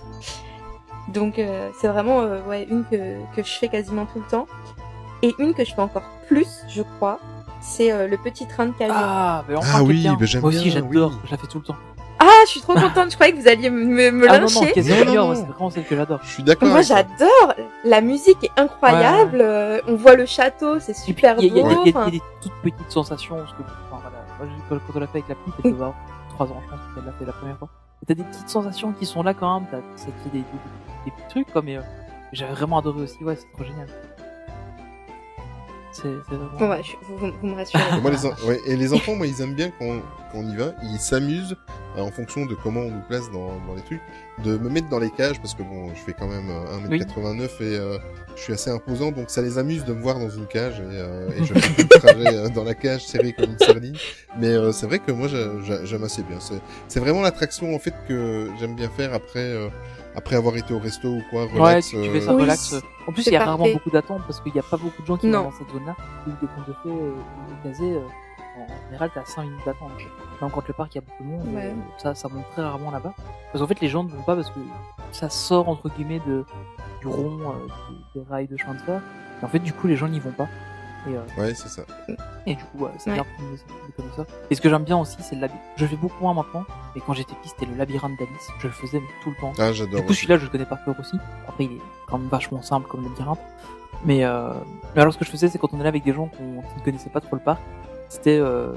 [1.09, 2.97] Donc, euh, c'est vraiment euh, ouais, une que,
[3.35, 4.47] que je fais quasiment tout le temps.
[5.23, 7.19] Et une que je fais encore plus, je crois,
[7.61, 8.95] c'est euh, le petit train de camion.
[8.97, 11.11] Ah, mais enfin Ah oui, bah, j'aime Moi aussi, j'adore.
[11.13, 11.17] oui.
[11.25, 11.77] Je la fais tout le temps.
[12.19, 13.11] Ah, je suis trop contente.
[13.11, 16.21] Je croyais que vous alliez me, me ah non, c'est vraiment celle que j'adore.
[16.23, 16.69] Je suis d'accord.
[16.69, 17.55] Moi j'adore,
[17.85, 21.53] la musique est incroyable, euh, on voit le château, c'est puis, super il y, a-
[21.53, 21.83] il y a- beau.
[21.85, 23.37] il y a- y a des toutes petites sensations.
[23.37, 25.71] Parce que, enfin, voilà, moi, j'ai- quand, quand on l'a fait avec la petite, elle
[25.73, 25.95] devait avoir
[26.31, 27.69] 3 ans, je pense, qu'elle l'a fait la première fois.
[28.07, 29.69] T'as des petites sensations qui sont là quand même.
[29.71, 29.79] T'as,
[30.33, 30.45] des, des,
[31.07, 31.83] des petits trucs, quoi, mais euh,
[32.33, 33.23] j'avais vraiment adoré aussi.
[33.25, 33.89] Ouais, c'est trop génial.
[35.93, 36.59] C'est, c'est vraiment.
[36.59, 37.83] Bon bah, je- vous, me rassurez.
[37.97, 40.01] Et, moi, les en- ouais, et les enfants, moi, ils aiment bien quand,
[40.31, 40.73] quand on y va.
[40.83, 41.57] Ils s'amusent
[42.03, 44.01] en fonction de comment on nous place dans, dans les trucs,
[44.45, 47.45] de me mettre dans les cages parce que bon, je fais quand même euh, 1m89
[47.45, 47.99] et euh,
[48.37, 50.83] je suis assez imposant, donc ça les amuse de me voir dans une cage et,
[50.85, 53.97] euh, et je fais tout le trajet euh, dans la cage serré comme une sardine.
[54.39, 56.39] Mais euh, c'est vrai que moi j'a- j'a- j'aime assez bien.
[56.41, 59.69] C'est- C'est vraiment l'attraction en fait que j'aime bien faire après euh,
[60.15, 61.45] après avoir été au resto ou quoi.
[61.45, 62.75] Ouais, Relax, tu, tu fais euh, ça Oui, relax.
[63.07, 65.07] En plus, il y a rarement beaucoup d'attentes parce qu'il n'y a pas beaucoup de
[65.07, 65.43] gens qui Non.
[65.45, 65.95] vont dans cette zone-là.
[66.27, 67.13] Et des contes de fées euh,
[67.63, 68.01] casés, euh,
[68.59, 69.91] en général, t'as 5 minutes d'attente.
[70.41, 71.67] Même quand le parc, il y a beaucoup de monde, Ouais.
[71.67, 73.15] euh, ça, ça monte très rarement là-bas.
[73.53, 74.61] Parce qu'en fait, les gens ne vont pas parce que
[75.13, 76.45] ça sort, entre guillemets, de,
[77.01, 77.67] du rond, euh,
[78.15, 79.01] des, des rails de chemin de fer.
[79.41, 80.47] Et en fait, du coup, les gens n'y vont pas.
[81.09, 81.83] Et, euh, Ouais, c'est ça.
[82.47, 83.15] et du coup, ouais, c'est Ouais.
[83.17, 84.25] bien pour nous de connaître ça.
[84.51, 85.63] Et ce que j'aime bien aussi, c'est le labyrinthe.
[85.77, 86.65] Je fais beaucoup moins maintenant,
[86.95, 88.49] mais quand j'étais petit, c'était le labyrinthe d'Alice.
[88.59, 89.53] Je le faisais tout le temps.
[89.59, 90.05] Ah, Du j'adore.
[90.05, 91.17] coup, celui-là, je le connais par cœur aussi.
[91.49, 93.39] Après, il est quand même vachement simple comme labyrinthe.
[94.05, 94.53] Mais, euh...
[94.95, 96.79] mais alors, ce que je faisais, c'est quand on allait avec des gens qu'on- qui
[96.81, 97.61] ne connaissaient pas trop le parc,
[98.09, 98.73] c'était, euh...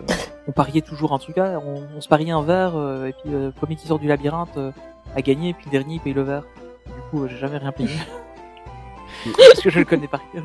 [0.48, 3.34] on pariait toujours un truc, ah, on, on se pariait un verre, euh, et puis
[3.34, 4.72] euh, le premier qui sort du labyrinthe euh,
[5.16, 6.44] a gagné, et puis le dernier il paye le verre.
[6.86, 7.90] Du coup, euh, j'ai jamais rien payé.
[9.38, 10.44] Parce que je le connais par cœur.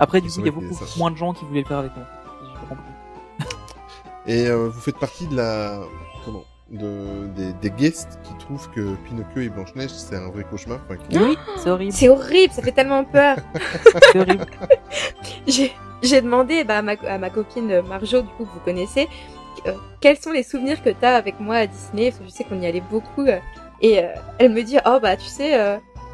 [0.00, 0.84] Après, du coup, il y a beaucoup ça.
[0.98, 2.06] moins de gens qui voulaient le faire avec moi.
[2.42, 3.52] J'ai pas compris.
[4.26, 5.80] Et euh, vous faites partie de la
[6.24, 10.44] comment de des, des guests qui trouvent que Pinocchio et Blanche Neige c'est un vrai
[10.44, 10.78] cauchemar.
[10.84, 11.92] Enfin, qui- Oui, c'est horrible.
[11.92, 13.38] C'est horrible, ça fait tellement peur.
[14.12, 14.46] C'est horrible.
[15.46, 15.72] J'ai
[16.02, 19.08] j'ai demandé bah, à, ma, à ma copine euh, Marjo, du coup, que vous connaissez,
[19.66, 22.44] euh, quels sont les souvenirs que t'as avec moi à Disney, parce que je sais
[22.44, 23.22] qu'on y allait beaucoup.
[23.26, 23.38] euh,
[23.80, 24.08] et euh,
[24.38, 25.56] elle me dit, oh bah tu sais,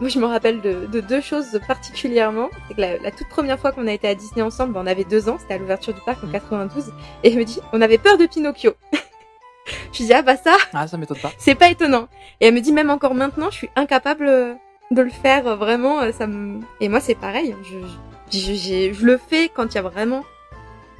[0.00, 2.48] moi je me rappelle de, de deux choses particulièrement.
[2.68, 4.86] C'est que la, la toute première fois qu'on a été à Disney ensemble, bah, on
[4.86, 6.32] avait deux ans, c'était à l'ouverture du parc en Mhm.
[6.32, 6.92] 92,
[7.22, 8.72] et elle me dit, on avait peur de Pinocchio.
[9.92, 11.32] je dis, ah bah ça, Ah, ça m'étonne pas.
[11.38, 12.08] c'est pas étonnant.
[12.40, 14.56] Et elle me dit, même encore maintenant, je suis incapable
[14.90, 16.60] de le faire, vraiment, ça me...
[16.80, 17.86] Et moi c'est pareil, je, je,
[18.32, 20.24] je- j'ai- je le fais quand il y a vraiment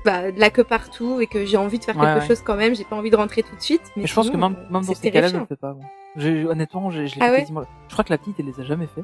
[0.05, 2.27] bah, de la queue partout et que j'ai envie de faire Ouais, quelque ouais.
[2.27, 3.81] chose quand même, j'ai pas envie de rentrer tout de suite.
[3.97, 5.73] Mais, Mais je pense que même, même dans ces cas-là, je le fais pas.
[5.73, 5.85] Moi.
[6.17, 7.63] J'ai- honnêtement, je l'ai Ah fait ouais quasiment.
[7.89, 9.03] Je crois que la petite, elle les a jamais fait.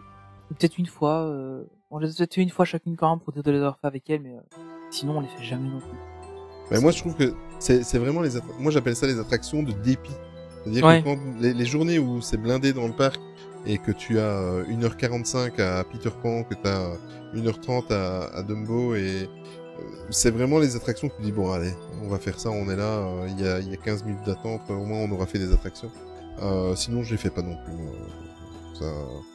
[0.50, 1.22] Peut-être une fois.
[1.22, 1.62] Euh...
[1.90, 3.78] On les a peut-être fait une fois chacune quand même pour dire de les avoir
[3.80, 4.40] fait avec elle, mais euh,
[4.90, 5.98] sinon on les fait jamais non plus.
[6.70, 8.36] Mais moi, je trouve que c'est c'est vraiment les.
[8.36, 10.10] attra- Moi, j'appelle ça les attractions de dépit.
[10.62, 11.00] C'est-à-dire Ouais.
[11.02, 13.18] que quand les, les journées où c'est blindé dans le parc
[13.66, 16.92] et que tu as euh, 1h45 à Peter Pan, que tu as
[17.34, 21.72] 1h30 à, à Dumbo et euh, c'est vraiment les attractions que tu dis bon allez,
[22.02, 24.04] on va faire ça, on est là, euh, il y, a, il y a 15
[24.04, 25.90] minutes d'attente, au moins on aura fait des attractions.
[26.42, 27.74] Euh, sinon, je les fais pas non plus.
[28.78, 28.86] Ça...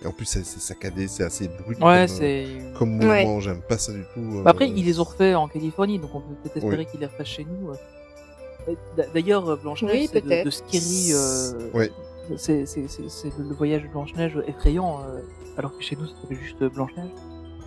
[0.03, 1.77] Et en plus, c'est c'est saccadé, c'est assez brut.
[1.80, 2.45] Ouais, comme, c'est.
[2.47, 4.41] euh, comme mouvement, j'aime pas ça du tout.
[4.43, 6.85] Bah après, euh, ils les ont refait en Californie, donc on peut peut-être espérer Oui.
[6.88, 7.69] qu'ils les refassent chez nous.
[7.69, 9.06] euh.
[9.14, 10.45] D'ailleurs, euh, Blanche-Neige, Oui, c'est de, peut-être.
[10.45, 11.11] de Scary.
[11.14, 11.69] Euh...
[11.76, 11.91] Ouais.
[12.38, 15.19] C'est c'est- c'est- c'est le voyage de Blanche-Neige effrayant, euh,
[15.57, 17.10] alors que chez nous, c'était juste Blanche-Neige.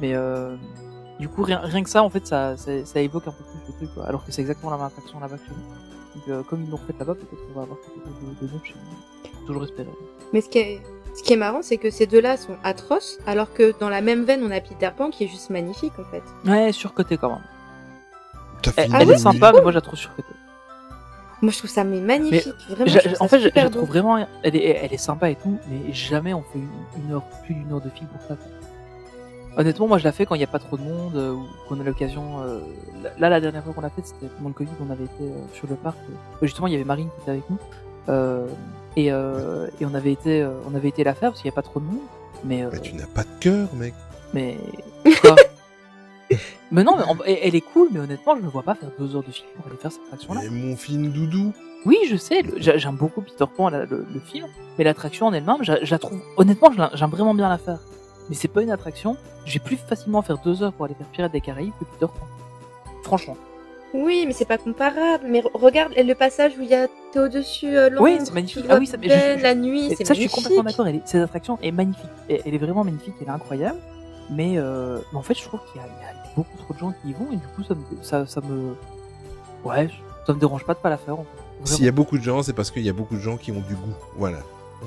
[0.00, 0.56] Mais euh,
[1.20, 3.60] du coup, rien, rien que ça, en fait, ça, ça, ça évoque un peu plus
[3.72, 4.06] le truc, quoi.
[4.06, 6.18] alors que c'est exactement la même attraction là-bas que chez nous.
[6.20, 8.52] Donc, euh, comme ils l'ont refait là-bas, peut-être qu'on va avoir quelque chose de, de
[8.52, 9.46] neuf chez nous.
[9.46, 9.88] Toujours espérer.
[10.32, 10.80] Mais ce qui est,
[11.14, 14.24] ce qui est marrant, c'est que ces deux-là sont atroces, alors que dans la même
[14.24, 16.22] veine, on a Peter Pan qui est juste magnifique en fait.
[16.44, 17.44] Ouais, surcoté quand même.
[18.62, 20.28] T'as Elle, est sympa, mais moi, je la trouve surcotée.
[21.40, 22.90] Moi, je trouve ça mais magnifique, vraiment.
[22.90, 25.92] Je en fait, je, je trouve vraiment, elle est, elle est sympa et tout, mais
[25.92, 28.34] jamais on fait une, une heure, plus d'une heure de film pour ça.
[28.34, 28.46] quoi.
[29.56, 31.44] Honnêtement, moi, je la fais quand il n'y a pas trop de monde euh, ou
[31.68, 32.40] qu'on a l'occasion.
[32.42, 32.60] euh,
[33.18, 35.34] là, la dernière fois qu'on l'a fait, c'était pendant le Covid, on avait été euh,
[35.52, 35.96] sur le parc.
[36.10, 36.12] euh,
[36.46, 37.58] justement, il y avait Marine qui était avec nous,
[38.08, 38.46] euh,
[38.96, 41.54] et, euh, et on avait été, euh, on avait été la faire parce qu'il n'y
[41.54, 41.98] a pas trop de monde.
[42.44, 43.94] Mais, euh, Mais tu n'as pas de cœur, mec.
[44.32, 44.56] mais
[45.22, 45.34] quoi?
[46.70, 49.16] Mais non, mais elle elle est cool, mais honnêtement, je ne vois pas faire deux
[49.16, 50.40] heures de film pour aller faire cette attraction-là.
[50.44, 51.52] Mais mon film doudou.
[51.86, 54.46] Oui, je sais, le- j'a- j'aime beaucoup Peter Pan, la- le, le film,
[54.76, 57.56] mais l'attraction en elle-même, j'a- je la trouve, honnêtement, je la- j'aime vraiment bien la
[57.58, 57.78] faire.
[58.28, 61.32] Mais c'est pas une attraction, j'ai plus facilement faire deux heures pour aller faire Pirates
[61.32, 62.26] des Caraïbes que Peter Pan.
[63.04, 63.36] Franchement.
[63.94, 65.24] Oui, mais c'est pas comparable.
[65.28, 68.34] Mais re- regarde le passage où il y a t'es au-dessus euh, l'ombre, Oui, c'est
[68.34, 68.62] magnifique.
[68.64, 70.26] tu Ah vois oui, ça- mais Ben, je- la nuit, Et c'est ça, je suis
[70.28, 70.34] magnifique.
[70.34, 72.04] complètement d'accord, elle est- cette attraction est magnifique.
[72.28, 73.78] Elle, elle est vraiment magnifique, elle est incroyable.
[74.30, 76.74] Mais, euh, mais en fait, je trouve qu'il y, a- il y a beaucoup trop
[76.74, 78.74] de gens qui y vont, et du coup, ça me, ça, ça me,
[79.64, 79.88] ouais,
[80.26, 81.18] ça me dérange pas de pas la faire.
[81.18, 81.66] en fait.
[81.74, 83.50] S'il y a beaucoup de gens, c'est parce qu'il y a beaucoup de gens qui
[83.50, 83.94] ont du goût.
[84.16, 84.38] Voilà.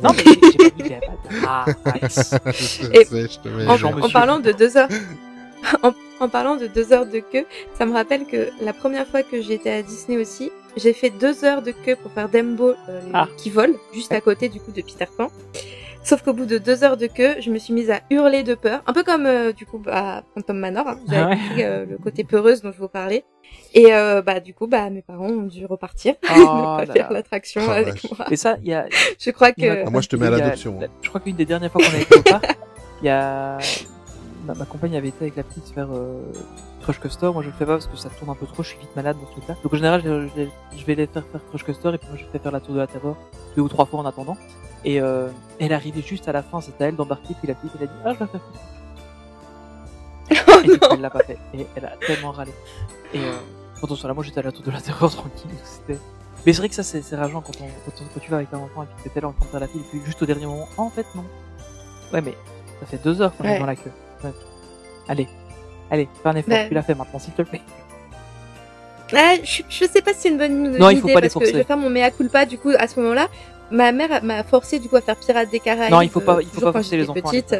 [0.01, 1.45] Non, mais j'ai pas dit qu'il y avait pas de...
[1.45, 1.65] Ah,
[2.01, 2.33] nice.
[2.45, 4.87] je Et- sais, je te mets En, parlant de deux heures,
[5.83, 5.91] en,
[6.21, 7.45] en parlant de deux heures de queue,
[7.77, 11.43] ça me rappelle que la première fois que j'étais à Disney aussi, j'ai fait deux
[11.43, 13.27] heures de queue pour faire Dumbo euh, Ah.
[13.35, 15.27] qui vole juste à côté du coup de Peter Pan.
[16.03, 18.55] Sauf qu'au bout de deux heures de queue, je me suis mise à hurler de
[18.55, 20.87] peur, un peu comme euh, du coup à Phantom Manor.
[20.87, 20.99] hein.
[21.05, 21.63] Vous avez Ah ouais.
[21.65, 23.23] euh, le côté peureuse dont je vous parlais.
[23.73, 26.41] Et euh, bah du coup, bah mes parents ont dû repartir, Oh ne
[26.81, 28.17] là pas faire l'attraction Ah, avec vache.
[28.17, 28.25] moi.
[28.31, 28.87] Et ça, il y a,
[29.19, 30.87] Je crois que Ah, moi, je te mets à l'adoption, hein.
[31.03, 32.57] Je crois qu'une des dernières fois qu'on a été au parc,
[33.01, 33.57] il y a,
[34.45, 36.21] ma, ma compagne avait été avec la petite faire euh,
[36.81, 37.31] Crush Coaster.
[37.33, 38.63] Moi, je le fais pas parce que ça tourne un peu trop.
[38.63, 39.55] Je suis vite malade dans ce truc-là.
[39.63, 42.17] Donc, en général, je, je- je vais les faire faire Crush Coaster et puis moi,
[42.17, 43.15] je fais faire la tour de la terreur
[43.55, 44.37] deux ou trois fois en attendant.
[44.83, 45.27] Et euh,
[45.59, 47.35] elle arrivait juste à la fin, c'était à elle d'embarquer.
[47.39, 48.41] Puis la petite, elle a dit Ah, je vais faire
[50.63, 51.37] et du coup, elle l'a pas fait.
[51.53, 52.51] Et elle a tellement râlé.
[53.13, 53.31] Et euh,
[53.79, 55.49] pourtant, sur la moi, j'étais à la tour de la terreur tranquille.
[55.63, 55.99] C'était.
[56.45, 58.51] Mais c'est vrai que ça, c'est rageant quand, on, quand, on- quand tu vas avec
[58.53, 60.01] un enfant et puis que t'es là en train de faire la file, et puis
[60.05, 61.23] juste au dernier moment, Ah, en fait, non.
[62.13, 62.35] Ouais, mais
[62.79, 63.59] ça fait deux heures qu'on est Ouais.
[63.59, 63.91] dans la queue.
[64.23, 64.31] Ouais.
[65.07, 65.27] Allez,
[65.89, 66.67] allez, fais un effort, Bah.
[66.67, 67.61] tu l'as fait maintenant, s'il te plaît.
[69.13, 71.33] Ah, je, je sais pas si c'est une bonne Non, il faut idée pas parce
[71.33, 73.27] que je vais faire mon mea culpa du coup à ce moment-là.
[73.69, 75.91] Ma mère m'a forcé du coup à faire Pirates des Caraïbes.
[75.91, 77.55] Non, il faut pas- euh, il faut pas forcer les enfants petite.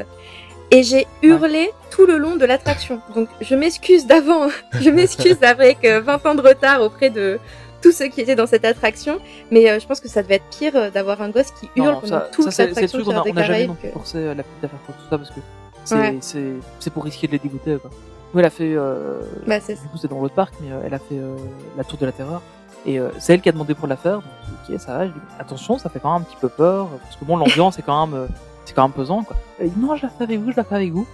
[0.73, 3.01] Et j'ai hurlé tout le long de l'attraction.
[3.15, 4.47] Donc je m'excuse d'avant.
[4.79, 7.37] je m'excuse avec euh, 20 ans de retard auprès de
[7.81, 9.19] tous ceux qui étaient dans cette attraction.
[9.51, 11.87] Mais euh, je pense que ça devait être pire euh, d'avoir un gosse qui hurle
[11.87, 13.43] non, pendant ça, toute ça c'est le l'attraction truc, on a, Pirates des on a
[13.45, 15.39] jamais non plus forcé euh, la petite à faire tout ça parce que
[15.85, 16.17] c'est Ouais.
[16.21, 17.77] c'est c'est pour risquer de les dégoûter.
[17.77, 17.89] Quoi.
[18.33, 18.73] Nous, elle a fait.
[18.75, 21.35] Euh, Bah, c'est du coup, c'est dans l'autre parc, mais euh, elle a fait euh,
[21.77, 22.41] la tour de la terreur.
[22.85, 24.15] Et euh, c'est elle qui a demandé pour la faire.
[24.15, 24.23] Donc,
[24.69, 25.05] ok, ça va.
[25.07, 26.87] Je dis, attention, ça fait quand même un petit peu peur.
[27.03, 28.27] Parce que bon, l'ambiance est quand même, euh,
[28.65, 29.35] c'est quand même pesant, quoi.
[29.59, 31.05] Elle dit, non, je la fais avec vous, je la fais avec vous.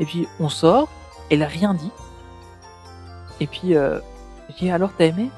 [0.00, 0.88] Et puis, on sort.
[1.30, 1.90] Elle a rien dit.
[3.40, 3.98] Et puis, euh,
[4.50, 5.30] je dis, alors, t'as aimé?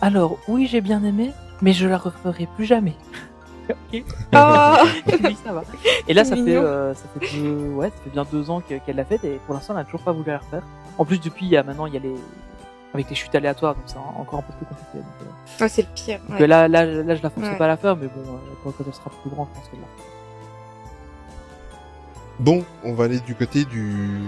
[0.00, 1.32] Alors, oui, j'ai bien aimé,
[1.62, 2.96] mais je la referai plus jamais.
[3.70, 4.02] Ok.
[4.34, 4.76] Oh
[5.24, 5.62] oui, ça va.
[6.08, 8.78] Et là, ça fait, euh, ça fait deux, ouais, ça fait bien deux ans que-
[8.78, 10.62] qu'elle l'a faite et pour l'instant, elle n'a toujours pas voulu la refaire.
[10.98, 12.14] En plus, depuis, il y a maintenant, il y a les,
[12.94, 14.98] avec les chutes aléatoires, donc c'est encore un peu plus compliqué.
[14.98, 16.20] Donc, euh, Ouais, c'est le pire.
[16.30, 16.46] ouais.
[16.46, 17.56] là, là, là, je la force Ouais.
[17.56, 19.68] pas à la faire, mais bon, euh, quand, quand elle sera plus grande, je pense
[19.70, 20.08] qu'elle la fera.
[22.42, 24.18] Bon, on va aller du côté du,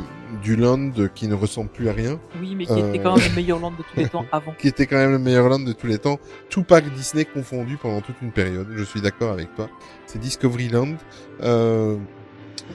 [0.41, 2.89] du land qui ne ressemble plus à rien, Oui, mais qui Euh.
[2.91, 4.53] était quand même le meilleur land de tous les temps avant.
[4.57, 7.77] qui était quand même le meilleur land de tous les temps, tout parc Disney confondu
[7.77, 8.69] pendant toute une période.
[8.77, 9.69] Je suis d'accord avec toi.
[10.07, 10.95] C'est Discoveryland.
[11.43, 11.97] Euh,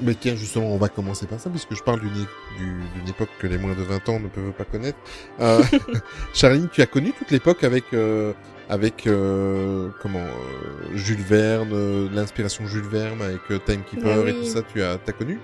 [0.01, 2.11] mais tiens, justement, on va commencer par ça, puisque je parle d'une
[2.57, 4.97] d'une époque que les moins de 20 ans ne peuvent pas connaître.
[5.39, 5.63] Euh,
[6.33, 8.33] Charline, tu as connu toute l'époque avec euh,
[8.69, 14.33] avec euh, comment euh, Jules Verne, euh, l'inspiration Jules Verne avec euh, Timekeeper Bah et
[14.33, 14.39] oui.
[14.39, 14.61] tout ça.
[14.61, 15.39] Tu as t'as connu?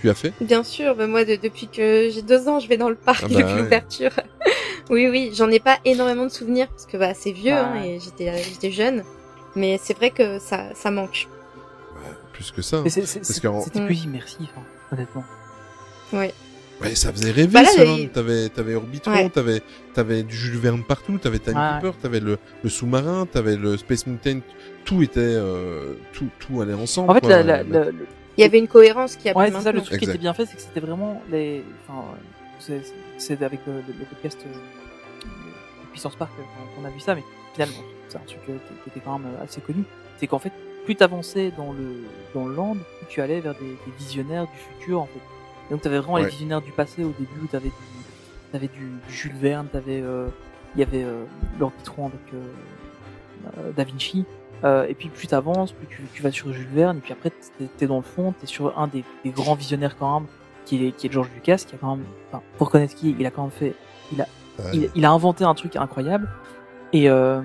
[0.00, 0.32] Tu as fait?
[0.40, 3.22] Bien sûr, bah moi de- depuis que j'ai deux ans, je vais dans le parc
[3.24, 3.62] Ah bah depuis ouais.
[3.62, 4.10] l'ouverture.
[4.90, 7.82] oui, oui, j'en ai pas énormément de souvenirs parce que bah c'est vieux Ah hein,
[7.82, 9.02] et j'étais j'étais jeune,
[9.56, 11.26] mais c'est vrai que ça ça manque.
[12.32, 12.82] Plus que ça.
[12.84, 13.86] Mais c'est- c'est- Parce c'est- qu'en- c'était Mm.
[13.86, 14.62] plus immersif, hein,
[14.92, 15.24] honnêtement.
[16.12, 16.32] Ouais.
[16.80, 18.08] Ouais, ça faisait rêver Bah là, ce les- land.
[18.12, 19.28] T'avais, t'avais Orbitron, Ouais.
[19.30, 19.62] t'avais,
[19.94, 24.40] t'avais du Jules Verne partout, t'avais Timekeeper, t'avais le, le sous-marin, t'avais le Space Mountain.
[24.84, 27.10] Tout était, euh, tout, tout allait ensemble.
[27.10, 27.30] En fait, quoi.
[27.30, 28.06] la, la, la- le-
[28.36, 30.32] Il y avait une cohérence qui a Ouais, c'est ça, le truc qui était bien
[30.34, 31.64] fait, c'est que c'était vraiment les.
[31.88, 32.04] Enfin,
[32.60, 34.52] c'est- c'est avec euh, le, le podcast euh,
[35.24, 36.42] de Puissance Park euh,
[36.80, 37.24] qu'on a vu ça, mais
[37.54, 37.78] finalement,
[38.08, 39.82] c'est un truc euh, qui, qui était quand même assez connu.
[40.18, 40.52] C'est qu'en fait,
[40.84, 44.58] plus t'avançais dans le dans le land, plus tu allais vers des, des visionnaires du
[44.78, 45.20] futur, en fait.
[45.68, 46.22] Et donc, t'avais vraiment Ouais.
[46.24, 47.74] les visionnaires du passé au début, où t'avais du,
[48.52, 50.28] t'avais du, du Jules Verne, t'avais, euh,
[50.74, 51.24] il y avait euh,
[51.58, 52.42] l'Orbitron avec euh,
[53.58, 54.24] euh, Da Vinci.
[54.64, 57.30] Euh, et puis plus t'avances, plus tu, tu vas sur Jules Verne, et puis après
[57.30, 60.28] t'es, t'es dans le fond, t'es sur un des, des grands visionnaires quand même,
[60.64, 63.24] qui est, qui est George Lucas, qui a quand même, enfin, pour connaître qui, il
[63.24, 63.74] a quand même fait,
[64.12, 64.26] il a,
[64.58, 64.70] Ouais.
[64.74, 66.28] il, il a inventé un truc incroyable,
[66.92, 67.40] et euh,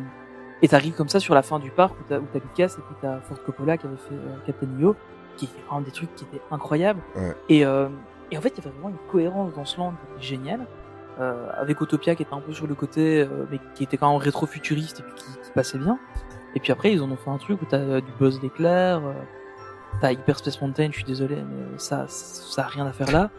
[0.64, 2.82] et t'arrives comme ça sur la fin du parc où t'as, où t'as Lucas et
[2.82, 4.16] puis t'as Ford Coppola qui avait fait
[4.48, 4.96] Captain EO,
[5.38, 7.36] qui était vraiment des trucs qui étaient incroyables, Ouais.
[7.50, 7.90] et euh,
[8.34, 10.66] et en fait il y avait vraiment une cohérence dans ce land qui était géniale,
[11.20, 14.12] euh, avec Autopia qui était un peu sur le côté, euh, mais qui était quand
[14.12, 16.00] même rétro-futuriste et puis qui, qui passait bien.
[16.56, 18.98] Et puis après, ils en ont fait un truc où t'as euh, du Buzz l'éclair,
[19.06, 19.14] euh,
[20.02, 23.30] t'as Hyper Space Mountain, je suis désolé, mais ça, ça a rien à faire là.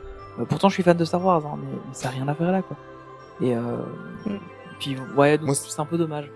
[0.40, 2.34] Euh, pourtant, je suis fan de Star Wars, hein, mais, mais ça a rien à
[2.34, 2.76] faire là, quoi.
[3.40, 3.60] Et euh,
[4.26, 4.38] Mm.
[4.78, 6.30] puis, ouais, donc c'est un peu dommage.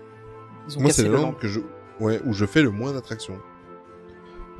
[0.67, 1.31] Ils ont Moi, c'est le land.
[1.33, 1.59] que je,
[1.99, 3.39] ouais, où je fais le moins d'attractions.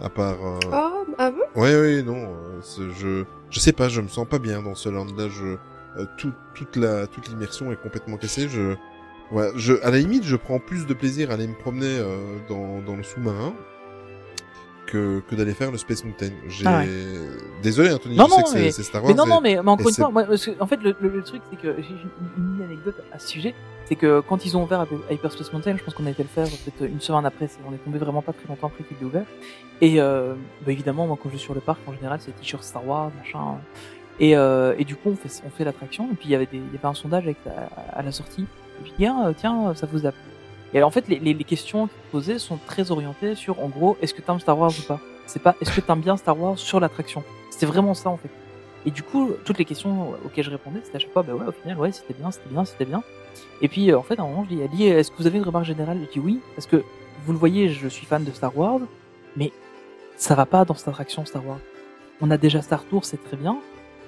[0.01, 0.59] À part, euh...
[0.71, 1.61] Oh, ah bon?
[1.61, 2.61] Ouais, ouais, non, euh,
[2.97, 5.27] je, je sais pas, je me sens pas bien dans ce land-là.
[5.30, 5.57] Je,
[5.97, 8.47] euh, tout, toute la, toute l'immersion est complètement cassée.
[8.47, 8.76] Je,
[9.31, 12.38] ouais, je, à la limite, je prends plus de plaisir à aller me promener euh,
[12.47, 13.53] dans, dans le sous-marin
[14.91, 16.32] que, que d'aller faire le Space Mountain.
[16.48, 16.88] J'ai, Ah ouais.
[17.61, 19.11] désolé, Anthony, Non, je sais non, que c'est- Star Wars.
[19.11, 20.95] Mais non, et- non, mais, mais encore une fois, moi, parce que, en fait, le,
[20.99, 21.90] le, le truc, c'est que j'ai
[22.38, 23.53] une, une anecdote à ce sujet,
[23.86, 26.45] c'est que quand ils ont ouvert Hyperspace Mountain, je pense qu'on a été le faire
[26.45, 29.26] peut-être une semaine après, on est tombé vraiment pas très longtemps après qu'il ait ouvert.
[29.82, 30.34] Et euh,
[30.66, 33.11] bah, évidemment, moi, quand je vais sur le parc, en général, c'est t-shirt Star Wars,
[33.18, 33.57] machin.
[34.20, 36.45] Et, euh, et du coup, on fait, on fait l'attraction, et puis il y avait
[36.45, 38.41] des, il y avait un sondage avec, à, à la sortie.
[38.80, 40.22] Et puis, tiens, euh, tiens, ça vous a plu.
[40.73, 43.97] Et alors, en fait, les, les, les questions posées sont très orientées sur, en gros,
[44.01, 44.99] est-ce que t'aimes Star Wars ou pas?
[45.25, 47.23] C'est pas, est-ce que t'aimes bien Star Wars sur l'attraction?
[47.49, 48.29] C'était vraiment ça, en fait.
[48.85, 51.45] Et du coup, toutes les questions auxquelles je répondais, c'était à chaque fois, bah ouais,
[51.47, 53.03] au final, ouais, c'était bien, c'était bien, c'était bien.
[53.61, 55.37] Et puis, euh, en fait, à un moment, je dis, dit, est-ce que vous avez
[55.37, 55.99] une remarque générale?
[56.07, 56.83] Je dis oui, parce que
[57.25, 58.79] vous le voyez, je suis fan de Star Wars,
[59.35, 59.51] mais
[60.15, 61.59] ça va pas dans cette attraction Star Wars.
[62.21, 63.59] On a déjà Star Tour, c'est très bien.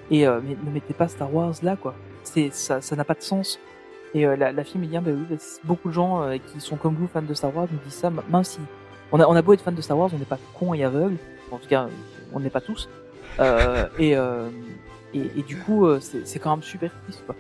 [0.10, 1.96] Et euh, mais ne mettez pas Star Wars là, quoi.
[2.24, 3.60] C'est ça, ça n'a pas de sens.
[4.14, 6.38] Et euh, la, la fille me dit, ah, bah oui, bah, beaucoup de gens euh,
[6.38, 8.60] qui sont comme vous fans de Star Wars nous disent ça, même si
[9.12, 10.84] on a, on a beau être fan de Star Wars, on n'est pas con et
[10.84, 11.16] aveugle.
[11.52, 11.88] En tout cas,
[12.34, 12.90] on n'est pas tous.
[13.40, 14.50] Euh, et, euh,
[15.14, 17.36] et, et du coup, euh, c'est quand même super triste, quoi.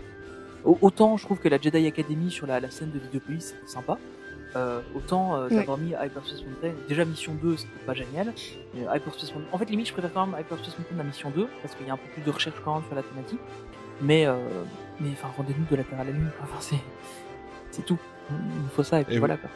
[0.63, 3.67] Au- Autant je trouve que la Jedi Academy sur la, la scène de Vidéopolis c'était
[3.67, 3.97] sympa.
[4.55, 5.55] Euh, autant euh, Ouais.
[5.55, 6.73] d'avoir mis Hyperspace Mountain.
[6.87, 8.31] Déjà mission 2 c'était pas génial.
[8.75, 9.47] Hyperspace Mountain...
[9.53, 11.89] En fait limite je préfère quand même Hyperspace Mountain à mission 2 parce qu'il y
[11.89, 13.39] a un peu plus de recherche quand même sur la thématique.
[14.01, 14.35] Mais euh,
[15.01, 16.29] mais enfin rendez-nous de la Terre à la Lune.
[16.41, 16.79] Enfin c'est
[17.71, 17.97] c'est tout.
[18.29, 19.49] Il nous faut ça et puis Et voilà quoi.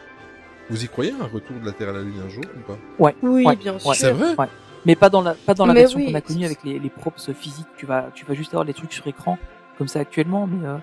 [0.70, 2.78] Vous y croyez un retour de la Terre à la Lune un jour ou pas?
[2.98, 3.16] Ouais.
[3.22, 3.80] Oui, ouais, bien ouais.
[3.80, 3.96] sûr.
[3.96, 4.36] C'est vrai?
[4.38, 4.48] Ouais.
[4.86, 6.08] Mais pas dans la pas dans la Mais version oui.
[6.08, 7.68] qu'on a connue avec les, les props physiques.
[7.78, 9.38] Tu vas tu vas juste avoir les trucs sur écran
[9.78, 10.78] comme ça actuellement, mais euh...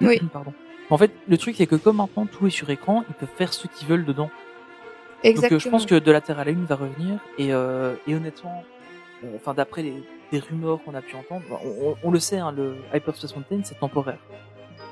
[0.00, 0.20] Oui.
[0.32, 0.52] pardon.
[0.90, 3.52] En fait, le truc c'est que comme maintenant tout est sur écran, ils peuvent faire
[3.52, 4.30] ce qu'ils veulent dedans.
[5.22, 5.42] Exactement.
[5.42, 7.94] Donc euh, je pense que de la Terre à la Lune va revenir et euh,
[8.06, 8.64] et honnêtement,
[9.24, 10.02] euh, enfin d'après les
[10.32, 13.60] des rumeurs qu'on a pu entendre, on, on- on le sait, hein, le Hyperspace Mountain
[13.62, 14.18] c'est temporaire,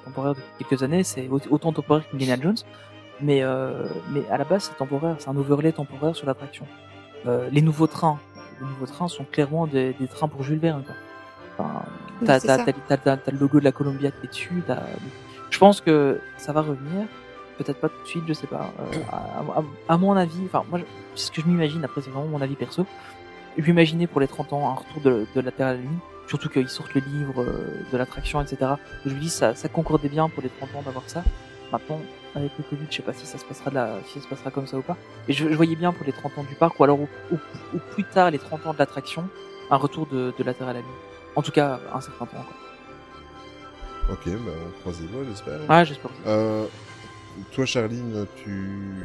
[0.05, 2.57] temporaire depuis quelques années, c'est au- autant temporaire que Indiana Jones,
[3.21, 6.67] mais euh, mais à la base c'est temporaire, c'est un overlay temporaire sur l'attraction.
[7.27, 8.19] Euh, les nouveaux trains,
[8.61, 10.83] les nouveaux trains sont clairement des, des trains pour Jules Verne.
[10.85, 10.95] Quoi.
[11.59, 11.83] Enfin,
[12.21, 12.39] Oui, t'as,
[13.33, 14.63] le logo de la Columbia qui est dessus.
[15.51, 17.07] Je pense que ça va revenir.
[17.59, 18.71] Peut-être pas tout de suite, je sais pas.
[18.81, 20.81] Euh, à, à- à mon avis, enfin moi,
[21.15, 21.85] c'est ce que je m'imagine.
[21.85, 22.87] Après, c'est vraiment mon avis perso.
[23.59, 25.99] Je m'imaginais pour les 30 ans un retour de, de la Terre à la Lune.
[26.29, 28.73] Surtout qu'ils sortent le livre euh, de l'attraction, etc.
[29.05, 31.25] Je me dis ça, ça concordait bien pour les 30 ans d'avoir ça.
[31.73, 32.01] Maintenant,
[32.35, 34.29] avec le Covid, je sais pas si ça se passera de la, si ça se
[34.29, 34.97] passera comme ça ou pas.
[35.29, 37.77] Et je, je voyais bien pour les 30 ans du parc, ou alors au, au-
[37.77, 39.29] au plus tard les 30 ans de l'attraction,
[39.71, 40.89] un retour de, de la Terre à la Lune.
[41.37, 42.55] En tout cas, un certain temps encore.
[44.13, 45.61] Ok, bah on croise les doigts, j'espère.
[45.69, 46.11] Ouais, j'espère.
[46.27, 46.67] Euh,
[47.53, 49.05] toi, Charline, tu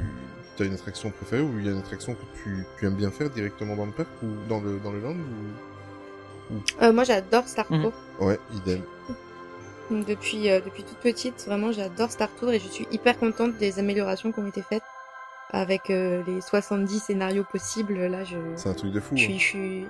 [0.64, 3.12] as une attraction préférée ou il y a une attraction que tu, tu aimes bien
[3.12, 6.56] faire directement dans le parc ou dans le, dans le land ou...
[6.84, 7.82] Euh, moi, j'adore Star Mhm.
[7.84, 7.94] Tour.
[8.20, 8.82] Ouais, idem.
[9.92, 13.78] Depuis, euh, depuis toute petite, vraiment, j'adore Star Tour et je suis hyper contente des
[13.80, 14.82] améliorations qui ont été faites
[15.52, 17.96] avec euh, les 70 scénarios possibles.
[18.08, 19.16] Là, je, C'est un truc de fou.
[19.16, 19.28] je hein.
[19.28, 19.86] suis, je suis,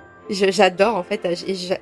[0.46, 1.24] je- j'adore en fait.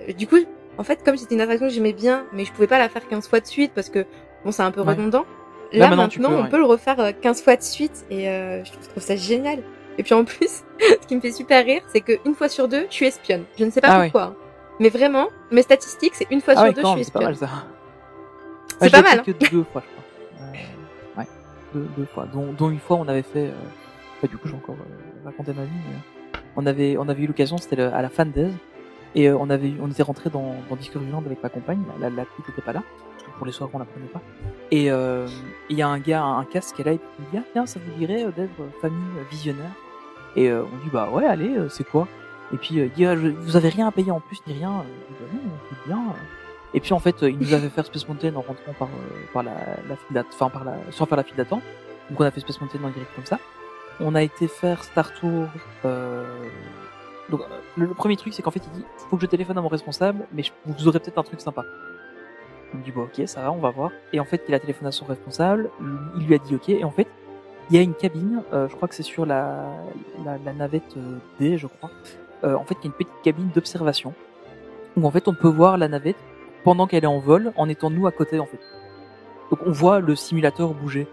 [0.06, 0.36] Et du coup,
[0.78, 3.06] en fait, comme c'était une attraction que j'aimais bien, mais je pouvais pas la faire
[3.08, 4.06] 15 fois de suite parce que
[4.44, 4.88] bon, c'est un peu Ouais.
[4.90, 5.24] redondant.
[5.72, 6.50] Là, Là, maintenant, tu maintenant, peux, on ouais.
[6.50, 9.16] peut le refaire euh, 15 fois de suite et euh, je trouve, je trouve ça
[9.16, 9.58] génial.
[9.98, 12.86] Et puis en plus, ce qui me fait super rire, c'est qu'une fois sur deux,
[12.90, 13.44] je suis espionne.
[13.58, 14.22] Je ne sais pas Ah pourquoi.
[14.22, 14.34] hein.
[14.80, 17.12] Mais vraiment, mes statistiques, c'est une fois Ah sur ouais, deux, quand je suis c'est
[17.12, 17.48] pas espionne.
[17.50, 17.64] mal ça.
[18.80, 20.46] C'est Ouais, pas mal, fait que deux fois, je crois.
[20.52, 21.28] Euh, ouais,
[21.74, 22.26] deux, deux fois.
[22.32, 23.46] Dont, dont une fois, on avait fait.
[23.46, 23.52] Euh...
[24.20, 25.70] bah, du coup, j'ai encore euh, raconté ma vie.
[25.88, 26.40] Mais...
[26.56, 28.52] On avait, on avait eu l'occasion, c'était à la Fan Days,
[29.14, 31.82] et euh, on avait, on était rentré dans, dans Discoveryland avec ma compagne.
[32.00, 32.82] La, la, petite n'était pas là,
[33.36, 34.20] pour les soirs, on la prenait pas.
[34.70, 35.26] Et euh,
[35.70, 37.66] il y a un gars, un casque qui là, et puis il dit ah, tiens,
[37.66, 39.70] ça vous dirait euh, d'être famille euh, visionnaire
[40.36, 42.08] Et on dit bah ouais, allez, c'est quoi?
[42.52, 44.84] Et puis il dit ah, vous avez rien à payer en plus ni rien.
[45.08, 46.02] Dis, bah non, c'est bien.
[46.74, 48.88] Et puis en fait, il nous avait fait Space Mountain en rentrant par
[49.32, 49.52] par la,
[49.88, 51.62] la file enfin par la sans faire la file d'attente.
[52.10, 53.38] Donc on a fait Space Mountain en direct comme ça.
[54.00, 55.46] On a été faire Star Tour.
[55.84, 56.24] Euh...
[57.30, 57.40] Donc
[57.76, 59.68] le, le premier truc, c'est qu'en fait, il dit faut que je téléphone à mon
[59.68, 61.62] responsable, mais je- vous aurez peut-être un truc sympa.
[62.74, 63.90] Me dit bon ok, ça va, on va voir.
[64.12, 65.70] Et en fait, il a téléphoné à son responsable,
[66.18, 66.68] il lui a dit ok.
[66.70, 67.06] Et en fait,
[67.70, 69.64] il y a une cabine, euh, je crois que c'est sur la,
[70.24, 71.90] la, la navette euh, D, je crois.
[72.42, 74.12] Euh, en fait, il y a une petite cabine d'observation
[74.96, 76.16] où en fait on peut voir la navette
[76.62, 78.60] pendant qu'elle est en vol, en étant nous à côté en fait.
[79.50, 81.06] Donc on voit le simulateur bouger.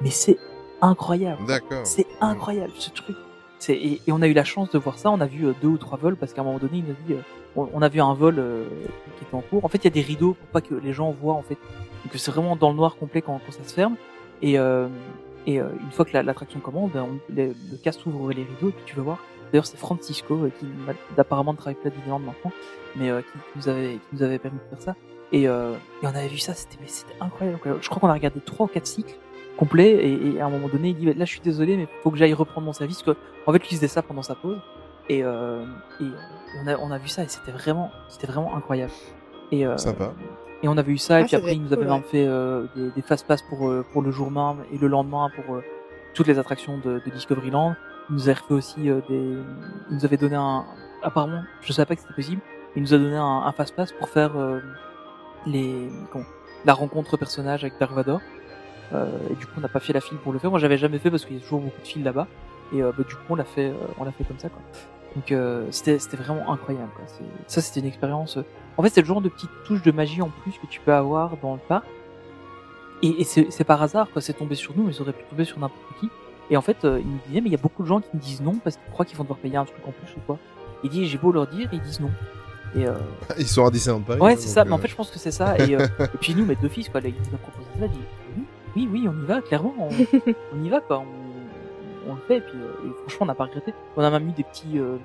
[0.00, 0.38] Mais c'est
[0.82, 1.44] incroyable.
[1.46, 1.80] D'accord.
[1.84, 3.16] C'est incroyable ce truc.
[3.68, 5.10] Et, et on a eu la chance de voir ça.
[5.10, 7.14] On a vu deux ou trois vols parce qu'à un moment donné, il nous dit,
[7.56, 8.64] on, on a vu un vol euh,
[9.18, 9.64] qui était en cours.
[9.64, 11.54] En fait, il y a des rideaux pour pas que les gens voient en fait.
[12.04, 13.96] Donc c'est vraiment dans le noir complet quand, quand ça se ferme.
[14.42, 14.88] Et euh,
[15.46, 17.52] et euh, une fois que la- l'attraction commence, ben, on- le,
[17.82, 19.18] cast ouvre les rideaux et puis tu vas voir.
[19.52, 20.66] D'ailleurs, c'est Francisco qui
[21.16, 22.50] apparemment travaille plus à Disneyland maintenant,
[22.96, 24.94] mais euh, qui, nous avait qui nous avait permis de faire ça.
[25.32, 26.76] Et, euh, et on avait vu ça, c'était
[27.20, 27.58] incroyable.
[27.80, 29.14] Je crois qu'on a regardé trois ou quatre cycles
[29.56, 32.10] complets et, et à un moment donné, il dit là je suis désolé, mais faut
[32.10, 33.02] que j'aille reprendre mon service.
[33.02, 33.12] Que,
[33.46, 34.58] en fait, il faisait ça pendant sa pause
[35.08, 35.64] et, euh,
[36.00, 36.06] et
[36.62, 38.92] on a on a vu ça et c'était vraiment c'était vraiment incroyable.
[39.52, 40.12] Et euh, Sympa.
[40.62, 41.94] et on avait eu ça, et Ah, puis après, devait il être nous avait cool,
[41.94, 44.88] même fait euh, des, des fast pass pour, euh, pour le jour même et le
[44.88, 45.62] lendemain pour euh,
[46.14, 47.76] toutes les attractions de, de Discoveryland.
[48.10, 49.36] Il nous avait fait aussi euh, des.
[49.90, 50.64] Il nous avait donné un.
[51.02, 52.40] Apparemment, je savais pas que c'était possible.
[52.74, 54.60] Il nous a donné un, un fast pass pour faire euh,
[55.46, 55.88] les.
[56.12, 56.24] Comment
[56.64, 58.20] La rencontre personnage avec Dark Vador.
[58.92, 60.50] Euh, et du coup, on n'a pas fait la file pour le faire.
[60.50, 62.26] Moi, j'avais jamais fait parce qu'il y a toujours beaucoup de files là-bas.
[62.72, 64.60] Et euh, bah, du coup, on l'a fait, euh, on l'a fait comme ça, quoi.
[65.16, 66.90] Donc, euh, c'était, c'était vraiment incroyable.
[66.94, 67.04] Quoi.
[67.08, 68.36] C'est- Ça, c'était une expérience.
[68.36, 68.42] euh,
[68.76, 70.92] En fait, c'est le genre de petite touche de magie en plus que tu peux
[70.92, 71.86] avoir dans le parc.
[73.02, 74.20] Et, et c'est, c'est par hasard, quoi.
[74.22, 76.10] C'est tombé sur nous, mais ça aurait pu tomber sur n'importe qui.
[76.50, 78.08] Et en fait, euh, il me disait, mais il y a beaucoup de gens qui
[78.14, 80.20] me disent non parce qu'ils croient qu'ils vont devoir payer un truc en plus ou
[80.26, 80.38] quoi.
[80.84, 82.10] Il dit, j'ai beau leur dire, ils disent non.
[82.74, 82.92] Et, euh,
[83.38, 84.20] Ils sont à Disneyland Paris.
[84.20, 84.64] Ouais, hein, c'est ça.
[84.64, 85.58] Mais en euh, fait, je pense que c'est ça.
[85.58, 87.86] Et, euh, et puis nous, mes deux fils, quoi, ils nous ont proposé ça.
[87.86, 88.00] Ils disent
[88.36, 88.44] oui,
[88.76, 89.74] oui, oui, on y va, clairement.
[89.78, 89.88] On,
[90.54, 90.98] on y va, quoi.
[91.00, 91.25] On,
[92.08, 92.38] on le fait.
[92.38, 93.74] Et puis, euh, et franchement, on n'a pas regretté.
[93.96, 94.78] On a même eu des petits.
[94.78, 94.96] Euh,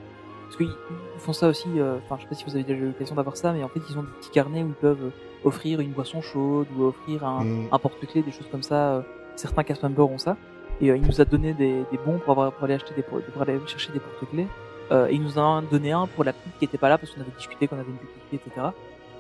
[0.45, 0.67] parce qu'ils
[1.15, 1.67] ils font ça aussi.
[1.77, 3.69] euh, Enfin, je sais pas si vous avez déjà eu l'occasion d'avoir ça, mais en
[3.69, 5.11] fait, ils ont des petits carnets où ils peuvent
[5.43, 7.67] offrir une boisson chaude ou offrir un, Mm.
[7.71, 9.03] un porte-clés, des choses comme ça.
[9.35, 10.35] Certains cast members ont ça.
[10.81, 13.19] Et il nous a donné des, des bons pour, avoir, pour aller acheter des, pour
[13.41, 14.47] aller chercher des porte-clés.
[14.91, 16.97] Euh, et il nous en a donné un pour la petite qui était pas là
[16.97, 18.67] parce qu'on avait discuté qu'on avait une petite fille, etc.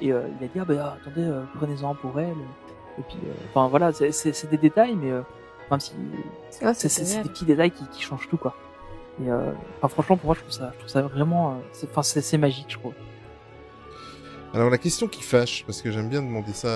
[0.01, 2.35] Et euh, il a dit ah bah attendez euh, prenez-en pour elle.
[2.97, 3.17] Et puis
[3.53, 5.11] enfin voilà c'est- des détails mais
[5.71, 5.93] même si
[6.63, 7.23] Ah, c'est génial.
[7.23, 8.55] des petits détails qui, qui changent tout quoi.
[9.23, 9.51] Et euh,
[9.81, 12.21] enfin franchement pour moi je trouve ça je trouve ça vraiment euh, c'est- enfin c'est
[12.21, 12.93] c'est magique je trouve.
[14.53, 16.67] Alors la question qui fâche, parce que j'aime bien demander ça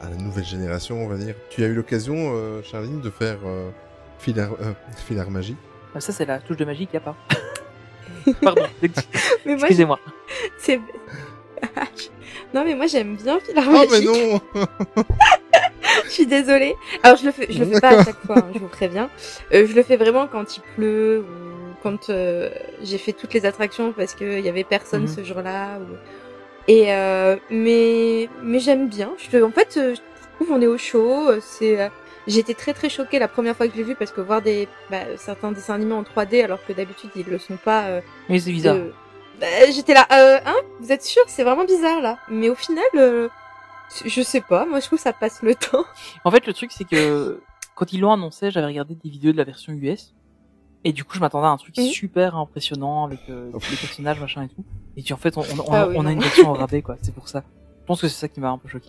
[0.00, 1.36] à, à la nouvelle génération, on va dire.
[1.48, 3.70] Tu as eu l'occasion, euh, Charline, de faire euh,
[4.18, 4.72] filar, euh,
[5.06, 5.54] filar magie
[5.94, 7.16] Euh, Ça c'est la touche de magie qu'il n'y a pas.
[8.42, 8.62] Pardon
[9.46, 10.00] Mais moi, excusez-moi.
[10.58, 10.80] c'est.
[12.54, 13.92] non, mais moi, j'aime bien Filar Oh Magique.
[13.92, 14.40] mais non
[16.04, 16.76] Je suis désolée.
[17.02, 19.08] Alors, je le fais, je le fais pas à chaque fois, hein, je vous préviens.
[19.52, 22.50] Euh, je le fais vraiment quand il pleut ou quand euh,
[22.82, 25.08] j'ai fait toutes les attractions parce qu'il y avait personne Mhm.
[25.08, 25.78] ce jour-là.
[25.80, 25.94] Ou...
[26.68, 29.10] Et euh, mais mais j'aime bien.
[29.18, 30.00] Je, en fait, euh, je
[30.36, 31.28] trouve on est au chaud.
[31.28, 31.88] euh, C'est euh,
[32.28, 34.68] J'étais très très choquée la première fois que je l'ai vu parce que voir des
[34.90, 37.82] bah, certains dessins animés en 3D alors que d'habitude ils le sont pas.
[37.86, 38.76] euh, Mais c'est bizarre.
[39.40, 42.18] bah, J'étais là, euh, hein Vous êtes sûr C'est vraiment bizarre là.
[42.28, 43.28] Mais au final, euh,
[44.04, 44.66] je sais pas.
[44.66, 45.84] Moi, je trouve que ça passe le temps.
[46.24, 47.40] En fait, le truc, c'est que
[47.74, 50.14] quand ils l'ont annoncé, j'avais regardé des vidéos de la version US.
[50.84, 54.42] Et du coup, je m'attendais à un truc super impressionnant avec euh, les personnages, machin
[54.42, 54.64] et tout.
[54.96, 56.82] Et puis en fait, on, on, on- Ah oui, on a une version au rabais,
[56.82, 56.96] quoi.
[57.02, 57.44] C'est pour ça.
[57.82, 58.88] Je pense que c'est ça qui m'a un peu choqué.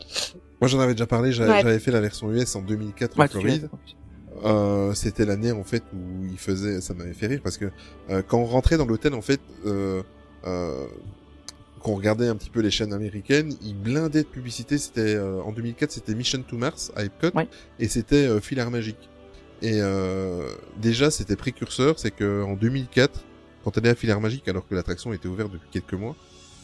[0.61, 1.61] Moi j'en avais déjà parlé, Ouais.
[1.61, 3.69] j'avais fait la version US en 2004 Ouais, en Floride.
[4.43, 7.71] Euh, c'était l'année en fait où il faisait, ça m'avait fait rire parce que
[8.09, 10.01] euh, quand on rentrait dans l'hôtel en fait, euh,
[11.83, 14.77] euh, quand on regardait un petit peu les chaînes américaines, ils blindaient de publicité.
[14.77, 17.31] C'était euh, en 2004, c'était Mission to Mars à Epcot
[17.79, 19.09] et c'était euh, Filar Magique.
[19.61, 23.23] Et euh, déjà c'était précurseur, c'est que en 2004,
[23.63, 26.15] quand on allait à Filar Magique alors que l'attraction était ouverte depuis quelques mois,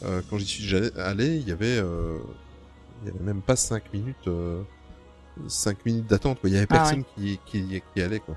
[0.04, 2.18] euh, quand j'y suis allé, il y avait, euh,
[3.02, 4.28] il y avait même pas 5 minutes.
[4.28, 4.62] Euh,
[5.46, 8.36] 5 minutes d'attente il y avait Ah personne qui, qui qui allait quoi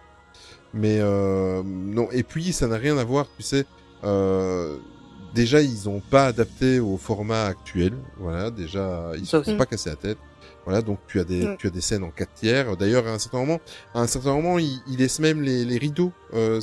[0.74, 3.66] mais euh, non et puis ça n'a rien à voir tu sais
[4.04, 4.78] euh,
[5.34, 7.94] déjà ils ont pas adapté au format actuel.
[8.18, 10.18] Voilà déjà ils se sont pas cassé la tête.
[10.66, 11.58] Voilà donc tu as des Mm.
[11.58, 12.78] tu as des scènes en 4 tiers.
[12.78, 13.60] D'ailleurs à un certain moment
[13.94, 16.62] à un certain moment il, il laisse même les, les rideaux euh,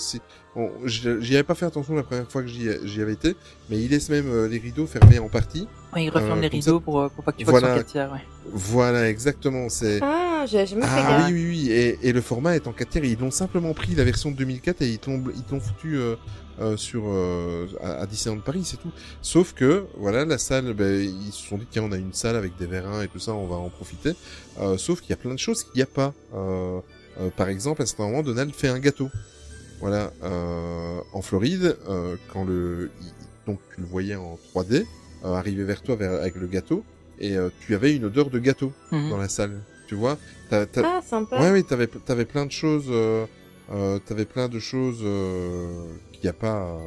[0.56, 3.36] bon, je- j'y avais pas fait attention la première fois que j'y j'y avais été
[3.68, 6.48] mais il laisse même euh, les rideaux fermés en partie Ouais, ils referment Euh, les
[6.48, 7.68] rideaux ça- pour, euh, pour pas que tu vois Voilà.
[7.68, 8.20] c'est en 4 tiers, ouais.
[8.52, 11.26] voilà exactement c'est Ah, j'ai jamais fait ah gaffe.
[11.28, 11.70] oui, oui, oui.
[11.72, 13.04] Et, et le format est en 4 tiers.
[13.04, 15.18] Ils l'ont simplement pris la version de 2004 et ils te ils
[15.52, 16.14] l'ont foutu euh,
[16.60, 18.90] euh, sur euh, à, à Disneyland Paris, c'est tout.
[19.20, 22.36] Sauf que voilà, la salle, ben, ils se sont dit tiens, on a une salle
[22.36, 24.12] avec des vérins et tout ça, on va en profiter.
[24.60, 26.14] Euh, sauf qu'il y a plein de choses qu'il n'y a pas.
[26.34, 26.78] Euh,
[27.20, 29.08] euh, par exemple, à un moment, Donald fait un gâteau.
[29.80, 32.90] Voilà, euh, en Floride, euh, quand le
[33.46, 34.84] donc tu le voyais en 3D
[35.24, 36.84] euh, arriver vers toi vers, avec le gâteau
[37.18, 39.08] et euh, tu avais une odeur de gâteau Mhm.
[39.10, 39.62] dans la salle.
[39.88, 40.18] Tu vois,
[40.50, 41.40] T'as- t'as- Ah, sympa.
[41.40, 43.24] Ouais, oui, t'avais, t'avais plein de choses, euh,
[43.72, 46.78] euh, t'avais plein de choses euh, qu'il n'y a pas, euh,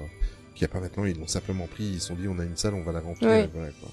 [0.54, 1.06] qu'il y a pas maintenant.
[1.06, 3.00] Ils l'ont simplement pris, ils se sont dit, on a une salle, on va la
[3.02, 3.30] remplir.
[3.30, 3.50] Oui.
[3.54, 3.90] voilà, quoi.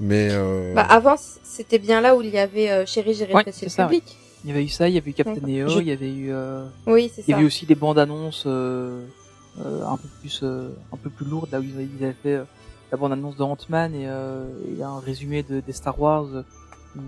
[0.00, 3.44] Mais euh, Bah, avant, c'était bien là où il y avait euh, Chéri, j'ai Ouais,
[3.46, 4.16] le ça, public.
[4.46, 5.40] Il y avait eu ça, il y avait eu Captain.
[5.44, 7.98] Neo, Je- il y avait eu, euh, Oui, c'est il y avait aussi des bandes
[7.98, 9.04] annonces euh,
[9.58, 12.12] euh, un peu plus, euh, un peu plus lourdes là où ils avaient, ils avaient
[12.22, 12.44] fait euh,
[12.92, 14.46] la bande annonce de Ant-Man et, euh,
[14.78, 16.42] et un résumé de, des Star Wars euh,
[16.96, 17.00] où,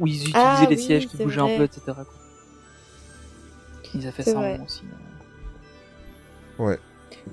[0.00, 1.54] où ils utilisaient Ah les oui, sièges qui bougeaient vrai.
[1.54, 1.80] un peu, etc.
[1.86, 2.06] quoi.
[3.94, 4.82] Ils ont fait ça moment aussi.
[6.58, 6.64] euh.
[6.64, 6.78] Ouais.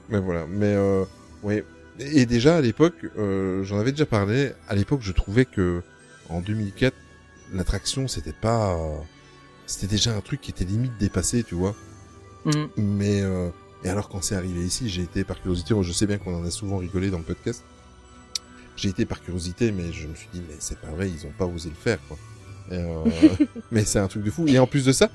[0.10, 0.46] Mais voilà.
[0.48, 1.06] Mais euh,
[1.42, 1.64] ouais.
[2.00, 4.52] Et déjà à l'époque, euh, j'en avais déjà parlé.
[4.68, 5.82] À l'époque, je trouvais que
[6.30, 6.94] en 2004,
[7.54, 8.98] l'attraction c'était pas, euh,
[9.74, 11.76] c'était déjà un truc qui était limite dépassé, tu vois.
[12.46, 12.70] Mhm.
[12.78, 13.50] Mais euh,
[13.84, 15.74] et alors quand c'est arrivé ici, j'ai été par curiosité.
[15.82, 17.64] Je sais bien qu'on en a souvent rigolé dans le podcast.
[18.76, 21.34] J'ai été par curiosité, mais je me suis dit mais c'est pas vrai, ils ont
[21.36, 22.18] pas osé le faire quoi.
[22.70, 23.04] Et, euh,
[23.72, 24.46] mais c'est un truc de fou.
[24.48, 25.10] Et en plus de ça,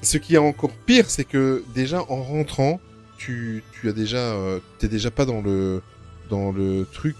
[0.00, 2.80] ce qui est encore pire, c'est que déjà en rentrant,
[3.18, 5.82] tu, tu as déjà, euh, t'es déjà pas dans le,
[6.30, 7.16] dans le truc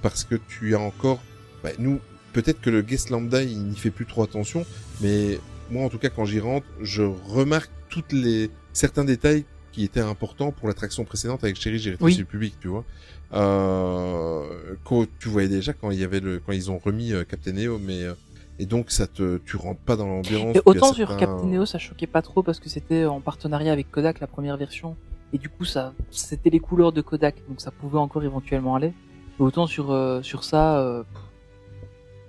[0.00, 1.20] parce que tu as encore,
[1.64, 1.98] bah, nous,
[2.32, 4.64] peut-être que le guest lambda, il n'y fait plus trop attention,
[5.00, 5.40] mais
[5.74, 10.00] moi, en tout cas, quand j'y rentre, je remarque toutes les, certains détails qui étaient
[10.00, 12.14] importants pour l'attraction précédente avec Chéri, j'ai Oui.
[12.16, 12.84] le public, tu vois.
[13.32, 17.24] Euh, que tu voyais déjà quand il y avait le, quand ils ont remis euh,
[17.24, 18.14] Captain Neo, mais, euh,
[18.60, 20.56] et donc ça te, tu rentres pas dans l'ambiance.
[20.64, 23.90] Autant sur certains- Captain Neo, ça choquait pas trop parce que c'était en partenariat avec
[23.90, 24.96] Kodak la première version.
[25.32, 28.92] Et du coup, ça, c'était les couleurs de Kodak, donc ça pouvait encore éventuellement aller.
[29.40, 31.02] Autant sur euh, sur ça, euh,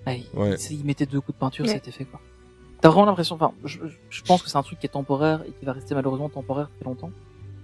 [0.08, 0.24] Ouais.
[0.72, 1.72] il- il mettait deux coups de peinture, Ouais.
[1.74, 2.20] c'était fait quoi.
[2.86, 3.80] T'as vraiment l'impression, enfin, je,
[4.12, 6.70] je pense que c'est un truc qui est temporaire et qui va rester malheureusement temporaire
[6.76, 7.10] très longtemps.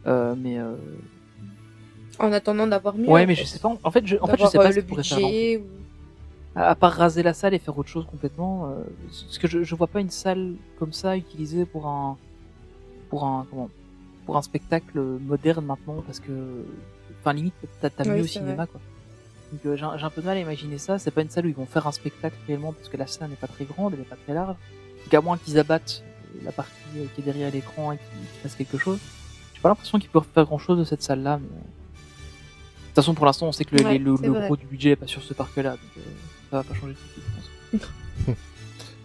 [0.07, 0.75] Euh, mais euh,
[2.17, 3.07] En attendant d'avoir mieux.
[3.07, 3.75] ouais, mais je sais pas.
[3.83, 4.95] En fait, je, en fait, je sais pas euh, ce le faire.
[5.17, 5.65] budget ou...
[6.55, 8.83] À, à part raser la salle et faire autre chose complètement, euh,
[9.27, 12.17] parce que je, je vois pas une salle comme ça utilisée pour un
[13.09, 13.69] pour un comment
[14.25, 16.31] pour un spectacle moderne maintenant parce que
[17.21, 18.81] enfin limite t'as Oui, mieux au cinéma quoi.
[19.51, 20.97] Donc j'ai un- j'ai un peu de mal à imaginer ça.
[20.97, 23.29] C'est pas une salle où ils vont faire un spectacle réellement parce que la salle
[23.29, 24.55] n'est pas très grande, elle est pas très large.
[25.11, 26.03] Donc à moins qu'ils abattent
[26.43, 28.99] la partie euh, qui est derrière l'écran et qu'ils fassent quelque chose.
[29.53, 31.37] J'ai pas l'impression qu'ils peuvent faire grand chose de cette salle là.
[31.41, 31.47] Mais...
[31.47, 34.31] euh, De toute façon pour l'instant on sait que le, Ouais, les- le, c'est le
[34.33, 34.45] vrai.
[34.45, 35.71] gros du budget est pas sur ce parc là.
[35.71, 36.01] Donc euh,
[36.49, 37.23] ça va pas changer tout de suite,
[37.71, 38.35] je pense.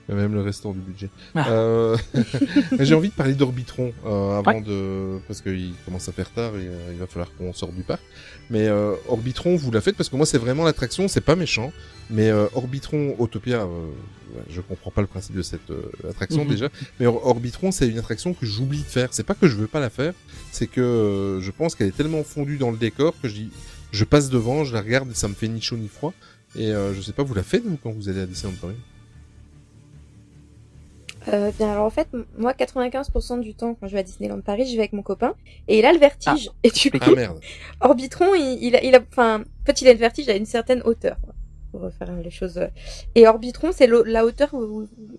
[0.09, 1.11] Même le restant du budget.
[1.35, 1.49] Ah.
[1.51, 1.97] Euh,
[2.81, 4.61] J'ai envie de parler d'Orbitron euh, avant Ouais.
[4.61, 7.83] de parce qu'il commence à faire tard et euh, il va falloir qu'on sorte du
[7.83, 8.01] parc.
[8.49, 11.73] Mais euh, Orbitron, vous la faites parce que moi c'est vraiment l'attraction, c'est pas méchant.
[12.09, 13.91] Mais euh, Orbitron Autopia, euh,
[14.49, 16.51] je comprends pas le principe de cette euh, attraction Mhm.
[16.51, 16.69] déjà.
[17.01, 19.09] Mais Or- Orbitron, c'est une attraction que j'oublie de faire.
[19.11, 20.15] C'est pas que je veux pas la faire,
[20.53, 23.51] c'est que euh, je pense qu'elle est tellement fondue dans le décor que je dis,
[23.91, 26.13] je passe devant, je la regarde et ça me fait ni chaud ni froid.
[26.57, 28.77] Et euh, je sais pas, vous la faites vous quand vous allez à Disneyland Paris?
[31.33, 34.67] Euh, bien, alors en fait, moi, 95% du temps, quand je vais à Disneyland Paris,
[34.67, 35.35] je vais avec mon copain,
[35.69, 36.51] et il a le vertige.
[36.63, 37.41] et du Ah merde.
[37.81, 40.47] Orbitron, il, il a, il a, enfin, en fait, il a le vertige à une
[40.47, 41.35] certaine hauteur, quoi,
[41.73, 42.61] pour faire les choses.
[43.17, 44.51] Et Orbitron, c'est la hauteur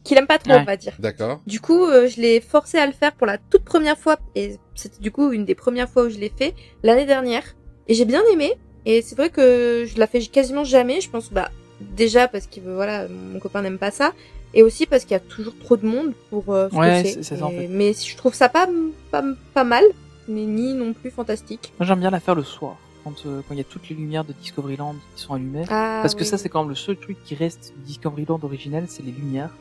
[0.04, 0.60] qu'il aime pas trop, Ouais.
[0.62, 0.94] on va dire.
[1.00, 1.42] D'accord.
[1.46, 4.56] Du coup, euh, je l'ai forcé à le faire pour la toute première fois, et
[4.76, 6.54] c'était du coup une des premières fois où je l'ai fait
[6.84, 7.44] l'année dernière.
[7.90, 8.54] Et j'ai bien aimé,
[8.86, 11.02] et c'est vrai que je la fais quasiment jamais.
[11.02, 11.50] Je pense, bah,
[11.82, 14.14] déjà parce que voilà, mon copain n'aime pas ça,
[14.54, 17.10] et aussi parce qu'il y a toujours trop de monde pour euh, ce Ouais, que
[17.10, 17.68] c'est- c'est ça, en Et- fait.
[17.68, 18.68] Mais je trouve ça pas,
[19.12, 19.84] pas, pas mal,
[20.28, 21.72] mais ni non plus fantastique.
[21.80, 23.96] Moi j'aime bien la faire le soir, quand euh, quand il y a toutes les
[23.96, 25.64] lumières de Discoveryland qui sont allumées.
[25.70, 26.26] Ah, Parce que oui.
[26.26, 29.52] ça c'est quand même le seul truc qui reste du Discoveryland originel, c'est les lumières.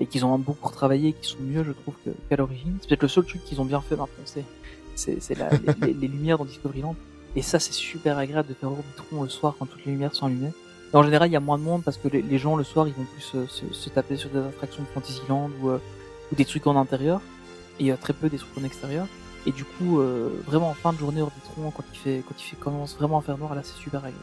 [0.00, 2.76] Et qu'ils ont beaucoup retravaillé, et qui sont mieux je trouve que- qu'à l'origine.
[2.80, 4.44] C'est peut-être le seul truc qu'ils ont bien fait maintenant, c'est
[4.94, 6.96] c'est c'est la- les, les- les lumières dans Discoveryland.
[7.36, 10.26] Et ça c'est super agréable de faire Orbitron le soir quand toutes les lumières sont
[10.26, 10.52] allumées.
[10.92, 12.64] Et en général il y a moins de monde parce que les, les gens le
[12.64, 15.78] soir ils vont plus euh, se, se taper sur des attractions de Fantasyland ou, euh,
[16.30, 17.20] ou des trucs en intérieur.
[17.78, 19.06] Et il y a très peu des trucs en extérieur.
[19.46, 22.44] Et du coup, euh, vraiment en fin de journée Orbitron, quand il fait, quand il
[22.44, 24.18] fait commence vraiment à faire noir, là c'est super agréable.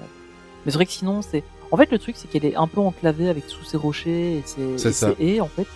[0.66, 2.80] Mais c'est vrai que sinon c'est, en fait le truc c'est qu'elle est un peu
[2.82, 5.14] enclavée avec sous ses rochers et ses, C'est et ça.
[5.18, 5.68] ses haies en fait.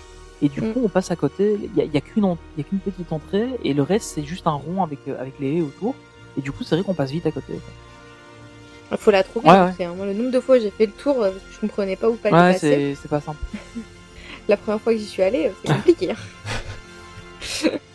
[0.41, 0.73] Et du Mm.
[0.73, 2.65] coup on passe à côté, il y a, il y a qu'une, en- il y
[2.65, 5.61] a qu'une petite entrée et le reste c'est juste un rond avec avec les haies
[5.61, 5.95] autour.
[6.37, 7.53] Et du coup c'est vrai qu'on passe vite à côté.
[7.53, 7.61] quoi.
[8.97, 9.47] Faut la trouver.
[9.49, 9.93] Ouais, l'entrée, hein.
[9.95, 11.95] Moi, le nombre de fois où j'ai fait le tour, euh, parce que je comprenais
[11.95, 12.95] pas où fallait Ouais, passer.
[12.95, 13.39] c'est, c'est pas simple.
[14.47, 16.13] La première fois que j'y suis allée, euh, c'est compliqué.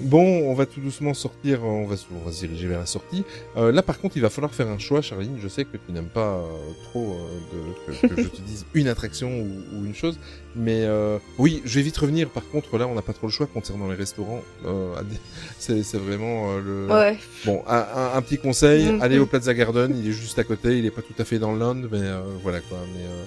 [0.00, 2.80] Bon, on va tout doucement sortir, euh, on va, se- on va se diriger vers
[2.80, 3.24] la sortie.
[3.56, 5.36] Euh, là, par contre, il va falloir faire un choix, Charline.
[5.40, 6.42] Je sais que tu n'aimes pas euh,
[6.90, 10.18] trop euh, de, que, que je te dise une attraction ou, ou une chose,
[10.56, 12.28] mais euh, oui, je vais vite revenir.
[12.30, 14.42] Par contre, là, on n'a pas trop le choix concernant les restaurants.
[14.66, 14.94] Euh,
[15.60, 16.92] c'est, c'est vraiment euh, le.
[16.92, 17.16] Ouais.
[17.44, 19.00] Bon, un, un- un petit conseil, Mhm.
[19.02, 21.38] allez au Plaza Garden, il est juste à côté, il est pas tout à fait
[21.38, 22.78] dans le land, mais euh, voilà quoi.
[22.94, 23.24] Mais euh,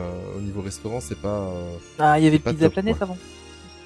[0.00, 1.48] euh, au niveau restaurant, c'est pas.
[1.48, 3.04] euh, Ah, il y avait le Pizza top, Planet quoi.
[3.06, 3.18] avant.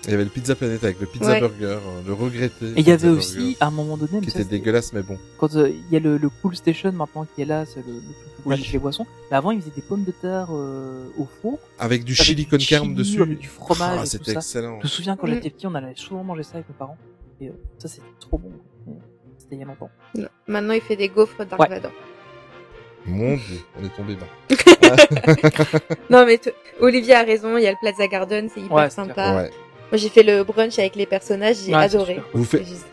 [0.05, 1.41] Il y avait le Pizza Planet avec le Pizza Ouais.
[1.41, 2.67] Burger, euh, le regretté.
[2.67, 4.93] Et il y avait aussi, Burger, à un moment donné, mais qui ça, était dégueulasse,
[4.93, 5.19] mais bon.
[5.39, 7.93] quand euh, il y a le, le Cool Station maintenant qui est là, c'est le,
[7.95, 8.55] le truc où Oui.
[8.55, 9.07] avec les boissons.
[9.31, 11.59] Mais avant, ils faisaient des pommes de terre euh, au four.
[11.79, 13.21] Avec du Avec chili con carne dessus.
[13.21, 14.79] avec du fromage Ah, c'était excellent.
[14.81, 15.35] Je me souviens quand Mm.
[15.35, 16.97] j'étais petit, on allait souvent manger ça avec mes parents.
[17.41, 18.51] Et euh, ça, c'était trop bon.
[18.87, 18.95] Mais
[19.37, 19.91] C'était il y a longtemps.
[20.15, 20.29] Non.
[20.47, 21.69] Maintenant, il fait des gaufres Dark Ouais.
[21.69, 21.93] Vador.
[23.07, 24.27] Mon dieu, on est tombé bas.
[26.11, 26.41] Non, mais
[26.81, 29.35] Olivier a raison, il y a le Plaza Garden, c'est hyper Ouais, sympa.
[29.37, 29.51] ouais.
[29.91, 32.21] Moi, j'ai fait le brunch avec les personnages, j'ai Ouais, c'est adoré.
[32.35, 32.41] Vous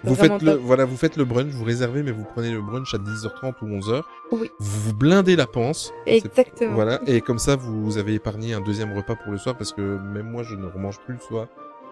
[0.03, 2.93] vous faites le, voilà, vous faites le brunch, vous réservez, mais vous prenez le brunch
[2.93, 4.01] à 10h30 ou 11h.
[4.31, 4.49] Oui.
[4.59, 5.93] Vous vous blindez la panse.
[6.05, 6.73] C'est- Exactement.
[6.73, 7.01] Voilà.
[7.05, 10.29] Et comme ça, vous avez épargné un deuxième repas pour le soir parce que même
[10.29, 11.47] moi, je ne remange plus le soir.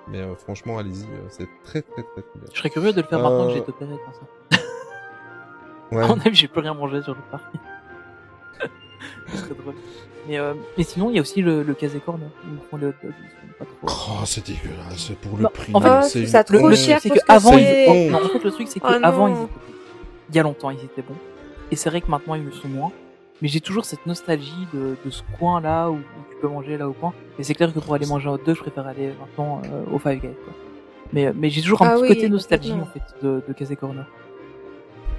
[0.10, 2.50] Mais euh, franchement, allez-y, euh, c'est très très très très bien.
[2.54, 4.58] Je serais curieux de le faire maintenant que j'ai été opéré comme ça.
[5.92, 6.04] Ouais.
[6.04, 7.44] À mon avis, j'ai plus rien mangé sur le parc.
[9.28, 9.76] Ce serait drôle.
[10.28, 12.30] Mais, euh, mais sinon, il y a aussi le, le Casé Corner.
[13.60, 13.76] Pas trop.
[14.22, 15.72] Oh, c'est dégueulasse pour le Non, prix.
[15.74, 18.12] en fait, Oh, c'est ça trop le, cher c'est que avant, ils...
[18.12, 19.36] non, en fait, le truc, c'est que Oh avant, non.
[19.36, 19.52] ils étaient...
[20.30, 21.16] il y a longtemps, ils étaient bons.
[21.72, 22.92] Et c'est vrai que maintenant, ils le sont moins.
[23.42, 26.00] Mais j'ai toujours cette nostalgie de, de ce coin-là où, où
[26.30, 27.14] tu peux manger là au coin.
[27.40, 30.00] Et c'est clair que pour aller manger hot dog, je préfère aller maintenant euh, au
[30.00, 30.30] Five Guys.
[30.46, 30.54] Quoi.
[31.12, 33.76] Mais, mais j'ai toujours un Ah petit oui, côté nostalgie en fait de, de Casé
[33.76, 34.06] Corner.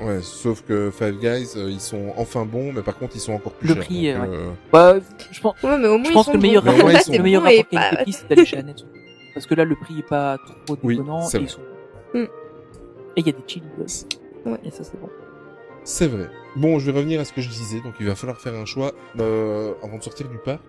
[0.00, 3.32] Ouais, sauf que Five Guys, euh, ils sont enfin bons, mais par contre, ils sont
[3.32, 3.84] encore plus Le chers.
[3.84, 4.28] prix, donc, ouais.
[4.36, 4.96] euh, Bah,
[5.30, 7.22] je pense, Ouais, mais au moins, je pense ils que le sont meilleur rapport, le
[7.22, 8.84] meilleur rapport pas- qualité-prix, c'est d'aller chez Annette.
[9.34, 11.40] Parce que là, le prix est pas trop déconnant et vrai.
[11.42, 11.60] ils sont.
[12.12, 12.18] Mm.
[13.16, 13.64] Et il y a des chili.
[14.46, 14.58] Ouais.
[14.64, 15.08] Et ça, c'est bon.
[15.84, 16.28] C'est vrai.
[16.56, 17.80] Bon, je vais revenir à ce que je disais.
[17.80, 20.60] Donc, il va falloir faire un choix euh, avant de sortir du parc.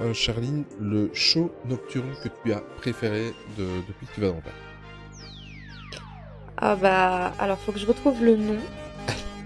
[0.00, 4.36] Euh, Charline, le show nocturne que tu as préféré de, depuis que tu vas dans
[4.36, 4.54] le parc.
[6.60, 8.56] Ah bah, alors faut que je retrouve le nom.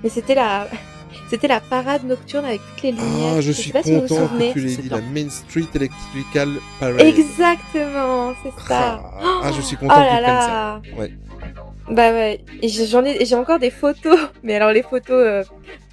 [0.03, 0.67] Mais c'était la,
[1.31, 3.35] c'était la parade nocturne avec toutes les lumières.
[3.37, 4.49] Ah, je sais suis pas si vous vous content souvenez.
[4.49, 4.89] que tu l'aies C'est dit.
[4.89, 6.49] La Main Street Electrical
[6.81, 7.01] Parade.
[7.01, 9.03] Exactement, c'est ça.
[9.23, 10.31] Ah, ah, je suis Oh content que là tu ça.
[10.31, 10.81] là.
[10.99, 11.13] Ouais.
[11.91, 15.43] Bah ouais, et j'en ai, et j'ai encore des photos, mais alors les photos, euh,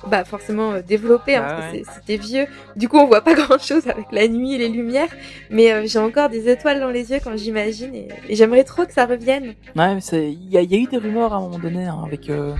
[0.07, 1.83] bah forcément euh, développées, hein, Bah parce ouais.
[1.95, 2.45] c'était vieux.
[2.75, 5.09] Du coup, on voit pas grand chose avec la nuit et les lumières,
[5.49, 8.85] mais euh, j'ai encore des étoiles dans les yeux quand j'imagine, et, et j'aimerais trop
[8.85, 9.55] que ça revienne.
[9.75, 11.59] Ouais, mais c'est, il y a, il y a eu des rumeurs à un moment
[11.59, 12.53] donné, hein, avec, euh,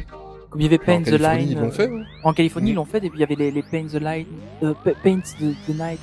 [0.50, 1.52] comme il y avait Paint En the Californie, Line.
[1.52, 1.86] ils l'ont fait.
[1.88, 2.04] hein.
[2.24, 4.28] En Californie, ils l'ont fait, et puis il y avait les, les Paint the Light,
[4.64, 6.00] euh, Pa- Paint the, the Night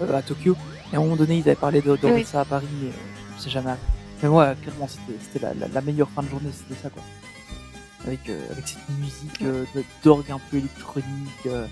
[0.00, 0.56] euh, à Tokyo.
[0.92, 2.24] Et à un moment donné, ils avaient parlé de, de Oui.
[2.24, 2.92] ça à Paris, mais euh,
[3.38, 3.82] c'est jamais arrivé.
[4.22, 7.02] Mais ouais, clairement, c'était, c'était la, la, la meilleure fin de journée, c'était ça, quoi.
[8.06, 9.64] Avec, euh, avec cette musique euh,
[10.04, 11.06] d'orgue un peu électronique,
[11.46, 11.66] euh,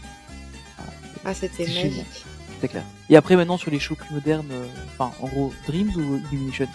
[1.24, 2.24] Ah, c'était magique.
[2.60, 2.84] c'est clair.
[3.08, 4.66] Et après, maintenant, sur les shows plus modernes, euh,
[4.98, 6.66] enfin, en gros, Dreams ou Illumination?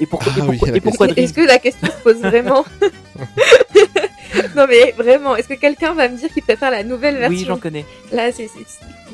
[0.00, 1.24] Et pourquoi, Ah et pourquoi, et pourquoi Dreams?
[1.24, 2.64] Est-ce que la question se pose vraiment?
[4.56, 7.38] Non mais vraiment, est-ce que quelqu'un va me dire qu'il préfère la nouvelle version?
[7.38, 7.84] Oui, j'en connais.
[8.12, 8.48] Là, c'est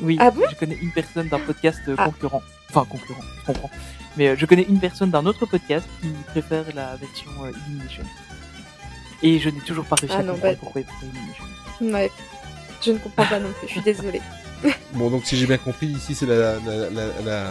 [0.01, 0.43] Oui, Ah bon?
[0.49, 2.05] je connais une personne d'un podcast Ah.
[2.05, 2.41] concurrent.
[2.69, 3.69] Enfin, concurrent, je comprends.
[4.17, 8.03] Mais euh, je connais une personne d'un autre podcast qui préfère la version euh, Illumination.
[9.21, 11.97] Et je n'ai toujours pas réussi Ah à non, comprendre bah- pourquoi il préfère Illumination.
[11.97, 12.11] ouais.
[12.85, 14.21] Je ne comprends pas non plus, je suis désolée.
[14.93, 17.49] Bon, donc si j'ai bien compris, ici c'est la, la, la, la, la,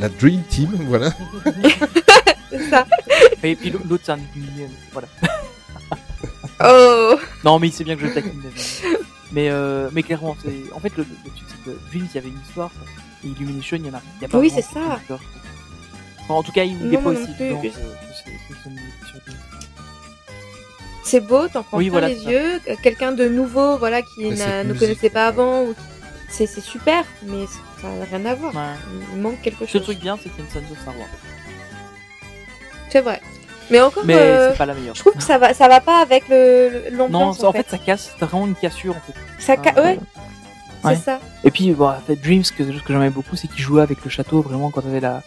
[0.00, 1.12] la Dream Team, voilà.
[2.50, 2.84] C'est ça.
[3.42, 4.76] Et puis l'autre, c'est un Illumination.
[4.92, 5.08] Voilà.
[6.64, 7.14] Oh
[7.44, 8.40] Non, mais il sait bien que je taquine.
[8.42, 8.96] mais-
[9.32, 10.72] Mais, euh, mais clairement, c'est.
[10.74, 12.70] En fait, le, truc, c'est que Dreams, il y avait une histoire.
[13.24, 15.00] Et Illumination, il y en a, il y a pas Oui, c'est ça.
[16.28, 17.72] Enfin, en tout cas, il Non, n'est pas non aussi c'est-.
[21.04, 22.60] C'est beau, t'en prends Oui, plein voilà, les c'est yeux.
[22.68, 25.74] euh, Quelqu'un de nouveau, voilà, qui ne connaissait pas avant, ou
[26.28, 27.46] c'est c'est super, mais
[27.80, 28.52] ça n'a rien à voir.
[28.54, 28.60] Ouais.
[29.14, 29.82] Il manque quelque Ce chose.
[29.84, 31.06] truc bien, c'est qu'il y a une scène de Star Wars.
[32.90, 33.20] C'est vrai.
[33.70, 34.94] Mais encore, Mais euh, c'est pas la meilleure.
[34.96, 37.38] je trouve que ça va, ça va pas avec le Non, l'ambiance.
[37.40, 39.14] ça- en fait, ça casse, t'as vraiment une cassure en fait.
[39.40, 39.98] ça ca- ouais,
[40.84, 40.96] ouais.
[40.96, 41.20] c'est ça.
[41.44, 43.82] Et puis, bon, en fait, Dreams, ce que, ce que j'aimais beaucoup, c'est qu'il jouait
[43.82, 45.22] avec le château, vraiment, quand t'avais la,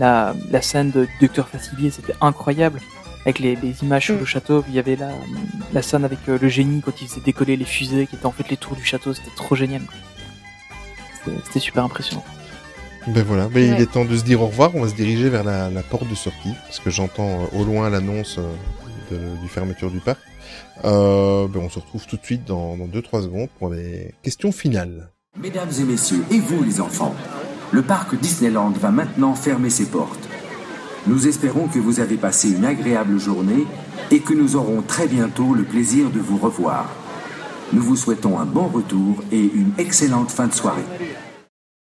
[0.00, 2.80] la, la scène de Docteur Facilier, c'était incroyable.
[3.26, 4.20] Avec les, les images sur Mm.
[4.20, 5.10] le château, puis il y avait la,
[5.74, 8.32] la scène avec euh, le génie quand il faisait décoller les fusées, qui étaient en
[8.32, 9.82] fait les tours du château, c'était trop génial.
[11.44, 12.24] C'était- super impressionnant.
[13.06, 14.74] Ben voilà, mais il est temps de se dire au revoir.
[14.74, 17.64] On va se diriger vers la, la porte de sortie, parce que j'entends euh, au
[17.64, 18.50] loin l'annonce euh,
[19.10, 20.18] de- du fermeture du parc.
[20.84, 25.10] Euh, ben on se retrouve tout de suite dans 2-3 secondes pour les questions finales.
[25.38, 27.14] Mesdames et messieurs, et vous les enfants,
[27.72, 30.28] le parc Disneyland va maintenant fermer ses portes.
[31.06, 33.64] Nous espérons que vous avez passé une agréable journée
[34.10, 36.94] et que nous aurons très bientôt le plaisir de vous revoir.
[37.72, 40.84] Nous vous souhaitons un bon retour et une excellente fin de soirée.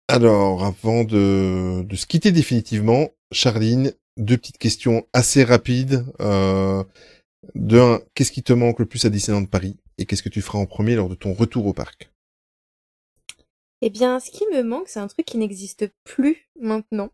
[0.07, 6.05] Alors, avant de, de se quitter définitivement, Charline, deux petites questions assez rapides.
[6.21, 6.83] Euh,
[7.55, 10.41] de un, qu'est-ce qui te manque le plus à Disneyland Paris Et qu'est-ce que tu
[10.41, 12.12] feras en premier lors de ton retour au parc?
[13.85, 17.09] Eh bien, ce qui me manque, c'est un truc qui n'existe plus maintenant.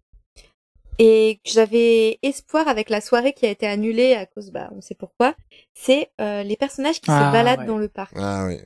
[0.99, 4.79] Et que j'avais espoir avec la soirée qui a été annulée à cause, bah, on
[4.79, 5.33] sait pourquoi.
[5.73, 7.65] C'est euh, les personnages qui Ah, se baladent ouais.
[7.65, 8.13] dans le parc.
[8.17, 8.57] Ah oui.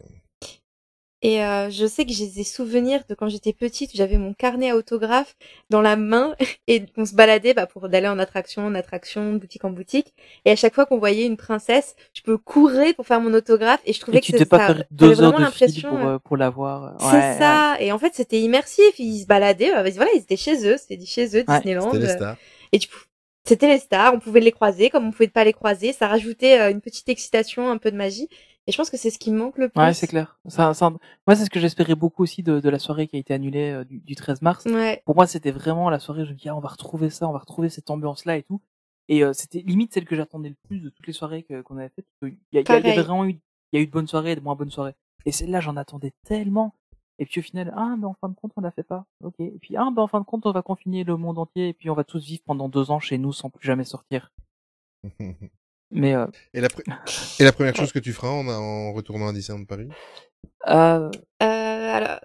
[1.24, 4.72] Et euh, je sais que j'ai des souvenirs de quand j'étais petite, j'avais mon carnet
[4.72, 5.36] à autographe
[5.70, 6.36] dans la main
[6.68, 10.14] et on se baladait bah, pour d'aller en attraction, en attraction, boutique en boutique.
[10.44, 13.80] Et à chaque fois qu'on voyait une princesse, je peux courir pour faire mon autographe
[13.86, 15.98] et je trouvais Et que t'es pas ça faire deux heures vraiment de fil pour,
[15.98, 16.98] euh, euh, pour l'avoir.
[17.00, 17.78] c'est Ouais, ça.
[17.80, 19.00] Et en fait, c'était immersif.
[19.00, 19.72] Ils se baladaient.
[19.72, 20.76] bah, voilà, ils étaient chez eux.
[20.78, 21.92] C'était chez eux, Ouais, Disneyland.
[21.92, 22.36] C'était les euh, stars.
[22.74, 22.90] Et tu
[23.46, 24.14] c'était les stars.
[24.14, 25.92] On pouvait les croiser comme on pouvait pas les croiser.
[25.92, 28.30] Ça rajoutait euh, une petite excitation, un peu de magie.
[28.66, 29.80] Et je pense que c'est ce qui me manque le plus.
[29.82, 30.40] Ouais, c'est clair.
[30.48, 33.20] Ça, ça- Moi, c'est ce que j'espérais beaucoup aussi de, de la soirée qui a
[33.20, 34.66] été annulée euh, du, du 13 mars.
[34.66, 35.02] Ouais.
[35.06, 36.26] Pour moi, c'était vraiment la soirée.
[36.26, 38.62] Je me dis, ah, on va retrouver ça, on va retrouver cette ambiance-là et tout.
[39.10, 41.90] Et euh, c'était limite celle que j'attendais le plus de toutes les soirées qu'on avait
[41.90, 42.06] faites.
[42.22, 43.40] Il y, a- il y, a- y avait vraiment eu, il
[43.74, 44.96] y a eu de bonnes soirées et de moins bonnes soirées.
[45.26, 46.74] Et celle-là, j'en attendais tellement.
[47.20, 49.06] Et puis au final, ah, mais en fin de compte, on la fait pas.
[49.24, 49.36] Ok.
[49.40, 51.74] Et puis, ah, ben en fin de compte, on va confiner le monde entier et
[51.74, 54.32] puis on va tous vivre pendant deux ans chez nous sans plus jamais sortir.
[55.94, 56.84] Mais euh, et, la pre-
[57.40, 59.88] et la première chose que tu feras en, en retournant à Disneyland Paris?
[60.68, 61.10] Euh,
[61.42, 62.20] Euh, alors,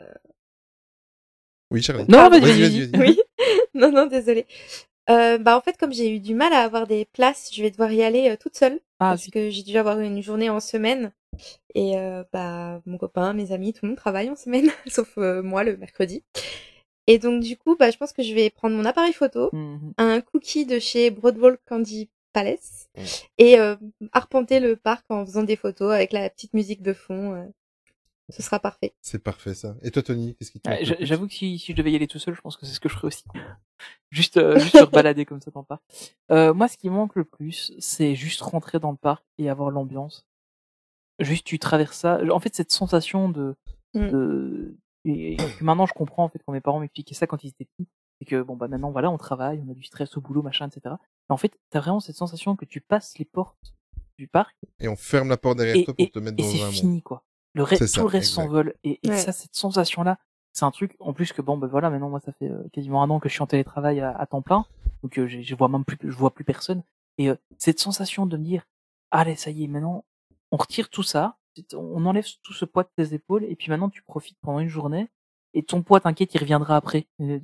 [1.70, 2.06] Oui, Charline.
[2.08, 3.00] Non, vas-y, Vas-y, vas-y.
[3.00, 3.20] oui.
[3.74, 4.46] non, non, désolée.
[5.10, 7.70] Euh, bah en fait, comme j'ai eu du mal à avoir des places, je vais
[7.70, 10.60] devoir y aller euh, toute seule Ah, parce que j'ai dû avoir une journée en
[10.60, 11.12] semaine.
[11.74, 15.42] Et euh, bah mon copain, mes amis, tout le monde travaille en semaine, sauf euh,
[15.42, 16.24] moi le mercredi.
[17.06, 19.92] Et donc du coup, bah je pense que je vais prendre mon appareil photo, Mhm.
[19.98, 23.04] un cookie de chez Broadwalk Candy Palace Ouais.
[23.38, 23.76] et euh,
[24.12, 27.34] arpenter le parc en faisant des photos avec la petite musique de fond.
[27.34, 27.44] euh,
[28.30, 28.92] ce sera parfait.
[29.00, 29.74] C'est parfait ça.
[29.82, 30.74] Et toi Tony, qu'est-ce qui plus?
[31.00, 32.80] J'avoue que si, si je devais y aller tout seul, je pense que c'est ce
[32.80, 33.24] que je ferais aussi.
[34.10, 35.82] juste, euh, juste se balader comme ça dans le parc.
[36.30, 39.48] Euh, moi, ce qui me manque le plus, c'est juste rentrer dans le parc et
[39.48, 40.26] avoir l'ambiance.
[41.20, 42.20] Juste, tu traverses ça.
[42.30, 43.54] En fait, cette sensation de,
[43.94, 44.08] Mm.
[44.10, 44.76] de
[45.06, 47.48] et, et que maintenant je comprends en fait quand mes parents m'expliquaient ça quand ils
[47.48, 47.88] étaient petits,
[48.18, 50.66] c'est que bon bah maintenant voilà, on travaille, on a du stress au boulot, machin,
[50.68, 50.94] etc.
[51.28, 53.74] Mais en fait, t'as vraiment cette sensation que tu passes les portes
[54.18, 56.42] du parc Et on ferme la porte derrière et, toi pour et- te mettre et
[56.42, 56.74] dans c'est un monde.
[56.74, 57.22] fini quoi.
[57.54, 59.16] Le reste, C'est tout ça, le reste s'envole et, et Ouais.
[59.16, 60.18] ça, cette sensation là,
[60.52, 63.02] c'est un truc en plus que bon ben voilà, maintenant moi ça fait euh, quasiment
[63.02, 64.64] un an que je suis en télétravail à, à temps plein,
[65.02, 66.82] donc euh, je vois même plus, je vois plus personne
[67.16, 68.64] et euh, cette sensation de me dire
[69.12, 70.04] allez ça y est maintenant
[70.50, 71.36] on retire tout ça,
[71.74, 74.68] on enlève tout ce poids de tes épaules et puis maintenant tu profites pendant une
[74.68, 75.08] journée
[75.58, 77.40] et ton poids t'inquiète il reviendra après, Euh,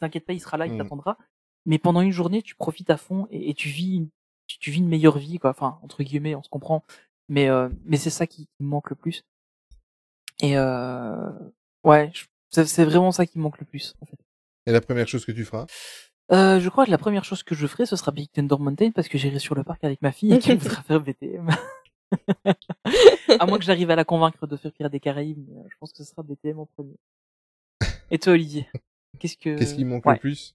[0.00, 0.78] t'inquiète pas il sera là, il Mm.
[0.78, 1.18] t'attendra,
[1.66, 4.08] mais pendant une journée tu profites à fond et, et tu vis une,
[4.46, 6.84] tu, tu vis une meilleure vie quoi, enfin entre guillemets on se comprend,
[7.28, 9.24] mais euh, mais c'est ça qui, me manque le plus.
[10.42, 11.30] Et euh,
[11.84, 12.10] ouais,
[12.50, 13.94] c'est vraiment ça qui me manque le plus.
[14.00, 14.16] En fait.
[14.66, 15.66] Et la première chose que tu feras?
[16.32, 18.90] Euh, je crois que la première chose que je ferai, ce sera Big Thunder Mountain
[18.92, 21.50] parce que j'irai sur le parc avec ma fille et qu'elle voudra faire BTM.
[23.38, 25.92] à moins que j'arrive à la convaincre de faire Pirates des Caraïbes, euh, je pense
[25.92, 26.96] que ce sera BTM en premier.
[28.10, 28.66] Et toi, Olivier
[29.18, 30.14] Qu'est-ce que Qu'est-ce qui me manque Ouais.
[30.14, 30.54] le plus?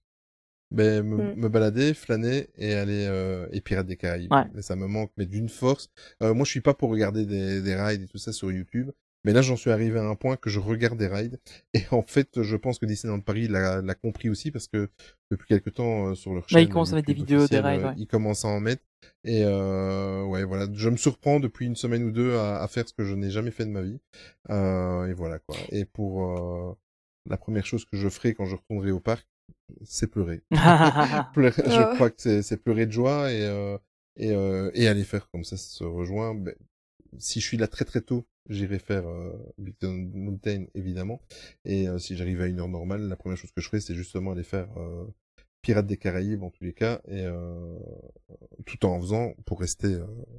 [0.72, 1.34] Ben, me, Mm.
[1.36, 4.32] me balader, flâner et aller euh, et Pirates des Caraïbes.
[4.32, 4.44] Ouais.
[4.54, 5.90] Mais ça me manque, mais d'une force.
[6.22, 8.90] Euh, moi, je suis pas pour regarder des, des rides et tout ça sur YouTube.
[9.24, 11.38] Mais là, j'en suis arrivé à un point que je regarde des rides.
[11.74, 14.88] Et en fait, je pense que Disneyland Paris l'a compris aussi parce que
[15.30, 17.60] depuis quelque temps, euh, sur leur Bah, chaîne ils commencent à mettre des vidéos des
[17.60, 17.94] rides, euh, ouais.
[17.98, 18.82] Ils commencent à en mettre.
[19.24, 20.66] Et euh, ouais, voilà.
[20.72, 23.30] Je me surprends depuis une semaine ou deux à, à faire ce que je n'ai
[23.30, 23.98] jamais fait de ma vie.
[24.50, 25.56] Euh, et voilà, quoi.
[25.70, 26.76] Et pour euh,
[27.28, 29.26] la première chose que je ferai quand je retournerai au parc,
[29.84, 30.42] c'est pleurer.
[31.34, 31.70] Pleurer- Oh.
[31.70, 33.78] Je crois que c'est pleurer de joie et euh,
[34.16, 36.34] et euh, et aller faire comme ça, se rejoint.
[36.34, 36.54] Ben,
[37.18, 41.20] si je suis là très très tôt, j'irai faire euh, Big Thunder Mountain évidemment.
[41.64, 43.94] Et euh, si j'arrive à une heure normale, la première chose que je ferai, c'est
[43.94, 45.04] justement aller faire euh,
[45.62, 47.76] Pirates des Caraïbes en tous les cas, et euh,
[48.66, 49.96] tout en faisant, pour rester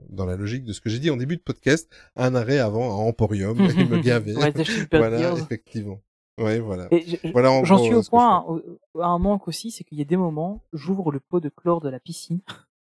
[0.09, 2.91] dans la logique de ce que j'ai dit en début de podcast, un arrêt avant
[2.91, 4.37] à Emporium et me.
[4.37, 6.01] Ouais, Super voilà, effectivement.
[6.37, 6.87] Ouais, voilà.
[7.63, 8.45] J'en suis euh, au je point,
[8.99, 11.81] à un manque aussi, c'est qu'il y a des moments, j'ouvre le pot de chlore
[11.81, 12.41] de la piscine,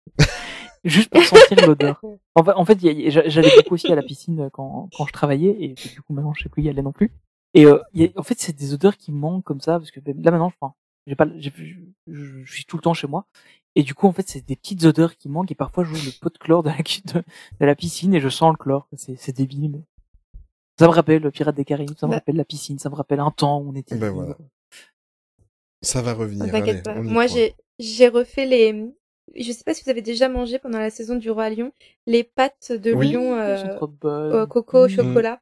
[0.85, 2.01] juste pour sentir l'odeur.
[2.35, 5.75] En fait, en fait, j'allais beaucoup aussi à la piscine quand, quand je travaillais, et
[5.75, 7.13] du coup maintenant je sais plus y aller non plus.
[7.53, 9.91] Et euh, il y a- en fait, c'est des odeurs qui manquent comme ça, parce
[9.91, 10.75] que là maintenant, je, enfin,
[11.07, 11.27] j'ai pas,
[12.07, 13.27] je, suis tout le temps chez moi,
[13.75, 16.13] et du coup en fait, c'est des petites odeurs qui manquent, et parfois j'ouvre le
[16.19, 17.25] pot de chlore de la, de,
[17.61, 18.89] de la piscine et je sens le chlore.
[18.97, 19.83] C'est, c'est débile,
[20.79, 22.17] ça me rappelle le Pirate des Caraïbes, ça me Bah.
[22.19, 23.97] rappelle la piscine, ça me rappelle un temps où on était.
[23.97, 24.23] Ben libre.
[24.25, 24.37] voilà.
[25.83, 26.55] Ça va revenir.
[26.55, 26.97] Allez, pas.
[26.97, 27.27] y Moi,
[27.79, 28.91] j'ai refait les.
[29.35, 31.73] Je sais pas si vous avez déjà mangé pendant la saison du roi lion
[32.07, 33.13] les pâtes de Oui.
[33.13, 34.91] lion euh, au coco au Mm.
[34.91, 35.41] chocolat.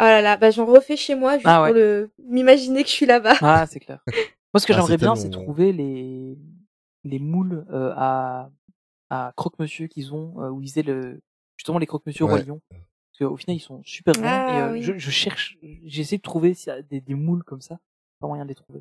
[0.00, 1.68] Ah là là, bah j'en refais chez moi juste Ah ouais.
[1.70, 3.34] pour le m'imaginer que je suis là-bas.
[3.40, 4.00] Ah, c'est clair.
[4.54, 6.38] Moi, ce que Ah, j'aimerais bien, c'est trouver les
[7.04, 8.50] les moules euh, à
[9.10, 11.20] à croque-monsieur qu'ils ont euh, où ils faisaient le
[11.56, 12.60] justement les croque-monsieur au roi lion.
[13.18, 14.22] Parce qu'au final, ils sont super bons.
[14.24, 14.82] Ah, et euh, oui.
[14.82, 17.78] je, je cherche, j'essaie de trouver s'il y a des, des moules comme ça.
[18.20, 18.80] Pas moyen de les trouver.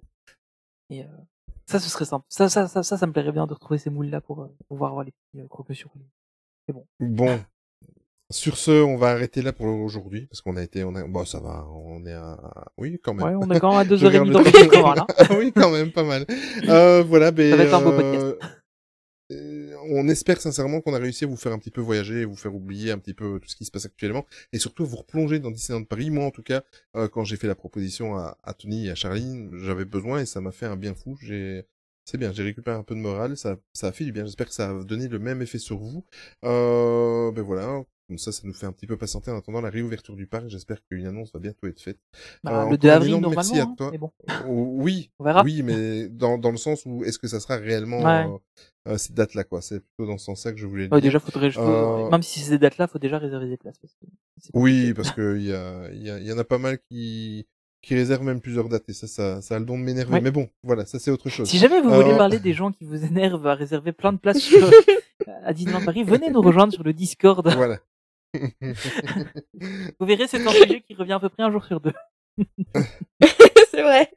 [0.89, 1.07] Et euh,
[1.65, 2.25] ça, ce serait simple.
[2.29, 4.93] Ça, ça, ça, ça, ça me plairait bien de retrouver ces moules-là pour euh, pouvoir
[4.93, 5.87] voir les petits euh, croque-monsieur.
[5.87, 6.01] au roi
[6.69, 6.85] lion.
[6.99, 7.39] Bon.
[8.29, 11.23] Sur ce, on va arrêter là pour aujourd'hui parce qu'on a été, on a, bon,
[11.23, 12.37] ça va, on est à,
[12.77, 13.25] oui, quand même.
[13.25, 15.05] Ouais, on est quand même à deux heures et demie le d'enregistrement, temps.
[15.07, 15.15] là.
[15.17, 16.25] Ah oui, quand même, pas mal.
[16.67, 18.37] Euh, voilà, ben, Ça va être un beau euh,
[19.29, 22.55] on espère sincèrement qu'on a réussi à vous faire un petit peu voyager, vous faire
[22.55, 25.51] oublier un petit peu tout ce qui se passe actuellement, et surtout vous replonger dans
[25.51, 26.09] Disneyland Paris.
[26.09, 26.63] Moi, en tout cas,
[26.95, 30.25] euh, quand j'ai fait la proposition à, à Tony et à Charline, j'avais besoin et
[30.25, 31.17] ça m'a fait un bien fou.
[31.21, 31.65] J'ai,
[32.05, 34.25] c'est bien, j'ai récupéré un peu de morale, ça, ça a fait du bien.
[34.25, 36.05] J'espère que ça a donné le même effet sur vous.
[36.45, 37.83] Euh, ben voilà.
[38.07, 40.47] Comme ça, ça nous fait un petit peu patienter en attendant la réouverture du parc.
[40.47, 41.99] J'espère qu'une annonce va bientôt être faite.
[42.43, 43.31] Bah, Euh, le encore 2 un avril, normalement.
[43.35, 43.91] merci à hein, toi.
[43.99, 44.11] bon.
[44.47, 45.43] Oh, Oui, On verra.
[45.43, 48.25] oui, mais dans, dans le sens où est-ce que ça sera réellement Ouais.
[48.87, 49.61] euh, euh, cette date-là, quoi?
[49.61, 51.11] C'est plutôt dans ce sens-là que je voulais Ouais, dire.
[51.11, 53.77] déjà, faudrait, faut- Euh, même si c'est ces dates-là, faut déjà réserver des places.
[53.79, 54.05] Parce que
[54.53, 57.45] Oui, parce que il y a, il y, a, y en a pas mal qui
[57.83, 60.13] qui réservent même plusieurs dates et ça, ça, ça a le don de m'énerver.
[60.13, 60.21] Ouais.
[60.21, 61.47] Mais bon, voilà, ça c'est autre chose.
[61.47, 64.17] Si jamais vous voulez Euh, parler des gens qui vous énervent à réserver plein de
[64.17, 64.69] places sur,
[65.45, 67.47] à Disneyland Paris, venez nous rejoindre sur le Discord.
[67.55, 67.79] Voilà.
[69.99, 71.93] Vous verrez, c'est un sujet qui revient à peu près un jour sur deux.
[73.71, 74.11] c'est vrai.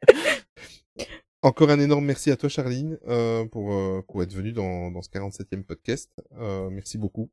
[1.43, 5.01] Encore un énorme merci à toi, Charline, euh, pour, euh, pour être venue dans, dans
[5.01, 6.11] ce 47e podcast.
[6.39, 7.31] Euh, merci beaucoup.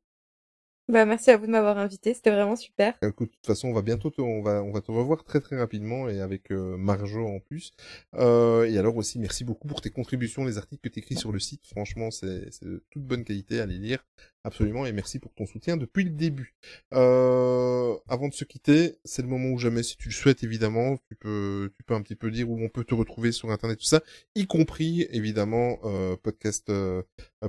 [0.88, 2.94] Bah, merci à vous de m'avoir invité, c'était vraiment super.
[3.02, 5.58] De toute façon, on va bientôt te, on va, on va te revoir très très
[5.58, 7.74] rapidement et avec euh, Marjo en plus.
[8.14, 11.30] Euh, et alors aussi, merci beaucoup pour tes contributions, les articles que tu écris sur
[11.30, 11.66] le site.
[11.66, 14.02] Franchement, c'est de toute bonne qualité à les lire,
[14.44, 14.86] absolument.
[14.86, 16.54] Et merci pour ton soutien depuis le début.
[16.94, 20.96] Euh, avant de se quitter, c'est le moment ou jamais, si tu le souhaites évidemment,
[21.06, 23.78] tu peux, tu peux un petit peu dire où on peut te retrouver sur internet,
[23.78, 24.00] tout ça,
[24.34, 27.02] y compris évidemment euh, podcast euh,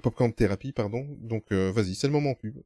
[0.03, 1.07] Popcorn Therapy, pardon.
[1.21, 2.57] Donc vas-y, c'est le moment pub.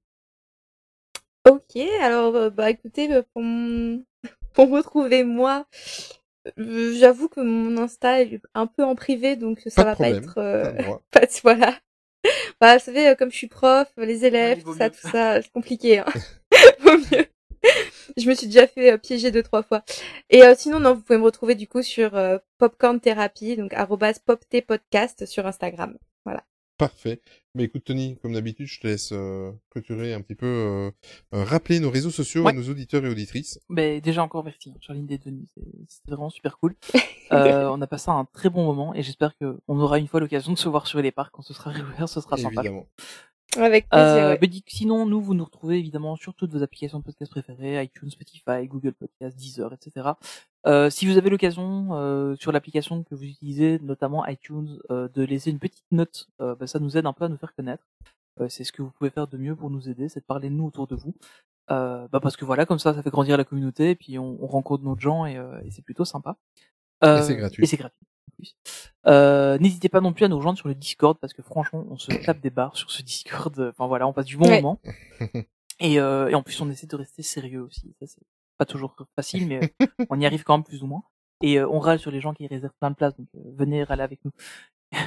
[1.50, 4.04] Ok, alors euh, bah écoutez, euh, pour, m-
[4.54, 5.66] pour me retrouver moi,
[6.60, 10.22] euh, j'avoue que mon Insta est un peu en privé, donc ça de va problème,
[10.22, 10.34] pas être...
[10.36, 11.02] t'as euh, le droit.
[11.12, 11.78] pas de- voilà.
[12.62, 14.92] Bah, vous savez, comme je suis prof, les élèves, il vaut tout ça, mieux.
[14.92, 16.00] tout ça, c'est compliqué.
[16.00, 16.06] Hein.
[16.80, 17.26] Vaut mieux.
[18.18, 19.84] Je me suis déjà fait euh, piéger deux, trois fois.
[20.30, 23.74] Et euh, sinon, non, vous pouvez me retrouver du coup sur euh, Popcorn Therapy, donc
[23.74, 25.98] arrobas poptpodcast sur Instagram.
[26.26, 26.44] Voilà.
[26.78, 27.22] Parfait.
[27.56, 30.92] Mais écoute Tony, comme d'habitude, je te laisse euh, clôturer un petit peu, euh,
[31.36, 32.54] euh, rappeler nos réseaux sociaux à Ouais.
[32.54, 33.60] nos auditeurs et auditrices.
[33.70, 36.76] Mais déjà encore merci, Charline et c'est- c'était vraiment super cool.
[37.32, 40.20] Euh, on a passé un très bon moment et j'espère que on aura une fois
[40.20, 41.72] l'occasion de se voir sur les parcs quand ce sera
[42.06, 42.62] réouvert, ce sera sympa.
[43.58, 44.38] Avec plaisir, Euh, ouais.
[44.42, 47.84] mais dis- sinon, nous, vous nous retrouvez évidemment sur toutes vos applications de podcast préférées,
[47.84, 50.10] iTunes, Spotify, Google Podcast, Deezer, etc.
[50.66, 55.24] Euh, si vous avez l'occasion euh, sur l'application que vous utilisez, notamment iTunes, euh, de
[55.24, 57.84] laisser une petite note, euh, bah, ça nous aide un peu à nous faire connaître.
[58.42, 60.50] Euh, c'est ce que vous pouvez faire de mieux pour nous aider, c'est de parler
[60.50, 61.14] de nous autour de vous.
[61.72, 64.38] Euh, bah parce que voilà, comme ça, ça fait grandir la communauté, et puis on,
[64.44, 66.36] on rencontre d'autres gens, et, euh, et c'est plutôt sympa.
[67.04, 67.64] Euh, Et c'est gratuit.
[67.64, 68.06] Et c'est gratuit.
[68.44, 68.56] Plus.
[69.08, 71.98] Euh, N'hésitez pas non plus à nous rejoindre sur le Discord parce que franchement, on
[71.98, 73.58] se tape des barres sur ce Discord.
[73.60, 74.62] Enfin voilà, on passe du bon Ouais.
[74.62, 74.80] moment.
[75.80, 77.94] Et, euh, et en plus, on essaie de rester sérieux aussi.
[78.00, 78.22] Ça, c'est
[78.60, 81.04] pas toujours facile, mais euh, on y arrive quand même plus ou moins.
[81.42, 83.84] Et euh, on râle sur les gens qui réservent plein de places, donc euh, venez
[83.84, 84.32] râler avec nous.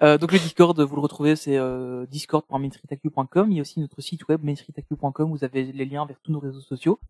[0.00, 2.06] Euh, donc le Discord, vous le retrouvez, c'est euh.
[2.12, 5.28] Il y a aussi notre site web mainstreetacu.com.
[5.30, 7.00] Vous avez les liens vers tous nos réseaux sociaux.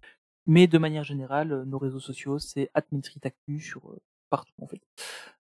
[0.46, 3.98] Mais de manière générale, euh, nos réseaux sociaux, c'est @mainstreetacu sur euh,
[4.30, 4.80] partout en fait.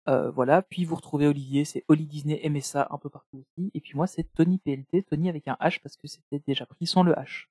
[0.09, 0.63] Euh, voilà.
[0.63, 3.71] Puis vous retrouvez Olivier, c'est Oli Disney MSA un peu partout aussi.
[3.75, 6.87] Et puis moi, c'est Tony PLT, Tony avec un H parce que c'était déjà pris
[6.87, 7.47] sans le H.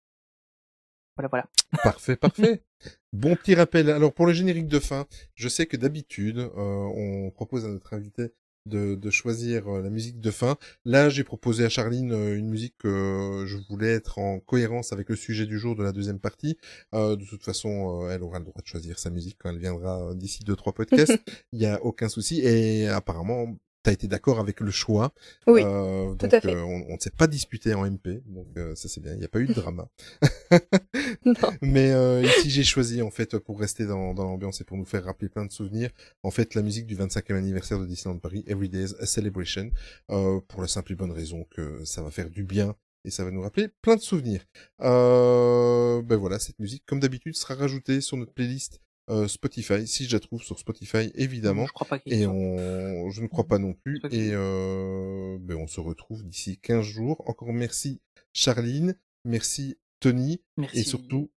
[1.15, 1.45] Voilà, voilà.
[1.83, 2.63] Parfait, parfait.
[3.13, 3.91] Bon petit rappel.
[3.91, 7.93] Alors pour le générique de fin, je sais que d'habitude, euh, on propose à notre
[7.93, 8.31] invité
[8.65, 10.57] de, de choisir euh, la musique de fin.
[10.85, 15.09] Là, j'ai proposé à Charline euh, une musique que je voulais être en cohérence avec
[15.09, 16.57] le sujet du jour de la deuxième partie.
[16.93, 19.59] Euh, de toute façon, euh, elle aura le droit de choisir sa musique quand elle
[19.59, 21.17] viendra d'ici deux trois podcasts.
[21.53, 22.41] Il y a aucun souci.
[22.41, 25.13] Et apparemment, t'as été d'accord avec le choix.
[25.47, 26.53] Oui, Euh, tout donc, à fait.
[26.55, 29.13] euh, on, ne s'est pas disputé en MP, donc euh, ça c'est bien.
[29.13, 29.89] Il n'y a pas eu de drama.
[31.25, 31.33] Non.
[31.61, 34.85] Mais euh, ici, j'ai choisi, en fait, pour rester dans, dans l'ambiance et pour nous
[34.85, 35.89] faire rappeler plein de souvenirs,
[36.23, 39.69] en fait, la musique du 25e anniversaire de Disneyland Paris, Every Day is a Celebration,
[40.09, 43.23] euh, pour la simple et bonne raison que ça va faire du bien et ça
[43.23, 44.41] va nous rappeler plein de souvenirs.
[44.81, 50.05] Euh, ben voilà, cette musique, comme d'habitude, sera rajoutée sur notre playlist euh, Spotify, si
[50.05, 51.65] je la trouve sur Spotify, évidemment.
[51.65, 53.99] Je crois pas qu'il y ait Et on, je ne crois pas non plus.
[54.11, 57.23] Et euh, ben on se retrouve d'ici 15 jours.
[57.27, 57.99] Encore merci
[58.33, 60.79] Charline, merci Tony, Merci.
[60.79, 61.29] et surtout,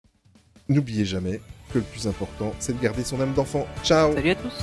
[0.69, 3.67] n'oubliez jamais que le plus important, c'est de garder son âme d'enfant.
[3.83, 4.53] Ciao Salut à tous.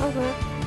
[0.00, 0.57] Au revoir.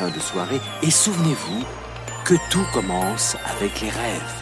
[0.00, 1.62] fin de soirée et souvenez-vous
[2.24, 4.34] que tout commence avec les rêves.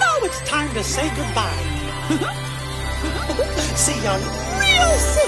[0.00, 1.46] Now it's time to say goodbye.
[3.76, 4.20] See you on
[4.58, 5.27] real soon.